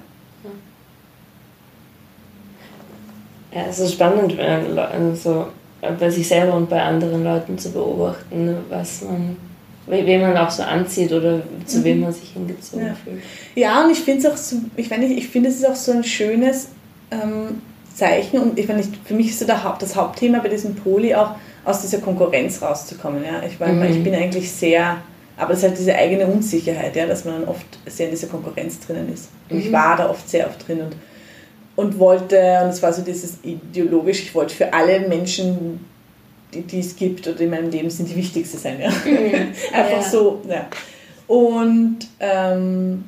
Ja, 3.54 3.62
es 3.70 3.78
ist 3.78 3.94
spannend, 3.94 4.36
wenn 4.36 4.78
also 4.78 5.48
bei 5.98 6.10
sich 6.10 6.26
selber 6.26 6.54
und 6.54 6.68
bei 6.68 6.82
anderen 6.82 7.22
Leuten 7.24 7.56
zu 7.58 7.70
beobachten, 7.72 8.56
was 8.68 9.02
man, 9.02 9.36
we- 9.86 10.04
wen 10.04 10.20
man 10.20 10.36
auch 10.36 10.50
so 10.50 10.62
anzieht 10.64 11.12
oder 11.12 11.40
zu 11.66 11.84
wem 11.84 12.00
man 12.00 12.12
sich 12.12 12.30
hingezogen 12.30 12.86
Ja. 12.86 12.94
fühlt. 12.94 13.22
Ja, 13.54 13.84
und 13.84 13.90
ich 13.90 14.00
finde 14.00 14.26
es 14.26 14.32
auch 14.32 14.36
so, 14.36 14.56
ich 14.76 14.90
meine, 14.90 15.06
ich 15.06 15.28
finde, 15.28 15.48
es 15.50 15.56
ist 15.56 15.66
auch 15.66 15.76
so 15.76 15.92
ein 15.92 16.04
schönes 16.04 16.68
ähm, 17.10 17.62
Zeichen 17.94 18.38
und 18.40 18.58
ich 18.58 18.68
meine, 18.68 18.80
ich- 18.80 18.88
für 19.04 19.14
mich 19.14 19.28
ist 19.30 19.38
so 19.38 19.46
der 19.46 19.64
Haupt, 19.64 19.80
das 19.82 19.96
Hauptthema 19.96 20.40
bei 20.40 20.48
diesem 20.48 20.74
Poli 20.74 21.14
auch, 21.14 21.30
aus 21.64 21.80
dieser 21.82 21.98
Konkurrenz 21.98 22.60
rauszukommen. 22.62 23.22
Ja? 23.24 23.42
Ich, 23.46 23.58
meine, 23.60 23.72
Mhm. 23.74 23.82
ich 23.96 24.02
bin 24.04 24.14
eigentlich 24.14 24.50
sehr, 24.50 24.96
aber 25.36 25.52
es 25.52 25.58
ist 25.60 25.64
halt 25.68 25.78
diese 25.78 25.94
eigene 25.94 26.26
Unsicherheit, 26.26 26.96
ja, 26.96 27.06
dass 27.06 27.24
man 27.24 27.40
dann 27.40 27.48
oft 27.48 27.66
sehr 27.86 28.06
in 28.06 28.12
dieser 28.12 28.26
Konkurrenz 28.28 28.80
drinnen 28.80 29.12
ist. 29.12 29.28
Und 29.48 29.58
ich 29.58 29.68
Mhm. 29.68 29.72
war 29.72 29.96
da 29.96 30.10
oft 30.10 30.28
sehr 30.28 30.46
oft 30.48 30.66
drin 30.66 30.80
und, 30.80 30.96
und 31.78 31.96
wollte, 32.00 32.36
und 32.64 32.70
es 32.70 32.82
war 32.82 32.92
so 32.92 33.02
dieses 33.02 33.38
ideologisch, 33.44 34.20
ich 34.22 34.34
wollte 34.34 34.52
für 34.52 34.72
alle 34.74 34.98
Menschen, 35.08 35.78
die, 36.52 36.62
die 36.62 36.80
es 36.80 36.96
gibt 36.96 37.28
oder 37.28 37.38
in 37.40 37.50
meinem 37.50 37.70
Leben 37.70 37.88
sind, 37.88 38.08
die 38.10 38.16
wichtigste 38.16 38.58
sein. 38.58 38.80
Ja? 38.80 38.88
Einfach 39.72 40.02
Ja. 40.02 40.10
so, 40.10 40.40
ja. 40.48 40.66
Und, 41.28 41.98
ähm, 42.18 43.04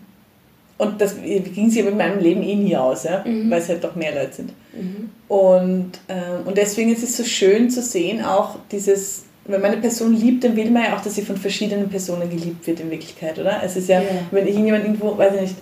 und 0.78 1.00
das 1.00 1.16
ging 1.20 1.68
sich 1.68 1.80
aber 1.82 1.90
in 1.90 1.96
meinem 1.96 2.20
Leben 2.20 2.42
eh 2.44 2.54
nie 2.54 2.76
aus, 2.76 3.02
ja? 3.04 3.24
Mhm. 3.26 3.50
weil 3.50 3.60
es 3.60 3.68
halt 3.68 3.82
doch 3.82 3.96
mehr 3.96 4.14
Leute 4.14 4.34
sind. 4.34 4.52
Mhm. 4.72 5.10
Und, 5.26 5.90
ähm, 6.08 6.46
und 6.46 6.56
deswegen 6.56 6.92
ist 6.92 7.02
es 7.02 7.16
so 7.16 7.24
schön 7.24 7.70
zu 7.70 7.82
sehen, 7.82 8.24
auch 8.24 8.56
dieses, 8.70 9.24
wenn 9.46 9.60
man 9.60 9.72
eine 9.72 9.80
Person 9.80 10.14
liebt, 10.14 10.44
dann 10.44 10.54
will 10.54 10.70
man 10.70 10.84
ja 10.84 10.96
auch, 10.96 11.00
dass 11.02 11.16
sie 11.16 11.22
von 11.22 11.36
verschiedenen 11.36 11.88
Personen 11.88 12.30
geliebt 12.30 12.64
wird 12.68 12.78
in 12.78 12.88
Wirklichkeit, 12.90 13.36
oder? 13.36 13.62
Es 13.64 13.74
ist 13.74 13.88
ja, 13.88 14.00
Ja. 14.00 14.08
wenn 14.30 14.46
irgendjemand 14.46 14.84
irgendwo, 14.84 15.18
weiß 15.18 15.34
ich 15.34 15.40
nicht, 15.40 15.54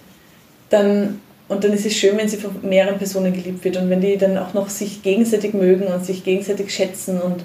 dann, 0.68 1.20
und 1.48 1.64
dann 1.64 1.72
ist 1.72 1.86
es 1.86 1.96
schön, 1.96 2.16
wenn 2.18 2.28
sie 2.28 2.36
von 2.36 2.54
mehreren 2.62 2.98
Personen 2.98 3.32
geliebt 3.32 3.64
wird 3.64 3.78
und 3.78 3.88
wenn 3.88 4.02
die 4.02 4.18
dann 4.18 4.36
auch 4.36 4.52
noch 4.52 4.68
sich 4.68 5.02
gegenseitig 5.02 5.54
mögen 5.54 5.86
und 5.86 6.04
sich 6.04 6.22
gegenseitig 6.22 6.72
schätzen 6.72 7.20
und, 7.20 7.44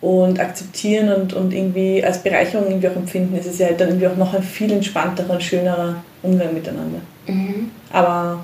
und 0.00 0.40
akzeptieren 0.40 1.12
und, 1.12 1.34
und 1.34 1.52
irgendwie 1.52 2.02
als 2.02 2.22
Bereicherung 2.22 2.66
irgendwie 2.68 2.88
auch 2.88 2.96
empfinden, 2.96 3.36
ist 3.36 3.46
es 3.46 3.58
ja 3.58 3.66
halt 3.66 3.80
dann 3.80 3.88
irgendwie 3.88 4.08
auch 4.08 4.16
noch 4.16 4.32
ein 4.32 4.42
viel 4.42 4.72
entspannterer 4.72 5.34
und 5.34 5.42
schönerer 5.42 6.02
Umgang 6.22 6.54
miteinander. 6.54 7.00
Mhm. 7.26 7.70
Aber, 7.92 8.42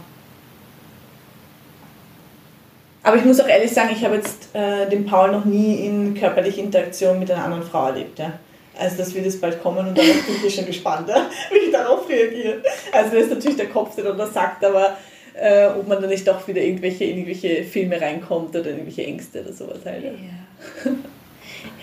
aber 3.02 3.16
ich 3.16 3.24
muss 3.24 3.40
auch 3.40 3.48
ehrlich 3.48 3.72
sagen, 3.72 3.90
ich 3.96 4.04
habe 4.04 4.16
jetzt 4.16 4.54
äh, 4.54 4.90
den 4.90 5.06
Paul 5.06 5.32
noch 5.32 5.46
nie 5.46 5.86
in 5.86 6.12
körperlicher 6.14 6.60
Interaktion 6.60 7.18
mit 7.18 7.30
einer 7.30 7.44
anderen 7.44 7.62
Frau 7.62 7.86
erlebt. 7.86 8.18
Ja? 8.18 8.34
Also 8.82 8.96
das 8.96 9.14
wird 9.14 9.24
jetzt 9.24 9.40
bald 9.40 9.62
kommen 9.62 9.86
und 9.86 9.96
darauf 9.96 10.26
bin 10.26 10.34
ich 10.44 10.54
schon 10.54 10.66
gespannt, 10.66 11.08
wie 11.52 11.66
ich 11.66 11.72
darauf 11.72 12.08
reagiere. 12.08 12.56
Also 12.90 13.14
das 13.14 13.24
ist 13.26 13.30
natürlich 13.30 13.56
der 13.56 13.68
Kopf, 13.68 13.94
der 13.94 14.04
dann 14.04 14.18
das 14.18 14.34
sagt, 14.34 14.64
aber 14.64 14.96
äh, 15.34 15.66
ob 15.66 15.86
man 15.86 16.02
da 16.02 16.08
nicht 16.08 16.26
doch 16.26 16.46
wieder 16.48 16.60
irgendwelche, 16.60 17.04
irgendwelche 17.04 17.62
Filme 17.62 18.00
reinkommt 18.00 18.56
oder 18.56 18.66
irgendwelche 18.66 19.04
Ängste 19.04 19.42
oder 19.42 19.52
sowas 19.52 19.78
halt. 19.84 20.02
Ja. 20.02 20.10
Ja. 20.10 20.92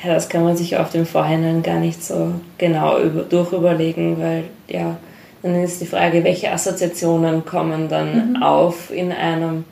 ja, 0.03 0.13
das 0.13 0.27
kann 0.27 0.43
man 0.43 0.57
sich 0.57 0.75
auf 0.75 0.91
dem 0.91 1.05
Vorhinein 1.05 1.63
gar 1.63 1.79
nicht 1.79 2.03
so 2.03 2.33
genau 2.57 2.99
über, 2.99 3.21
durchüberlegen, 3.21 4.19
weil 4.19 4.43
ja, 4.67 4.97
dann 5.41 5.55
ist 5.63 5.79
die 5.79 5.85
Frage, 5.85 6.25
welche 6.25 6.51
Assoziationen 6.51 7.45
kommen 7.45 7.87
dann 7.87 8.43
auf 8.43 8.91
in 8.91 9.13
einem, 9.13 9.63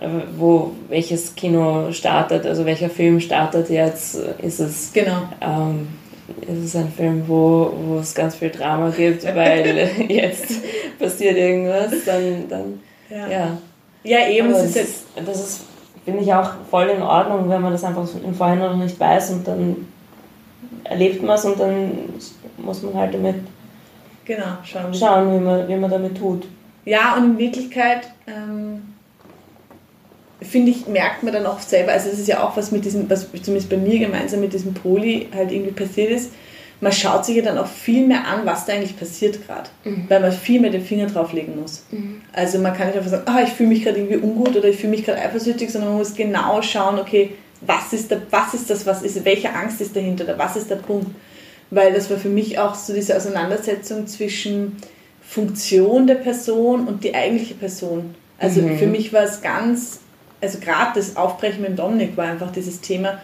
äh, 0.00 0.06
wo 0.38 0.70
welches 0.88 1.34
Kino 1.34 1.90
startet, 1.90 2.46
also 2.46 2.64
welcher 2.64 2.90
Film 2.90 3.18
startet 3.18 3.70
jetzt, 3.70 4.14
ist 4.40 4.60
es 4.60 4.92
Genau. 4.92 5.22
ähm, 5.40 5.88
ist 6.40 6.64
es 6.64 6.76
ein 6.76 6.90
Film, 6.92 7.24
wo, 7.26 7.72
wo 7.84 7.98
es 7.98 8.14
ganz 8.14 8.36
viel 8.36 8.50
Drama 8.50 8.90
gibt, 8.90 9.24
weil 9.34 9.90
jetzt 10.08 10.60
passiert 10.98 11.36
irgendwas, 11.36 11.92
dann, 12.04 12.48
dann 12.48 12.80
Ja, 13.08 13.28
ja. 13.28 13.58
ja 14.04 14.28
eben, 14.28 14.48
Aber 14.48 14.58
es 14.58 14.64
ist 14.66 14.76
das, 14.76 14.82
jetzt, 14.82 15.28
das 15.28 15.40
ist, 15.40 15.60
finde 16.04 16.22
ich, 16.22 16.32
auch 16.32 16.50
voll 16.70 16.88
in 16.88 17.02
Ordnung, 17.02 17.48
wenn 17.48 17.62
man 17.62 17.72
das 17.72 17.84
einfach 17.84 18.06
im 18.24 18.34
Vorhinein 18.34 18.72
noch 18.72 18.84
nicht 18.84 18.98
weiß 18.98 19.30
und 19.32 19.48
dann 19.48 19.88
erlebt 20.84 21.22
man 21.22 21.36
es 21.36 21.44
und 21.44 21.58
dann 21.58 21.90
muss 22.58 22.82
man 22.82 22.94
halt 22.94 23.14
damit 23.14 23.36
genau, 24.24 24.58
schauen 24.64 24.94
schauen, 24.94 25.34
wie 25.34 25.44
man, 25.44 25.68
wie 25.68 25.76
man 25.76 25.90
damit 25.90 26.16
tut. 26.16 26.46
Ja, 26.84 27.16
und 27.16 27.32
in 27.32 27.38
Wirklichkeit 27.38 28.10
ähm, 28.26 28.91
finde 30.42 30.70
ich, 30.72 30.86
merkt 30.86 31.22
man 31.22 31.32
dann 31.32 31.46
auch 31.46 31.60
selber, 31.60 31.92
also 31.92 32.10
das 32.10 32.18
ist 32.18 32.28
ja 32.28 32.42
auch 32.42 32.56
was 32.56 32.70
mit 32.72 32.84
diesem, 32.84 33.08
was 33.10 33.26
zumindest 33.42 33.68
bei 33.70 33.76
mir 33.76 33.98
gemeinsam 33.98 34.40
mit 34.40 34.52
diesem 34.52 34.74
Poli 34.74 35.28
halt 35.34 35.52
irgendwie 35.52 35.72
passiert 35.72 36.10
ist, 36.10 36.30
man 36.80 36.90
schaut 36.92 37.24
sich 37.24 37.36
ja 37.36 37.42
dann 37.42 37.58
auch 37.58 37.68
viel 37.68 38.04
mehr 38.06 38.26
an, 38.26 38.44
was 38.44 38.64
da 38.66 38.72
eigentlich 38.72 38.98
passiert 38.98 39.46
gerade, 39.46 39.70
weil 40.08 40.20
man 40.20 40.32
viel 40.32 40.60
mehr 40.60 40.70
den 40.70 40.82
Finger 40.84 41.06
drauflegen 41.06 41.60
muss. 41.60 41.84
Also 42.32 42.58
man 42.58 42.74
kann 42.74 42.88
nicht 42.88 42.96
einfach 42.96 43.10
sagen, 43.10 43.22
ah, 43.26 43.40
ich 43.42 43.50
fühle 43.50 43.68
mich 43.68 43.84
gerade 43.84 43.98
irgendwie 44.00 44.16
ungut 44.16 44.56
oder 44.56 44.68
ich 44.68 44.76
fühle 44.78 44.90
mich 44.90 45.04
gerade 45.04 45.20
eifersüchtig, 45.20 45.70
sondern 45.70 45.90
man 45.90 45.98
muss 45.98 46.14
genau 46.14 46.60
schauen, 46.60 46.98
okay, 46.98 47.34
was 47.60 47.92
ist, 47.92 48.10
da, 48.10 48.16
was 48.30 48.54
ist 48.54 48.68
das, 48.68 48.84
was 48.84 49.02
ist, 49.02 49.24
welche 49.24 49.54
Angst 49.54 49.80
ist 49.80 49.94
dahinter 49.94 50.24
oder 50.24 50.36
was 50.38 50.56
ist 50.56 50.70
der 50.70 50.76
Punkt? 50.76 51.06
Weil 51.70 51.92
das 51.92 52.10
war 52.10 52.16
für 52.18 52.28
mich 52.28 52.58
auch 52.58 52.74
so 52.74 52.92
diese 52.92 53.16
Auseinandersetzung 53.16 54.08
zwischen 54.08 54.76
Funktion 55.22 56.08
der 56.08 56.16
Person 56.16 56.88
und 56.88 57.04
die 57.04 57.14
eigentliche 57.14 57.54
Person. 57.54 58.14
Also 58.38 58.60
Mhm. 58.60 58.76
für 58.78 58.86
mich 58.88 59.12
war 59.12 59.22
es 59.22 59.40
ganz, 59.40 60.00
also 60.42 60.58
gerade 60.58 60.92
das 60.96 61.16
Aufbrechen 61.16 61.62
mit 61.62 61.78
Dominik 61.78 62.16
war 62.16 62.26
einfach 62.26 62.52
dieses 62.52 62.80
Thema. 62.80 63.20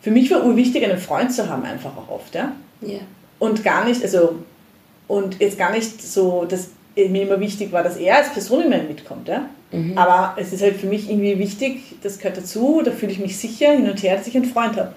Für 0.00 0.10
mich 0.10 0.30
war 0.30 0.44
urwichtig, 0.44 0.84
einen 0.84 0.98
Freund 0.98 1.32
zu 1.32 1.48
haben, 1.48 1.64
einfach 1.64 1.96
auch 1.96 2.10
oft, 2.10 2.34
ja. 2.34 2.52
Ja. 2.80 2.98
Und 3.38 3.62
gar 3.62 3.84
nicht, 3.84 4.02
also, 4.02 4.36
und 5.06 5.38
jetzt 5.40 5.58
gar 5.58 5.70
nicht 5.70 6.02
so, 6.02 6.44
dass 6.44 6.70
mir 6.96 7.22
immer 7.22 7.38
wichtig 7.38 7.72
war, 7.72 7.82
dass 7.82 7.96
er 7.96 8.16
als 8.16 8.30
Person 8.30 8.62
immer 8.64 8.82
mitkommt, 8.82 9.28
ja. 9.28 9.48
Mhm. 9.70 9.96
Aber 9.96 10.34
es 10.40 10.52
ist 10.52 10.62
halt 10.62 10.76
für 10.76 10.86
mich 10.86 11.08
irgendwie 11.08 11.38
wichtig, 11.38 11.82
das 12.02 12.18
gehört 12.18 12.36
dazu, 12.36 12.82
da 12.84 12.90
fühle 12.90 13.12
ich 13.12 13.20
mich 13.20 13.36
sicher 13.36 13.72
hin 13.72 13.88
und 13.88 14.02
her, 14.02 14.16
dass 14.16 14.26
ich 14.26 14.36
einen 14.36 14.44
Freund 14.44 14.76
habe. 14.76 14.92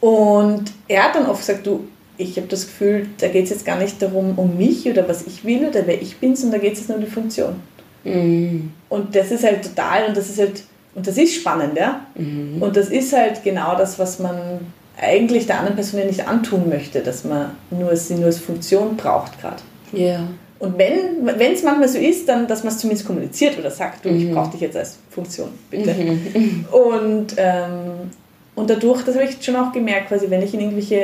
Und 0.00 0.72
er 0.88 1.04
hat 1.04 1.14
dann 1.14 1.26
oft 1.26 1.40
gesagt, 1.40 1.66
du, 1.66 1.88
ich 2.16 2.36
habe 2.36 2.46
das 2.46 2.66
Gefühl, 2.66 3.08
da 3.18 3.28
geht 3.28 3.44
es 3.44 3.50
jetzt 3.50 3.64
gar 3.64 3.78
nicht 3.78 4.00
darum, 4.00 4.38
um 4.38 4.56
mich 4.56 4.86
oder 4.86 5.08
was 5.08 5.26
ich 5.26 5.44
will 5.44 5.66
oder 5.66 5.86
wer 5.86 6.00
ich 6.00 6.18
bin, 6.18 6.36
sondern 6.36 6.60
da 6.60 6.64
geht 6.64 6.74
es 6.74 6.80
jetzt 6.80 6.88
nur 6.88 6.98
um 6.98 7.04
die 7.04 7.10
Funktion. 7.10 7.56
Mhm. 8.04 8.72
Und 8.88 9.14
das 9.16 9.30
ist 9.30 9.44
halt 9.44 9.62
total, 9.62 10.08
und 10.08 10.16
das 10.16 10.28
ist 10.28 10.38
halt, 10.38 10.64
und 10.94 11.06
das 11.06 11.16
ist 11.18 11.34
spannend, 11.34 11.76
ja. 11.76 12.06
Mhm. 12.14 12.62
Und 12.62 12.76
das 12.76 12.88
ist 12.88 13.12
halt 13.12 13.42
genau 13.42 13.76
das, 13.76 13.98
was 13.98 14.18
man 14.18 14.60
eigentlich 15.00 15.46
der 15.46 15.58
anderen 15.58 15.76
Person 15.76 16.00
ja 16.00 16.06
nicht 16.06 16.26
antun 16.26 16.68
möchte, 16.68 17.00
dass 17.00 17.24
man 17.24 17.50
nur, 17.70 17.96
sie 17.96 18.14
nur 18.14 18.26
als 18.26 18.38
Funktion 18.38 18.96
braucht 18.96 19.40
gerade. 19.40 19.56
Ja. 19.92 20.20
Und 20.60 20.78
wenn 20.78 21.52
es 21.52 21.62
manchmal 21.62 21.88
so 21.88 21.98
ist, 21.98 22.28
dann, 22.28 22.46
dass 22.46 22.62
man 22.64 22.72
es 22.72 22.78
zumindest 22.78 23.06
kommuniziert 23.06 23.58
oder 23.58 23.70
sagt, 23.70 24.04
du, 24.04 24.08
ich 24.08 24.32
brauche 24.32 24.52
dich 24.52 24.60
jetzt 24.60 24.76
als 24.76 24.96
Funktion, 25.10 25.48
bitte. 25.70 25.94
Und, 26.70 27.34
ähm, 27.36 28.10
und 28.54 28.70
dadurch, 28.70 29.02
das 29.02 29.16
habe 29.16 29.26
ich 29.26 29.44
schon 29.44 29.56
auch 29.56 29.72
gemerkt, 29.72 30.08
quasi, 30.08 30.30
wenn 30.30 30.40
ich 30.40 30.54
in 30.54 30.60
irgendwelche 30.60 31.02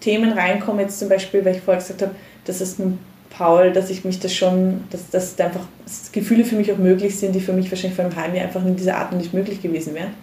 Themen 0.00 0.32
reinkomme, 0.32 0.82
jetzt 0.82 0.98
zum 0.98 1.10
Beispiel, 1.10 1.44
weil 1.44 1.56
ich 1.56 1.60
vorher 1.60 1.82
gesagt 1.82 2.00
habe, 2.00 2.14
dass 2.46 2.62
es 2.62 2.78
mit 2.78 2.94
Paul, 3.36 3.72
dass 3.72 3.90
ich 3.90 4.04
mich 4.04 4.20
das 4.20 4.34
schon, 4.34 4.84
dass, 4.90 5.08
dass 5.10 5.36
da 5.36 5.46
einfach 5.46 5.64
Gefühle 6.12 6.44
für 6.44 6.56
mich 6.56 6.70
auch 6.72 6.78
möglich 6.78 7.18
sind, 7.18 7.34
die 7.34 7.40
für 7.40 7.52
mich 7.52 7.70
wahrscheinlich 7.70 7.96
vor 7.96 8.04
einem 8.04 8.16
halben 8.16 8.36
Jahr 8.36 8.44
einfach 8.46 8.64
in 8.64 8.76
dieser 8.76 8.96
Art 8.98 9.12
nicht 9.12 9.32
möglich 9.32 9.62
gewesen 9.62 9.94
wären. 9.94 10.14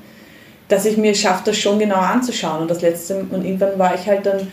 Dass 0.67 0.85
ich 0.85 0.97
mir 0.97 1.15
schaffe, 1.15 1.43
das 1.45 1.57
schon 1.57 1.79
genau 1.79 1.95
anzuschauen. 1.97 2.61
Und 2.61 2.69
das 2.71 2.81
letzte, 2.81 3.25
und 3.29 3.43
irgendwann 3.43 3.79
war 3.79 3.95
ich 3.95 4.05
halt 4.05 4.25
dann 4.25 4.37
ein 4.39 4.47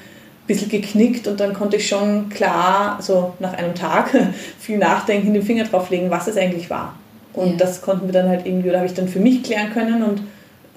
bisschen 0.47 0.71
geknickt 0.71 1.27
und 1.29 1.39
dann 1.39 1.53
konnte 1.53 1.77
ich 1.77 1.87
schon 1.87 2.29
klar, 2.31 2.99
so 3.03 3.35
nach 3.41 3.53
einem 3.53 3.75
Tag, 3.75 4.11
viel 4.59 4.79
nachdenken, 4.79 5.35
den 5.35 5.43
Finger 5.43 5.65
drauflegen, 5.65 6.11
was 6.11 6.27
es 6.27 6.37
eigentlich 6.37 6.71
war. 6.71 6.95
Und 7.35 7.51
Ja. 7.53 7.57
das 7.59 7.83
konnten 7.83 8.07
wir 8.07 8.13
dann 8.15 8.29
halt 8.31 8.47
irgendwie, 8.47 8.71
oder 8.71 8.79
habe 8.79 8.87
ich 8.87 8.95
dann 8.95 9.09
für 9.09 9.21
mich 9.21 9.43
klären 9.43 9.71
können 9.75 10.03
und, 10.03 10.23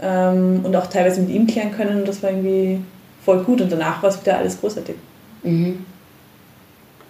ähm, 0.01 0.59
und 0.63 0.75
auch 0.75 0.87
teilweise 0.87 1.21
mit 1.21 1.29
ihm 1.29 1.47
klären 1.47 1.71
können 1.71 2.01
und 2.01 2.07
das 2.07 2.21
war 2.21 2.31
irgendwie 2.31 2.81
voll 3.23 3.43
gut 3.43 3.61
und 3.61 3.71
danach 3.71 4.03
war 4.03 4.09
es 4.09 4.19
wieder 4.19 4.37
alles 4.37 4.59
großartig. 4.59 4.95
Mhm. 5.43 5.85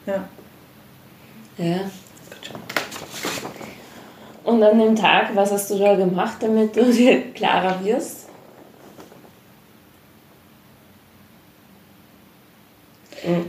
Ja. 0.06 0.24
Ja. 1.60 1.82
Und 4.46 4.64
an 4.64 4.80
dem 4.80 4.96
Tag, 4.96 5.36
was 5.36 5.52
hast 5.52 5.70
du 5.70 5.78
da 5.78 5.96
gemacht, 5.96 6.38
damit 6.40 6.76
du 6.76 6.86
dir 6.92 7.32
klarer 7.34 7.84
wirst? 7.84 8.28
Mhm. 13.26 13.46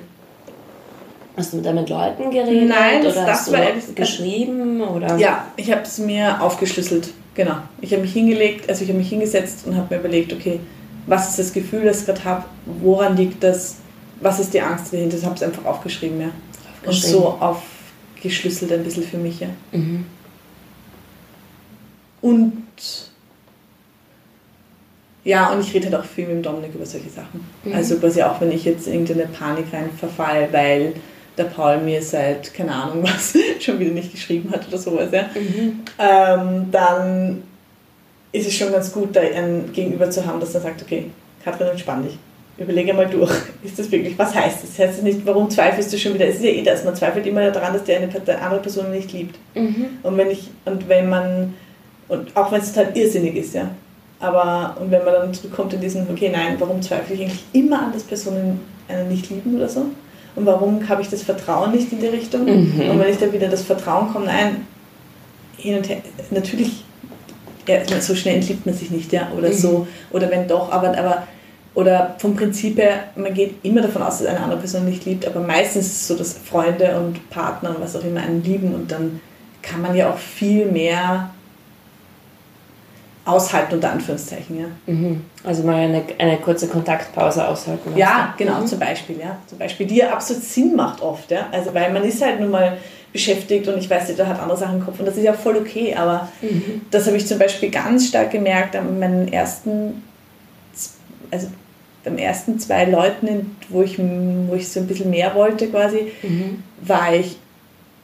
Hast 1.36 1.52
du 1.54 1.60
da 1.62 1.72
mit 1.72 1.88
Leuten 1.88 2.30
geredet? 2.30 2.68
Nein, 2.68 3.02
das- 3.02 3.16
oder 3.16 3.26
das 3.26 3.38
hast 3.38 3.48
du 3.48 3.52
war 3.52 3.66
geschrieben? 3.94 4.80
Oder? 4.82 5.16
Ja, 5.16 5.46
ich 5.56 5.70
habe 5.70 5.82
es 5.82 5.98
mir 5.98 6.42
aufgeschlüsselt. 6.42 7.10
Genau. 7.34 7.56
Ich 7.80 7.92
habe 7.92 8.02
mich 8.02 8.12
hingelegt, 8.12 8.68
also 8.68 8.82
ich 8.82 8.88
habe 8.90 8.98
mich 8.98 9.08
hingesetzt 9.08 9.66
und 9.66 9.76
habe 9.76 9.94
mir 9.94 10.00
überlegt, 10.00 10.32
okay, 10.32 10.60
was 11.06 11.30
ist 11.30 11.38
das 11.38 11.52
Gefühl, 11.52 11.84
das 11.84 12.00
ich 12.00 12.06
gerade 12.06 12.24
habe? 12.24 12.44
Woran 12.66 13.16
liegt 13.16 13.42
das? 13.42 13.76
Was 14.20 14.38
ist 14.40 14.52
die 14.52 14.60
Angst 14.60 14.92
dahinter? 14.92 15.16
Ich 15.16 15.24
habe 15.24 15.36
es 15.36 15.42
einfach 15.42 15.64
aufgeschrieben, 15.64 16.20
ja. 16.20 16.26
Und 16.26 16.88
Aufgeschrieben. 16.88 17.20
so 17.20 17.28
aufgeschlüsselt 18.20 18.72
ein 18.72 18.84
bisschen 18.84 19.02
für 19.02 19.16
mich, 19.16 19.40
ja. 19.40 19.48
Mhm. 19.72 20.04
Und 22.20 22.62
ja, 25.24 25.52
und 25.52 25.60
ich 25.60 25.74
rede 25.74 25.86
halt 25.86 25.96
auch 25.96 26.04
viel 26.04 26.26
mit 26.26 26.36
dem 26.36 26.42
Dominik 26.42 26.74
über 26.74 26.86
solche 26.86 27.10
Sachen. 27.10 27.46
Mhm. 27.64 27.74
Also 27.74 27.96
quasi 27.96 28.22
auch 28.22 28.40
wenn 28.40 28.52
ich 28.52 28.64
jetzt 28.64 28.86
in 28.86 28.94
irgendeine 29.06 29.26
Panik 29.26 29.66
rein 29.72 29.90
verfall, 29.98 30.48
weil 30.50 30.94
der 31.36 31.44
Paul 31.44 31.78
mir 31.78 32.02
seit, 32.02 32.52
keine 32.54 32.72
Ahnung 32.72 33.02
was, 33.02 33.34
schon 33.60 33.78
wieder 33.78 33.92
nicht 33.92 34.12
geschrieben 34.12 34.50
hat 34.50 34.68
oder 34.68 34.78
sowas, 34.78 35.08
ja. 35.12 35.24
Mhm. 35.34 35.80
ähm, 35.98 36.70
dann 36.70 37.42
ist 38.32 38.46
es 38.46 38.54
schon 38.54 38.70
ganz 38.70 38.92
gut, 38.92 39.16
da 39.16 39.20
ein 39.20 39.72
Gegenüber 39.72 40.10
zu 40.10 40.24
haben, 40.24 40.40
das 40.40 40.52
dann 40.52 40.62
sagt, 40.62 40.82
okay, 40.82 41.10
Katrin, 41.44 41.68
entspann 41.68 42.04
dich. 42.04 42.18
Überlege 42.60 42.92
mal 42.92 43.06
durch. 43.08 43.30
Ist 43.64 43.78
das 43.78 43.90
wirklich, 43.90 44.18
was 44.18 44.34
heißt 44.34 44.58
das? 44.62 44.78
Heißt 44.78 44.98
das 44.98 45.02
nicht, 45.02 45.20
warum 45.24 45.48
zweifelst 45.48 45.92
du 45.92 45.98
schon 45.98 46.14
wieder? 46.14 46.26
Es 46.26 46.36
ist 46.36 46.44
ja 46.44 46.50
eh 46.50 46.62
das, 46.62 46.84
man 46.84 46.94
zweifelt 46.94 47.26
immer 47.26 47.50
daran, 47.50 47.72
dass 47.72 47.84
die 47.84 47.94
eine 47.94 48.08
andere 48.40 48.60
Person 48.60 48.90
nicht 48.90 49.12
liebt. 49.12 49.36
Mhm. 49.54 49.86
Und 50.02 50.16
wenn 50.18 50.30
ich, 50.30 50.50
und 50.66 50.86
wenn 50.88 51.08
man, 51.08 51.54
und 52.08 52.36
auch 52.36 52.52
wenn 52.52 52.60
es 52.60 52.72
total 52.72 52.94
irrsinnig 52.96 53.34
ist, 53.36 53.54
ja. 53.54 53.70
Aber, 54.20 54.76
und 54.78 54.90
wenn 54.90 55.02
man 55.04 55.14
dann 55.14 55.32
zurückkommt 55.34 55.72
in 55.72 55.80
diesen, 55.80 56.06
okay, 56.10 56.28
nein, 56.30 56.56
warum 56.58 56.82
zweifle 56.82 57.14
ich 57.14 57.22
eigentlich 57.22 57.44
immer 57.54 57.80
an, 57.80 57.92
dass 57.94 58.02
Personen 58.02 58.60
einen 58.88 59.08
nicht 59.08 59.30
lieben 59.30 59.56
oder 59.56 59.68
so? 59.68 59.86
Und 60.36 60.44
warum 60.46 60.86
habe 60.88 61.00
ich 61.00 61.08
das 61.08 61.22
Vertrauen 61.22 61.72
nicht 61.72 61.90
in 61.90 62.00
die 62.00 62.06
Richtung? 62.08 62.44
Mhm. 62.44 62.90
Und 62.90 63.00
wenn 63.00 63.08
ich 63.08 63.16
da 63.18 63.32
wieder 63.32 63.48
das 63.48 63.62
Vertrauen 63.62 64.12
komme, 64.12 64.26
nein, 64.26 64.66
hin 65.56 65.78
und 65.78 65.88
her, 65.88 65.98
natürlich, 66.30 66.84
ja, 67.66 67.80
so 68.00 68.14
schnell 68.14 68.36
entliebt 68.36 68.66
man 68.66 68.74
sich 68.74 68.90
nicht, 68.90 69.10
ja, 69.12 69.28
oder 69.36 69.48
Mhm. 69.48 69.54
so, 69.54 69.86
oder 70.10 70.30
wenn 70.30 70.46
doch, 70.46 70.70
aber, 70.70 70.96
aber, 70.96 71.26
oder 71.74 72.14
vom 72.18 72.34
Prinzip 72.36 72.78
her, 72.78 73.04
man 73.16 73.32
geht 73.32 73.54
immer 73.64 73.80
davon 73.82 74.02
aus, 74.02 74.18
dass 74.18 74.26
eine 74.26 74.40
andere 74.40 74.58
Person 74.58 74.84
nicht 74.86 75.04
liebt, 75.04 75.26
aber 75.26 75.40
meistens 75.40 75.86
ist 75.86 75.92
es 76.02 76.08
so, 76.08 76.16
dass 76.16 76.32
Freunde 76.34 76.96
und 76.98 77.30
Partner 77.30 77.70
und 77.70 77.80
was 77.80 77.94
auch 77.96 78.04
immer 78.04 78.20
einen 78.20 78.42
lieben 78.42 78.74
und 78.74 78.90
dann 78.90 79.20
kann 79.62 79.80
man 79.82 79.94
ja 79.94 80.10
auch 80.10 80.18
viel 80.18 80.66
mehr 80.66 81.30
aushalten, 83.24 83.74
unter 83.74 83.92
Anführungszeichen, 83.92 84.58
ja. 84.60 84.66
Mhm. 84.86 85.20
Also 85.44 85.62
mal 85.62 85.76
eine, 85.76 86.02
eine 86.18 86.38
kurze 86.38 86.66
Kontaktpause 86.66 87.46
aushalten. 87.46 87.92
Ja, 87.96 88.34
genau, 88.36 88.60
Mhm. 88.60 88.66
zum 88.66 88.78
Beispiel, 88.80 89.18
ja. 89.20 89.36
Zum 89.46 89.58
Beispiel, 89.58 89.86
die 89.86 89.96
ja 89.96 90.10
absolut 90.10 90.42
Sinn 90.42 90.74
macht 90.74 91.02
oft, 91.02 91.30
ja. 91.30 91.46
Also 91.52 91.72
weil 91.74 91.92
man 91.92 92.02
ist 92.02 92.22
halt 92.22 92.40
nun 92.40 92.50
mal 92.50 92.78
beschäftigt 93.12 93.68
und 93.68 93.78
ich 93.78 93.90
weiß, 93.90 94.08
jeder 94.08 94.26
hat 94.26 94.40
andere 94.40 94.56
Sachen 94.56 94.78
im 94.78 94.84
Kopf 94.84 94.98
und 94.98 95.06
das 95.06 95.16
ist 95.16 95.22
ja 95.24 95.32
voll 95.34 95.56
okay, 95.58 95.94
aber 95.94 96.28
Mhm. 96.40 96.80
das 96.90 97.06
habe 97.06 97.16
ich 97.18 97.26
zum 97.26 97.38
Beispiel 97.38 97.70
ganz 97.70 98.08
stark 98.08 98.30
gemerkt 98.30 98.74
an 98.74 98.98
meinen 98.98 99.28
ersten, 99.32 100.02
also 101.30 101.48
beim 102.04 102.16
ersten 102.18 102.58
zwei 102.58 102.84
Leuten, 102.84 103.56
wo 103.68 103.82
ich, 103.82 103.98
wo 103.98 104.54
ich 104.54 104.68
so 104.68 104.80
ein 104.80 104.86
bisschen 104.86 105.10
mehr 105.10 105.34
wollte 105.34 105.68
quasi, 105.68 106.12
Mhm. 106.22 106.62
war 106.80 107.14
ich, 107.14 107.36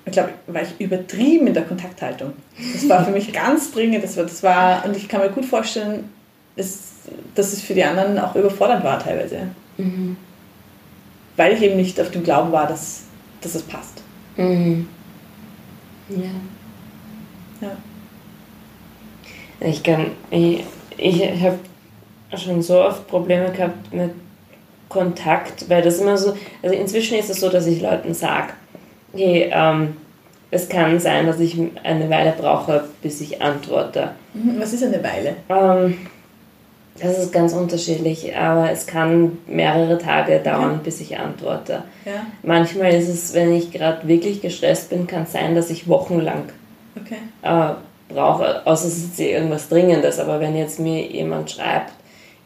ich 0.05 0.12
glaube, 0.12 0.31
war 0.47 0.62
ich 0.62 0.79
übertrieben 0.79 1.47
in 1.47 1.55
der 1.55 1.64
Kontakthaltung. 1.64 2.33
Das 2.72 2.89
war 2.89 3.05
für 3.05 3.11
mich 3.11 3.33
ganz 3.33 3.72
dringend, 3.72 4.05
das 4.05 4.16
war, 4.16 4.24
das 4.24 4.43
war 4.43 4.85
und 4.85 4.97
ich 4.97 5.09
kann 5.09 5.20
mir 5.22 5.31
gut 5.31 5.47
vorstellen, 5.47 6.11
dass, 6.57 6.93
dass 7.35 7.53
es 7.53 7.62
für 7.62 7.74
die 7.74 7.85
anderen 7.85 8.18
auch 8.18 8.35
überfordernd 8.35 8.85
war 8.85 8.99
teilweise. 8.99 9.49
Mhm. 9.79 10.16
Weil 11.37 11.55
ich 11.55 11.62
eben 11.62 11.77
nicht 11.77 12.01
auf 12.01 12.11
dem 12.11 12.22
Glauben 12.22 12.53
war, 12.53 12.66
dass, 12.66 13.03
dass 13.41 13.55
es 13.55 13.62
passt. 13.62 14.03
Mhm. 14.37 14.89
Ja. 16.09 17.66
Ja. 17.68 17.77
Ich 19.61 19.83
kann, 19.83 20.09
ich, 20.31 20.64
ich 20.99 21.22
habe 21.43 21.59
schon 22.35 22.62
so 22.62 22.83
oft 22.83 23.07
Probleme 23.07 23.51
gehabt 23.51 23.93
mit 23.93 24.11
Kontakt, 24.89 25.68
weil 25.68 25.83
das 25.83 25.99
immer 25.99 26.16
so, 26.16 26.35
also 26.62 26.74
inzwischen 26.74 27.18
ist 27.18 27.31
es 27.31 27.41
so, 27.41 27.49
dass 27.49 27.66
ich 27.66 27.81
Leuten 27.81 28.14
sage, 28.14 28.53
hey, 29.14 29.51
ähm, 29.53 29.97
es 30.51 30.68
kann 30.68 30.99
sein, 31.01 31.27
dass 31.27 31.41
ich 31.41 31.59
eine 31.83 32.09
Weile 32.09 32.33
brauche, 32.39 32.85
bis 33.03 33.20
ich 33.20 33.43
antworte. 33.43 34.12
Mhm, 34.33 34.61
Was 34.61 34.72
ist 34.72 34.85
eine 34.85 35.03
Weile? 35.03 35.37
Ähm, 35.49 35.99
das 37.01 37.18
ist 37.18 37.33
ganz 37.33 37.53
unterschiedlich, 37.53 38.35
aber 38.35 38.70
es 38.70 38.87
kann 38.87 39.39
mehrere 39.47 39.99
Tage 39.99 40.39
dauern, 40.39 40.81
bis 40.83 41.01
ich 41.01 41.18
antworte. 41.18 41.83
Ja, 42.05 42.27
Manchmal 42.43 42.95
ist 42.95 43.09
es, 43.09 43.35
wenn 43.35 43.53
ich 43.55 43.70
gerade 43.70 44.07
wirklich 44.09 44.41
gestresst 44.41 44.91
bin, 44.91 45.07
kann 45.07 45.24
es 45.24 45.33
sein, 45.33 45.55
dass 45.55 45.68
ich 45.68 45.89
wochenlang 45.89 46.45
okay. 46.97 47.18
äh, 47.43 47.74
brauche, 48.12 48.66
außer 48.66 48.87
es 48.87 48.97
ist 48.99 49.20
irgendwas 49.20 49.68
Dringendes. 49.68 50.18
Aber 50.18 50.41
wenn 50.41 50.57
jetzt 50.57 50.81
mir 50.81 51.03
jemand 51.07 51.51
schreibt, 51.51 51.93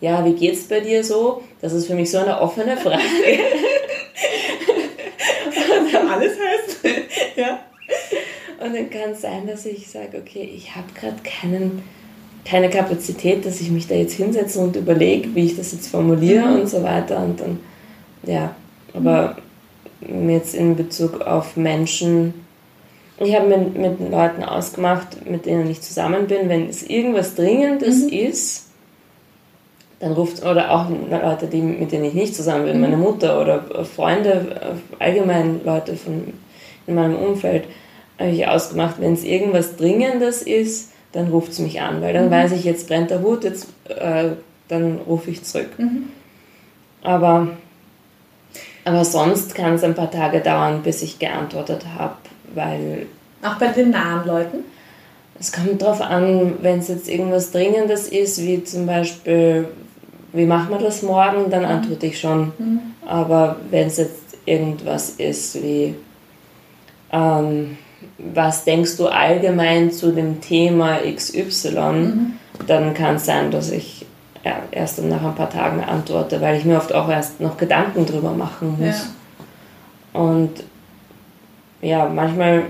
ja, 0.01 0.25
wie 0.25 0.35
geht's 0.35 0.65
bei 0.65 0.81
dir 0.81 1.05
so? 1.05 1.43
Das 1.61 1.73
ist 1.73 1.87
für 1.87 1.95
mich 1.95 2.11
so 2.11 2.19
eine 2.19 2.41
offene 2.41 2.77
Frage. 2.77 3.03
Alles 6.11 6.33
heißt. 6.33 6.79
ja. 7.37 7.61
Und 8.63 8.75
dann 8.75 8.91
kann 8.91 9.13
es 9.13 9.23
sein, 9.23 9.47
dass 9.47 9.65
ich 9.67 9.89
sage, 9.89 10.19
okay, 10.19 10.51
ich 10.55 10.75
habe 10.75 10.87
gerade 10.99 11.17
keinen 11.23 11.83
keine 12.45 12.71
Kapazität, 12.71 13.45
dass 13.45 13.61
ich 13.61 13.71
mich 13.71 13.87
da 13.87 13.95
jetzt 13.95 14.15
hinsetze 14.15 14.61
und 14.61 14.75
überlege, 14.75 15.35
wie 15.35 15.45
ich 15.45 15.57
das 15.57 15.73
jetzt 15.73 15.89
formuliere 15.89 16.47
Mhm. 16.47 16.61
und 16.63 16.69
so 16.69 16.83
weiter. 16.83 17.19
Und 17.23 17.39
dann, 17.41 17.61
ja, 18.23 18.55
aber 18.95 19.37
jetzt 20.27 20.55
in 20.55 20.75
Bezug 20.75 21.21
auf 21.21 21.57
Menschen, 21.57 22.33
ich 23.19 23.35
habe 23.37 23.47
mit, 23.47 23.77
mit 23.77 24.11
Leuten 24.11 24.43
ausgemacht, 24.43 25.27
mit 25.29 25.45
denen 25.45 25.71
ich 25.71 25.83
zusammen 25.83 26.27
bin, 26.29 26.49
wenn 26.49 26.67
es 26.69 26.83
irgendwas 26.83 27.35
Dringendes 27.35 28.05
Mhm. 28.05 28.09
ist, 28.09 28.70
dann 30.01 30.13
ruft, 30.13 30.43
oder 30.45 30.71
auch 30.71 30.87
Leute, 31.11 31.47
die, 31.47 31.61
mit 31.61 31.93
denen 31.93 32.05
ich 32.05 32.15
nicht 32.15 32.35
zusammen 32.35 32.65
bin, 32.65 32.81
meine 32.81 32.97
Mutter 32.97 33.41
oder 33.41 33.63
Freunde, 33.85 34.77
allgemein 34.99 35.61
Leute 35.65 35.95
von, 35.95 36.33
in 36.87 36.95
meinem 36.95 37.17
Umfeld, 37.17 37.65
habe 38.19 38.31
ich 38.31 38.47
ausgemacht, 38.47 38.97
wenn 38.99 39.13
es 39.13 39.25
irgendwas 39.25 39.77
Dringendes 39.77 40.43
ist, 40.43 40.93
dann 41.13 41.29
ruft 41.29 41.53
es 41.53 41.59
mich 41.59 41.81
an, 41.81 42.01
weil 42.03 42.13
dann 42.15 42.27
Mhm. 42.27 42.31
weiß 42.31 42.53
ich, 42.53 42.65
jetzt 42.65 42.89
brennt 42.89 43.11
der 43.11 43.21
Hut, 43.23 43.45
jetzt, 43.45 43.69
äh, 43.89 44.31
dann 44.69 45.01
rufe 45.07 45.31
ich 45.31 45.43
zurück. 45.43 45.71
Mhm. 45.79 46.09
Aber, 47.03 47.49
aber 48.85 49.05
sonst 49.05 49.55
kann 49.55 49.75
es 49.75 49.85
ein 49.85 49.95
paar 49.95 50.11
Tage 50.11 50.41
dauern, 50.41 50.83
bis 50.83 51.03
ich 51.03 51.19
geantwortet 51.19 51.85
habe, 51.99 52.15
weil 52.55 53.07
Auch 53.43 53.57
bei 53.59 53.69
den 53.69 53.91
nahen 53.91 54.27
Leuten? 54.27 54.59
es 55.39 55.53
kommt 55.53 55.81
darauf 55.81 56.03
an, 56.03 56.57
wenn 56.61 56.81
es 56.81 56.89
jetzt 56.89 57.09
irgendwas 57.09 57.51
Dringendes 57.51 58.09
ist, 58.09 58.43
wie 58.43 58.63
zum 58.63 58.87
Beispiel, 58.87 59.69
wie 60.33 60.47
machen 60.47 60.71
wir 60.71 60.79
das 60.79 61.03
morgen, 61.03 61.51
dann 61.51 61.65
antworte 61.65 62.07
ich 62.07 62.21
schon. 62.21 62.53
Aber 63.07 63.57
wenn 63.71 63.87
es 63.87 63.97
jetzt 63.97 64.39
irgendwas 64.45 65.11
ist 65.11 65.63
wie, 65.63 65.95
ähm, 67.13 67.79
was 68.19 68.65
denkst 68.65 68.97
du 68.97 69.09
allgemein 69.09 69.91
zu 69.91 70.13
dem 70.13 70.41
Thema 70.41 70.99
XY, 70.99 72.13
dann 72.67 72.95
kann 72.95 73.17
es 73.17 73.27
sein, 73.27 73.51
dass 73.51 73.71
ich 73.71 74.07
ja, 74.45 74.63
erst 74.71 74.99
dann 74.99 75.09
nach 75.09 75.23
ein 75.23 75.35
paar 75.35 75.51
Tagen 75.51 75.83
antworte, 75.83 76.41
weil 76.41 76.57
ich 76.57 76.65
mir 76.65 76.77
oft 76.77 76.95
auch 76.95 77.09
erst 77.09 77.41
noch 77.41 77.57
Gedanken 77.57 78.07
drüber 78.07 78.33
machen 78.33 78.77
muss. 78.79 79.11
Und 80.13 80.51
ja, 81.83 82.09
manchmal, 82.09 82.65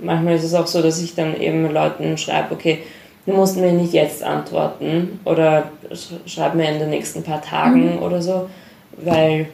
manchmal 0.00 0.34
ist 0.34 0.44
es 0.44 0.54
auch 0.54 0.66
so, 0.66 0.82
dass 0.82 1.00
ich 1.00 1.14
dann 1.14 1.38
eben 1.40 1.70
Leuten 1.72 2.16
schreibe, 2.18 2.54
okay, 2.54 2.82
du 3.26 3.32
musst 3.32 3.56
mir 3.56 3.72
nicht 3.72 3.92
jetzt 3.92 4.22
antworten 4.22 5.20
oder 5.24 5.70
sch 5.92 6.12
schreib 6.26 6.54
mir 6.54 6.70
in 6.70 6.78
den 6.78 6.90
nächsten 6.90 7.22
paar 7.22 7.42
Tagen 7.42 7.98
oder 7.98 8.22
so, 8.22 8.48
weil 8.96 9.48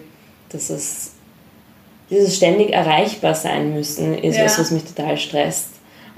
das 0.50 0.70
ist, 0.70 1.12
dieses 2.10 2.36
ständig 2.36 2.72
erreichbar 2.72 3.34
sein 3.34 3.72
müssen, 3.74 4.16
ist 4.18 4.36
Ja. 4.36 4.44
was, 4.44 4.58
was 4.58 4.70
mich 4.70 4.84
total 4.84 5.16
stresst. 5.16 5.70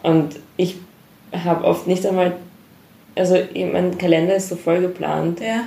Und 0.02 0.36
ich 0.56 0.76
habe 1.44 1.64
oft 1.64 1.86
nicht 1.86 2.04
einmal, 2.04 2.34
also 3.14 3.38
mein 3.72 3.96
Kalender 3.96 4.34
ist 4.36 4.48
so 4.48 4.56
voll 4.56 4.80
geplant, 4.80 5.40
Ja. 5.40 5.62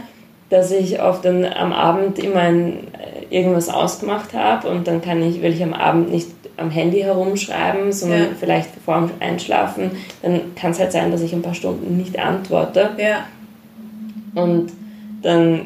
Dass 0.50 0.72
ich 0.72 1.02
oft 1.02 1.26
dann 1.26 1.46
am 1.46 1.74
Abend 1.74 2.20
immer 2.20 2.40
ein, 2.42 2.88
äh, 2.94 3.36
irgendwas 3.36 3.70
ausgemacht 3.70 4.34
habe 4.34 4.70
und 4.70 4.88
dann 4.88 5.02
kann 5.02 5.22
ich, 5.22 5.42
will 5.42 5.54
ich 5.54 5.62
am 5.64 5.74
Abend 5.74 6.10
nicht 6.12 6.30
am 6.56 6.72
Handy 6.72 7.02
herumschreiben, 7.02 7.92
sondern 7.92 8.20
Ja. 8.22 8.28
vielleicht 8.40 8.70
vor 8.84 8.98
dem 9.00 9.12
Einschlafen, 9.20 9.92
dann 10.24 10.56
kann 10.56 10.72
es 10.72 10.80
halt 10.80 10.92
sein, 10.92 11.12
dass 11.12 11.22
ich 11.22 11.34
ein 11.34 11.42
paar 11.44 11.54
Stunden 11.54 11.98
nicht 11.98 12.18
antworte 12.18 12.92
Ja. 12.98 13.26
und 14.36 14.72
dann 15.22 15.66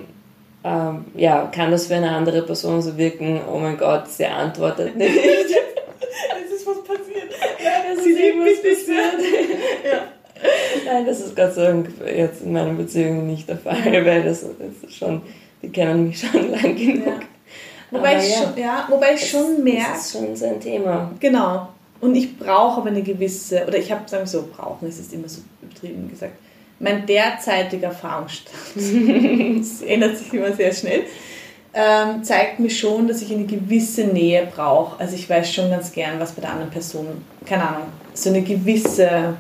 ähm, 0.64 1.06
ja, 1.16 1.50
kann 1.54 1.72
das 1.72 1.88
für 1.88 1.96
eine 1.96 2.12
andere 2.12 2.44
Person 2.44 2.82
so 2.84 2.96
wirken, 2.98 3.42
oh 3.52 3.58
mein 3.58 3.78
Gott, 3.78 4.08
sie 4.10 4.26
antwortet 4.26 4.96
nicht. 4.96 5.10
es 5.16 6.52
ist 6.56 6.68
was 6.68 6.84
passiert. 6.84 7.32
Ja, 7.64 7.92
es 7.94 8.00
ist 8.06 8.20
irgendwas 8.20 8.62
passiert. 8.62 9.26
ja. 9.92 10.00
Nein, 10.86 11.06
das 11.06 11.20
ist 11.20 11.36
Gott 11.36 11.54
sei 11.54 11.66
Dank 11.66 11.90
jetzt 12.06 12.42
in 12.44 12.54
meiner 12.54 12.74
Beziehung 12.74 13.28
nicht 13.28 13.48
der 13.48 13.58
Fall, 13.58 14.06
weil 14.06 14.24
das, 14.24 14.42
das 14.42 14.90
ist 14.90 14.98
schon, 14.98 15.22
die 15.62 15.70
kennen 15.70 16.08
mich 16.08 16.20
schon 16.20 16.52
lang 16.52 16.76
genug. 16.76 17.06
Ja. 17.06 17.20
Wobei, 17.92 18.18
ich, 18.18 18.30
ja. 18.30 18.38
Schon, 18.38 18.58
ja, 18.58 18.88
wobei 18.90 19.14
ich 19.14 19.30
schon 19.30 19.64
merke. 19.64 19.92
Das 19.94 20.06
ist 20.06 20.12
schon 20.14 20.36
sein 20.36 20.60
Thema. 20.60 21.12
Genau. 21.20 21.68
Und 22.00 22.16
ich 22.16 22.38
brauche 22.38 22.82
aber 22.82 22.90
eine 22.90 23.04
gewisse, 23.04 23.66
oder 23.68 23.78
ich 23.78 23.92
habe, 23.92 24.10
sagen 24.10 24.24
wir 24.24 24.28
so, 24.28 24.50
brauchen, 24.56 24.88
es 24.88 25.00
ist 25.00 25.14
immer 25.14 25.30
so 25.30 25.42
übertrieben 25.62 26.10
gesagt, 26.10 26.34
mein 26.80 27.06
derzeitiger 27.06 27.88
Erfahrungsstand, 27.88 28.58
das 28.76 29.82
ändert 29.84 30.18
sich 30.18 30.34
immer 30.34 30.52
sehr 30.52 30.74
schnell, 30.74 31.04
ähm, 31.74 32.24
zeigt 32.24 32.60
mir 32.60 32.72
schon, 32.72 33.08
dass 33.08 33.22
ich 33.22 33.32
eine 33.32 33.46
gewisse 33.46 34.06
Nähe 34.06 34.48
brauche. 34.54 35.00
Also 35.00 35.16
ich 35.16 35.30
weiß 35.30 35.54
schon 35.54 35.70
ganz 35.70 35.92
gern, 35.92 36.20
was 36.20 36.32
bei 36.32 36.42
der 36.42 36.52
anderen 36.52 36.72
Person, 36.72 37.06
keine 37.46 37.68
Ahnung, 37.68 37.88
so 38.14 38.30
eine 38.30 38.42
gewisse, 38.42 39.36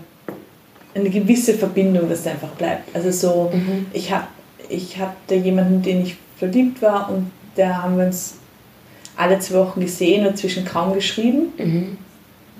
eine 0.93 1.09
gewisse 1.09 1.53
Verbindung, 1.53 2.09
dass 2.09 2.23
da 2.23 2.31
einfach 2.31 2.49
bleibt. 2.49 2.95
Also 2.95 3.11
so, 3.11 3.51
mhm. 3.53 3.87
ich, 3.93 4.11
hab, 4.11 4.27
ich 4.69 4.97
hatte 4.97 5.35
jemanden, 5.35 5.81
den 5.81 6.01
ich 6.03 6.17
verliebt 6.37 6.81
war 6.81 7.09
und 7.09 7.31
der 7.57 7.81
haben 7.81 7.97
wir 7.97 8.05
uns 8.05 8.35
alle 9.15 9.39
zwei 9.39 9.59
Wochen 9.59 9.81
gesehen 9.81 10.25
und 10.25 10.37
zwischen 10.37 10.65
kaum 10.65 10.93
geschrieben. 10.93 11.53
Mhm. 11.57 11.97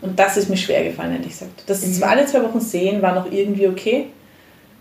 Und 0.02 0.18
das 0.18 0.38
ist 0.38 0.50
mir 0.50 0.58
schwer 0.58 0.84
gefallen, 0.84 1.14
ehrlich 1.14 1.30
gesagt. 1.30 1.64
Das 1.68 1.86
mhm. 1.86 2.04
alle 2.04 2.26
zwei 2.26 2.44
Wochen 2.44 2.60
sehen 2.60 3.02
war 3.02 3.16
noch 3.16 3.32
irgendwie 3.32 3.68
okay. 3.68 4.08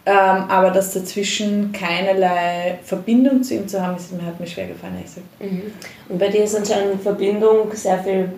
Ähm, 0.07 0.14
aber 0.14 0.70
das 0.70 0.94
dazwischen 0.94 1.72
keinerlei 1.72 2.78
Verbindung 2.82 3.42
zu 3.42 3.55
ihm 3.55 3.68
zu 3.68 3.82
haben, 3.82 3.96
ist, 3.96 4.11
hat 4.24 4.40
mir 4.40 4.46
schwer 4.46 4.66
gefallen, 4.66 4.94
ehrlich 4.94 5.14
gesagt. 5.14 5.40
Mhm. 5.40 5.72
Und 6.09 6.18
bei 6.18 6.28
dir 6.28 6.44
ist 6.44 6.57
anscheinend 6.57 7.03
Verbindung 7.03 7.70
sehr 7.74 8.03
viel 8.03 8.30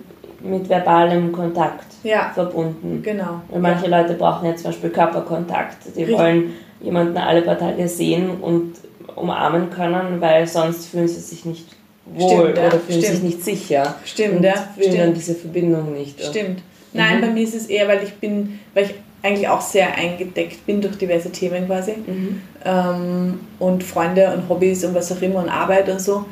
mit 0.43 0.67
verbalem 0.67 1.31
Kontakt 1.31 1.85
ja. 2.03 2.31
verbunden. 2.33 3.01
Genau. 3.01 3.41
Und 3.49 3.61
manche 3.61 3.89
ja. 3.89 4.01
Leute 4.01 4.13
brauchen 4.15 4.47
ja 4.47 4.55
zum 4.55 4.71
Beispiel 4.71 4.89
Körperkontakt. 4.89 5.77
Die 5.95 6.03
Richtig. 6.03 6.17
wollen 6.17 6.53
jemanden 6.81 7.17
alle 7.17 7.41
paar 7.41 7.57
Tage 7.57 7.87
sehen 7.87 8.41
und 8.41 8.73
umarmen 9.15 9.69
können, 9.69 10.19
weil 10.19 10.45
sonst 10.47 10.87
fühlen 10.87 11.07
sie 11.07 11.19
sich 11.19 11.45
nicht 11.45 11.67
wohl 12.05 12.51
Stimmt, 12.51 12.51
oder 12.51 12.71
fühlen 12.71 13.01
Stimmt. 13.01 13.05
sich 13.05 13.23
nicht 13.23 13.43
sicher. 13.43 13.95
Stimmt, 14.03 14.37
und 14.37 14.43
ja. 14.43 14.53
fühlen 14.53 14.91
Stimmt. 14.91 14.99
dann 14.99 15.13
diese 15.13 15.35
Verbindung 15.35 15.93
nicht. 15.93 16.23
Stimmt. 16.23 16.61
Nein, 16.91 17.17
mhm. 17.17 17.21
bei 17.21 17.27
mir 17.27 17.43
ist 17.43 17.55
es 17.55 17.67
eher, 17.67 17.87
weil 17.87 18.03
ich 18.03 18.13
bin, 18.15 18.59
weil 18.73 18.85
ich 18.85 18.95
eigentlich 19.23 19.47
auch 19.47 19.61
sehr 19.61 19.95
eingedeckt 19.95 20.65
bin 20.65 20.81
durch 20.81 20.97
diverse 20.97 21.31
Themen 21.31 21.65
quasi. 21.65 21.93
Mhm. 22.05 22.41
Ähm, 22.65 23.39
und 23.59 23.83
Freunde 23.83 24.33
und 24.33 24.49
Hobbys 24.49 24.83
und 24.83 24.93
was 24.93 25.11
auch 25.11 25.21
immer 25.21 25.39
und 25.39 25.49
Arbeit 25.49 25.89
und 25.89 26.01
so, 26.01 26.25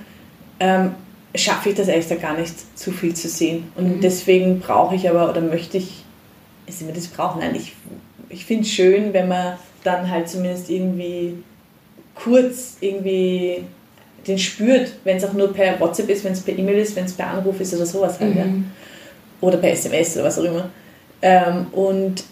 ähm, 0.60 0.92
schaffe 1.36 1.70
ich 1.70 1.76
das 1.76 1.88
ehrlich 1.88 2.06
gesagt 2.06 2.22
gar 2.22 2.38
nicht, 2.38 2.54
zu 2.78 2.92
viel 2.92 3.14
zu 3.14 3.28
sehen. 3.30 3.72
Und 3.76 3.98
mhm. 3.98 4.02
deswegen 4.02 4.60
brauche 4.60 4.96
ich 4.96 5.10
aber 5.10 5.30
oder 5.30 5.42
möchte 5.42 5.78
ich, 5.78 6.04
ist 6.68 6.82
immer 6.82 6.92
das 6.92 7.08
brauchen, 7.08 7.40
nein, 7.40 7.56
ich, 7.56 7.74
ich 8.30 8.46
finde 8.46 8.64
es 8.64 8.72
schön, 8.72 9.14
wenn 9.14 9.28
man 9.28 9.58
dann 9.84 10.10
halt 10.10 10.30
zumindest 10.30 10.70
irgendwie 10.70 11.36
kurz 12.16 12.78
irgendwie 12.82 13.64
den 14.28 14.38
spürt, 14.38 14.94
wenn 15.04 15.18
es 15.18 15.24
auch 15.24 15.34
nur 15.34 15.52
per 15.52 15.80
WhatsApp 15.80 16.10
ist, 16.10 16.24
wenn 16.24 16.34
es 16.34 16.42
per 16.42 16.58
E-Mail 16.58 16.78
ist, 16.78 16.96
wenn 16.96 17.06
es 17.06 17.14
per 17.14 17.28
Anruf 17.28 17.60
ist 17.60 17.74
oder 17.74 17.86
sowas 17.86 18.20
halt. 18.20 18.36
Mhm. 18.36 18.38
Ja. 18.38 18.46
Oder 19.42 19.58
per 19.58 19.72
SMS 19.72 20.16
oder 20.16 20.26
was 20.26 20.38
auch 20.38 20.44
immer. 20.44 20.70
Ähm, 21.22 21.68
und 21.72 22.24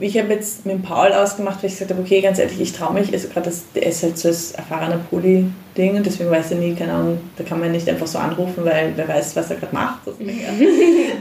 ich 0.00 0.18
habe 0.18 0.34
jetzt 0.34 0.66
mit 0.66 0.82
Paul 0.82 1.12
ausgemacht, 1.12 1.62
weil 1.62 1.70
ich 1.70 1.78
gesagt 1.78 1.90
habe, 1.90 2.02
okay, 2.02 2.20
ganz 2.20 2.38
ehrlich, 2.38 2.60
ich 2.60 2.72
traue 2.72 2.92
mich, 2.92 3.12
also 3.12 3.28
gerade 3.28 3.46
das, 3.46 3.64
der 3.74 3.86
ist 3.86 4.02
halt 4.02 4.18
so 4.18 4.28
das 4.28 4.52
erfahrene 4.52 5.00
Poli-Ding 5.08 5.96
und 5.96 6.04
deswegen 6.04 6.30
weiß 6.30 6.50
er 6.50 6.58
nie, 6.58 6.74
keine 6.74 6.92
Ahnung, 6.92 7.20
da 7.36 7.44
kann 7.44 7.58
man 7.58 7.72
nicht 7.72 7.88
einfach 7.88 8.06
so 8.06 8.18
anrufen, 8.18 8.64
weil 8.64 8.92
wer 8.96 9.08
weiß, 9.08 9.34
was 9.34 9.50
er 9.50 9.56
gerade 9.56 9.74
macht 9.74 10.00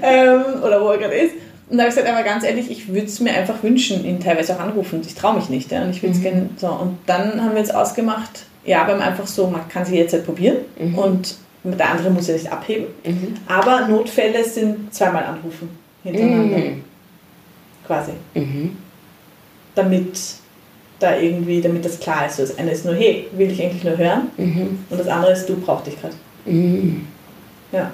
ähm, 0.01 0.43
oder 0.63 0.81
wo 0.81 0.89
er 0.89 0.97
gerade 0.97 1.15
ist. 1.15 1.35
Und 1.69 1.77
da 1.77 1.83
habe 1.83 1.89
ich 1.89 1.95
gesagt, 1.95 2.13
aber 2.13 2.23
ganz 2.23 2.43
ehrlich, 2.43 2.69
ich 2.69 2.89
würde 2.89 3.07
es 3.07 3.21
mir 3.21 3.31
einfach 3.31 3.63
wünschen, 3.63 4.03
ihn 4.03 4.19
teilweise 4.19 4.53
auch 4.53 4.59
anrufen. 4.59 5.01
Ich 5.05 5.15
traue 5.15 5.35
mich 5.35 5.47
nicht. 5.47 5.71
Ja? 5.71 5.83
Und 5.83 5.91
ich 5.91 6.03
würde 6.03 6.17
mhm. 6.17 6.21
gerne 6.21 6.49
so. 6.57 6.67
Und 6.67 6.97
dann 7.05 7.41
haben 7.41 7.51
wir 7.51 7.59
jetzt 7.59 7.73
ausgemacht, 7.73 8.43
ja, 8.65 8.81
aber 8.81 8.99
einfach 8.99 9.25
so, 9.25 9.47
man 9.47 9.69
kann 9.69 9.85
sie 9.85 9.95
jetzt 9.95 10.11
halt 10.11 10.25
probieren 10.25 10.57
mhm. 10.77 10.97
und 10.97 11.35
der 11.63 11.89
andere 11.89 12.09
muss 12.09 12.27
ja 12.27 12.33
nicht 12.33 12.51
abheben. 12.51 12.87
Mhm. 13.05 13.35
Aber 13.47 13.87
Notfälle 13.87 14.43
sind 14.43 14.93
zweimal 14.93 15.23
anrufen 15.23 15.69
hintereinander. 16.03 16.57
Quasi. 17.91 18.13
Mhm. 18.35 18.77
Damit 19.75 20.17
da 20.97 21.17
irgendwie, 21.17 21.59
damit 21.59 21.83
das 21.83 21.99
klar 21.99 22.25
ist. 22.25 22.39
das 22.39 22.57
eine 22.57 22.71
ist 22.71 22.85
nur, 22.85 22.95
hey, 22.95 23.27
will 23.33 23.51
ich 23.51 23.61
eigentlich 23.61 23.83
nur 23.83 23.97
hören? 23.97 24.31
Mhm. 24.37 24.85
Und 24.89 24.97
das 24.97 25.07
andere 25.09 25.33
ist, 25.33 25.49
du 25.49 25.59
brauchst 25.59 25.87
dich 25.87 25.99
gerade. 25.99 26.13
Mhm. 26.45 27.05
Ja. 27.73 27.93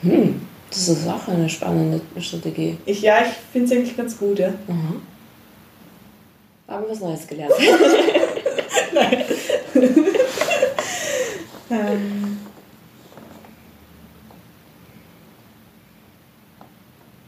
Hm. 0.00 0.40
Das 0.70 0.88
ist 0.88 1.06
auch 1.06 1.28
eine 1.28 1.50
spannende 1.50 2.00
Strategie. 2.18 2.78
Ich, 2.86 3.02
ja, 3.02 3.18
ich 3.20 3.32
finde 3.52 3.66
es 3.66 3.78
eigentlich 3.78 3.94
ganz 3.94 4.16
gut, 4.16 4.38
ja. 4.38 4.48
Mhm. 4.48 5.02
Haben 6.66 6.84
wir 6.84 6.90
was 6.90 7.00
Neues 7.00 7.26
gelernt. 7.26 7.52
Nein. 8.94 9.24
ähm. 11.70 12.38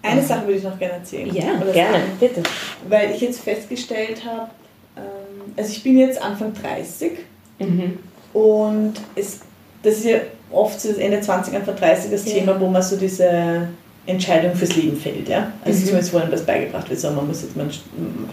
Eine 0.03 0.22
Sache 0.22 0.46
würde 0.46 0.59
ich 0.59 0.64
noch 0.64 0.78
gerne 0.78 0.94
erzählen. 0.94 1.32
Ja, 1.34 1.55
gerne, 1.72 1.72
sagen, 1.72 2.03
bitte. 2.18 2.42
Weil 2.88 3.12
ich 3.12 3.20
jetzt 3.20 3.40
festgestellt 3.40 4.24
habe, 4.24 4.50
ähm, 4.96 5.53
also 5.57 5.70
ich 5.70 5.82
bin 5.82 5.98
jetzt 5.98 6.20
Anfang 6.20 6.53
30 6.55 7.12
mhm. 7.61 7.98
und 8.32 8.94
es, 9.14 9.40
das 9.82 9.98
ist 9.98 10.05
ja 10.05 10.18
oft 10.50 10.80
so 10.80 10.88
das 10.88 10.98
Ende 10.98 11.20
20, 11.20 11.55
Anfang 11.55 11.76
30 11.76 12.11
das 12.11 12.26
ja. 12.26 12.34
Thema, 12.34 12.61
wo 12.61 12.66
man 12.66 12.82
so 12.82 12.96
diese 12.96 13.68
Entscheidung 14.05 14.55
fürs 14.55 14.74
Leben 14.74 14.96
fällt. 14.96 15.28
Ja? 15.28 15.53
Also 15.64 15.78
mhm. 15.78 15.84
zumindest 15.84 16.12
wo 16.12 16.18
einem 16.18 16.30
das 16.30 16.44
beigebracht 16.44 16.90
wird, 16.90 16.98
so 16.98 17.11
man 17.11 17.28
muss 17.28 17.42
jetzt, 17.42 17.57
man 17.57 17.70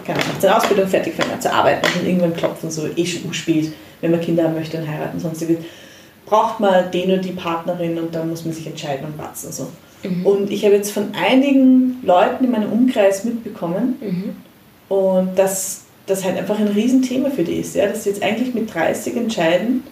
kann 0.06 0.16
nach 0.16 0.42
seiner 0.42 0.58
Ausbildung 0.58 0.88
fertig 0.88 1.14
fangen 1.14 1.40
zu 1.40 1.54
arbeiten 1.54 1.86
und 1.86 1.96
dann 1.98 2.06
irgendwann 2.08 2.36
klopfen, 2.36 2.72
so 2.72 2.88
eh 2.88 3.06
schon 3.06 3.34
spät, 3.34 3.74
wenn 4.02 4.12
man 4.12 4.22
Kinder 4.22 4.46
haben 4.46 4.56
möchte 4.56 4.78
und 4.78 4.88
heiraten, 4.88 5.18
und 5.18 5.20
sonstiges. 5.20 5.58
Braucht 6.26 6.60
man 6.60 6.90
den 6.92 7.12
und 7.12 7.26
die 7.26 7.32
Partnerin 7.32 7.98
und 8.00 8.14
dann 8.14 8.30
muss 8.30 8.46
man 8.46 8.54
sich 8.54 8.66
entscheiden 8.66 9.06
und 9.06 9.18
warten. 9.18 9.52
So. 9.52 9.68
Mhm. 10.04 10.26
Und 10.26 10.52
ich 10.52 10.64
habe 10.66 10.76
jetzt 10.76 10.92
von 10.92 11.14
einigen 11.14 11.98
Leuten 12.04 12.46
in 12.46 12.52
meinem 12.52 12.72
Umkreis 12.72 13.24
mitbekommen, 13.24 13.96
mhm. 14.02 14.96
und 14.96 15.38
dass 15.38 15.84
das 16.06 16.24
halt 16.24 16.38
einfach 16.38 16.60
ein 16.60 16.68
Riesenthema 16.68 17.30
für 17.30 17.44
die 17.44 17.56
ist, 17.56 17.76
ja? 17.76 17.88
dass 17.88 18.04
sie 18.04 18.10
jetzt 18.10 18.24
eigentlich 18.24 18.54
mit 18.54 18.74
30 18.74 19.16
entscheiden, 19.16 19.84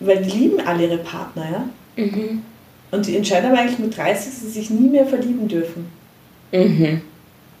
weil 0.00 0.22
die 0.22 0.30
lieben 0.30 0.60
alle 0.66 0.84
ihre 0.84 0.98
Partner, 0.98 1.46
ja. 1.50 2.04
Mhm. 2.04 2.42
Und 2.90 3.06
die 3.06 3.16
entscheiden 3.16 3.50
aber 3.50 3.60
eigentlich 3.60 3.78
mit 3.78 3.96
30, 3.96 4.26
dass 4.26 4.40
sie 4.40 4.48
sich 4.48 4.70
nie 4.70 4.88
mehr 4.88 5.06
verlieben 5.06 5.48
dürfen. 5.48 5.86
Mhm. 6.52 7.02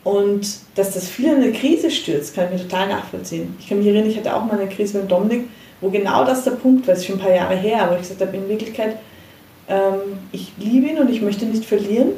Und 0.04 0.46
dass 0.74 0.92
das 0.92 1.08
viel 1.08 1.26
in 1.26 1.36
eine 1.36 1.52
Krise 1.52 1.90
stürzt, 1.90 2.34
kann 2.34 2.46
ich 2.46 2.52
mir 2.52 2.68
total 2.68 2.88
nachvollziehen. 2.88 3.56
Ich 3.58 3.68
kann 3.68 3.78
mich 3.78 3.86
erinnern, 3.86 4.08
ich 4.08 4.16
hatte 4.16 4.36
auch 4.36 4.44
mal 4.44 4.60
eine 4.60 4.68
Krise 4.68 4.98
mit 4.98 5.10
Dominik, 5.10 5.48
wo 5.80 5.88
genau 5.88 6.24
das 6.24 6.44
der 6.44 6.52
Punkt 6.52 6.86
war, 6.86 6.94
das 6.94 7.02
ist 7.02 7.06
schon 7.06 7.16
ein 7.16 7.22
paar 7.22 7.34
Jahre 7.34 7.56
her, 7.56 7.82
aber 7.82 7.94
ich 7.94 8.02
gesagt 8.02 8.20
habe, 8.20 8.36
in 8.36 8.48
Wirklichkeit, 8.48 8.98
ähm, 9.68 10.18
ich 10.30 10.52
liebe 10.58 10.73
ihn 10.94 11.00
und 11.00 11.10
ich 11.10 11.22
möchte 11.22 11.44
nicht 11.46 11.64
verlieren, 11.64 12.12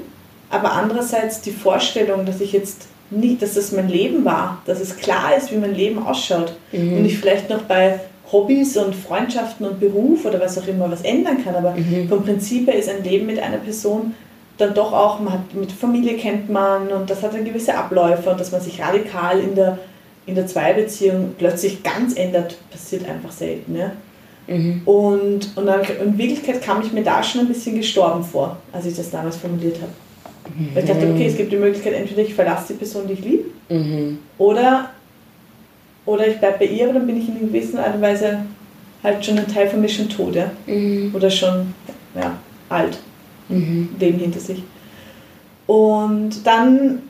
aber 0.50 0.72
andererseits 0.72 1.40
die 1.40 1.50
Vorstellung, 1.50 2.24
dass 2.26 2.40
ich 2.40 2.52
jetzt 2.52 2.86
nicht, 3.10 3.42
dass 3.42 3.54
das 3.54 3.72
mein 3.72 3.88
Leben 3.88 4.24
war, 4.24 4.62
dass 4.66 4.80
es 4.80 4.96
klar 4.96 5.36
ist, 5.36 5.52
wie 5.52 5.56
mein 5.56 5.74
Leben 5.74 6.04
ausschaut 6.04 6.54
mhm. 6.72 6.98
und 6.98 7.04
ich 7.04 7.18
vielleicht 7.18 7.50
noch 7.50 7.62
bei 7.62 8.00
Hobbys 8.32 8.76
und 8.76 8.94
Freundschaften 8.94 9.66
und 9.66 9.78
Beruf 9.78 10.24
oder 10.24 10.40
was 10.40 10.58
auch 10.58 10.66
immer 10.66 10.90
was 10.90 11.02
ändern 11.02 11.44
kann. 11.44 11.54
Aber 11.54 11.72
mhm. 11.72 12.08
vom 12.08 12.24
Prinzip 12.24 12.66
her 12.66 12.74
ist 12.74 12.88
ein 12.88 13.04
Leben 13.04 13.26
mit 13.26 13.38
einer 13.38 13.58
Person 13.58 14.14
dann 14.58 14.74
doch 14.74 14.92
auch, 14.92 15.20
man 15.20 15.34
hat 15.34 15.54
mit 15.54 15.70
Familie 15.70 16.16
kennt 16.16 16.48
man 16.48 16.88
und 16.88 17.10
das 17.10 17.22
hat 17.22 17.34
dann 17.34 17.44
gewisse 17.44 17.76
Abläufe 17.76 18.30
und 18.30 18.40
dass 18.40 18.52
man 18.52 18.60
sich 18.60 18.80
radikal 18.80 19.38
in 19.38 19.54
der, 19.54 19.78
in 20.24 20.34
der 20.34 20.46
Zweibeziehung 20.46 21.34
plötzlich 21.36 21.82
ganz 21.82 22.14
ändert, 22.16 22.56
passiert 22.70 23.08
einfach 23.08 23.32
selten. 23.32 23.76
Ja? 23.76 23.92
Mhm. 24.46 24.82
Und, 24.84 25.56
und 25.56 25.66
dann, 25.66 25.80
in 26.04 26.18
Wirklichkeit 26.18 26.62
kam 26.62 26.80
ich 26.82 26.92
mir 26.92 27.02
da 27.02 27.22
schon 27.22 27.42
ein 27.42 27.48
bisschen 27.48 27.76
gestorben 27.76 28.22
vor, 28.22 28.56
als 28.72 28.86
ich 28.86 28.96
das 28.96 29.10
damals 29.10 29.36
formuliert 29.36 29.76
habe. 29.76 29.92
Mhm. 30.56 30.74
Weil 30.74 30.84
ich 30.84 30.90
dachte, 30.90 31.10
okay, 31.10 31.26
es 31.26 31.36
gibt 31.36 31.52
die 31.52 31.56
Möglichkeit, 31.56 31.94
entweder 31.94 32.22
ich 32.22 32.34
verlasse 32.34 32.72
die 32.72 32.78
Person, 32.78 33.06
die 33.08 33.14
ich 33.14 33.24
liebe, 33.24 33.44
mhm. 33.68 34.18
oder 34.38 34.90
oder 36.06 36.28
ich 36.28 36.38
bleibe 36.38 36.58
bei 36.60 36.66
ihr, 36.66 36.84
aber 36.84 36.94
dann 36.94 37.06
bin 37.06 37.18
ich 37.18 37.28
in 37.28 37.40
gewisser 37.40 37.84
Art 37.84 37.96
und 37.96 38.00
Weise 38.00 38.38
halt 39.02 39.24
schon 39.24 39.38
ein 39.38 39.48
Teil 39.48 39.68
von 39.68 39.80
mir 39.80 39.88
schon 39.88 40.08
tot, 40.08 40.36
ja? 40.36 40.50
Mhm. 40.66 41.12
Oder 41.12 41.28
schon 41.28 41.74
ja, 42.14 42.38
alt, 42.68 42.96
mhm. 43.48 43.88
Leben 43.98 44.18
hinter 44.18 44.38
sich. 44.38 44.62
Und 45.66 46.46
dann 46.46 47.02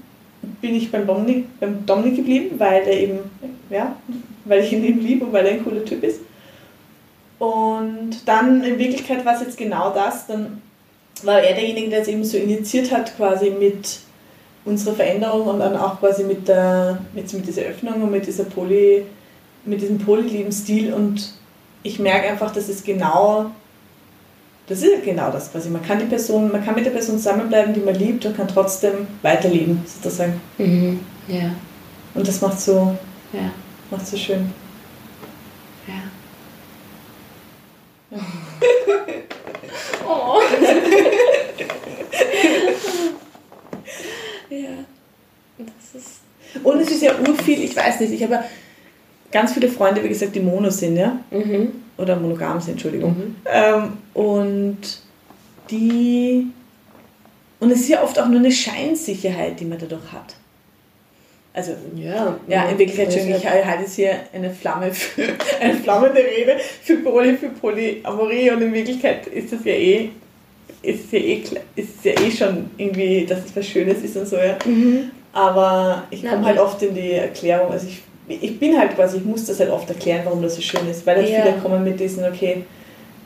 bin 0.62 0.74
ich 0.74 0.91
beim 0.91 1.07
Dominik, 1.07 1.61
beim 1.61 1.84
Dominik 1.84 2.16
geblieben, 2.16 2.55
weil 2.59 2.82
er 2.82 2.99
eben, 2.99 3.18
ja, 3.68 3.97
weil 4.47 4.64
ich 4.64 4.72
ihn 4.72 4.84
eben 4.84 5.01
liebe 5.01 5.26
und 5.26 5.32
weil 5.32 5.45
er 5.45 5.53
ein 5.53 5.64
cooler 5.64 5.84
Typ 5.84 6.03
ist. 6.03 6.20
Und 7.39 8.26
dann 8.26 8.64
in 8.64 8.78
Wirklichkeit 8.78 9.24
war 9.24 9.34
es 9.34 9.41
jetzt 9.43 9.59
genau 9.59 9.93
das, 9.93 10.26
dann 10.26 10.62
war 11.22 11.41
er 11.41 11.55
derjenige, 11.55 11.91
der 11.91 12.03
es 12.03 12.09
eben 12.09 12.24
so 12.24 12.37
initiiert 12.37 12.91
hat, 12.93 13.16
quasi 13.16 13.51
mit 13.51 13.99
unsere 14.64 14.95
Veränderung 14.97 15.47
und 15.47 15.61
dann 15.61 15.76
auch 15.76 16.01
quasi 16.01 16.24
mit, 16.24 16.49
der, 16.49 16.99
mit, 17.14 17.32
mit 17.32 17.47
dieser 17.47 17.62
Öffnung 17.62 18.03
und 18.03 18.11
mit, 18.11 18.26
dieser 18.26 18.45
Poly, 18.45 19.03
mit 19.64 19.80
diesem 19.80 19.99
Polylebensstil 19.99 20.93
und 20.93 21.32
ich 21.82 21.99
merke 21.99 22.28
einfach, 22.28 22.53
dass 22.53 22.68
es 22.68 22.82
genau, 22.82 23.51
das 24.66 24.82
ist 24.82 25.05
genau 25.05 25.30
das 25.30 25.53
quasi. 25.53 25.70
Man 25.70 25.82
kann 25.82 26.01
die 26.01 26.07
Person, 26.07 26.51
man 26.51 26.64
kann 26.64 26.74
mit 26.74 26.84
der 26.84 26.91
Person 26.91 27.16
zusammenbleiben, 27.16 27.74
die 27.74 27.80
man 27.80 27.95
liebt 27.95 28.26
und 28.26 28.37
kann 28.37 28.49
trotzdem 28.49 29.07
weiterleben, 29.22 29.84
sozusagen. 29.87 30.41
Mhm. 30.59 31.01
Ja. 31.28 31.53
Und 32.14 32.26
das 32.26 32.41
macht 32.41 32.61
so, 32.61 32.97
Ja. 33.32 33.53
macht 33.91 34.07
so 34.07 34.16
schön. 34.16 34.53
Ja. 35.87 35.95
Oh. 40.07 40.41
ja. 44.51 44.69
Das 45.59 45.95
ist. 45.95 46.21
Und 46.63 46.81
es 46.81 46.91
ist 46.91 47.03
ja 47.03 47.19
urviel, 47.19 47.65
ich 47.65 47.77
weiß 47.77 48.01
nicht, 48.01 48.13
ich 48.13 48.23
habe 48.23 48.35
ja 48.35 48.45
ganz 49.33 49.53
viele 49.53 49.69
Freunde, 49.69 50.03
wie 50.03 50.09
gesagt, 50.09 50.35
die 50.35 50.41
Mono 50.41 50.71
sind, 50.71 50.97
ja. 50.97 51.19
Mhm. 51.31 51.83
Oder 51.99 52.17
monogam 52.17 52.61
sind, 52.61 52.73
Entschuldigung. 52.73 53.13
Mhm. 53.13 53.37
Ähm, 53.47 53.99
und 54.15 54.79
die. 55.71 56.47
Und 57.59 57.71
es 57.71 57.81
ist 57.81 57.89
ja 57.89 58.03
oft 58.03 58.19
auch 58.19 58.29
nur 58.29 58.39
eine 58.39 58.53
Scheinsicherheit, 58.53 59.59
die 59.61 59.65
man 59.65 59.79
dadurch 59.79 60.13
hat. 60.13 60.35
Also, 61.57 61.73
Ja. 61.97 62.37
ja, 62.49 62.65
in 62.69 62.79
Wirklichkeit, 62.79 63.07
Entschuldigung, 63.07 63.41
ich 63.41 63.47
halte 63.47 63.83
jetzt 63.83 63.95
hier 63.97 64.11
eine 64.35 64.51
Flamme 64.51 64.93
für, 64.93 65.23
eine 65.61 65.73
flammende 65.75 66.21
Rede 66.21 66.57
für 66.83 66.97
Poly, 66.99 67.35
für 67.35 67.49
Polyamorie 67.49 68.51
und 68.51 68.61
in 68.61 68.75
Wirklichkeit 68.75 69.27
ist 69.29 69.53
das 69.55 69.65
ja 69.65 69.73
eh, 69.73 70.11
ist 70.83 71.07
es 71.07 71.13
ja 71.13 71.19
eh, 71.19 71.43
ist 71.75 71.89
es 71.99 72.05
ja 72.05 72.13
eh 72.13 72.31
schon 72.31 72.71
irgendwie, 72.77 73.25
dass 73.25 73.39
es 73.47 73.57
was 73.57 73.67
Schönes 73.67 74.03
ist 74.03 74.17
und 74.19 74.29
so, 74.29 74.37
ja. 74.37 74.59
Mhm. 74.67 75.11
Aber 75.33 76.05
ich 76.11 76.23
komme 76.27 76.45
halt 76.45 76.59
oft 76.59 76.83
in 76.83 76.95
die 76.95 77.13
Erklärung, 77.13 77.73
also 77.73 77.87
ich, 77.89 78.03
ich 78.29 78.59
bin 78.61 78.79
halt 78.79 78.95
quasi, 78.95 79.17
ich 79.17 79.25
muss 79.25 79.47
das 79.47 79.59
halt 79.59 79.71
oft 79.71 79.89
erklären, 79.89 80.21
warum 80.27 80.43
das 80.43 80.57
so 80.57 80.61
schön 80.63 80.87
ist, 80.91 81.07
weil 81.07 81.17
halt 81.17 81.29
Ja. 81.31 81.41
viele 81.43 81.55
kommen 81.63 81.83
mit 81.85 81.99
diesen, 81.99 82.23
okay, 82.25 82.65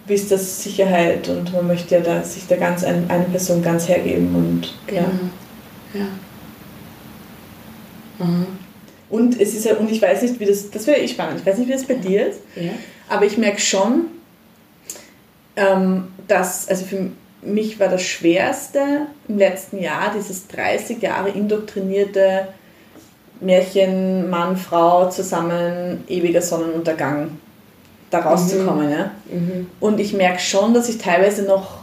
wie 0.06 0.14
ist 0.14 0.30
das 0.30 0.62
Sicherheit 0.62 1.28
und 1.28 1.52
man 1.52 1.66
möchte 1.66 1.96
ja 1.96 2.00
da, 2.00 2.22
sich 2.22 2.46
da 2.48 2.54
ganz 2.54 2.84
ein, 2.84 3.04
eine 3.08 3.24
Person 3.24 3.60
ganz 3.60 3.88
hergeben 3.88 4.32
und 4.36 4.74
Genau. 4.86 5.02
ja. 5.94 6.00
Ja. 6.00 6.06
Mhm. 8.20 8.46
Und 9.08 9.40
es 9.40 9.54
ist 9.54 9.64
ja, 9.64 9.74
und 9.74 9.90
ich 9.90 10.00
weiß 10.00 10.22
nicht, 10.22 10.38
wie 10.38 10.46
das, 10.46 10.70
das 10.70 10.86
wäre 10.86 10.98
eh 11.00 11.08
spannend, 11.08 11.40
ich 11.40 11.46
weiß 11.46 11.58
nicht, 11.58 11.68
wie 11.68 11.72
das 11.72 11.84
bei 11.84 11.94
dir 11.94 12.28
ist, 12.28 12.40
Ja. 12.54 12.70
aber 13.08 13.26
ich 13.26 13.36
merke 13.38 13.60
schon, 13.60 14.02
ähm, 15.56 16.08
dass, 16.28 16.68
also 16.68 16.84
für 16.84 17.10
mich 17.42 17.80
war 17.80 17.88
das 17.88 18.02
Schwerste 18.02 19.06
im 19.26 19.38
letzten 19.38 19.78
Jahr 19.82 20.12
dieses 20.16 20.46
30 20.48 21.02
Jahre 21.02 21.30
indoktrinierte 21.30 22.48
Märchen, 23.40 24.28
Mann, 24.30 24.56
Frau 24.56 25.08
zusammen, 25.10 26.04
ewiger 26.08 26.42
Sonnenuntergang, 26.42 27.38
da 28.10 28.18
rauszukommen. 28.20 28.90
Ja? 28.90 29.10
Mhm. 29.32 29.68
Und 29.80 29.98
ich 29.98 30.12
merke 30.12 30.38
schon, 30.40 30.74
dass 30.74 30.88
ich 30.88 30.98
teilweise 30.98 31.42
noch 31.44 31.80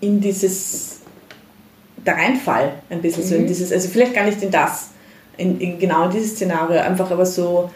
in 0.00 0.20
dieses, 0.20 0.98
da 2.04 2.12
reinfall, 2.12 2.74
ein 2.90 3.00
bisschen 3.00 3.24
so 3.24 3.34
in 3.34 3.42
Mhm. 3.42 3.46
dieses, 3.48 3.72
also 3.72 3.88
vielleicht 3.88 4.14
gar 4.14 4.24
nicht 4.24 4.42
in 4.42 4.50
das, 4.50 4.90
in, 5.38 5.58
in 5.60 5.78
genau 5.78 6.04
in 6.04 6.10
dieses 6.10 6.32
Szenario, 6.32 6.80
einfach 6.80 7.10
aber 7.10 7.24
so, 7.24 7.70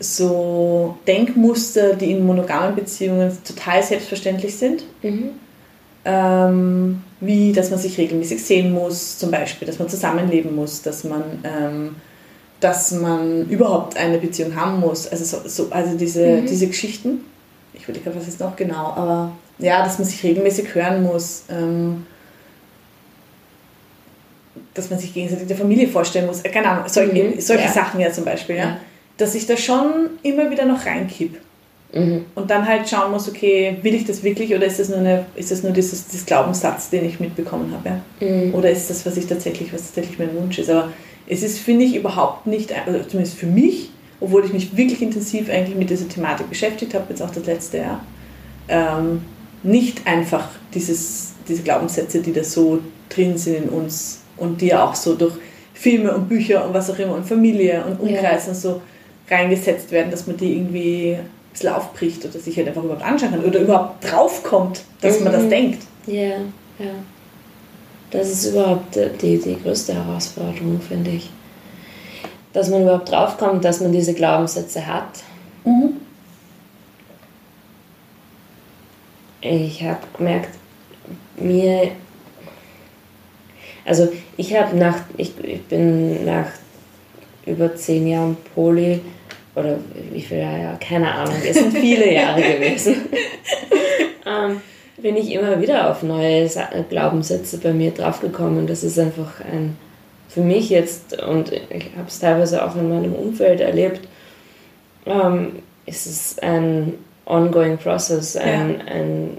so 0.00 0.96
Denkmuster, 1.06 1.94
die 1.94 2.12
in 2.12 2.24
monogamen 2.24 2.74
Beziehungen 2.74 3.36
total 3.44 3.82
selbstverständlich 3.82 4.56
sind. 4.56 4.84
Mhm. 5.02 5.30
Ähm, 6.04 7.02
wie, 7.20 7.52
dass 7.52 7.70
man 7.70 7.78
sich 7.78 7.96
regelmäßig 7.96 8.42
sehen 8.44 8.72
muss, 8.72 9.18
zum 9.18 9.30
Beispiel, 9.30 9.66
dass 9.66 9.78
man 9.78 9.88
zusammenleben 9.88 10.56
muss, 10.56 10.82
dass 10.82 11.04
man, 11.04 11.22
ähm, 11.44 11.96
dass 12.58 12.90
man 12.90 13.48
überhaupt 13.48 13.96
eine 13.96 14.18
Beziehung 14.18 14.56
haben 14.56 14.80
muss. 14.80 15.06
Also, 15.06 15.24
so, 15.24 15.48
so, 15.48 15.70
also 15.70 15.96
diese, 15.96 16.26
Mhm. 16.26 16.46
diese 16.46 16.66
Geschichten. 16.66 17.20
Ich 17.74 17.84
überlege 17.84 18.04
gerade, 18.04 18.18
was 18.18 18.26
ist 18.26 18.40
noch 18.40 18.56
genau, 18.56 18.92
aber 18.96 19.32
ja, 19.58 19.84
dass 19.84 19.98
man 19.98 20.08
sich 20.08 20.22
regelmäßig 20.24 20.74
hören 20.74 21.04
muss, 21.04 21.44
ähm, 21.48 22.06
dass 24.74 24.90
man 24.90 24.98
sich 24.98 25.12
gegenseitig 25.12 25.46
der 25.48 25.56
Familie 25.56 25.88
vorstellen 25.88 26.26
muss, 26.26 26.40
äh, 26.42 26.48
keine 26.48 26.68
Ahnung, 26.68 26.84
solche, 26.86 27.12
Mhm. 27.12 27.40
solche 27.40 27.64
Ja. 27.64 27.72
Sachen 27.72 28.00
ja 28.00 28.10
zum 28.12 28.24
Beispiel, 28.24 28.56
ja. 28.56 28.62
Ja. 28.64 28.76
Dass 29.16 29.34
ich 29.34 29.46
da 29.46 29.56
schon 29.56 30.10
immer 30.22 30.50
wieder 30.50 30.64
noch 30.64 30.84
reinkipp. 30.86 31.38
Mhm. 31.94 32.24
Und 32.34 32.50
dann 32.50 32.66
halt 32.66 32.88
schauen 32.88 33.10
muss, 33.12 33.28
okay, 33.28 33.76
will 33.82 33.94
ich 33.94 34.06
das 34.06 34.22
wirklich 34.22 34.54
oder 34.54 34.64
ist 34.64 34.78
das 34.80 34.88
nur, 34.88 34.98
eine, 34.98 35.26
ist 35.36 35.50
das 35.50 35.62
nur 35.62 35.72
dieses, 35.72 36.06
dieses 36.06 36.24
Glaubenssatz, 36.24 36.88
den 36.88 37.04
ich 37.04 37.20
mitbekommen 37.20 37.72
habe? 37.72 38.00
Ja? 38.20 38.26
Mhm. 38.26 38.54
Oder 38.54 38.70
ist 38.70 38.88
das, 38.88 39.04
was 39.04 39.16
ich 39.18 39.26
tatsächlich, 39.26 39.72
was 39.72 39.82
tatsächlich 39.86 40.18
mein 40.18 40.34
Wunsch 40.34 40.58
ist? 40.58 40.70
Aber 40.70 40.90
es 41.28 41.42
ist, 41.42 41.58
finde 41.58 41.84
ich, 41.84 41.94
überhaupt 41.94 42.46
nicht, 42.46 42.72
also 42.86 42.98
zumindest 43.04 43.36
für 43.36 43.46
mich, 43.46 43.90
obwohl 44.20 44.44
ich 44.46 44.52
mich 44.54 44.74
wirklich 44.76 45.02
intensiv 45.02 45.50
eigentlich 45.50 45.76
mit 45.76 45.90
dieser 45.90 46.08
Thematik 46.08 46.48
beschäftigt 46.48 46.94
habe, 46.94 47.04
jetzt 47.10 47.20
auch 47.20 47.30
das 47.30 47.44
letzte 47.44 47.78
Jahr, 47.78 48.00
ähm, 48.68 49.22
nicht 49.62 50.06
einfach 50.06 50.48
dieses, 50.72 51.32
diese 51.46 51.62
Glaubenssätze, 51.62 52.20
die 52.20 52.32
da 52.32 52.42
so 52.42 52.78
drin 53.10 53.36
sind 53.36 53.64
in 53.64 53.68
uns 53.68 54.21
und 54.36 54.60
die 54.60 54.68
ja 54.68 54.84
auch 54.84 54.94
so 54.94 55.14
durch 55.14 55.34
Filme 55.74 56.12
und 56.14 56.28
Bücher 56.28 56.64
und 56.64 56.74
was 56.74 56.90
auch 56.90 56.98
immer 56.98 57.14
und 57.14 57.26
Familie 57.26 57.84
und 57.84 58.00
Umkreis 58.00 58.48
und 58.48 58.54
so 58.56 58.80
reingesetzt 59.30 59.90
werden, 59.90 60.10
dass 60.10 60.26
man 60.26 60.36
die 60.36 60.52
irgendwie 60.56 61.14
ein 61.14 61.28
bisschen 61.52 61.70
aufbricht 61.72 62.24
oder 62.24 62.38
sich 62.38 62.56
halt 62.56 62.68
einfach 62.68 62.84
überhaupt 62.84 63.02
anschauen 63.04 63.30
kann 63.30 63.44
oder 63.44 63.60
überhaupt 63.60 64.10
draufkommt, 64.10 64.82
dass 65.00 65.20
man 65.20 65.32
das 65.32 65.42
Mhm. 65.44 65.50
denkt. 65.50 65.82
Ja, 66.06 66.36
ja. 66.78 66.94
Das 68.10 68.28
ist 68.28 68.46
überhaupt 68.46 68.94
die, 69.22 69.38
die 69.38 69.56
größte 69.62 69.94
Herausforderung, 69.94 70.80
finde 70.86 71.12
ich. 71.12 71.30
Dass 72.52 72.68
man 72.68 72.82
überhaupt 72.82 73.10
draufkommt, 73.10 73.64
dass 73.64 73.80
man 73.80 73.92
diese 73.92 74.12
Glaubenssätze 74.12 74.86
hat. 74.86 75.22
Ich 79.40 79.82
habe 79.82 80.00
gemerkt, 80.16 80.50
mir. 81.36 81.92
Also, 83.84 84.12
ich 84.36 84.54
habe 84.56 84.76
nach. 84.76 85.00
Ich, 85.16 85.32
ich 85.42 85.62
bin 85.62 86.24
nach 86.24 86.46
über 87.46 87.74
zehn 87.74 88.06
Jahren 88.06 88.36
Poli. 88.54 89.00
Oder 89.54 89.76
wie 90.10 90.22
viele 90.22 90.40
Jahre? 90.42 90.78
Keine 90.80 91.12
Ahnung. 91.12 91.36
Es 91.46 91.56
sind 91.56 91.76
viele 91.76 92.12
Jahre 92.14 92.40
gewesen. 92.40 92.96
ähm, 94.26 94.60
bin 94.96 95.16
ich 95.16 95.32
immer 95.32 95.60
wieder 95.60 95.90
auf 95.90 96.02
neue 96.02 96.48
Glaubenssätze 96.88 97.58
bei 97.58 97.72
mir 97.72 97.90
draufgekommen. 97.90 98.66
Das 98.66 98.82
ist 98.82 98.98
einfach 98.98 99.40
ein, 99.40 99.76
für 100.28 100.40
mich 100.40 100.70
jetzt, 100.70 101.20
und 101.22 101.52
ich 101.52 101.90
habe 101.96 102.08
es 102.08 102.18
teilweise 102.20 102.64
auch 102.64 102.76
in 102.76 102.88
meinem 102.88 103.12
Umfeld 103.14 103.60
erlebt, 103.60 104.00
ähm, 105.04 105.56
ist 105.84 106.06
es 106.06 106.38
ein 106.38 106.94
ongoing 107.26 107.76
process, 107.78 108.36
ein, 108.36 108.80
ein, 108.82 109.36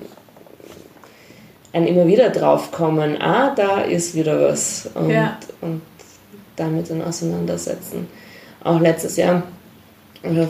ein 1.74 1.88
immer 1.88 2.08
wieder 2.08 2.30
draufkommen, 2.30 3.20
ah, 3.22 3.54
da 3.56 3.82
ist 3.82 4.16
wieder 4.16 4.40
was. 4.50 4.90
Und, 4.94 5.10
Ja. 5.10 5.38
und 5.62 5.82
damit 6.56 6.90
dann 6.90 7.02
auseinandersetzen. 7.02 8.08
Auch 8.64 8.80
letztes 8.80 9.18
Jahr 9.18 9.44
oder 10.24 10.48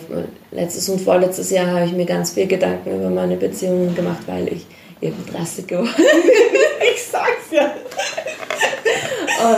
letztes 0.51 0.87
und 0.89 1.01
vorletztes 1.01 1.49
Jahr 1.49 1.67
habe 1.67 1.85
ich 1.85 1.93
mir 1.93 2.05
ganz 2.05 2.31
viel 2.31 2.45
Gedanken 2.45 2.95
über 2.99 3.09
meine 3.09 3.37
Beziehungen 3.37 3.95
gemacht, 3.95 4.21
weil 4.27 4.47
ich 4.49 4.65
eben 5.01 5.25
30 5.31 5.65
geworden 5.65 5.89
Ich 6.93 7.03
sag's 7.03 7.49
ja. 7.51 7.73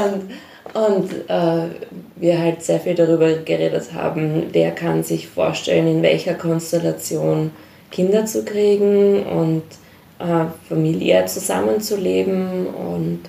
und, 0.06 0.32
und 0.74 1.12
äh, 1.28 1.70
wir 2.16 2.40
halt 2.40 2.64
sehr 2.64 2.80
viel 2.80 2.96
darüber 2.96 3.34
geredet 3.34 3.94
haben, 3.94 4.44
wer 4.52 4.72
kann 4.72 5.04
sich 5.04 5.28
vorstellen, 5.28 5.88
in 5.88 6.02
welcher 6.02 6.36
Konstellation 6.36 7.52
Kinder 7.92 8.26
zu 8.26 8.46
kriegen 8.46 9.24
und 9.24 9.64
äh, 10.20 10.46
familiär 10.68 11.26
zusammenzuleben 11.26 12.68
und 12.68 13.20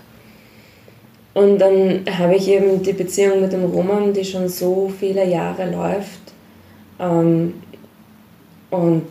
und 1.36 1.58
dann 1.58 2.06
habe 2.18 2.36
ich 2.36 2.48
eben 2.48 2.82
die 2.82 2.94
Beziehung 2.94 3.42
mit 3.42 3.52
dem 3.52 3.66
Roman, 3.66 4.14
die 4.14 4.24
schon 4.24 4.48
so 4.48 4.90
viele 4.98 5.22
Jahre 5.26 5.70
läuft. 5.70 6.32
Ähm, 6.98 7.52
und, 8.70 9.04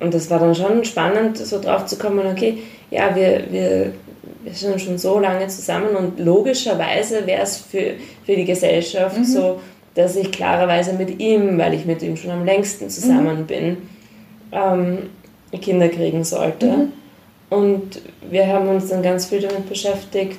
und 0.00 0.12
das 0.12 0.28
war 0.28 0.40
dann 0.40 0.56
schon 0.56 0.84
spannend, 0.84 1.38
so 1.38 1.60
drauf 1.60 1.86
zu 1.86 1.98
kommen, 1.98 2.26
okay, 2.26 2.58
ja, 2.90 3.14
wir, 3.14 3.44
wir, 3.48 3.92
wir 4.42 4.52
sind 4.52 4.80
schon 4.80 4.98
so 4.98 5.20
lange 5.20 5.46
zusammen 5.46 5.94
und 5.94 6.18
logischerweise 6.18 7.24
wäre 7.28 7.42
es 7.42 7.58
für, 7.58 7.92
für 8.26 8.34
die 8.34 8.44
Gesellschaft 8.44 9.24
so, 9.24 9.60
dass 9.94 10.16
ich 10.16 10.32
klarerweise 10.32 10.94
mit 10.94 11.20
ihm, 11.20 11.58
weil 11.58 11.74
ich 11.74 11.86
mit 11.86 12.02
ihm 12.02 12.16
schon 12.16 12.32
am 12.32 12.44
längsten 12.44 12.90
zusammen 12.90 13.46
bin, 13.46 13.76
ähm, 14.50 15.10
Kinder 15.56 15.88
kriegen 15.88 16.24
sollte. 16.24 16.88
Und 17.50 18.02
wir 18.28 18.46
haben 18.46 18.68
uns 18.68 18.88
dann 18.88 19.02
ganz 19.02 19.26
viel 19.26 19.40
damit 19.40 19.68
beschäftigt, 19.68 20.38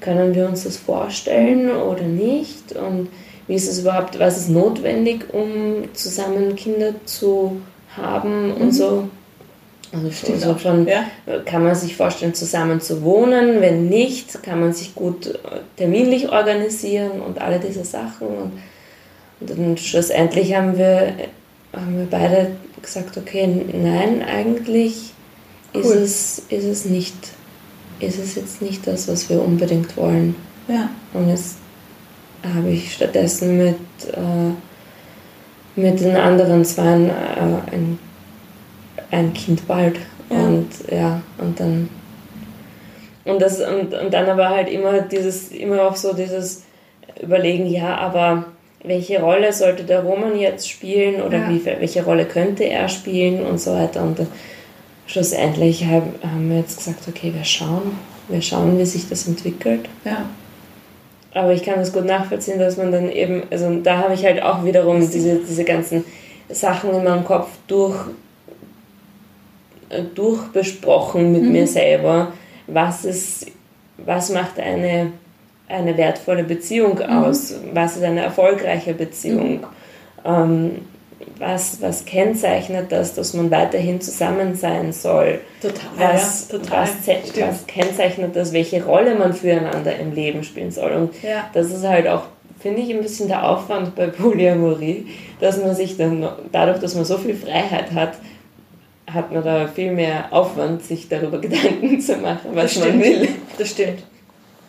können 0.00 0.34
wir 0.34 0.48
uns 0.48 0.64
das 0.64 0.76
vorstellen 0.76 1.70
oder 1.70 2.02
nicht? 2.02 2.72
Und 2.72 3.08
wie 3.46 3.54
ist 3.54 3.68
es 3.68 3.80
überhaupt, 3.80 4.18
was 4.18 4.38
ist 4.38 4.48
notwendig, 4.48 5.32
um 5.32 5.84
zusammen 5.92 6.56
Kinder 6.56 6.94
zu 7.04 7.60
haben 7.96 8.52
und 8.54 8.72
so? 8.72 9.08
Also 9.92 10.06
schon, 10.06 10.12
Stimmt 10.12 10.40
so 10.40 10.50
auch. 10.52 10.58
schon 10.58 10.86
Ja. 10.86 11.04
kann 11.44 11.64
man 11.64 11.74
sich 11.74 11.96
vorstellen, 11.96 12.32
zusammen 12.34 12.80
zu 12.80 13.02
wohnen. 13.02 13.60
Wenn 13.60 13.88
nicht, 13.88 14.42
kann 14.42 14.60
man 14.60 14.72
sich 14.72 14.94
gut 14.94 15.26
äh, 15.26 15.38
terminlich 15.76 16.30
organisieren 16.30 17.20
und 17.20 17.40
alle 17.40 17.58
diese 17.58 17.84
Sachen. 17.84 18.28
Und, 18.28 18.52
und 19.40 19.50
dann 19.50 19.76
schlussendlich 19.76 20.54
haben 20.54 20.78
wir, 20.78 21.14
haben 21.74 21.98
wir 21.98 22.06
beide 22.08 22.52
gesagt, 22.82 23.16
okay, 23.16 23.46
nein, 23.46 24.22
eigentlich 24.22 25.12
cool. 25.74 25.80
ist, 25.82 25.94
es, 25.94 26.38
ist 26.48 26.64
es 26.64 26.84
nicht, 26.84 27.14
ist 28.00 28.18
es 28.18 28.34
jetzt 28.34 28.62
nicht 28.62 28.86
das, 28.86 29.08
was 29.08 29.28
wir 29.28 29.42
unbedingt 29.42 29.96
wollen. 29.96 30.34
Ja. 30.68 30.90
Und 31.12 31.28
jetzt 31.28 31.56
habe 32.54 32.70
ich 32.70 32.94
stattdessen 32.94 33.58
mit, 33.58 33.76
äh, 34.12 35.80
mit 35.80 36.00
den 36.00 36.16
anderen 36.16 36.64
zwei 36.64 36.82
äh, 36.82 37.74
ein, 37.74 37.98
ein 39.10 39.32
Kind 39.32 39.66
bald. 39.66 39.98
Ja. 40.30 40.38
Und 40.38 40.68
ja, 40.90 41.22
und 41.38 41.58
dann 41.58 41.88
und 43.24 43.40
das 43.40 43.60
und, 43.60 43.92
und 43.92 44.12
dann 44.12 44.28
aber 44.28 44.48
halt 44.48 44.68
immer 44.68 45.02
dieses, 45.02 45.50
immer 45.50 45.82
auch 45.82 45.96
so 45.96 46.14
dieses 46.14 46.64
Überlegen, 47.20 47.66
ja, 47.66 47.96
aber 47.96 48.46
welche 48.82 49.20
Rolle 49.20 49.52
sollte 49.52 49.84
der 49.84 50.02
Roman 50.02 50.38
jetzt 50.38 50.68
spielen 50.68 51.22
oder 51.22 51.38
ja. 51.38 51.48
wie, 51.50 51.64
welche 51.64 52.04
Rolle 52.04 52.24
könnte 52.24 52.64
er 52.64 52.88
spielen 52.88 53.44
und 53.44 53.60
so 53.60 53.74
weiter. 53.74 54.02
Und 54.02 54.18
schlussendlich 55.06 55.84
haben 55.84 56.48
wir 56.48 56.58
jetzt 56.58 56.78
gesagt, 56.78 57.06
okay, 57.08 57.32
wir 57.34 57.44
schauen, 57.44 57.98
wir 58.28 58.40
schauen, 58.40 58.78
wie 58.78 58.86
sich 58.86 59.08
das 59.08 59.26
entwickelt. 59.28 59.88
Ja. 60.04 60.26
Aber 61.32 61.52
ich 61.52 61.62
kann 61.62 61.76
das 61.76 61.92
gut 61.92 62.06
nachvollziehen, 62.06 62.58
dass 62.58 62.76
man 62.76 62.90
dann 62.90 63.10
eben, 63.10 63.42
also 63.50 63.72
da 63.80 63.98
habe 63.98 64.14
ich 64.14 64.24
halt 64.24 64.42
auch 64.42 64.64
wiederum 64.64 64.98
diese, 64.98 65.36
diese 65.36 65.64
ganzen 65.64 66.04
Sachen 66.48 66.90
in 66.90 67.04
meinem 67.04 67.24
Kopf 67.24 67.48
durch, 67.68 67.96
äh, 69.90 70.02
durchbesprochen 70.14 71.32
mit 71.32 71.42
mhm. 71.42 71.52
mir 71.52 71.66
selber. 71.66 72.32
Was 72.66 73.04
ist, 73.04 73.46
was 73.98 74.30
macht 74.30 74.58
eine 74.58 75.12
eine 75.70 75.96
wertvolle 75.96 76.44
Beziehung 76.44 76.96
mhm. 76.96 77.24
aus? 77.24 77.54
Was 77.72 77.96
ist 77.96 78.02
eine 78.02 78.22
erfolgreiche 78.22 78.94
Beziehung? 78.94 79.66
Ähm, 80.24 80.82
was, 81.38 81.80
was 81.80 82.04
kennzeichnet 82.04 82.92
das, 82.92 83.14
dass 83.14 83.34
man 83.34 83.50
weiterhin 83.50 84.00
zusammen 84.00 84.54
sein 84.54 84.92
soll? 84.92 85.40
Total. 85.60 86.14
Was, 86.14 86.48
ja, 86.50 86.58
total. 86.58 86.82
Was, 86.82 87.08
was, 87.08 87.66
kennzeichnet 87.66 88.36
das, 88.36 88.52
welche 88.52 88.84
Rolle 88.84 89.14
man 89.14 89.32
füreinander 89.32 89.98
im 89.98 90.12
Leben 90.14 90.44
spielen 90.44 90.70
soll? 90.70 90.92
Und 90.92 91.22
ja. 91.22 91.48
das 91.52 91.70
ist 91.70 91.86
halt 91.86 92.06
auch, 92.08 92.24
finde 92.58 92.82
ich, 92.82 92.90
ein 92.90 93.00
bisschen 93.00 93.28
der 93.28 93.48
Aufwand 93.48 93.94
bei 93.94 94.06
Polyamorie, 94.06 95.06
dass 95.40 95.58
man 95.58 95.74
sich 95.74 95.96
dann, 95.96 96.28
dadurch, 96.52 96.78
dass 96.78 96.94
man 96.94 97.04
so 97.04 97.16
viel 97.16 97.34
Freiheit 97.34 97.92
hat, 97.92 98.14
hat 99.12 99.32
man 99.32 99.42
da 99.42 99.66
viel 99.66 99.92
mehr 99.92 100.26
Aufwand, 100.30 100.82
sich 100.82 101.08
darüber 101.08 101.38
Gedanken 101.40 102.00
zu 102.00 102.16
machen, 102.16 102.50
was 102.54 102.78
man 102.78 103.00
will. 103.00 103.28
Das 103.58 103.70
stimmt. 103.70 104.02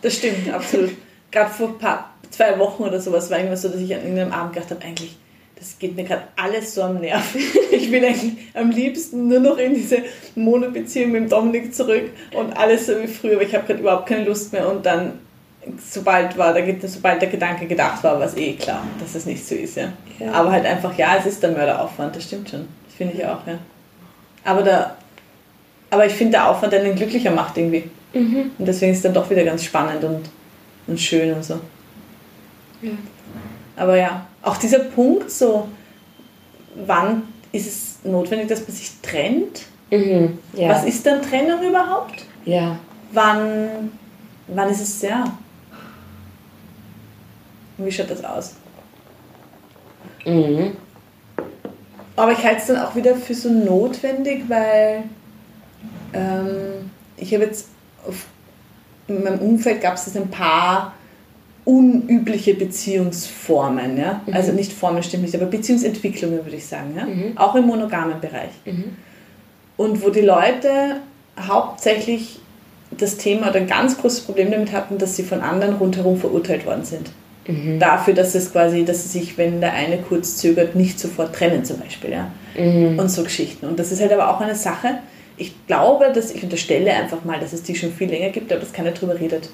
Das 0.02 0.16
stimmt, 0.16 0.52
absolut. 0.52 0.90
Gerade 1.30 1.50
vor 1.50 1.78
paar, 1.78 2.10
zwei 2.30 2.58
Wochen 2.58 2.82
oder 2.82 3.00
sowas 3.00 3.30
war 3.30 3.38
irgendwas 3.38 3.62
so, 3.62 3.68
dass 3.68 3.80
ich 3.80 3.94
an 3.94 4.02
irgendeinem 4.02 4.32
Abend 4.32 4.54
gedacht 4.54 4.70
habe, 4.70 4.84
eigentlich, 4.84 5.16
das 5.56 5.78
geht 5.78 5.96
mir 5.96 6.04
gerade 6.04 6.24
alles 6.36 6.74
so 6.74 6.82
am 6.82 7.00
Nerv. 7.00 7.34
Ich 7.72 7.90
will 7.90 8.04
eigentlich 8.04 8.34
am 8.52 8.70
liebsten 8.70 9.28
nur 9.28 9.40
noch 9.40 9.56
in 9.56 9.74
diese 9.74 10.02
Monobeziehung 10.34 11.12
mit 11.12 11.32
Dominik 11.32 11.74
zurück 11.74 12.10
und 12.34 12.52
alles 12.56 12.86
so 12.86 13.00
wie 13.00 13.06
früher, 13.06 13.34
aber 13.34 13.42
ich 13.42 13.54
habe 13.54 13.66
gerade 13.66 13.80
überhaupt 13.80 14.06
keine 14.06 14.24
Lust 14.24 14.52
mehr 14.52 14.68
und 14.68 14.84
dann 14.84 15.20
sobald 15.78 16.36
war, 16.36 16.52
der, 16.52 16.76
sobald 16.88 17.22
der 17.22 17.28
Gedanke 17.28 17.66
gedacht 17.66 18.02
war, 18.02 18.18
war 18.18 18.26
es 18.26 18.36
eh 18.36 18.54
klar, 18.54 18.82
dass 19.00 19.14
es 19.14 19.26
nicht 19.26 19.46
so 19.46 19.54
ist. 19.54 19.76
Ja. 19.76 19.92
ja. 20.18 20.32
Aber 20.32 20.50
halt 20.50 20.66
einfach, 20.66 20.96
ja, 20.98 21.16
es 21.18 21.26
ist 21.26 21.42
der 21.42 21.50
Mörderaufwand, 21.50 22.14
das 22.16 22.24
stimmt 22.24 22.50
schon. 22.50 22.68
Das 22.86 22.94
finde 22.94 23.14
ich 23.14 23.24
auch, 23.24 23.46
ja. 23.46 23.58
Aber, 24.44 24.62
der, 24.62 24.96
aber 25.90 26.06
ich 26.06 26.12
finde 26.12 26.32
der 26.32 26.48
Aufwand 26.48 26.74
einen 26.74 26.96
glücklicher 26.96 27.30
macht 27.30 27.56
irgendwie. 27.56 27.84
Mhm. 28.14 28.50
Und 28.58 28.66
deswegen 28.66 28.92
ist 28.92 28.98
es 28.98 29.02
dann 29.02 29.14
doch 29.14 29.28
wieder 29.30 29.44
ganz 29.44 29.64
spannend 29.64 30.04
und, 30.04 30.22
und 30.86 31.00
schön 31.00 31.34
und 31.34 31.44
so. 31.44 31.54
Ja. 32.82 32.90
Aber 33.76 33.96
ja, 33.96 34.26
auch 34.42 34.56
dieser 34.56 34.80
Punkt 34.80 35.30
so, 35.30 35.68
wann 36.86 37.22
ist 37.52 37.66
es 37.66 37.98
notwendig, 38.04 38.48
dass 38.48 38.60
man 38.60 38.76
sich 38.76 38.90
trennt? 39.02 39.62
Mhm. 39.90 40.38
Ja. 40.54 40.70
Was 40.70 40.84
ist 40.84 41.04
denn 41.06 41.22
Trennung 41.22 41.62
überhaupt? 41.62 42.24
Ja. 42.44 42.78
Wann, 43.12 43.92
wann 44.48 44.70
ist 44.70 44.80
es 44.80 45.02
ja? 45.02 45.24
Wie 47.78 47.92
schaut 47.92 48.10
das 48.10 48.24
aus? 48.24 48.54
Mhm. 50.24 50.76
Aber 52.16 52.32
ich 52.32 52.44
halte 52.44 52.60
es 52.60 52.66
dann 52.66 52.78
auch 52.78 52.94
wieder 52.94 53.16
für 53.16 53.34
so 53.34 53.50
notwendig, 53.50 54.44
weil 54.48 55.04
ähm, 56.12 56.90
ich 57.16 57.32
habe 57.34 57.44
jetzt 57.44 57.68
in 59.08 59.24
meinem 59.24 59.38
Umfeld 59.38 59.80
gab 59.80 59.94
es 59.94 60.16
ein 60.16 60.28
paar 60.28 60.94
unübliche 61.64 62.54
Beziehungsformen, 62.54 63.96
ja? 63.96 64.20
Mhm. 64.26 64.34
also 64.34 64.52
nicht 64.52 64.72
Formen 64.72 65.02
stimmt 65.02 65.22
nicht, 65.24 65.34
aber 65.34 65.46
Beziehungsentwicklungen 65.46 66.44
würde 66.44 66.56
ich 66.56 66.66
sagen, 66.66 66.94
ja? 66.96 67.04
Mhm. 67.04 67.36
auch 67.36 67.54
im 67.54 67.66
monogamen 67.66 68.20
Bereich. 68.20 68.50
Mhm. 68.64 68.96
Und 69.76 70.02
wo 70.02 70.10
die 70.10 70.20
Leute 70.20 70.96
hauptsächlich 71.38 72.40
das 72.90 73.16
Thema 73.16 73.50
oder 73.50 73.60
ein 73.60 73.66
ganz 73.66 73.96
großes 73.98 74.22
Problem 74.22 74.50
damit 74.50 74.72
hatten, 74.72 74.98
dass 74.98 75.16
sie 75.16 75.22
von 75.22 75.40
anderen 75.40 75.76
rundherum 75.76 76.18
verurteilt 76.18 76.66
worden 76.66 76.84
sind. 76.84 77.10
Mhm. 77.46 77.78
Dafür, 77.78 78.14
dass 78.14 78.34
es 78.34 78.52
quasi, 78.52 78.84
dass 78.84 79.04
sie 79.04 79.18
sich, 79.18 79.38
wenn 79.38 79.60
der 79.60 79.72
eine 79.72 79.98
kurz 79.98 80.36
zögert, 80.36 80.74
nicht 80.74 80.98
sofort 81.00 81.34
trennen 81.34 81.64
zum 81.64 81.78
Beispiel. 81.78 82.10
Ja? 82.10 82.30
Mhm. 82.56 82.98
Und 82.98 83.08
so 83.08 83.22
Geschichten. 83.22 83.66
Und 83.66 83.78
das 83.78 83.92
ist 83.92 84.00
halt 84.00 84.12
aber 84.12 84.30
auch 84.30 84.40
eine 84.40 84.54
Sache, 84.54 84.98
ich 85.36 85.54
glaube, 85.66 86.12
dass 86.14 86.30
ich 86.34 86.42
unterstelle 86.42 86.92
einfach 86.92 87.24
mal, 87.24 87.40
dass 87.40 87.52
es 87.52 87.62
die 87.62 87.74
schon 87.74 87.92
viel 87.92 88.08
länger 88.08 88.30
gibt, 88.30 88.52
aber 88.52 88.60
dass 88.60 88.72
keiner 88.72 88.92
drüber 88.92 89.18
redet. 89.18 89.48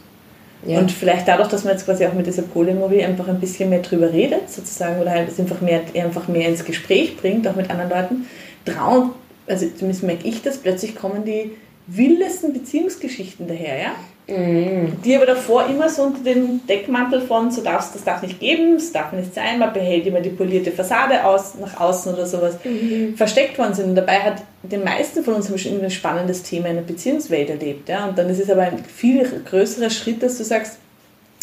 Ja. 0.66 0.80
Und 0.80 0.90
vielleicht 0.90 1.28
dadurch, 1.28 1.48
dass 1.48 1.64
man 1.64 1.74
jetzt 1.74 1.84
quasi 1.84 2.04
auch 2.06 2.14
mit 2.14 2.26
dieser 2.26 2.42
Polymorie 2.42 3.04
einfach 3.04 3.28
ein 3.28 3.38
bisschen 3.38 3.70
mehr 3.70 3.80
drüber 3.80 4.12
redet, 4.12 4.50
sozusagen, 4.50 5.00
oder 5.00 5.12
halt 5.12 5.28
es 5.28 5.38
einfach 5.38 5.60
mehr, 5.60 5.82
einfach 5.94 6.26
mehr 6.26 6.48
ins 6.48 6.64
Gespräch 6.64 7.16
bringt, 7.16 7.46
auch 7.46 7.54
mit 7.54 7.70
anderen 7.70 7.90
Leuten, 7.90 8.26
trauen, 8.64 9.10
also 9.46 9.66
zumindest 9.68 10.02
merke 10.02 10.26
ich 10.26 10.42
das, 10.42 10.58
plötzlich 10.58 10.96
kommen 10.96 11.24
die 11.24 11.52
wildesten 11.86 12.52
Beziehungsgeschichten 12.52 13.46
daher, 13.46 13.78
ja? 13.78 13.94
Mhm. 14.28 15.00
Die 15.02 15.16
aber 15.16 15.24
davor 15.24 15.66
immer 15.66 15.88
so 15.88 16.02
unter 16.02 16.22
dem 16.22 16.66
Deckmantel 16.66 17.22
von, 17.22 17.50
so 17.50 17.62
darf's, 17.62 17.92
das 17.92 18.04
darf 18.04 18.20
nicht 18.20 18.38
geben, 18.38 18.76
es 18.76 18.92
darf 18.92 19.12
nicht 19.12 19.34
sein, 19.34 19.58
man 19.58 19.72
behält 19.72 20.06
immer 20.06 20.20
die 20.20 20.28
polierte 20.28 20.70
Fassade 20.70 21.24
aus, 21.24 21.54
nach 21.54 21.80
außen 21.80 22.12
oder 22.12 22.26
sowas, 22.26 22.58
mhm. 22.62 23.16
versteckt 23.16 23.58
worden 23.58 23.72
sind. 23.72 23.86
Und 23.86 23.94
dabei 23.94 24.20
hat 24.20 24.42
den 24.62 24.84
meisten 24.84 25.24
von 25.24 25.34
uns 25.34 25.46
schon 25.60 25.82
ein 25.82 25.90
spannendes 25.90 26.42
Thema 26.42 26.68
in 26.68 26.76
der 26.76 26.82
Beziehungswelt 26.82 27.48
erlebt. 27.48 27.88
Ja? 27.88 28.06
Und 28.06 28.18
dann 28.18 28.28
ist 28.28 28.40
es 28.40 28.50
aber 28.50 28.62
ein 28.62 28.84
viel 28.84 29.26
größerer 29.48 29.88
Schritt, 29.88 30.22
dass 30.22 30.36
du 30.36 30.44
sagst, 30.44 30.76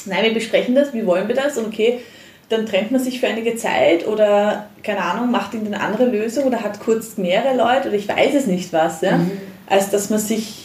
nein, 0.05 0.23
wir 0.23 0.33
besprechen 0.35 0.75
das, 0.75 0.93
wie 0.93 1.07
wollen 1.07 1.27
wir 1.27 1.35
das? 1.35 1.57
Und 1.57 1.65
okay, 1.67 2.01
dann 2.49 2.67
trennt 2.67 2.91
man 2.91 3.01
sich 3.01 3.19
für 3.19 3.25
einige 3.25 3.55
Zeit 3.55 4.05
oder, 4.05 4.67
keine 4.83 5.01
Ahnung, 5.01 5.31
macht 5.31 5.55
irgendeine 5.55 5.83
andere 5.83 6.05
Lösung 6.05 6.43
oder 6.43 6.61
hat 6.61 6.79
kurz 6.79 7.17
mehrere 7.17 7.57
Leute 7.57 7.87
oder 7.87 7.97
ich 7.97 8.07
weiß 8.07 8.35
es 8.35 8.45
nicht 8.45 8.71
was, 8.71 9.01
ja? 9.01 9.17
Mhm. 9.17 9.31
als 9.67 9.89
dass 9.89 10.11
man 10.11 10.19
sich 10.19 10.64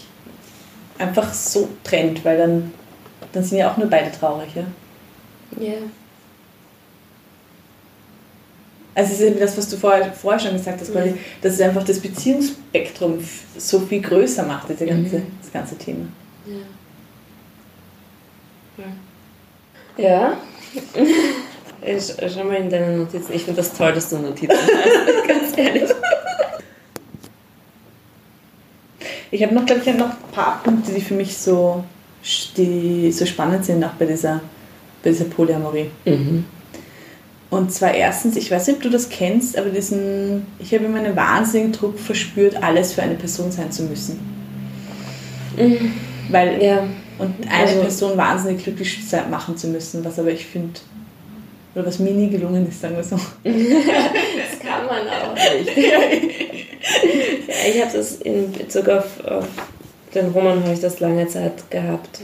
einfach 1.01 1.33
so 1.33 1.69
trennt, 1.83 2.25
weil 2.25 2.39
dann, 2.39 2.73
dann 3.33 3.43
sind 3.43 3.59
ja 3.59 3.71
auch 3.71 3.77
nur 3.77 3.89
beide 3.89 4.13
traurig. 4.13 4.51
Ja. 4.55 4.63
Yeah. 5.61 5.83
Also 8.95 9.13
es 9.13 9.21
ist 9.21 9.27
eben 9.27 9.41
das, 9.41 9.57
was 9.57 9.69
du 9.69 9.77
vorher, 9.77 10.13
vorher 10.13 10.41
schon 10.41 10.53
gesagt 10.53 10.81
hast, 10.81 10.93
quasi, 10.93 11.15
dass 11.41 11.55
es 11.55 11.61
einfach 11.61 11.85
das 11.85 12.01
Beziehungsspektrum 12.01 13.19
so 13.57 13.81
viel 13.81 14.01
größer 14.01 14.45
macht, 14.45 14.69
diese 14.69 14.85
ganze, 14.85 15.19
mhm. 15.19 15.27
das 15.41 15.53
ganze 15.53 15.79
Thema. 15.79 16.07
Ja. 16.47 16.55
Ja. 19.97 20.37
Ich, 21.83 22.13
schau 22.35 22.45
mal 22.45 22.57
in 22.57 22.71
deine 22.71 22.97
Notizen. 22.97 23.33
Ich 23.33 23.45
finde 23.45 23.63
das 23.63 23.73
toll, 23.73 23.93
dass 23.93 24.11
du 24.11 24.19
Notizen 24.19 24.51
hast, 24.51 25.29
ganz 25.29 25.57
ehrlich. 25.57 25.91
Ich 29.31 29.43
habe 29.43 29.55
noch, 29.55 29.65
glaube 29.65 29.83
ich, 29.85 29.95
noch 29.97 30.11
ein 30.11 30.33
paar 30.33 30.61
Punkte, 30.63 30.93
die 30.93 31.01
für 31.01 31.15
mich 31.15 31.37
so, 31.37 31.85
die 32.57 33.13
so 33.13 33.27
spannend 33.27 33.65
sind, 33.65 33.83
auch 33.85 33.93
bei 33.93 34.07
dieser, 34.07 34.41
bei 35.03 35.11
dieser 35.11 35.25
Polyamorie. 35.25 35.91
Mhm. 36.05 36.45
Und 37.51 37.73
zwar 37.73 37.93
erstens, 37.93 38.37
ich 38.37 38.51
weiß 38.51 38.69
nicht, 38.69 38.77
ob 38.77 38.83
du 38.83 38.91
das 38.91 39.09
kennst, 39.09 39.59
aber 39.59 39.71
diesen, 39.71 40.47
ich 40.59 40.73
habe 40.73 40.85
immer 40.85 40.99
einen 40.99 41.17
wahnsinnigen 41.17 41.73
Druck 41.73 41.99
verspürt, 41.99 42.63
alles 42.63 42.93
für 42.93 43.03
eine 43.03 43.15
Person 43.15 43.51
sein 43.51 43.73
zu 43.73 43.83
müssen. 43.85 44.21
Mhm. 45.57 45.93
Weil, 46.29 46.63
ja. 46.63 46.85
und 47.19 47.35
eine 47.49 47.69
also, 47.69 47.81
Person 47.81 48.17
wahnsinnig 48.17 48.63
glücklich 48.63 49.01
machen 49.31 49.57
zu 49.57 49.67
müssen, 49.67 50.05
was 50.05 50.19
aber 50.19 50.31
ich 50.31 50.47
finde, 50.47 50.79
oder 51.75 51.87
was 51.87 51.99
mir 51.99 52.13
nie 52.13 52.29
gelungen 52.29 52.69
ist, 52.69 52.81
sagen 52.81 52.97
wir 52.97 53.05
so. 53.05 53.17
das 53.45 54.59
kann 54.61 54.87
man 54.87 55.07
auch 55.09 55.35
nicht. 55.35 55.77
ja, 55.77 56.01
ich 57.69 57.83
habe 57.83 57.97
das 57.97 58.17
in 58.17 58.51
Bezug 58.53 58.89
auf, 58.89 59.25
auf 59.25 59.47
den 60.15 60.29
Roman 60.29 60.63
habe 60.63 60.73
ich 60.73 60.81
das 60.81 60.99
lange 61.01 61.29
Zeit 61.29 61.71
gehabt, 61.71 62.21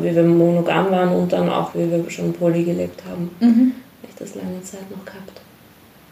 wie 0.00 0.14
wir 0.14 0.22
monogam 0.22 0.90
waren 0.90 1.14
und 1.14 1.32
dann 1.32 1.48
auch, 1.48 1.74
wie 1.74 1.90
wir 1.90 2.10
schon 2.10 2.32
poly 2.34 2.64
gelebt 2.64 3.02
haben. 3.08 3.30
Mhm. 3.40 3.72
Habe 4.02 4.10
ich 4.10 4.16
das 4.18 4.34
lange 4.34 4.62
Zeit 4.62 4.90
noch 4.90 5.04
gehabt. 5.04 5.40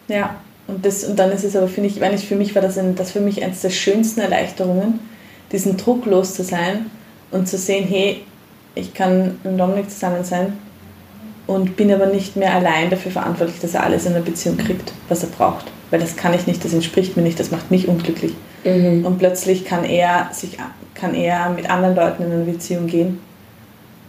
Ja, 0.08 0.36
und, 0.66 0.84
das, 0.84 1.04
und 1.04 1.18
dann 1.18 1.30
ist 1.32 1.44
es 1.44 1.56
aber, 1.56 1.68
finde 1.68 1.90
ich, 1.90 2.00
wenn 2.00 2.14
ich, 2.14 2.26
für 2.26 2.36
mich 2.36 2.54
war 2.54 2.62
das, 2.62 2.78
ein, 2.78 2.94
das 2.94 3.12
für 3.12 3.20
mich 3.20 3.44
eines 3.44 3.60
der 3.60 3.70
schönsten 3.70 4.20
Erleichterungen, 4.20 5.00
diesen 5.52 5.76
Druck 5.76 6.06
los 6.06 6.34
zu 6.34 6.42
sein 6.42 6.90
und 7.30 7.48
zu 7.48 7.58
sehen, 7.58 7.86
hey, 7.86 8.22
ich 8.74 8.94
kann 8.94 9.38
mit 9.44 9.60
Dominik 9.60 9.90
zusammen 9.90 10.24
sein 10.24 10.58
und 11.47 11.76
bin 11.76 11.92
aber 11.92 12.07
nicht 12.07 12.36
mehr 12.36 12.55
allein 12.55 12.90
dafür 12.90 13.12
verantwortlich, 13.12 13.61
dass 13.61 13.74
er 13.74 13.82
alles 13.84 14.07
in 14.07 14.14
einer 14.14 14.24
Beziehung 14.24 14.57
kriegt, 14.57 14.92
was 15.09 15.22
er 15.22 15.28
braucht. 15.28 15.66
weil 15.90 16.01
das 16.01 16.16
kann 16.16 16.34
ich 16.34 16.47
nicht, 16.49 16.64
das 16.64 16.72
entspricht 16.72 17.16
mir 17.16 17.22
nicht, 17.22 17.38
das 17.38 17.51
macht 17.53 17.70
mich 17.70 17.86
unglücklich. 17.86 18.32
Mhm. 18.64 19.05
Und 19.05 19.18
plötzlich 19.18 19.64
kann 19.64 19.84
er, 19.84 20.28
sich, 20.32 20.57
kann 20.95 21.14
er 21.14 21.51
mit 21.51 21.70
anderen 21.70 21.95
Leuten 21.95 22.24
in 22.24 22.32
eine 22.32 22.45
Beziehung 22.45 22.86
gehen 22.88 23.20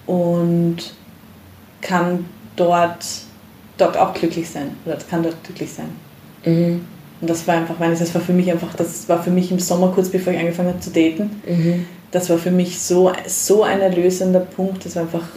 und 0.07 0.77
kann 1.81 2.25
dort, 2.55 3.05
dort 3.77 3.97
auch 3.97 4.13
glücklich 4.13 4.49
sein 4.49 4.71
oder 4.85 4.97
kann 5.09 5.21
dort 5.23 5.43
glücklich 5.43 5.69
sein. 5.71 5.89
Mhm. 6.45 6.85
Und 7.21 7.29
das 7.29 7.47
war 7.47 7.55
einfach, 7.55 7.75
das 7.79 8.13
war 8.13 8.21
für 8.21 8.33
mich 8.33 8.51
einfach, 8.51 8.73
das 8.75 9.07
war 9.07 9.21
für 9.21 9.31
mich 9.31 9.51
im 9.51 9.59
Sommer 9.59 9.91
kurz 9.93 10.09
bevor 10.09 10.33
ich 10.33 10.39
angefangen 10.39 10.69
habe 10.69 10.79
zu 10.79 10.89
daten, 10.89 11.29
Mhm. 11.47 11.85
das 12.11 12.29
war 12.29 12.37
für 12.37 12.51
mich 12.51 12.79
so, 12.79 13.11
so 13.27 13.63
ein 13.63 13.81
erlösender 13.81 14.39
Punkt, 14.41 14.85
das 14.85 14.95
war 14.95 15.03
einfach, 15.03 15.27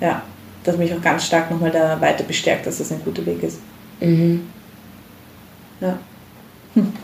ja, 0.00 0.22
das 0.64 0.76
mich 0.76 0.92
auch 0.92 1.00
ganz 1.02 1.26
stark 1.26 1.50
nochmal 1.50 1.70
da 1.70 2.00
weiter 2.00 2.24
bestärkt, 2.24 2.66
dass 2.66 2.78
das 2.78 2.90
ein 2.92 3.02
guter 3.04 3.24
Weg 3.26 3.42
ist. 3.42 3.58
Mhm. 4.00 4.46
Ja. 5.80 5.98
Hm. 6.74 6.92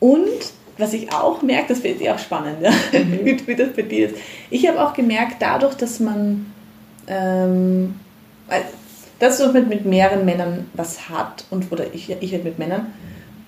Und 0.00 0.28
was 0.76 0.92
ich 0.92 1.12
auch 1.12 1.40
merke, 1.42 1.68
das 1.68 1.80
finde 1.80 2.02
ich 2.02 2.10
auch 2.10 2.18
spannend, 2.18 2.58
ja? 2.60 2.70
wie, 2.92 3.46
wie 3.46 3.54
das 3.56 3.68
bei 3.74 3.82
dir 3.82 4.08
ist. 4.10 4.16
Ich 4.50 4.66
habe 4.68 4.82
auch 4.84 4.92
gemerkt, 4.92 5.36
dadurch, 5.40 5.74
dass 5.74 6.00
man 6.00 6.46
ähm, 7.06 7.94
weil- 8.48 8.64
dass 9.20 9.38
du 9.38 9.52
mit, 9.52 9.68
mit 9.68 9.86
mehreren 9.86 10.24
Männern 10.24 10.66
was 10.74 11.08
hat, 11.08 11.44
und, 11.50 11.70
oder 11.70 11.84
ich, 11.94 12.10
ich 12.20 12.32
halt 12.32 12.42
mit 12.44 12.58
Männern, 12.58 12.86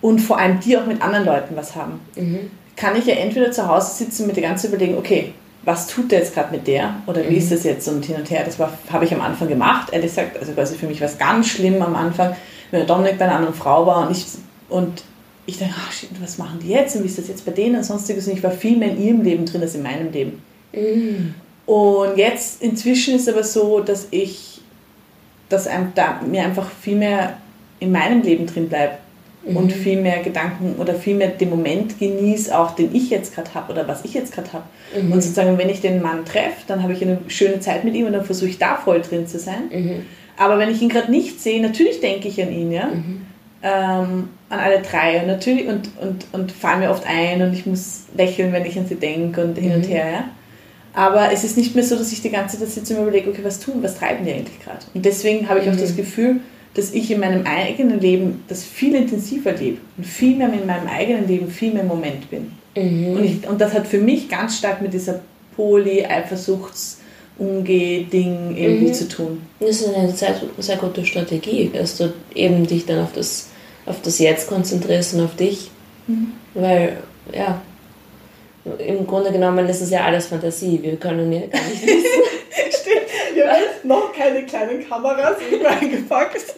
und 0.00 0.20
vor 0.20 0.38
allem 0.38 0.60
die 0.60 0.78
auch 0.78 0.86
mit 0.86 1.02
anderen 1.02 1.24
Leuten 1.26 1.56
was 1.56 1.74
haben, 1.74 2.00
Mhm. 2.14 2.50
kann 2.76 2.96
ich 2.96 3.04
ja 3.06 3.14
entweder 3.16 3.50
zu 3.50 3.66
Hause 3.66 3.92
sitzen 3.96 4.22
und 4.22 4.28
mir 4.28 4.34
die 4.34 4.42
ganze 4.42 4.68
Zeit 4.68 4.74
überlegen, 4.76 4.96
okay, 4.96 5.32
was 5.66 5.88
tut 5.88 6.12
der 6.12 6.20
jetzt 6.20 6.32
gerade 6.32 6.54
mit 6.54 6.66
der 6.68 6.94
oder 7.06 7.28
wie 7.28 7.36
ist 7.36 7.50
das 7.50 7.64
jetzt 7.64 7.88
und 7.88 8.04
hin 8.04 8.16
und 8.16 8.30
her. 8.30 8.44
Das 8.44 8.56
habe 8.58 9.04
ich 9.04 9.12
am 9.12 9.20
Anfang 9.20 9.48
gemacht, 9.48 9.92
ehrlich 9.92 10.10
gesagt. 10.10 10.38
Also 10.38 10.52
quasi 10.52 10.76
für 10.76 10.86
mich 10.86 11.00
war 11.00 11.08
es 11.08 11.18
ganz 11.18 11.48
schlimm 11.48 11.82
am 11.82 11.96
Anfang, 11.96 12.36
wenn 12.70 12.80
der 12.80 12.86
Dominik 12.86 13.18
bei 13.18 13.24
einer 13.24 13.34
anderen 13.34 13.54
Frau 13.54 13.84
war 13.84 14.06
und 14.06 14.16
ich, 14.16 14.24
und 14.68 15.02
ich 15.44 15.58
dachte, 15.58 15.74
ach 15.76 15.92
shit, 15.92 16.10
was 16.22 16.38
machen 16.38 16.60
die 16.62 16.68
jetzt 16.68 16.94
und 16.94 17.02
wie 17.02 17.08
ist 17.08 17.18
das 17.18 17.26
jetzt 17.26 17.44
bei 17.44 17.50
denen 17.50 17.76
und 17.76 17.84
sonstiges. 17.84 18.28
Und 18.28 18.34
ich 18.34 18.44
war 18.44 18.52
viel 18.52 18.76
mehr 18.76 18.90
in 18.90 19.02
ihrem 19.02 19.22
Leben 19.22 19.44
drin 19.44 19.60
als 19.60 19.74
in 19.74 19.82
meinem 19.82 20.12
Leben. 20.12 20.40
Mhm. 20.72 21.34
Und 21.66 22.16
jetzt 22.16 22.62
inzwischen 22.62 23.16
ist 23.16 23.28
aber 23.28 23.42
so, 23.42 23.80
dass 23.80 24.06
ich, 24.12 24.60
dass 25.48 25.66
einem 25.66 25.92
da, 25.96 26.20
mir 26.24 26.44
einfach 26.44 26.70
viel 26.70 26.96
mehr 26.96 27.38
in 27.80 27.90
meinem 27.90 28.22
Leben 28.22 28.46
drin 28.46 28.68
bleibt 28.68 29.00
und 29.54 29.72
viel 29.72 30.00
mehr 30.00 30.22
Gedanken 30.22 30.74
oder 30.78 30.94
viel 30.94 31.14
mehr 31.14 31.28
den 31.28 31.50
Moment 31.50 31.98
genieße, 31.98 32.56
auch 32.58 32.74
den 32.74 32.94
ich 32.94 33.10
jetzt 33.10 33.34
gerade 33.34 33.54
habe 33.54 33.72
oder 33.72 33.86
was 33.86 34.04
ich 34.04 34.12
jetzt 34.14 34.32
gerade 34.34 34.52
habe. 34.52 34.64
Mhm. 35.00 35.12
Und 35.12 35.22
sozusagen, 35.22 35.56
wenn 35.58 35.68
ich 35.68 35.80
den 35.80 36.02
Mann 36.02 36.24
treffe, 36.24 36.62
dann 36.66 36.82
habe 36.82 36.92
ich 36.92 37.02
eine 37.02 37.18
schöne 37.28 37.60
Zeit 37.60 37.84
mit 37.84 37.94
ihm 37.94 38.06
und 38.06 38.12
dann 38.12 38.24
versuche 38.24 38.48
ich 38.50 38.58
da 38.58 38.76
voll 38.76 39.00
drin 39.02 39.26
zu 39.26 39.38
sein. 39.38 39.70
Mhm. 39.72 40.02
Aber 40.36 40.58
wenn 40.58 40.70
ich 40.70 40.82
ihn 40.82 40.88
gerade 40.88 41.10
nicht 41.10 41.40
sehe, 41.40 41.62
natürlich 41.62 42.00
denke 42.00 42.28
ich 42.28 42.42
an 42.42 42.50
ihn, 42.52 42.72
ja. 42.72 42.86
Mhm. 42.86 43.22
Ähm, 43.62 44.28
an 44.48 44.60
alle 44.60 44.80
drei 44.82 45.20
und 45.20 45.26
natürlich 45.28 45.66
und, 45.66 45.90
und, 46.00 46.26
und 46.32 46.52
fallen 46.52 46.80
mir 46.80 46.90
oft 46.90 47.04
ein 47.06 47.40
und 47.42 47.52
ich 47.52 47.66
muss 47.66 48.04
lächeln, 48.16 48.52
wenn 48.52 48.64
ich 48.66 48.78
an 48.78 48.86
sie 48.86 48.94
denke 48.96 49.42
und 49.42 49.56
hin 49.58 49.72
und 49.72 49.86
Mhm. 49.86 49.90
her, 49.92 50.10
ja. 50.10 50.24
Aber 50.92 51.30
es 51.32 51.44
ist 51.44 51.56
nicht 51.56 51.74
mehr 51.74 51.84
so, 51.84 51.96
dass 51.96 52.12
ich 52.12 52.22
die 52.22 52.30
ganze 52.30 52.58
Zeit 52.58 52.68
sitze 52.68 52.94
und 52.94 53.00
mir 53.00 53.08
überlege, 53.08 53.30
okay, 53.30 53.42
was 53.44 53.60
tun, 53.60 53.74
was 53.82 53.98
treiben 53.98 54.24
die 54.24 54.32
eigentlich 54.32 54.60
gerade? 54.62 54.78
Und 54.94 55.04
deswegen 55.04 55.48
habe 55.48 55.60
ich 55.60 55.68
auch 55.68 55.74
Mhm. 55.74 55.80
das 55.80 55.96
Gefühl, 55.96 56.40
dass 56.74 56.92
ich 56.92 57.10
in 57.10 57.20
meinem 57.20 57.46
eigenen 57.46 58.00
Leben 58.00 58.44
das 58.48 58.62
viel 58.64 58.94
intensiver 58.94 59.52
lebe 59.52 59.78
und 59.96 60.06
viel 60.06 60.36
mehr 60.36 60.52
in 60.52 60.66
meinem 60.66 60.86
eigenen 60.88 61.26
Leben 61.26 61.50
viel 61.50 61.72
mehr 61.72 61.82
im 61.82 61.88
Moment 61.88 62.28
bin. 62.30 62.52
Mhm. 62.76 63.16
Und, 63.16 63.24
ich, 63.24 63.48
und 63.48 63.60
das 63.60 63.72
hat 63.72 63.86
für 63.86 63.98
mich 63.98 64.28
ganz 64.28 64.58
stark 64.58 64.82
mit 64.82 64.92
dieser 64.92 65.20
Poly-Eifersuchts-Umgeh-Ding 67.38 68.56
irgendwie 68.56 68.88
Mhm. 68.88 68.94
zu 68.94 69.08
tun. 69.08 69.42
Das 69.60 69.70
ist 69.80 69.94
eine 69.94 70.10
sehr, 70.10 70.34
sehr 70.58 70.76
gute 70.76 71.04
Strategie, 71.04 71.70
dass 71.72 71.96
du 71.96 72.12
eben 72.34 72.66
dich 72.66 72.86
dann 72.86 73.00
auf 73.00 73.12
das, 73.14 73.48
auf 73.86 74.02
das 74.02 74.18
Jetzt 74.18 74.48
konzentrierst 74.48 75.14
und 75.14 75.22
auf 75.24 75.36
dich. 75.36 75.70
Mhm. 76.06 76.32
Weil, 76.54 76.98
ja, 77.34 77.60
im 78.78 79.06
Grunde 79.06 79.30
genommen 79.30 79.68
ist 79.68 79.80
es 79.80 79.90
ja 79.90 80.04
alles 80.04 80.26
Fantasie. 80.26 80.80
Wir 80.82 80.96
können 80.96 81.32
ja 81.32 81.40
gar 81.40 81.62
nicht 81.68 81.82
wissen. 81.86 82.22
Jetzt 83.46 83.84
noch 83.84 84.12
keine 84.12 84.44
kleinen 84.44 84.88
Kameras 84.88 85.36
irgendwo 85.50 85.68
eingepackt. 85.68 86.54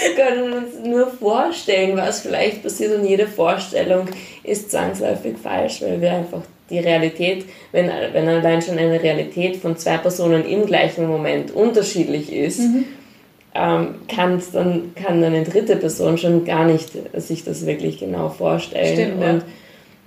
Wir 0.00 0.24
können 0.24 0.52
uns 0.52 0.78
nur 0.82 1.06
vorstellen, 1.08 1.96
was 1.96 2.20
vielleicht 2.20 2.62
passiert 2.62 2.96
und 2.98 3.04
jede 3.04 3.26
Vorstellung 3.26 4.08
ist 4.42 4.70
zwangsläufig 4.70 5.36
falsch, 5.42 5.82
weil 5.82 6.00
wir 6.00 6.12
einfach 6.12 6.42
die 6.70 6.78
Realität, 6.78 7.44
wenn, 7.72 7.90
wenn 8.12 8.28
allein 8.28 8.62
schon 8.62 8.78
eine 8.78 9.02
Realität 9.02 9.56
von 9.56 9.76
zwei 9.76 9.98
Personen 9.98 10.46
im 10.46 10.66
gleichen 10.66 11.06
Moment 11.06 11.50
unterschiedlich 11.50 12.32
ist, 12.32 12.60
ähm, 13.54 13.96
kann's 14.08 14.50
dann, 14.50 14.94
kann 14.94 15.20
dann 15.20 15.34
eine 15.34 15.44
dritte 15.44 15.76
Person 15.76 16.18
schon 16.18 16.44
gar 16.44 16.64
nicht 16.64 16.90
sich 17.14 17.44
das 17.44 17.66
wirklich 17.66 17.98
genau 18.00 18.28
vorstellen 18.30 18.94
Stimmt, 18.94 19.22
ja. 19.22 19.30
und, 19.30 19.44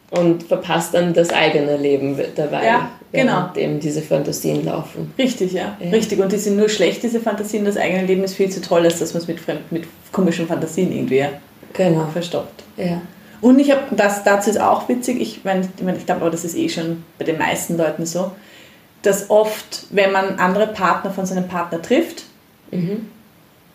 und 0.09 0.43
verpasst 0.43 0.93
dann 0.93 1.13
das 1.13 1.29
eigene 1.29 1.77
Leben 1.77 2.19
dabei, 2.35 2.65
Ja, 2.65 2.91
genau. 3.11 3.49
eben 3.55 3.79
diese 3.79 4.01
Fantasien 4.01 4.65
laufen. 4.65 5.13
Richtig, 5.17 5.53
ja. 5.53 5.77
Ja. 5.79 5.89
Richtig. 5.91 6.19
Und 6.19 6.31
die 6.31 6.37
sind 6.37 6.57
nur 6.57 6.69
schlecht, 6.69 7.03
diese 7.03 7.19
Fantasien. 7.19 7.65
Das 7.65 7.77
eigene 7.77 8.05
Leben 8.05 8.23
ist 8.23 8.35
viel 8.35 8.49
zu 8.49 8.61
toll, 8.61 8.83
als 8.85 8.99
dass 8.99 9.13
man 9.13 9.21
es 9.23 9.27
mit, 9.27 9.39
mit 9.71 9.85
komischen 10.11 10.47
Fantasien 10.47 10.91
irgendwie 10.91 11.25
Genau, 11.73 12.07
verstopft. 12.11 12.63
ja. 12.77 13.01
Und 13.39 13.59
ich 13.59 13.69
habe, 13.69 13.81
das 13.95 14.23
dazu 14.23 14.49
ist 14.49 14.59
auch 14.59 14.89
witzig, 14.89 15.21
ich 15.21 15.43
meine, 15.43 15.61
ich, 15.61 15.83
mein, 15.83 15.95
ich 15.95 16.07
glaube 16.07 16.21
aber, 16.21 16.31
das 16.31 16.43
ist 16.43 16.55
eh 16.57 16.69
schon 16.69 17.03
bei 17.19 17.23
den 17.23 17.37
meisten 17.37 17.77
Leuten 17.77 18.03
so, 18.07 18.31
dass 19.03 19.29
oft, 19.29 19.85
wenn 19.91 20.11
man 20.11 20.39
andere 20.39 20.65
Partner 20.65 21.11
von 21.11 21.25
seinem 21.27 21.47
Partner 21.47 21.79
trifft, 21.81 22.23
Mhm. 22.71 23.05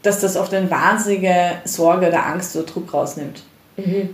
dass 0.02 0.20
das 0.20 0.36
oft 0.36 0.52
eine 0.52 0.68
wahnsinnige 0.70 1.52
Sorge 1.64 2.08
oder 2.08 2.26
Angst 2.26 2.56
oder 2.56 2.66
Druck 2.66 2.92
rausnimmt. 2.92 3.42
Mhm. 3.76 4.10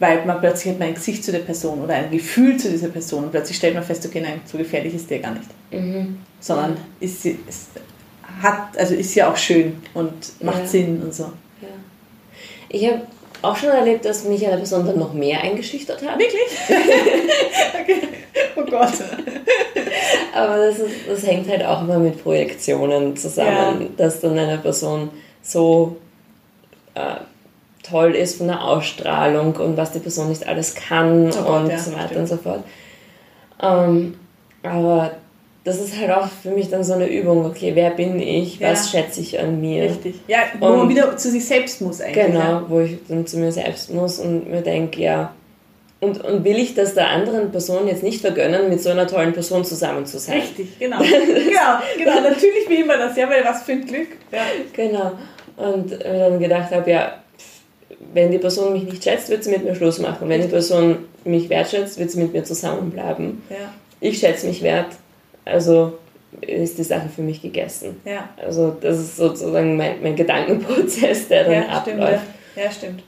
Weil 0.00 0.24
man 0.24 0.40
plötzlich 0.40 0.72
hat 0.72 0.78
man 0.78 0.88
ein 0.88 0.94
Gesicht 0.94 1.24
zu 1.24 1.32
der 1.32 1.40
Person 1.40 1.82
oder 1.82 1.94
ein 1.94 2.10
Gefühl 2.10 2.56
zu 2.56 2.70
dieser 2.70 2.88
Person 2.88 3.24
und 3.24 3.30
plötzlich 3.32 3.56
stellt 3.56 3.74
man 3.74 3.82
fest, 3.82 4.06
okay, 4.06 4.20
nein, 4.20 4.40
so 4.44 4.56
gefährlich 4.56 4.94
ist 4.94 5.10
der 5.10 5.18
gar 5.18 5.32
nicht. 5.32 5.48
Mhm. 5.72 6.20
Sondern 6.38 6.76
ist 7.00 7.22
sie, 7.22 7.38
ist, 7.48 7.70
hat, 8.42 8.78
also 8.78 8.94
ist 8.94 9.14
ja 9.14 9.30
auch 9.30 9.36
schön 9.36 9.82
und 9.94 10.12
macht 10.40 10.60
Ja. 10.60 10.66
Sinn 10.66 11.02
und 11.02 11.12
so. 11.12 11.24
Ja. 11.60 11.68
Ich 12.68 12.86
habe 12.86 13.02
auch 13.42 13.56
schon 13.56 13.70
erlebt, 13.70 14.04
dass 14.04 14.24
mich 14.24 14.46
eine 14.46 14.56
Person 14.56 14.86
dann 14.86 14.98
noch 14.98 15.12
mehr 15.12 15.40
eingeschüchtert 15.40 16.02
hat. 16.06 16.18
Wirklich? 16.18 16.42
okay. 17.80 18.08
Oh 18.56 18.62
Gott. 18.62 18.92
Aber 20.34 20.56
das, 20.56 20.78
ist, 20.78 20.94
das 21.08 21.26
hängt 21.26 21.48
halt 21.48 21.64
auch 21.64 21.82
immer 21.82 21.98
mit 21.98 22.22
Projektionen 22.22 23.16
zusammen, 23.16 23.94
dass 23.96 24.20
dann 24.20 24.38
eine 24.38 24.58
Person 24.58 25.10
so 25.42 25.96
äh, 26.94 27.16
toll 27.90 28.14
ist 28.14 28.38
von 28.38 28.48
der 28.48 28.62
Ausstrahlung 28.64 29.54
und 29.56 29.76
was 29.76 29.92
die 29.92 29.98
Person 30.00 30.28
nicht 30.28 30.46
alles 30.46 30.74
kann 30.74 31.30
Gott, 31.30 31.46
und 31.64 31.70
ja, 31.70 31.78
so 31.78 31.92
weiter 31.92 32.06
stimmt. 32.06 32.20
und 32.20 32.26
so 32.28 32.36
fort. 32.36 32.64
Ähm, 33.62 34.14
aber 34.62 35.12
das 35.64 35.80
ist 35.80 35.98
halt 36.00 36.10
auch 36.10 36.28
für 36.42 36.50
mich 36.50 36.70
dann 36.70 36.82
so 36.84 36.94
eine 36.94 37.06
Übung, 37.08 37.44
okay, 37.44 37.72
wer 37.74 37.90
bin 37.90 38.20
ich, 38.20 38.60
was 38.60 38.92
Ja. 38.92 39.00
schätze 39.02 39.20
ich 39.20 39.38
an 39.38 39.60
mir? 39.60 39.84
Richtig. 39.84 40.14
Ja, 40.26 40.38
wo 40.58 40.68
man 40.68 40.80
Und- 40.80 40.88
wieder 40.88 41.16
zu 41.16 41.30
sich 41.30 41.44
selbst 41.44 41.80
muss 41.82 42.00
eigentlich. 42.00 42.26
Genau, 42.26 42.38
Ja. 42.40 42.64
wo 42.68 42.80
ich 42.80 42.98
dann 43.08 43.26
zu 43.26 43.38
mir 43.38 43.52
selbst 43.52 43.92
muss 43.92 44.18
und 44.18 44.50
mir 44.50 44.62
denke, 44.62 45.00
ja, 45.02 45.32
und, 46.00 46.24
und 46.24 46.44
will 46.44 46.56
ich 46.58 46.74
das 46.76 46.94
der 46.94 47.08
anderen 47.08 47.50
Person 47.50 47.88
jetzt 47.88 48.04
nicht 48.04 48.20
vergönnen, 48.20 48.68
mit 48.70 48.80
so 48.80 48.90
einer 48.90 49.06
tollen 49.08 49.32
Person 49.32 49.64
zusammen 49.64 50.06
zu 50.06 50.18
sein? 50.18 50.40
Richtig, 50.40 50.78
genau. 50.78 50.98
genau, 51.02 51.78
genau. 51.98 52.20
Natürlich 52.28 52.68
will 52.68 52.84
man 52.86 53.00
das, 53.00 53.16
ja, 53.16 53.28
weil 53.28 53.44
was 53.44 53.64
für 53.64 53.72
ein 53.72 53.84
Glück. 53.84 54.08
Ja. 54.30 54.42
Genau. 54.72 55.12
Und 55.56 55.90
dann 56.04 56.38
gedacht 56.38 56.70
habe, 56.70 56.88
ja, 56.88 57.12
wenn 58.14 58.30
die 58.30 58.38
Person 58.38 58.72
mich 58.72 58.84
nicht 58.84 59.04
schätzt, 59.04 59.28
wird 59.28 59.44
sie 59.44 59.50
mit 59.50 59.64
mir 59.64 59.74
Schluss 59.74 59.98
machen. 59.98 60.28
Wenn 60.28 60.40
die 60.42 60.48
Person 60.48 60.98
mich 61.24 61.48
wertschätzt, 61.48 61.98
wird 61.98 62.10
sie 62.10 62.20
mit 62.22 62.32
mir 62.32 62.44
zusammenbleiben. 62.44 63.42
Ja, 63.50 63.56
Ich 64.00 64.18
schätze 64.18 64.46
mich 64.46 64.62
wert, 64.62 64.86
also 65.44 65.94
ist 66.42 66.78
die 66.78 66.84
Sache 66.84 67.08
für 67.14 67.22
mich 67.22 67.40
gegessen. 67.42 67.96
ja. 68.04 68.28
Also 68.42 68.76
das 68.80 68.98
ist 68.98 69.16
sozusagen 69.16 69.76
mein, 69.76 70.02
mein 70.02 70.14
Gedankenprozess, 70.16 71.28
der 71.28 71.44
dann 71.44 71.52
Ja, 71.52 71.80
stimmt. 71.82 72.00
abläuft. 72.02 72.24
Ja. 72.56 72.62
ja, 72.64 72.70
stimmt. 72.70 73.02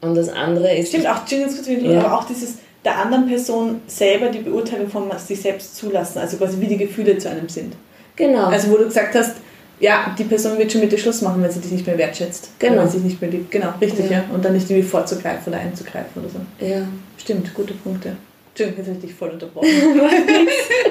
Und 0.00 0.14
das 0.16 0.28
andere 0.28 0.74
ist... 0.74 0.88
Stimmt, 0.88 1.06
auch, 1.06 1.26
Ja. 1.28 2.00
aber 2.00 2.18
auch 2.18 2.24
dieses 2.24 2.56
der 2.84 2.98
anderen 2.98 3.26
Person 3.28 3.80
selber 3.86 4.28
die 4.28 4.40
Beurteilung 4.40 4.88
von 4.88 5.10
sich 5.18 5.40
selbst 5.40 5.76
zulassen, 5.76 6.18
also 6.18 6.36
quasi 6.36 6.60
wie 6.60 6.66
die 6.66 6.76
Gefühle 6.76 7.16
zu 7.16 7.30
einem 7.30 7.48
sind. 7.48 7.74
Genau. 8.16 8.46
Also 8.46 8.70
wo 8.70 8.76
du 8.76 8.84
gesagt 8.84 9.14
hast, 9.14 9.36
ja, 9.80 10.14
die 10.18 10.24
Person 10.24 10.58
wird 10.58 10.72
schon 10.72 10.80
mit 10.80 10.92
dir 10.92 10.98
Schluss 10.98 11.20
machen, 11.22 11.42
wenn 11.42 11.50
sie 11.50 11.60
dich 11.60 11.72
nicht 11.72 11.86
mehr 11.86 11.98
wertschätzt. 11.98 12.50
Genau. 12.58 12.82
Wenn 12.82 12.88
sie 12.88 12.98
sich 12.98 13.04
nicht 13.06 13.20
mehr 13.20 13.30
liebt. 13.30 13.50
Genau, 13.50 13.68
richtig, 13.80 14.06
Ja. 14.10 14.18
ja. 14.18 14.24
Und 14.32 14.44
dann 14.44 14.52
nicht 14.54 14.68
irgendwie 14.70 14.88
vorzugreifen 14.88 15.52
oder 15.52 15.62
einzugreifen 15.62 16.22
oder 16.22 16.30
so. 16.30 16.38
ja. 16.64 16.82
Stimmt, 17.16 17.54
gute 17.54 17.74
Punkte. 17.74 18.16
Entschuldigung, 18.50 18.78
jetzt 18.78 18.88
habe 18.88 18.98
ich 18.98 19.04
dich 19.10 19.14
voll 19.14 19.30
unterbrochen. 19.30 19.68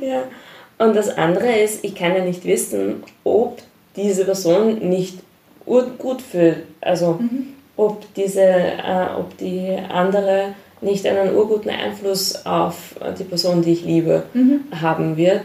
Ja. 0.00 0.24
Und 0.78 0.96
das 0.96 1.16
andere 1.16 1.58
ist, 1.60 1.84
ich 1.84 1.94
kann 1.94 2.14
ja 2.14 2.24
nicht 2.24 2.44
wissen, 2.44 3.02
ob 3.22 3.58
diese 3.96 4.24
Person 4.24 4.88
nicht 4.88 5.18
gut 5.64 6.20
fühlt. 6.20 6.64
Also 6.80 7.20
ob 7.76 8.12
diese, 8.14 8.42
äh, 8.42 9.06
ob 9.16 9.36
die 9.38 9.76
andere 9.88 10.54
nicht 10.80 11.06
einen 11.06 11.34
urguten 11.34 11.70
Einfluss 11.70 12.44
auf 12.44 12.96
die 13.18 13.24
Person, 13.24 13.62
die 13.62 13.72
ich 13.72 13.84
liebe, 13.84 14.24
haben 14.80 15.16
wird. 15.16 15.42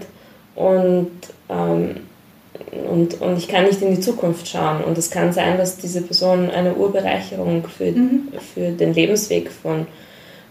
Und 0.55 1.11
und, 1.49 3.21
und 3.21 3.37
ich 3.37 3.47
kann 3.47 3.65
nicht 3.65 3.81
in 3.81 3.95
die 3.95 4.01
Zukunft 4.01 4.47
schauen. 4.47 4.83
Und 4.83 4.97
es 4.97 5.09
kann 5.09 5.33
sein, 5.33 5.57
dass 5.57 5.77
diese 5.77 6.01
Person 6.01 6.49
eine 6.49 6.75
Urbereicherung 6.75 7.63
für, 7.67 7.91
mhm. 7.91 8.29
für 8.53 8.71
den 8.71 8.93
Lebensweg 8.93 9.51
von, 9.51 9.87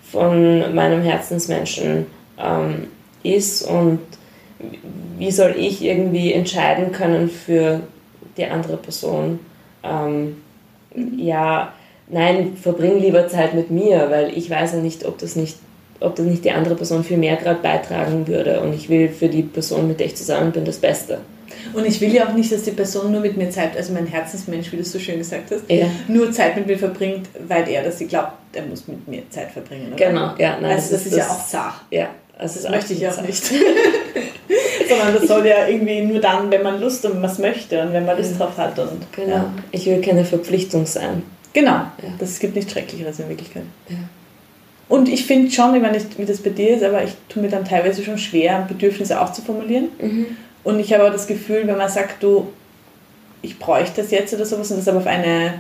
von 0.03 0.75
meinem 0.75 1.03
Herzensmenschen 1.03 2.07
ähm, 2.39 2.89
ist. 3.23 3.63
Und 3.63 4.01
wie 5.19 5.31
soll 5.31 5.55
ich 5.57 5.83
irgendwie 5.83 6.33
entscheiden 6.33 6.93
können 6.93 7.29
für 7.29 7.81
die 8.37 8.47
andere 8.47 8.77
Person? 8.77 9.39
Ähm, 9.85 10.37
mhm. 10.95 11.19
Ja, 11.19 11.73
nein, 12.09 12.57
verbring 12.61 13.01
lieber 13.01 13.29
Zeit 13.29 13.55
mit 13.55 13.71
mir, 13.71 14.11
weil 14.11 14.37
ich 14.37 14.51
weiß 14.51 14.73
ja 14.73 14.79
nicht, 14.79 15.05
ob 15.05 15.19
das 15.19 15.37
nicht 15.37 15.57
ob 16.01 16.17
das 16.17 16.27
nicht 16.27 16.45
die 16.45 16.51
andere 16.51 16.75
Person 16.75 17.05
viel 17.05 17.17
mehr 17.17 17.37
gerade 17.37 17.61
beitragen 17.61 18.27
würde. 18.27 18.61
Und 18.61 18.73
ich 18.75 18.89
will 18.89 19.09
für 19.09 19.29
die 19.29 19.43
Person, 19.43 19.89
mit 19.89 20.01
der 20.01 20.07
ich 20.07 20.17
zusammen 20.17 20.53
bin, 20.53 20.65
das 20.65 20.79
Beste. 20.79 21.19
Und 21.73 21.87
ich 21.87 22.01
will 22.01 22.15
ja 22.15 22.29
auch 22.29 22.35
nicht, 22.35 22.51
dass 22.53 22.63
die 22.63 22.71
Person 22.71 23.13
nur 23.13 23.21
mit 23.21 23.37
mir 23.37 23.51
Zeit, 23.51 23.77
also 23.77 23.93
mein 23.93 24.07
Herzensmensch, 24.07 24.73
wie 24.73 24.77
du 24.77 24.85
so 24.85 24.99
schön 24.99 25.19
gesagt 25.19 25.51
hast, 25.51 25.63
ja. 25.69 25.87
nur 26.07 26.33
Zeit 26.33 26.57
mit 26.57 26.67
mir 26.67 26.79
verbringt, 26.79 27.29
weil 27.47 27.69
er, 27.69 27.83
dass 27.83 27.99
sie 27.99 28.07
glaubt, 28.07 28.33
er 28.53 28.65
muss 28.65 28.87
mit 28.87 29.07
mir 29.09 29.23
Zeit 29.31 29.51
verbringen. 29.51 29.93
Oder? 29.93 30.07
Genau, 30.07 30.35
ja. 30.39 30.59
Nein, 30.61 30.73
also 30.73 30.91
das, 30.91 30.91
das 30.91 31.07
ist, 31.07 31.17
das, 31.17 31.19
ja 31.19 31.29
auch 31.29 31.47
zart. 31.47 31.75
Ja, 31.91 32.09
also 32.39 32.61
das 32.63 32.71
möchte 32.71 32.95
ich 32.95 33.07
auch 33.07 33.21
nicht. 33.21 33.45
Sondern 34.89 35.15
das 35.15 35.29
soll 35.29 35.47
ja 35.47 35.67
irgendwie 35.69 36.01
nur 36.01 36.21
dann, 36.21 36.51
wenn 36.51 36.63
man 36.63 36.81
Lust 36.81 37.05
und 37.05 37.21
was 37.21 37.39
möchte 37.39 37.83
und 37.83 37.93
wenn 37.93 38.07
man 38.07 38.17
Lust 38.17 38.39
drauf 38.39 38.57
hat. 38.57 38.79
Und, 38.79 39.13
genau. 39.15 39.35
Ja. 39.35 39.53
Ich 39.71 39.85
will 39.87 40.01
keine 40.01 40.25
Verpflichtung 40.25 40.87
sein. 40.87 41.23
Genau. 41.53 41.73
Ja. 41.73 41.93
Das 42.19 42.39
gibt 42.39 42.55
nichts 42.55 42.73
Schrecklicheres 42.73 43.19
in 43.19 43.29
Wirklichkeit. 43.29 43.65
Ja. 43.89 43.97
Und 44.89 45.09
ich 45.09 45.27
finde 45.27 45.51
schon, 45.51 45.75
ich 45.75 45.83
weiß 45.83 45.93
nicht, 45.93 46.19
wie 46.19 46.25
das 46.25 46.39
bei 46.39 46.51
dir 46.51 46.77
ist, 46.77 46.83
aber 46.83 47.05
ich 47.05 47.13
tue 47.29 47.43
mir 47.43 47.51
dann 47.51 47.65
teilweise 47.65 48.03
schon 48.03 48.17
schwer, 48.17 48.65
Bedürfnisse 48.67 49.21
auszuformulieren. 49.21 49.89
Mhm. 50.01 50.27
Und 50.65 50.81
ich 50.81 50.93
habe 50.93 51.05
auch 51.07 51.13
das 51.13 51.27
Gefühl, 51.27 51.67
wenn 51.67 51.77
man 51.77 51.89
sagt, 51.89 52.23
du, 52.23 52.49
ich 53.43 53.59
bräuchte 53.59 54.03
das 54.03 54.11
jetzt 54.11 54.35
oder 54.35 54.47
sowas, 54.47 54.71
und 54.71 54.79
das 54.79 54.89
aber 54.89 54.99
auf 54.99 55.07
eine, 55.07 55.55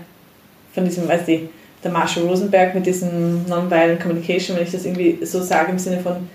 von 0.73 0.85
diesem, 0.85 1.07
weiß 1.09 1.29
ich, 1.29 1.43
der 1.85 1.91
Marshall 1.91 2.25
Rosenberg 2.25 2.75
mit 2.75 2.87
diesem 2.87 3.45
Nonviolent 3.47 4.01
Communication, 4.01 4.57
wenn 4.57 4.65
ich 4.65 4.73
das 4.73 4.85
irgendwie 4.85 5.19
so 5.25 5.43
sage, 5.43 5.73
im 5.73 5.79
Sinne 5.79 6.01
von, 6.01 6.29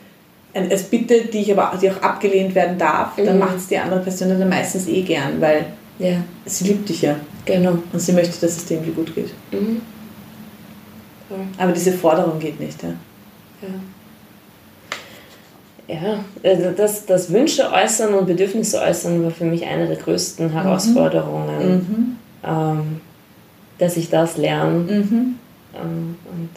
als 0.53 0.83
Bitte, 0.83 1.25
die, 1.25 1.39
ich 1.39 1.51
aber, 1.51 1.77
die 1.77 1.89
auch 1.89 2.01
abgelehnt 2.01 2.53
werden 2.53 2.77
darf, 2.77 3.17
mhm. 3.17 3.25
dann 3.25 3.39
macht 3.39 3.57
es 3.57 3.67
die 3.67 3.77
andere 3.77 4.01
Person 4.01 4.29
dann 4.29 4.47
meistens 4.47 4.87
eh 4.87 5.01
gern, 5.01 5.41
weil 5.41 5.65
ja. 5.99 6.17
sie 6.45 6.65
liebt 6.65 6.87
dich 6.87 7.01
ja. 7.01 7.15
Genau. 7.45 7.77
Und 7.91 7.99
sie 7.99 8.13
möchte, 8.13 8.39
dass 8.39 8.57
es 8.57 8.65
dir 8.65 8.75
irgendwie 8.75 8.93
gut 8.93 9.13
geht. 9.15 9.33
Mhm. 9.51 9.81
Aber 11.57 11.71
diese 11.71 11.93
Forderung 11.93 12.39
geht 12.39 12.59
nicht, 12.59 12.81
ja. 12.83 12.93
Ja, 15.87 15.95
ja 15.95 16.25
also 16.43 16.71
das, 16.71 17.05
das 17.05 17.31
Wünsche 17.31 17.71
äußern 17.71 18.13
und 18.13 18.25
Bedürfnisse 18.25 18.81
äußern 18.81 19.23
war 19.23 19.31
für 19.31 19.45
mich 19.45 19.65
eine 19.65 19.87
der 19.87 19.97
größten 19.97 20.47
mhm. 20.47 20.51
Herausforderungen, 20.51 21.73
mhm. 21.73 22.17
Ähm, 22.45 23.01
dass 23.77 23.95
ich 23.95 24.09
das 24.09 24.35
lerne. 24.35 24.79
Mhm. 24.79 25.39
Ähm, 25.75 26.17
und, 26.29 26.49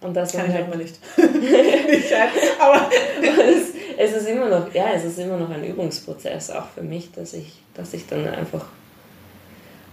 und 0.00 0.14
das 0.14 0.32
kann 0.32 0.48
ich 0.48 0.54
halt 0.54 0.70
mal 0.70 0.78
nicht. 0.78 0.98
nicht 1.16 2.14
aber 2.58 2.90
es, 3.20 3.74
es, 3.98 4.16
ist 4.16 4.28
immer 4.28 4.48
noch, 4.48 4.72
ja, 4.72 4.86
es 4.94 5.04
ist 5.04 5.18
immer 5.18 5.36
noch 5.36 5.50
ein 5.50 5.64
Übungsprozess 5.64 6.50
auch 6.50 6.66
für 6.74 6.82
mich, 6.82 7.12
dass 7.12 7.34
ich, 7.34 7.60
dass 7.74 7.92
ich 7.92 8.06
dann 8.06 8.26
einfach 8.26 8.64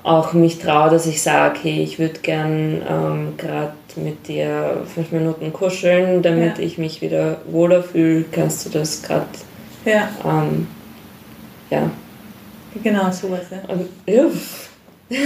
auch 0.04 0.34
mich 0.34 0.60
traue, 0.60 0.90
dass 0.90 1.08
ich 1.08 1.22
sage, 1.22 1.60
hey, 1.64 1.82
ich 1.82 1.98
würde 1.98 2.20
gern 2.20 2.82
ähm, 2.88 3.34
gerade 3.38 3.74
mit 3.96 4.28
dir 4.28 4.86
fünf 4.94 5.12
Minuten 5.12 5.54
kuscheln, 5.54 6.22
damit 6.22 6.58
ja. 6.58 6.64
ich 6.64 6.78
mich 6.78 7.02
wieder 7.02 7.38
wohler 7.46 7.82
fühle. 7.84 8.26
Kannst 8.32 8.66
du 8.66 8.70
das 8.70 9.02
gerade? 9.02 9.28
Ja. 9.86 10.10
Ähm, 10.26 10.68
ja. 11.70 11.90
Genau, 12.84 13.12
sowas, 13.12 13.46
ja. 13.52 13.60
Und, 13.74 13.88
ja. 14.06 14.26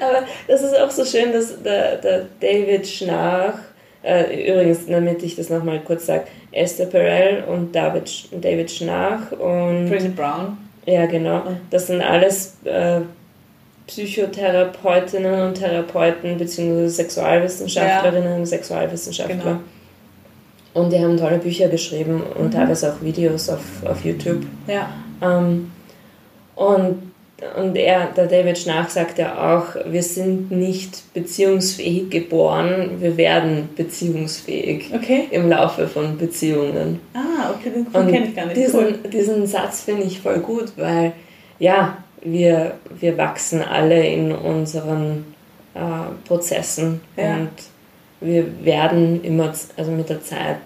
Aber 0.00 0.26
das 0.48 0.62
ist 0.62 0.76
auch 0.78 0.90
so 0.90 1.04
schön, 1.04 1.32
dass 1.32 1.62
der, 1.62 1.96
der 1.96 2.26
David 2.40 2.88
Schnarch, 2.88 3.58
äh, 4.02 4.50
übrigens, 4.50 4.86
damit 4.86 5.22
ich 5.22 5.36
das 5.36 5.50
nochmal 5.50 5.80
kurz 5.80 6.06
sage, 6.06 6.24
Esther 6.50 6.86
Perel 6.86 7.44
und 7.44 7.74
David, 7.74 8.10
David 8.32 8.70
Schnarch 8.70 9.30
und. 9.32 9.90
Prison 9.90 10.14
Brown 10.14 10.69
ja, 10.86 11.06
genau. 11.06 11.42
Das 11.70 11.86
sind 11.86 12.00
alles 12.02 12.56
äh, 12.64 13.00
Psychotherapeutinnen 13.86 15.48
und 15.48 15.54
Therapeuten 15.54 16.38
beziehungsweise 16.38 16.90
Sexualwissenschaftlerinnen 16.90 18.30
ja. 18.30 18.36
und 18.36 18.46
Sexualwissenschaftler. 18.46 19.36
Genau. 19.36 19.60
Und 20.72 20.92
die 20.92 20.98
haben 21.00 21.16
tolle 21.16 21.38
Bücher 21.38 21.68
geschrieben 21.68 22.22
und 22.38 22.46
mhm. 22.46 22.50
teilweise 22.52 22.92
auch 22.92 23.02
Videos 23.02 23.48
auf, 23.48 23.60
auf 23.84 24.04
YouTube. 24.04 24.42
Ja. 24.68 24.88
Ähm, 25.20 25.72
und 26.54 27.09
und 27.56 27.76
er, 27.76 28.06
der 28.06 28.26
David 28.26 28.58
Schnach 28.58 28.90
sagt 28.90 29.18
ja 29.18 29.56
auch, 29.56 29.76
wir 29.86 30.02
sind 30.02 30.50
nicht 30.50 31.12
beziehungsfähig 31.14 32.10
geboren, 32.10 32.98
wir 33.00 33.16
werden 33.16 33.70
beziehungsfähig 33.76 34.90
okay. 34.94 35.28
im 35.30 35.48
Laufe 35.48 35.88
von 35.88 36.18
Beziehungen. 36.18 37.00
Ah, 37.14 37.50
okay, 37.50 37.70
den 37.70 37.90
kenne 37.92 38.28
ich 38.28 38.36
gar 38.36 38.46
nicht. 38.46 38.56
Diesen, 38.56 38.80
cool. 38.80 38.98
diesen 39.10 39.46
Satz 39.46 39.82
finde 39.82 40.02
ich 40.04 40.20
voll 40.20 40.40
gut, 40.40 40.72
weil 40.76 41.12
ja, 41.58 41.98
wir, 42.22 42.74
wir 42.98 43.16
wachsen 43.16 43.62
alle 43.62 44.06
in 44.06 44.32
unseren 44.32 45.24
äh, 45.74 45.80
Prozessen 46.26 47.00
ja. 47.16 47.36
und 47.36 47.50
wir 48.20 48.64
werden 48.64 49.24
immer, 49.24 49.52
also 49.76 49.90
mit 49.90 50.10
der 50.10 50.22
Zeit 50.22 50.58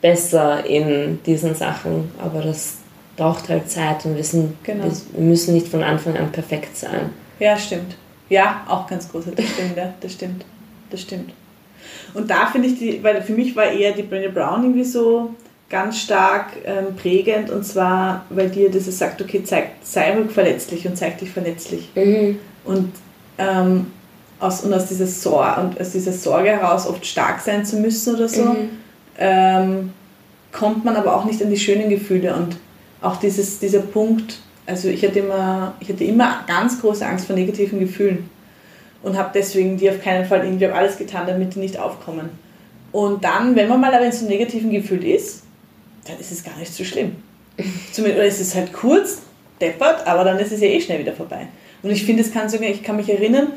besser 0.00 0.64
in 0.64 1.20
diesen 1.24 1.54
Sachen, 1.54 2.10
aber 2.18 2.40
das 2.40 2.78
braucht 3.16 3.48
halt 3.48 3.70
Zeit 3.70 4.04
und 4.04 4.16
wir, 4.16 4.24
sind, 4.24 4.62
genau. 4.64 4.84
wir 4.84 5.24
müssen 5.24 5.54
nicht 5.54 5.68
von 5.68 5.82
Anfang 5.82 6.16
an 6.16 6.32
perfekt 6.32 6.76
sein. 6.76 7.10
Ja, 7.38 7.56
stimmt. 7.56 7.96
Ja, 8.28 8.64
auch 8.68 8.86
ganz 8.86 9.10
groß. 9.10 9.24
Das 9.36 9.44
stimmt, 9.46 9.76
ja, 9.76 9.94
das 10.00 10.12
stimmt. 10.12 10.44
Das 10.90 11.00
stimmt. 11.00 11.32
Und 12.14 12.30
da 12.30 12.46
finde 12.46 12.68
ich 12.68 12.78
die, 12.78 13.02
weil 13.02 13.22
für 13.22 13.32
mich 13.32 13.54
war 13.56 13.66
eher 13.66 13.92
die 13.92 14.02
Brené 14.02 14.28
Brown 14.28 14.62
irgendwie 14.62 14.84
so 14.84 15.34
ganz 15.68 15.98
stark 15.98 16.52
ähm, 16.64 16.94
prägend 16.96 17.50
und 17.50 17.64
zwar, 17.64 18.24
weil 18.30 18.48
dir 18.48 18.70
das 18.70 18.84
sagt, 18.96 19.20
okay, 19.20 19.42
zeig, 19.44 19.70
sei 19.82 20.16
ruhig 20.16 20.30
verletzlich 20.30 20.86
und 20.86 20.96
zeig 20.96 21.18
dich 21.18 21.30
verletzlich. 21.30 21.90
Mhm. 21.94 22.38
Und, 22.64 22.92
ähm, 23.38 23.86
aus, 24.38 24.62
und 24.62 24.72
aus 24.72 24.86
dieser, 24.86 25.06
Sor 25.06 25.58
und 25.58 25.80
aus 25.80 25.90
dieser 25.90 26.12
Sorge 26.12 26.50
heraus, 26.50 26.86
oft 26.86 27.04
stark 27.04 27.40
sein 27.40 27.64
zu 27.64 27.76
müssen 27.76 28.14
oder 28.14 28.28
so, 28.28 28.44
mhm. 28.44 28.68
ähm, 29.18 29.92
kommt 30.52 30.84
man 30.84 30.96
aber 30.96 31.16
auch 31.16 31.24
nicht 31.24 31.42
an 31.42 31.50
die 31.50 31.58
schönen 31.58 31.88
Gefühle 31.88 32.34
und 32.34 32.56
auch 33.04 33.16
dieses, 33.16 33.58
dieser 33.58 33.80
Punkt, 33.80 34.38
also 34.66 34.88
ich 34.88 35.04
hatte, 35.04 35.18
immer, 35.18 35.74
ich 35.80 35.88
hatte 35.88 36.04
immer 36.04 36.44
ganz 36.46 36.80
große 36.80 37.04
Angst 37.06 37.26
vor 37.26 37.36
negativen 37.36 37.78
Gefühlen 37.78 38.30
und 39.02 39.16
habe 39.16 39.30
deswegen 39.34 39.76
die 39.76 39.90
auf 39.90 40.00
keinen 40.00 40.24
Fall 40.24 40.44
irgendwie 40.44 40.66
alles 40.66 40.96
getan, 40.96 41.26
damit 41.26 41.54
die 41.54 41.58
nicht 41.58 41.78
aufkommen. 41.78 42.30
Und 42.92 43.24
dann, 43.24 43.56
wenn 43.56 43.68
man 43.68 43.80
mal 43.80 43.94
aber 43.94 44.06
in 44.06 44.12
so 44.12 44.20
einem 44.20 44.28
negativen 44.28 44.70
Gefühl 44.70 45.04
ist, 45.04 45.42
dann 46.06 46.18
ist 46.18 46.32
es 46.32 46.44
gar 46.44 46.56
nicht 46.56 46.72
so 46.72 46.84
schlimm. 46.84 47.16
Zumindest, 47.92 48.18
oder 48.18 48.28
es 48.28 48.40
ist 48.40 48.54
halt 48.54 48.72
kurz, 48.72 49.22
deppert, 49.60 50.06
aber 50.06 50.24
dann 50.24 50.38
ist 50.38 50.52
es 50.52 50.60
ja 50.60 50.68
eh 50.68 50.80
schnell 50.80 51.00
wieder 51.00 51.12
vorbei. 51.12 51.48
Und 51.82 51.90
ich 51.90 52.04
finde, 52.04 52.22
es 52.22 52.32
kann 52.32 52.48
sogar, 52.48 52.68
ich 52.68 52.82
kann 52.82 52.96
mich 52.96 53.10
erinnern, 53.10 53.48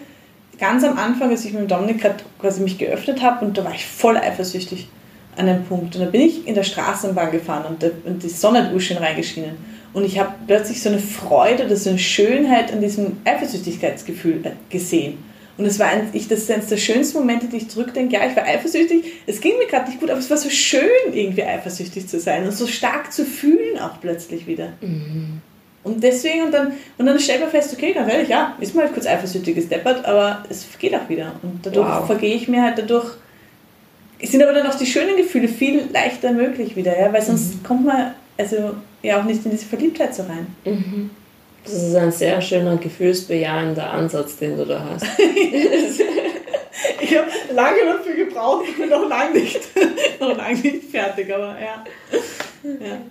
ganz 0.59 0.83
am 0.83 0.97
Anfang, 0.97 1.29
als 1.29 1.45
ich 1.45 1.53
mit 1.53 1.69
Dominik 1.69 2.05
quasi 2.39 2.61
mich 2.61 2.77
geöffnet 2.77 3.21
habe 3.21 3.45
und 3.45 3.57
da 3.57 3.63
war 3.63 3.73
ich 3.73 3.85
voll 3.85 4.17
eifersüchtig 4.17 4.89
an 5.37 5.47
einem 5.47 5.63
Punkt. 5.65 5.95
Und 5.95 6.01
da 6.01 6.09
bin 6.09 6.21
ich 6.21 6.47
in 6.47 6.55
der 6.55 6.63
Straßenbahn 6.63 7.31
gefahren 7.31 7.65
und, 7.69 7.81
der, 7.81 7.91
und 8.05 8.23
die 8.23 8.29
Sonne 8.29 8.65
hat 8.65 8.73
urschön 8.73 8.97
reingeschienen. 8.97 9.57
Und 9.93 10.03
ich 10.03 10.19
habe 10.19 10.33
plötzlich 10.45 10.81
so 10.81 10.89
eine 10.89 10.99
Freude 10.99 11.65
oder 11.65 11.75
so 11.75 11.89
eine 11.89 11.99
Schönheit 11.99 12.71
an 12.71 12.81
diesem 12.81 13.17
Eifersüchtigkeitsgefühl 13.25 14.45
äh, 14.45 14.51
gesehen. 14.69 15.17
Und 15.57 15.65
es 15.65 15.79
war 15.79 15.87
ein, 15.87 16.09
ich, 16.13 16.27
das 16.27 16.39
ist 16.39 16.51
eines 16.51 16.67
der 16.67 16.77
schönsten 16.77 17.17
Momente, 17.17 17.47
die 17.47 17.57
ich 17.57 17.69
zurückdenke. 17.69 18.13
Ja, 18.13 18.27
ich 18.29 18.35
war 18.35 18.43
eifersüchtig. 18.43 19.05
Es 19.25 19.41
ging 19.41 19.57
mir 19.57 19.65
gerade 19.65 19.89
nicht 19.89 19.99
gut, 19.99 20.11
aber 20.11 20.19
es 20.19 20.29
war 20.29 20.37
so 20.37 20.49
schön, 20.49 20.83
irgendwie 21.11 21.43
eifersüchtig 21.43 22.07
zu 22.07 22.19
sein 22.19 22.45
und 22.45 22.51
so 22.51 22.67
stark 22.67 23.11
zu 23.11 23.25
fühlen 23.25 23.79
auch 23.79 23.99
plötzlich 23.99 24.45
wieder. 24.45 24.73
Mhm. 24.81 25.41
Und 25.83 26.03
deswegen, 26.03 26.43
und 26.43 26.51
dann, 26.51 26.73
und 26.97 27.05
dann 27.05 27.19
stellt 27.19 27.39
man 27.39 27.49
fest, 27.49 27.73
okay, 27.73 27.93
ganz 27.93 28.11
ehrlich, 28.11 28.27
ja, 28.27 28.55
ist 28.59 28.75
mal 28.75 28.83
halt 28.83 28.93
kurz 28.93 29.07
eifersüchtig 29.07 29.55
gesteppert, 29.55 30.05
aber 30.05 30.43
es 30.49 30.67
geht 30.77 30.93
auch 30.93 31.07
wieder. 31.09 31.33
Und 31.41 31.65
dadurch 31.65 31.87
wow. 31.87 32.05
vergehe 32.05 32.35
ich 32.35 32.47
mir 32.47 32.61
halt 32.61 32.77
dadurch 32.77 33.15
sind 34.21 34.41
aber 34.43 34.53
dann 34.53 34.67
auch 34.67 34.75
die 34.75 34.85
schönen 34.85 35.15
Gefühle 35.17 35.47
viel 35.47 35.89
leichter 35.91 36.31
möglich 36.31 36.75
wieder, 36.75 36.99
ja? 36.99 37.11
weil 37.13 37.21
sonst 37.21 37.55
mhm. 37.55 37.63
kommt 37.63 37.85
man 37.85 38.13
also 38.37 38.75
ja 39.03 39.19
auch 39.19 39.23
nicht 39.23 39.45
in 39.45 39.51
diese 39.51 39.65
Verliebtheit 39.65 40.15
so 40.15 40.23
rein. 40.23 40.47
Mhm. 40.65 41.11
Das 41.63 41.73
ist 41.73 41.95
ein 41.95 42.11
sehr 42.11 42.41
schöner, 42.41 42.77
gefühlsbejahender 42.77 43.91
Ansatz, 43.91 44.37
den 44.37 44.57
du 44.57 44.65
da 44.65 44.83
hast. 44.89 45.05
ich 47.01 47.17
habe 47.17 47.27
lange 47.53 47.85
dafür 47.85 48.15
gebraucht, 48.15 48.65
ich 48.69 48.77
bin 48.77 48.89
noch 48.89 49.07
lange 49.09 49.39
nicht, 49.39 49.59
noch 50.19 50.37
lange 50.37 50.57
nicht 50.59 50.89
fertig, 50.89 51.33
aber 51.33 51.57
ja. 51.59 51.83
ja. 52.63 53.01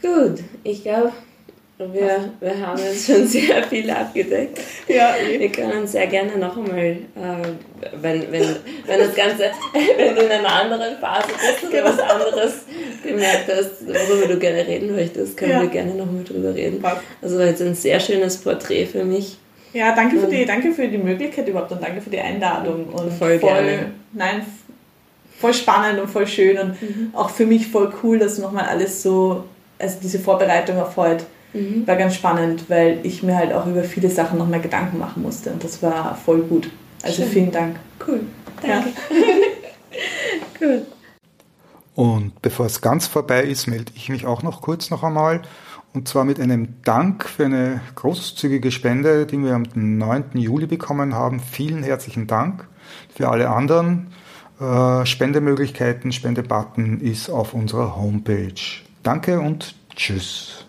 Gut, 0.00 0.40
ich 0.64 0.82
glaube, 0.82 1.12
Wir, 1.92 2.32
wir 2.40 2.66
haben 2.66 2.78
jetzt 2.78 3.06
schon 3.06 3.26
sehr 3.26 3.62
viel 3.64 3.90
abgedeckt. 3.90 4.60
Ja, 4.88 5.14
wir 5.38 5.50
können 5.50 5.86
sehr 5.86 6.06
gerne 6.06 6.36
noch 6.36 6.56
einmal, 6.56 6.78
äh, 6.78 6.98
wenn, 8.00 8.30
wenn, 8.30 8.56
wenn 8.86 8.98
das 9.00 9.14
Ganze, 9.14 9.50
wenn 9.96 10.14
du 10.14 10.22
in 10.22 10.30
einer 10.30 10.52
anderen 10.52 10.98
Phase 10.98 11.28
bist 11.28 11.72
oder 11.72 11.84
was 11.84 11.98
anderes 11.98 12.52
gemerkt 13.02 13.50
hast, 13.54 13.86
worüber 13.86 14.34
du 14.34 14.38
gerne 14.38 14.66
reden 14.66 14.94
möchtest, 14.94 15.36
können 15.36 15.52
ja. 15.52 15.62
wir 15.62 15.68
gerne 15.68 15.94
noch 15.94 16.10
mal 16.10 16.24
drüber 16.24 16.54
reden. 16.54 16.84
Also 17.20 17.38
war 17.38 17.46
jetzt 17.46 17.62
ein 17.62 17.74
sehr 17.74 18.00
schönes 18.00 18.36
Porträt 18.38 18.86
für 18.86 19.04
mich. 19.04 19.38
Ja, 19.72 19.94
danke 19.94 20.18
für, 20.18 20.26
die, 20.26 20.44
danke 20.44 20.72
für 20.72 20.86
die 20.86 20.98
Möglichkeit 20.98 21.48
überhaupt 21.48 21.72
und 21.72 21.82
danke 21.82 22.00
für 22.02 22.10
die 22.10 22.20
Einladung. 22.20 22.86
Und 22.86 23.12
voll, 23.12 23.38
voll 23.38 23.50
gerne. 23.50 23.92
Nein, 24.12 24.42
voll 25.42 25.54
spannend 25.54 26.00
und 26.00 26.08
voll 26.08 26.26
schön 26.26 26.58
und 26.58 26.82
mhm. 26.82 27.10
auch 27.14 27.30
für 27.30 27.46
mich 27.46 27.66
voll 27.66 27.92
cool, 28.02 28.18
dass 28.18 28.38
nochmal 28.38 28.66
alles 28.66 29.02
so, 29.02 29.44
also 29.78 29.98
diese 30.02 30.18
Vorbereitung 30.18 30.78
auf 30.78 30.96
heute 30.96 31.24
mhm. 31.52 31.86
war 31.86 31.96
ganz 31.96 32.14
spannend, 32.14 32.68
weil 32.68 33.00
ich 33.02 33.22
mir 33.22 33.36
halt 33.36 33.52
auch 33.52 33.66
über 33.66 33.84
viele 33.84 34.10
Sachen 34.10 34.38
nochmal 34.38 34.60
Gedanken 34.60 34.98
machen 34.98 35.22
musste 35.22 35.50
und 35.50 35.62
das 35.62 35.82
war 35.82 36.14
voll 36.14 36.42
gut. 36.42 36.70
Also 37.02 37.22
schön. 37.22 37.30
vielen 37.30 37.52
Dank. 37.52 37.76
Cool. 38.06 38.20
Danke. 38.60 38.68
Ja. 38.68 38.84
cool. 40.60 40.86
Und 41.94 42.40
bevor 42.40 42.66
es 42.66 42.80
ganz 42.80 43.06
vorbei 43.06 43.42
ist, 43.42 43.66
melde 43.66 43.92
ich 43.94 44.08
mich 44.08 44.24
auch 44.26 44.42
noch 44.42 44.62
kurz 44.62 44.90
noch 44.90 45.02
einmal. 45.02 45.42
Und 45.94 46.08
zwar 46.08 46.24
mit 46.24 46.40
einem 46.40 46.80
Dank 46.84 47.28
für 47.28 47.44
eine 47.44 47.82
großzügige 47.96 48.70
Spende, 48.70 49.26
die 49.26 49.38
wir 49.38 49.54
am 49.54 49.64
9. 49.74 50.30
Juli 50.34 50.66
bekommen 50.66 51.14
haben. 51.14 51.38
Vielen 51.38 51.82
herzlichen 51.82 52.26
Dank. 52.26 52.66
Für 53.14 53.28
alle 53.28 53.50
anderen 53.50 54.12
äh, 54.58 55.04
Spendemöglichkeiten, 55.04 56.12
Spendebutton 56.12 57.00
ist 57.00 57.28
auf 57.28 57.52
unserer 57.52 57.96
Homepage. 57.96 58.54
Danke 59.02 59.40
und 59.40 59.74
tschüss. 59.94 60.64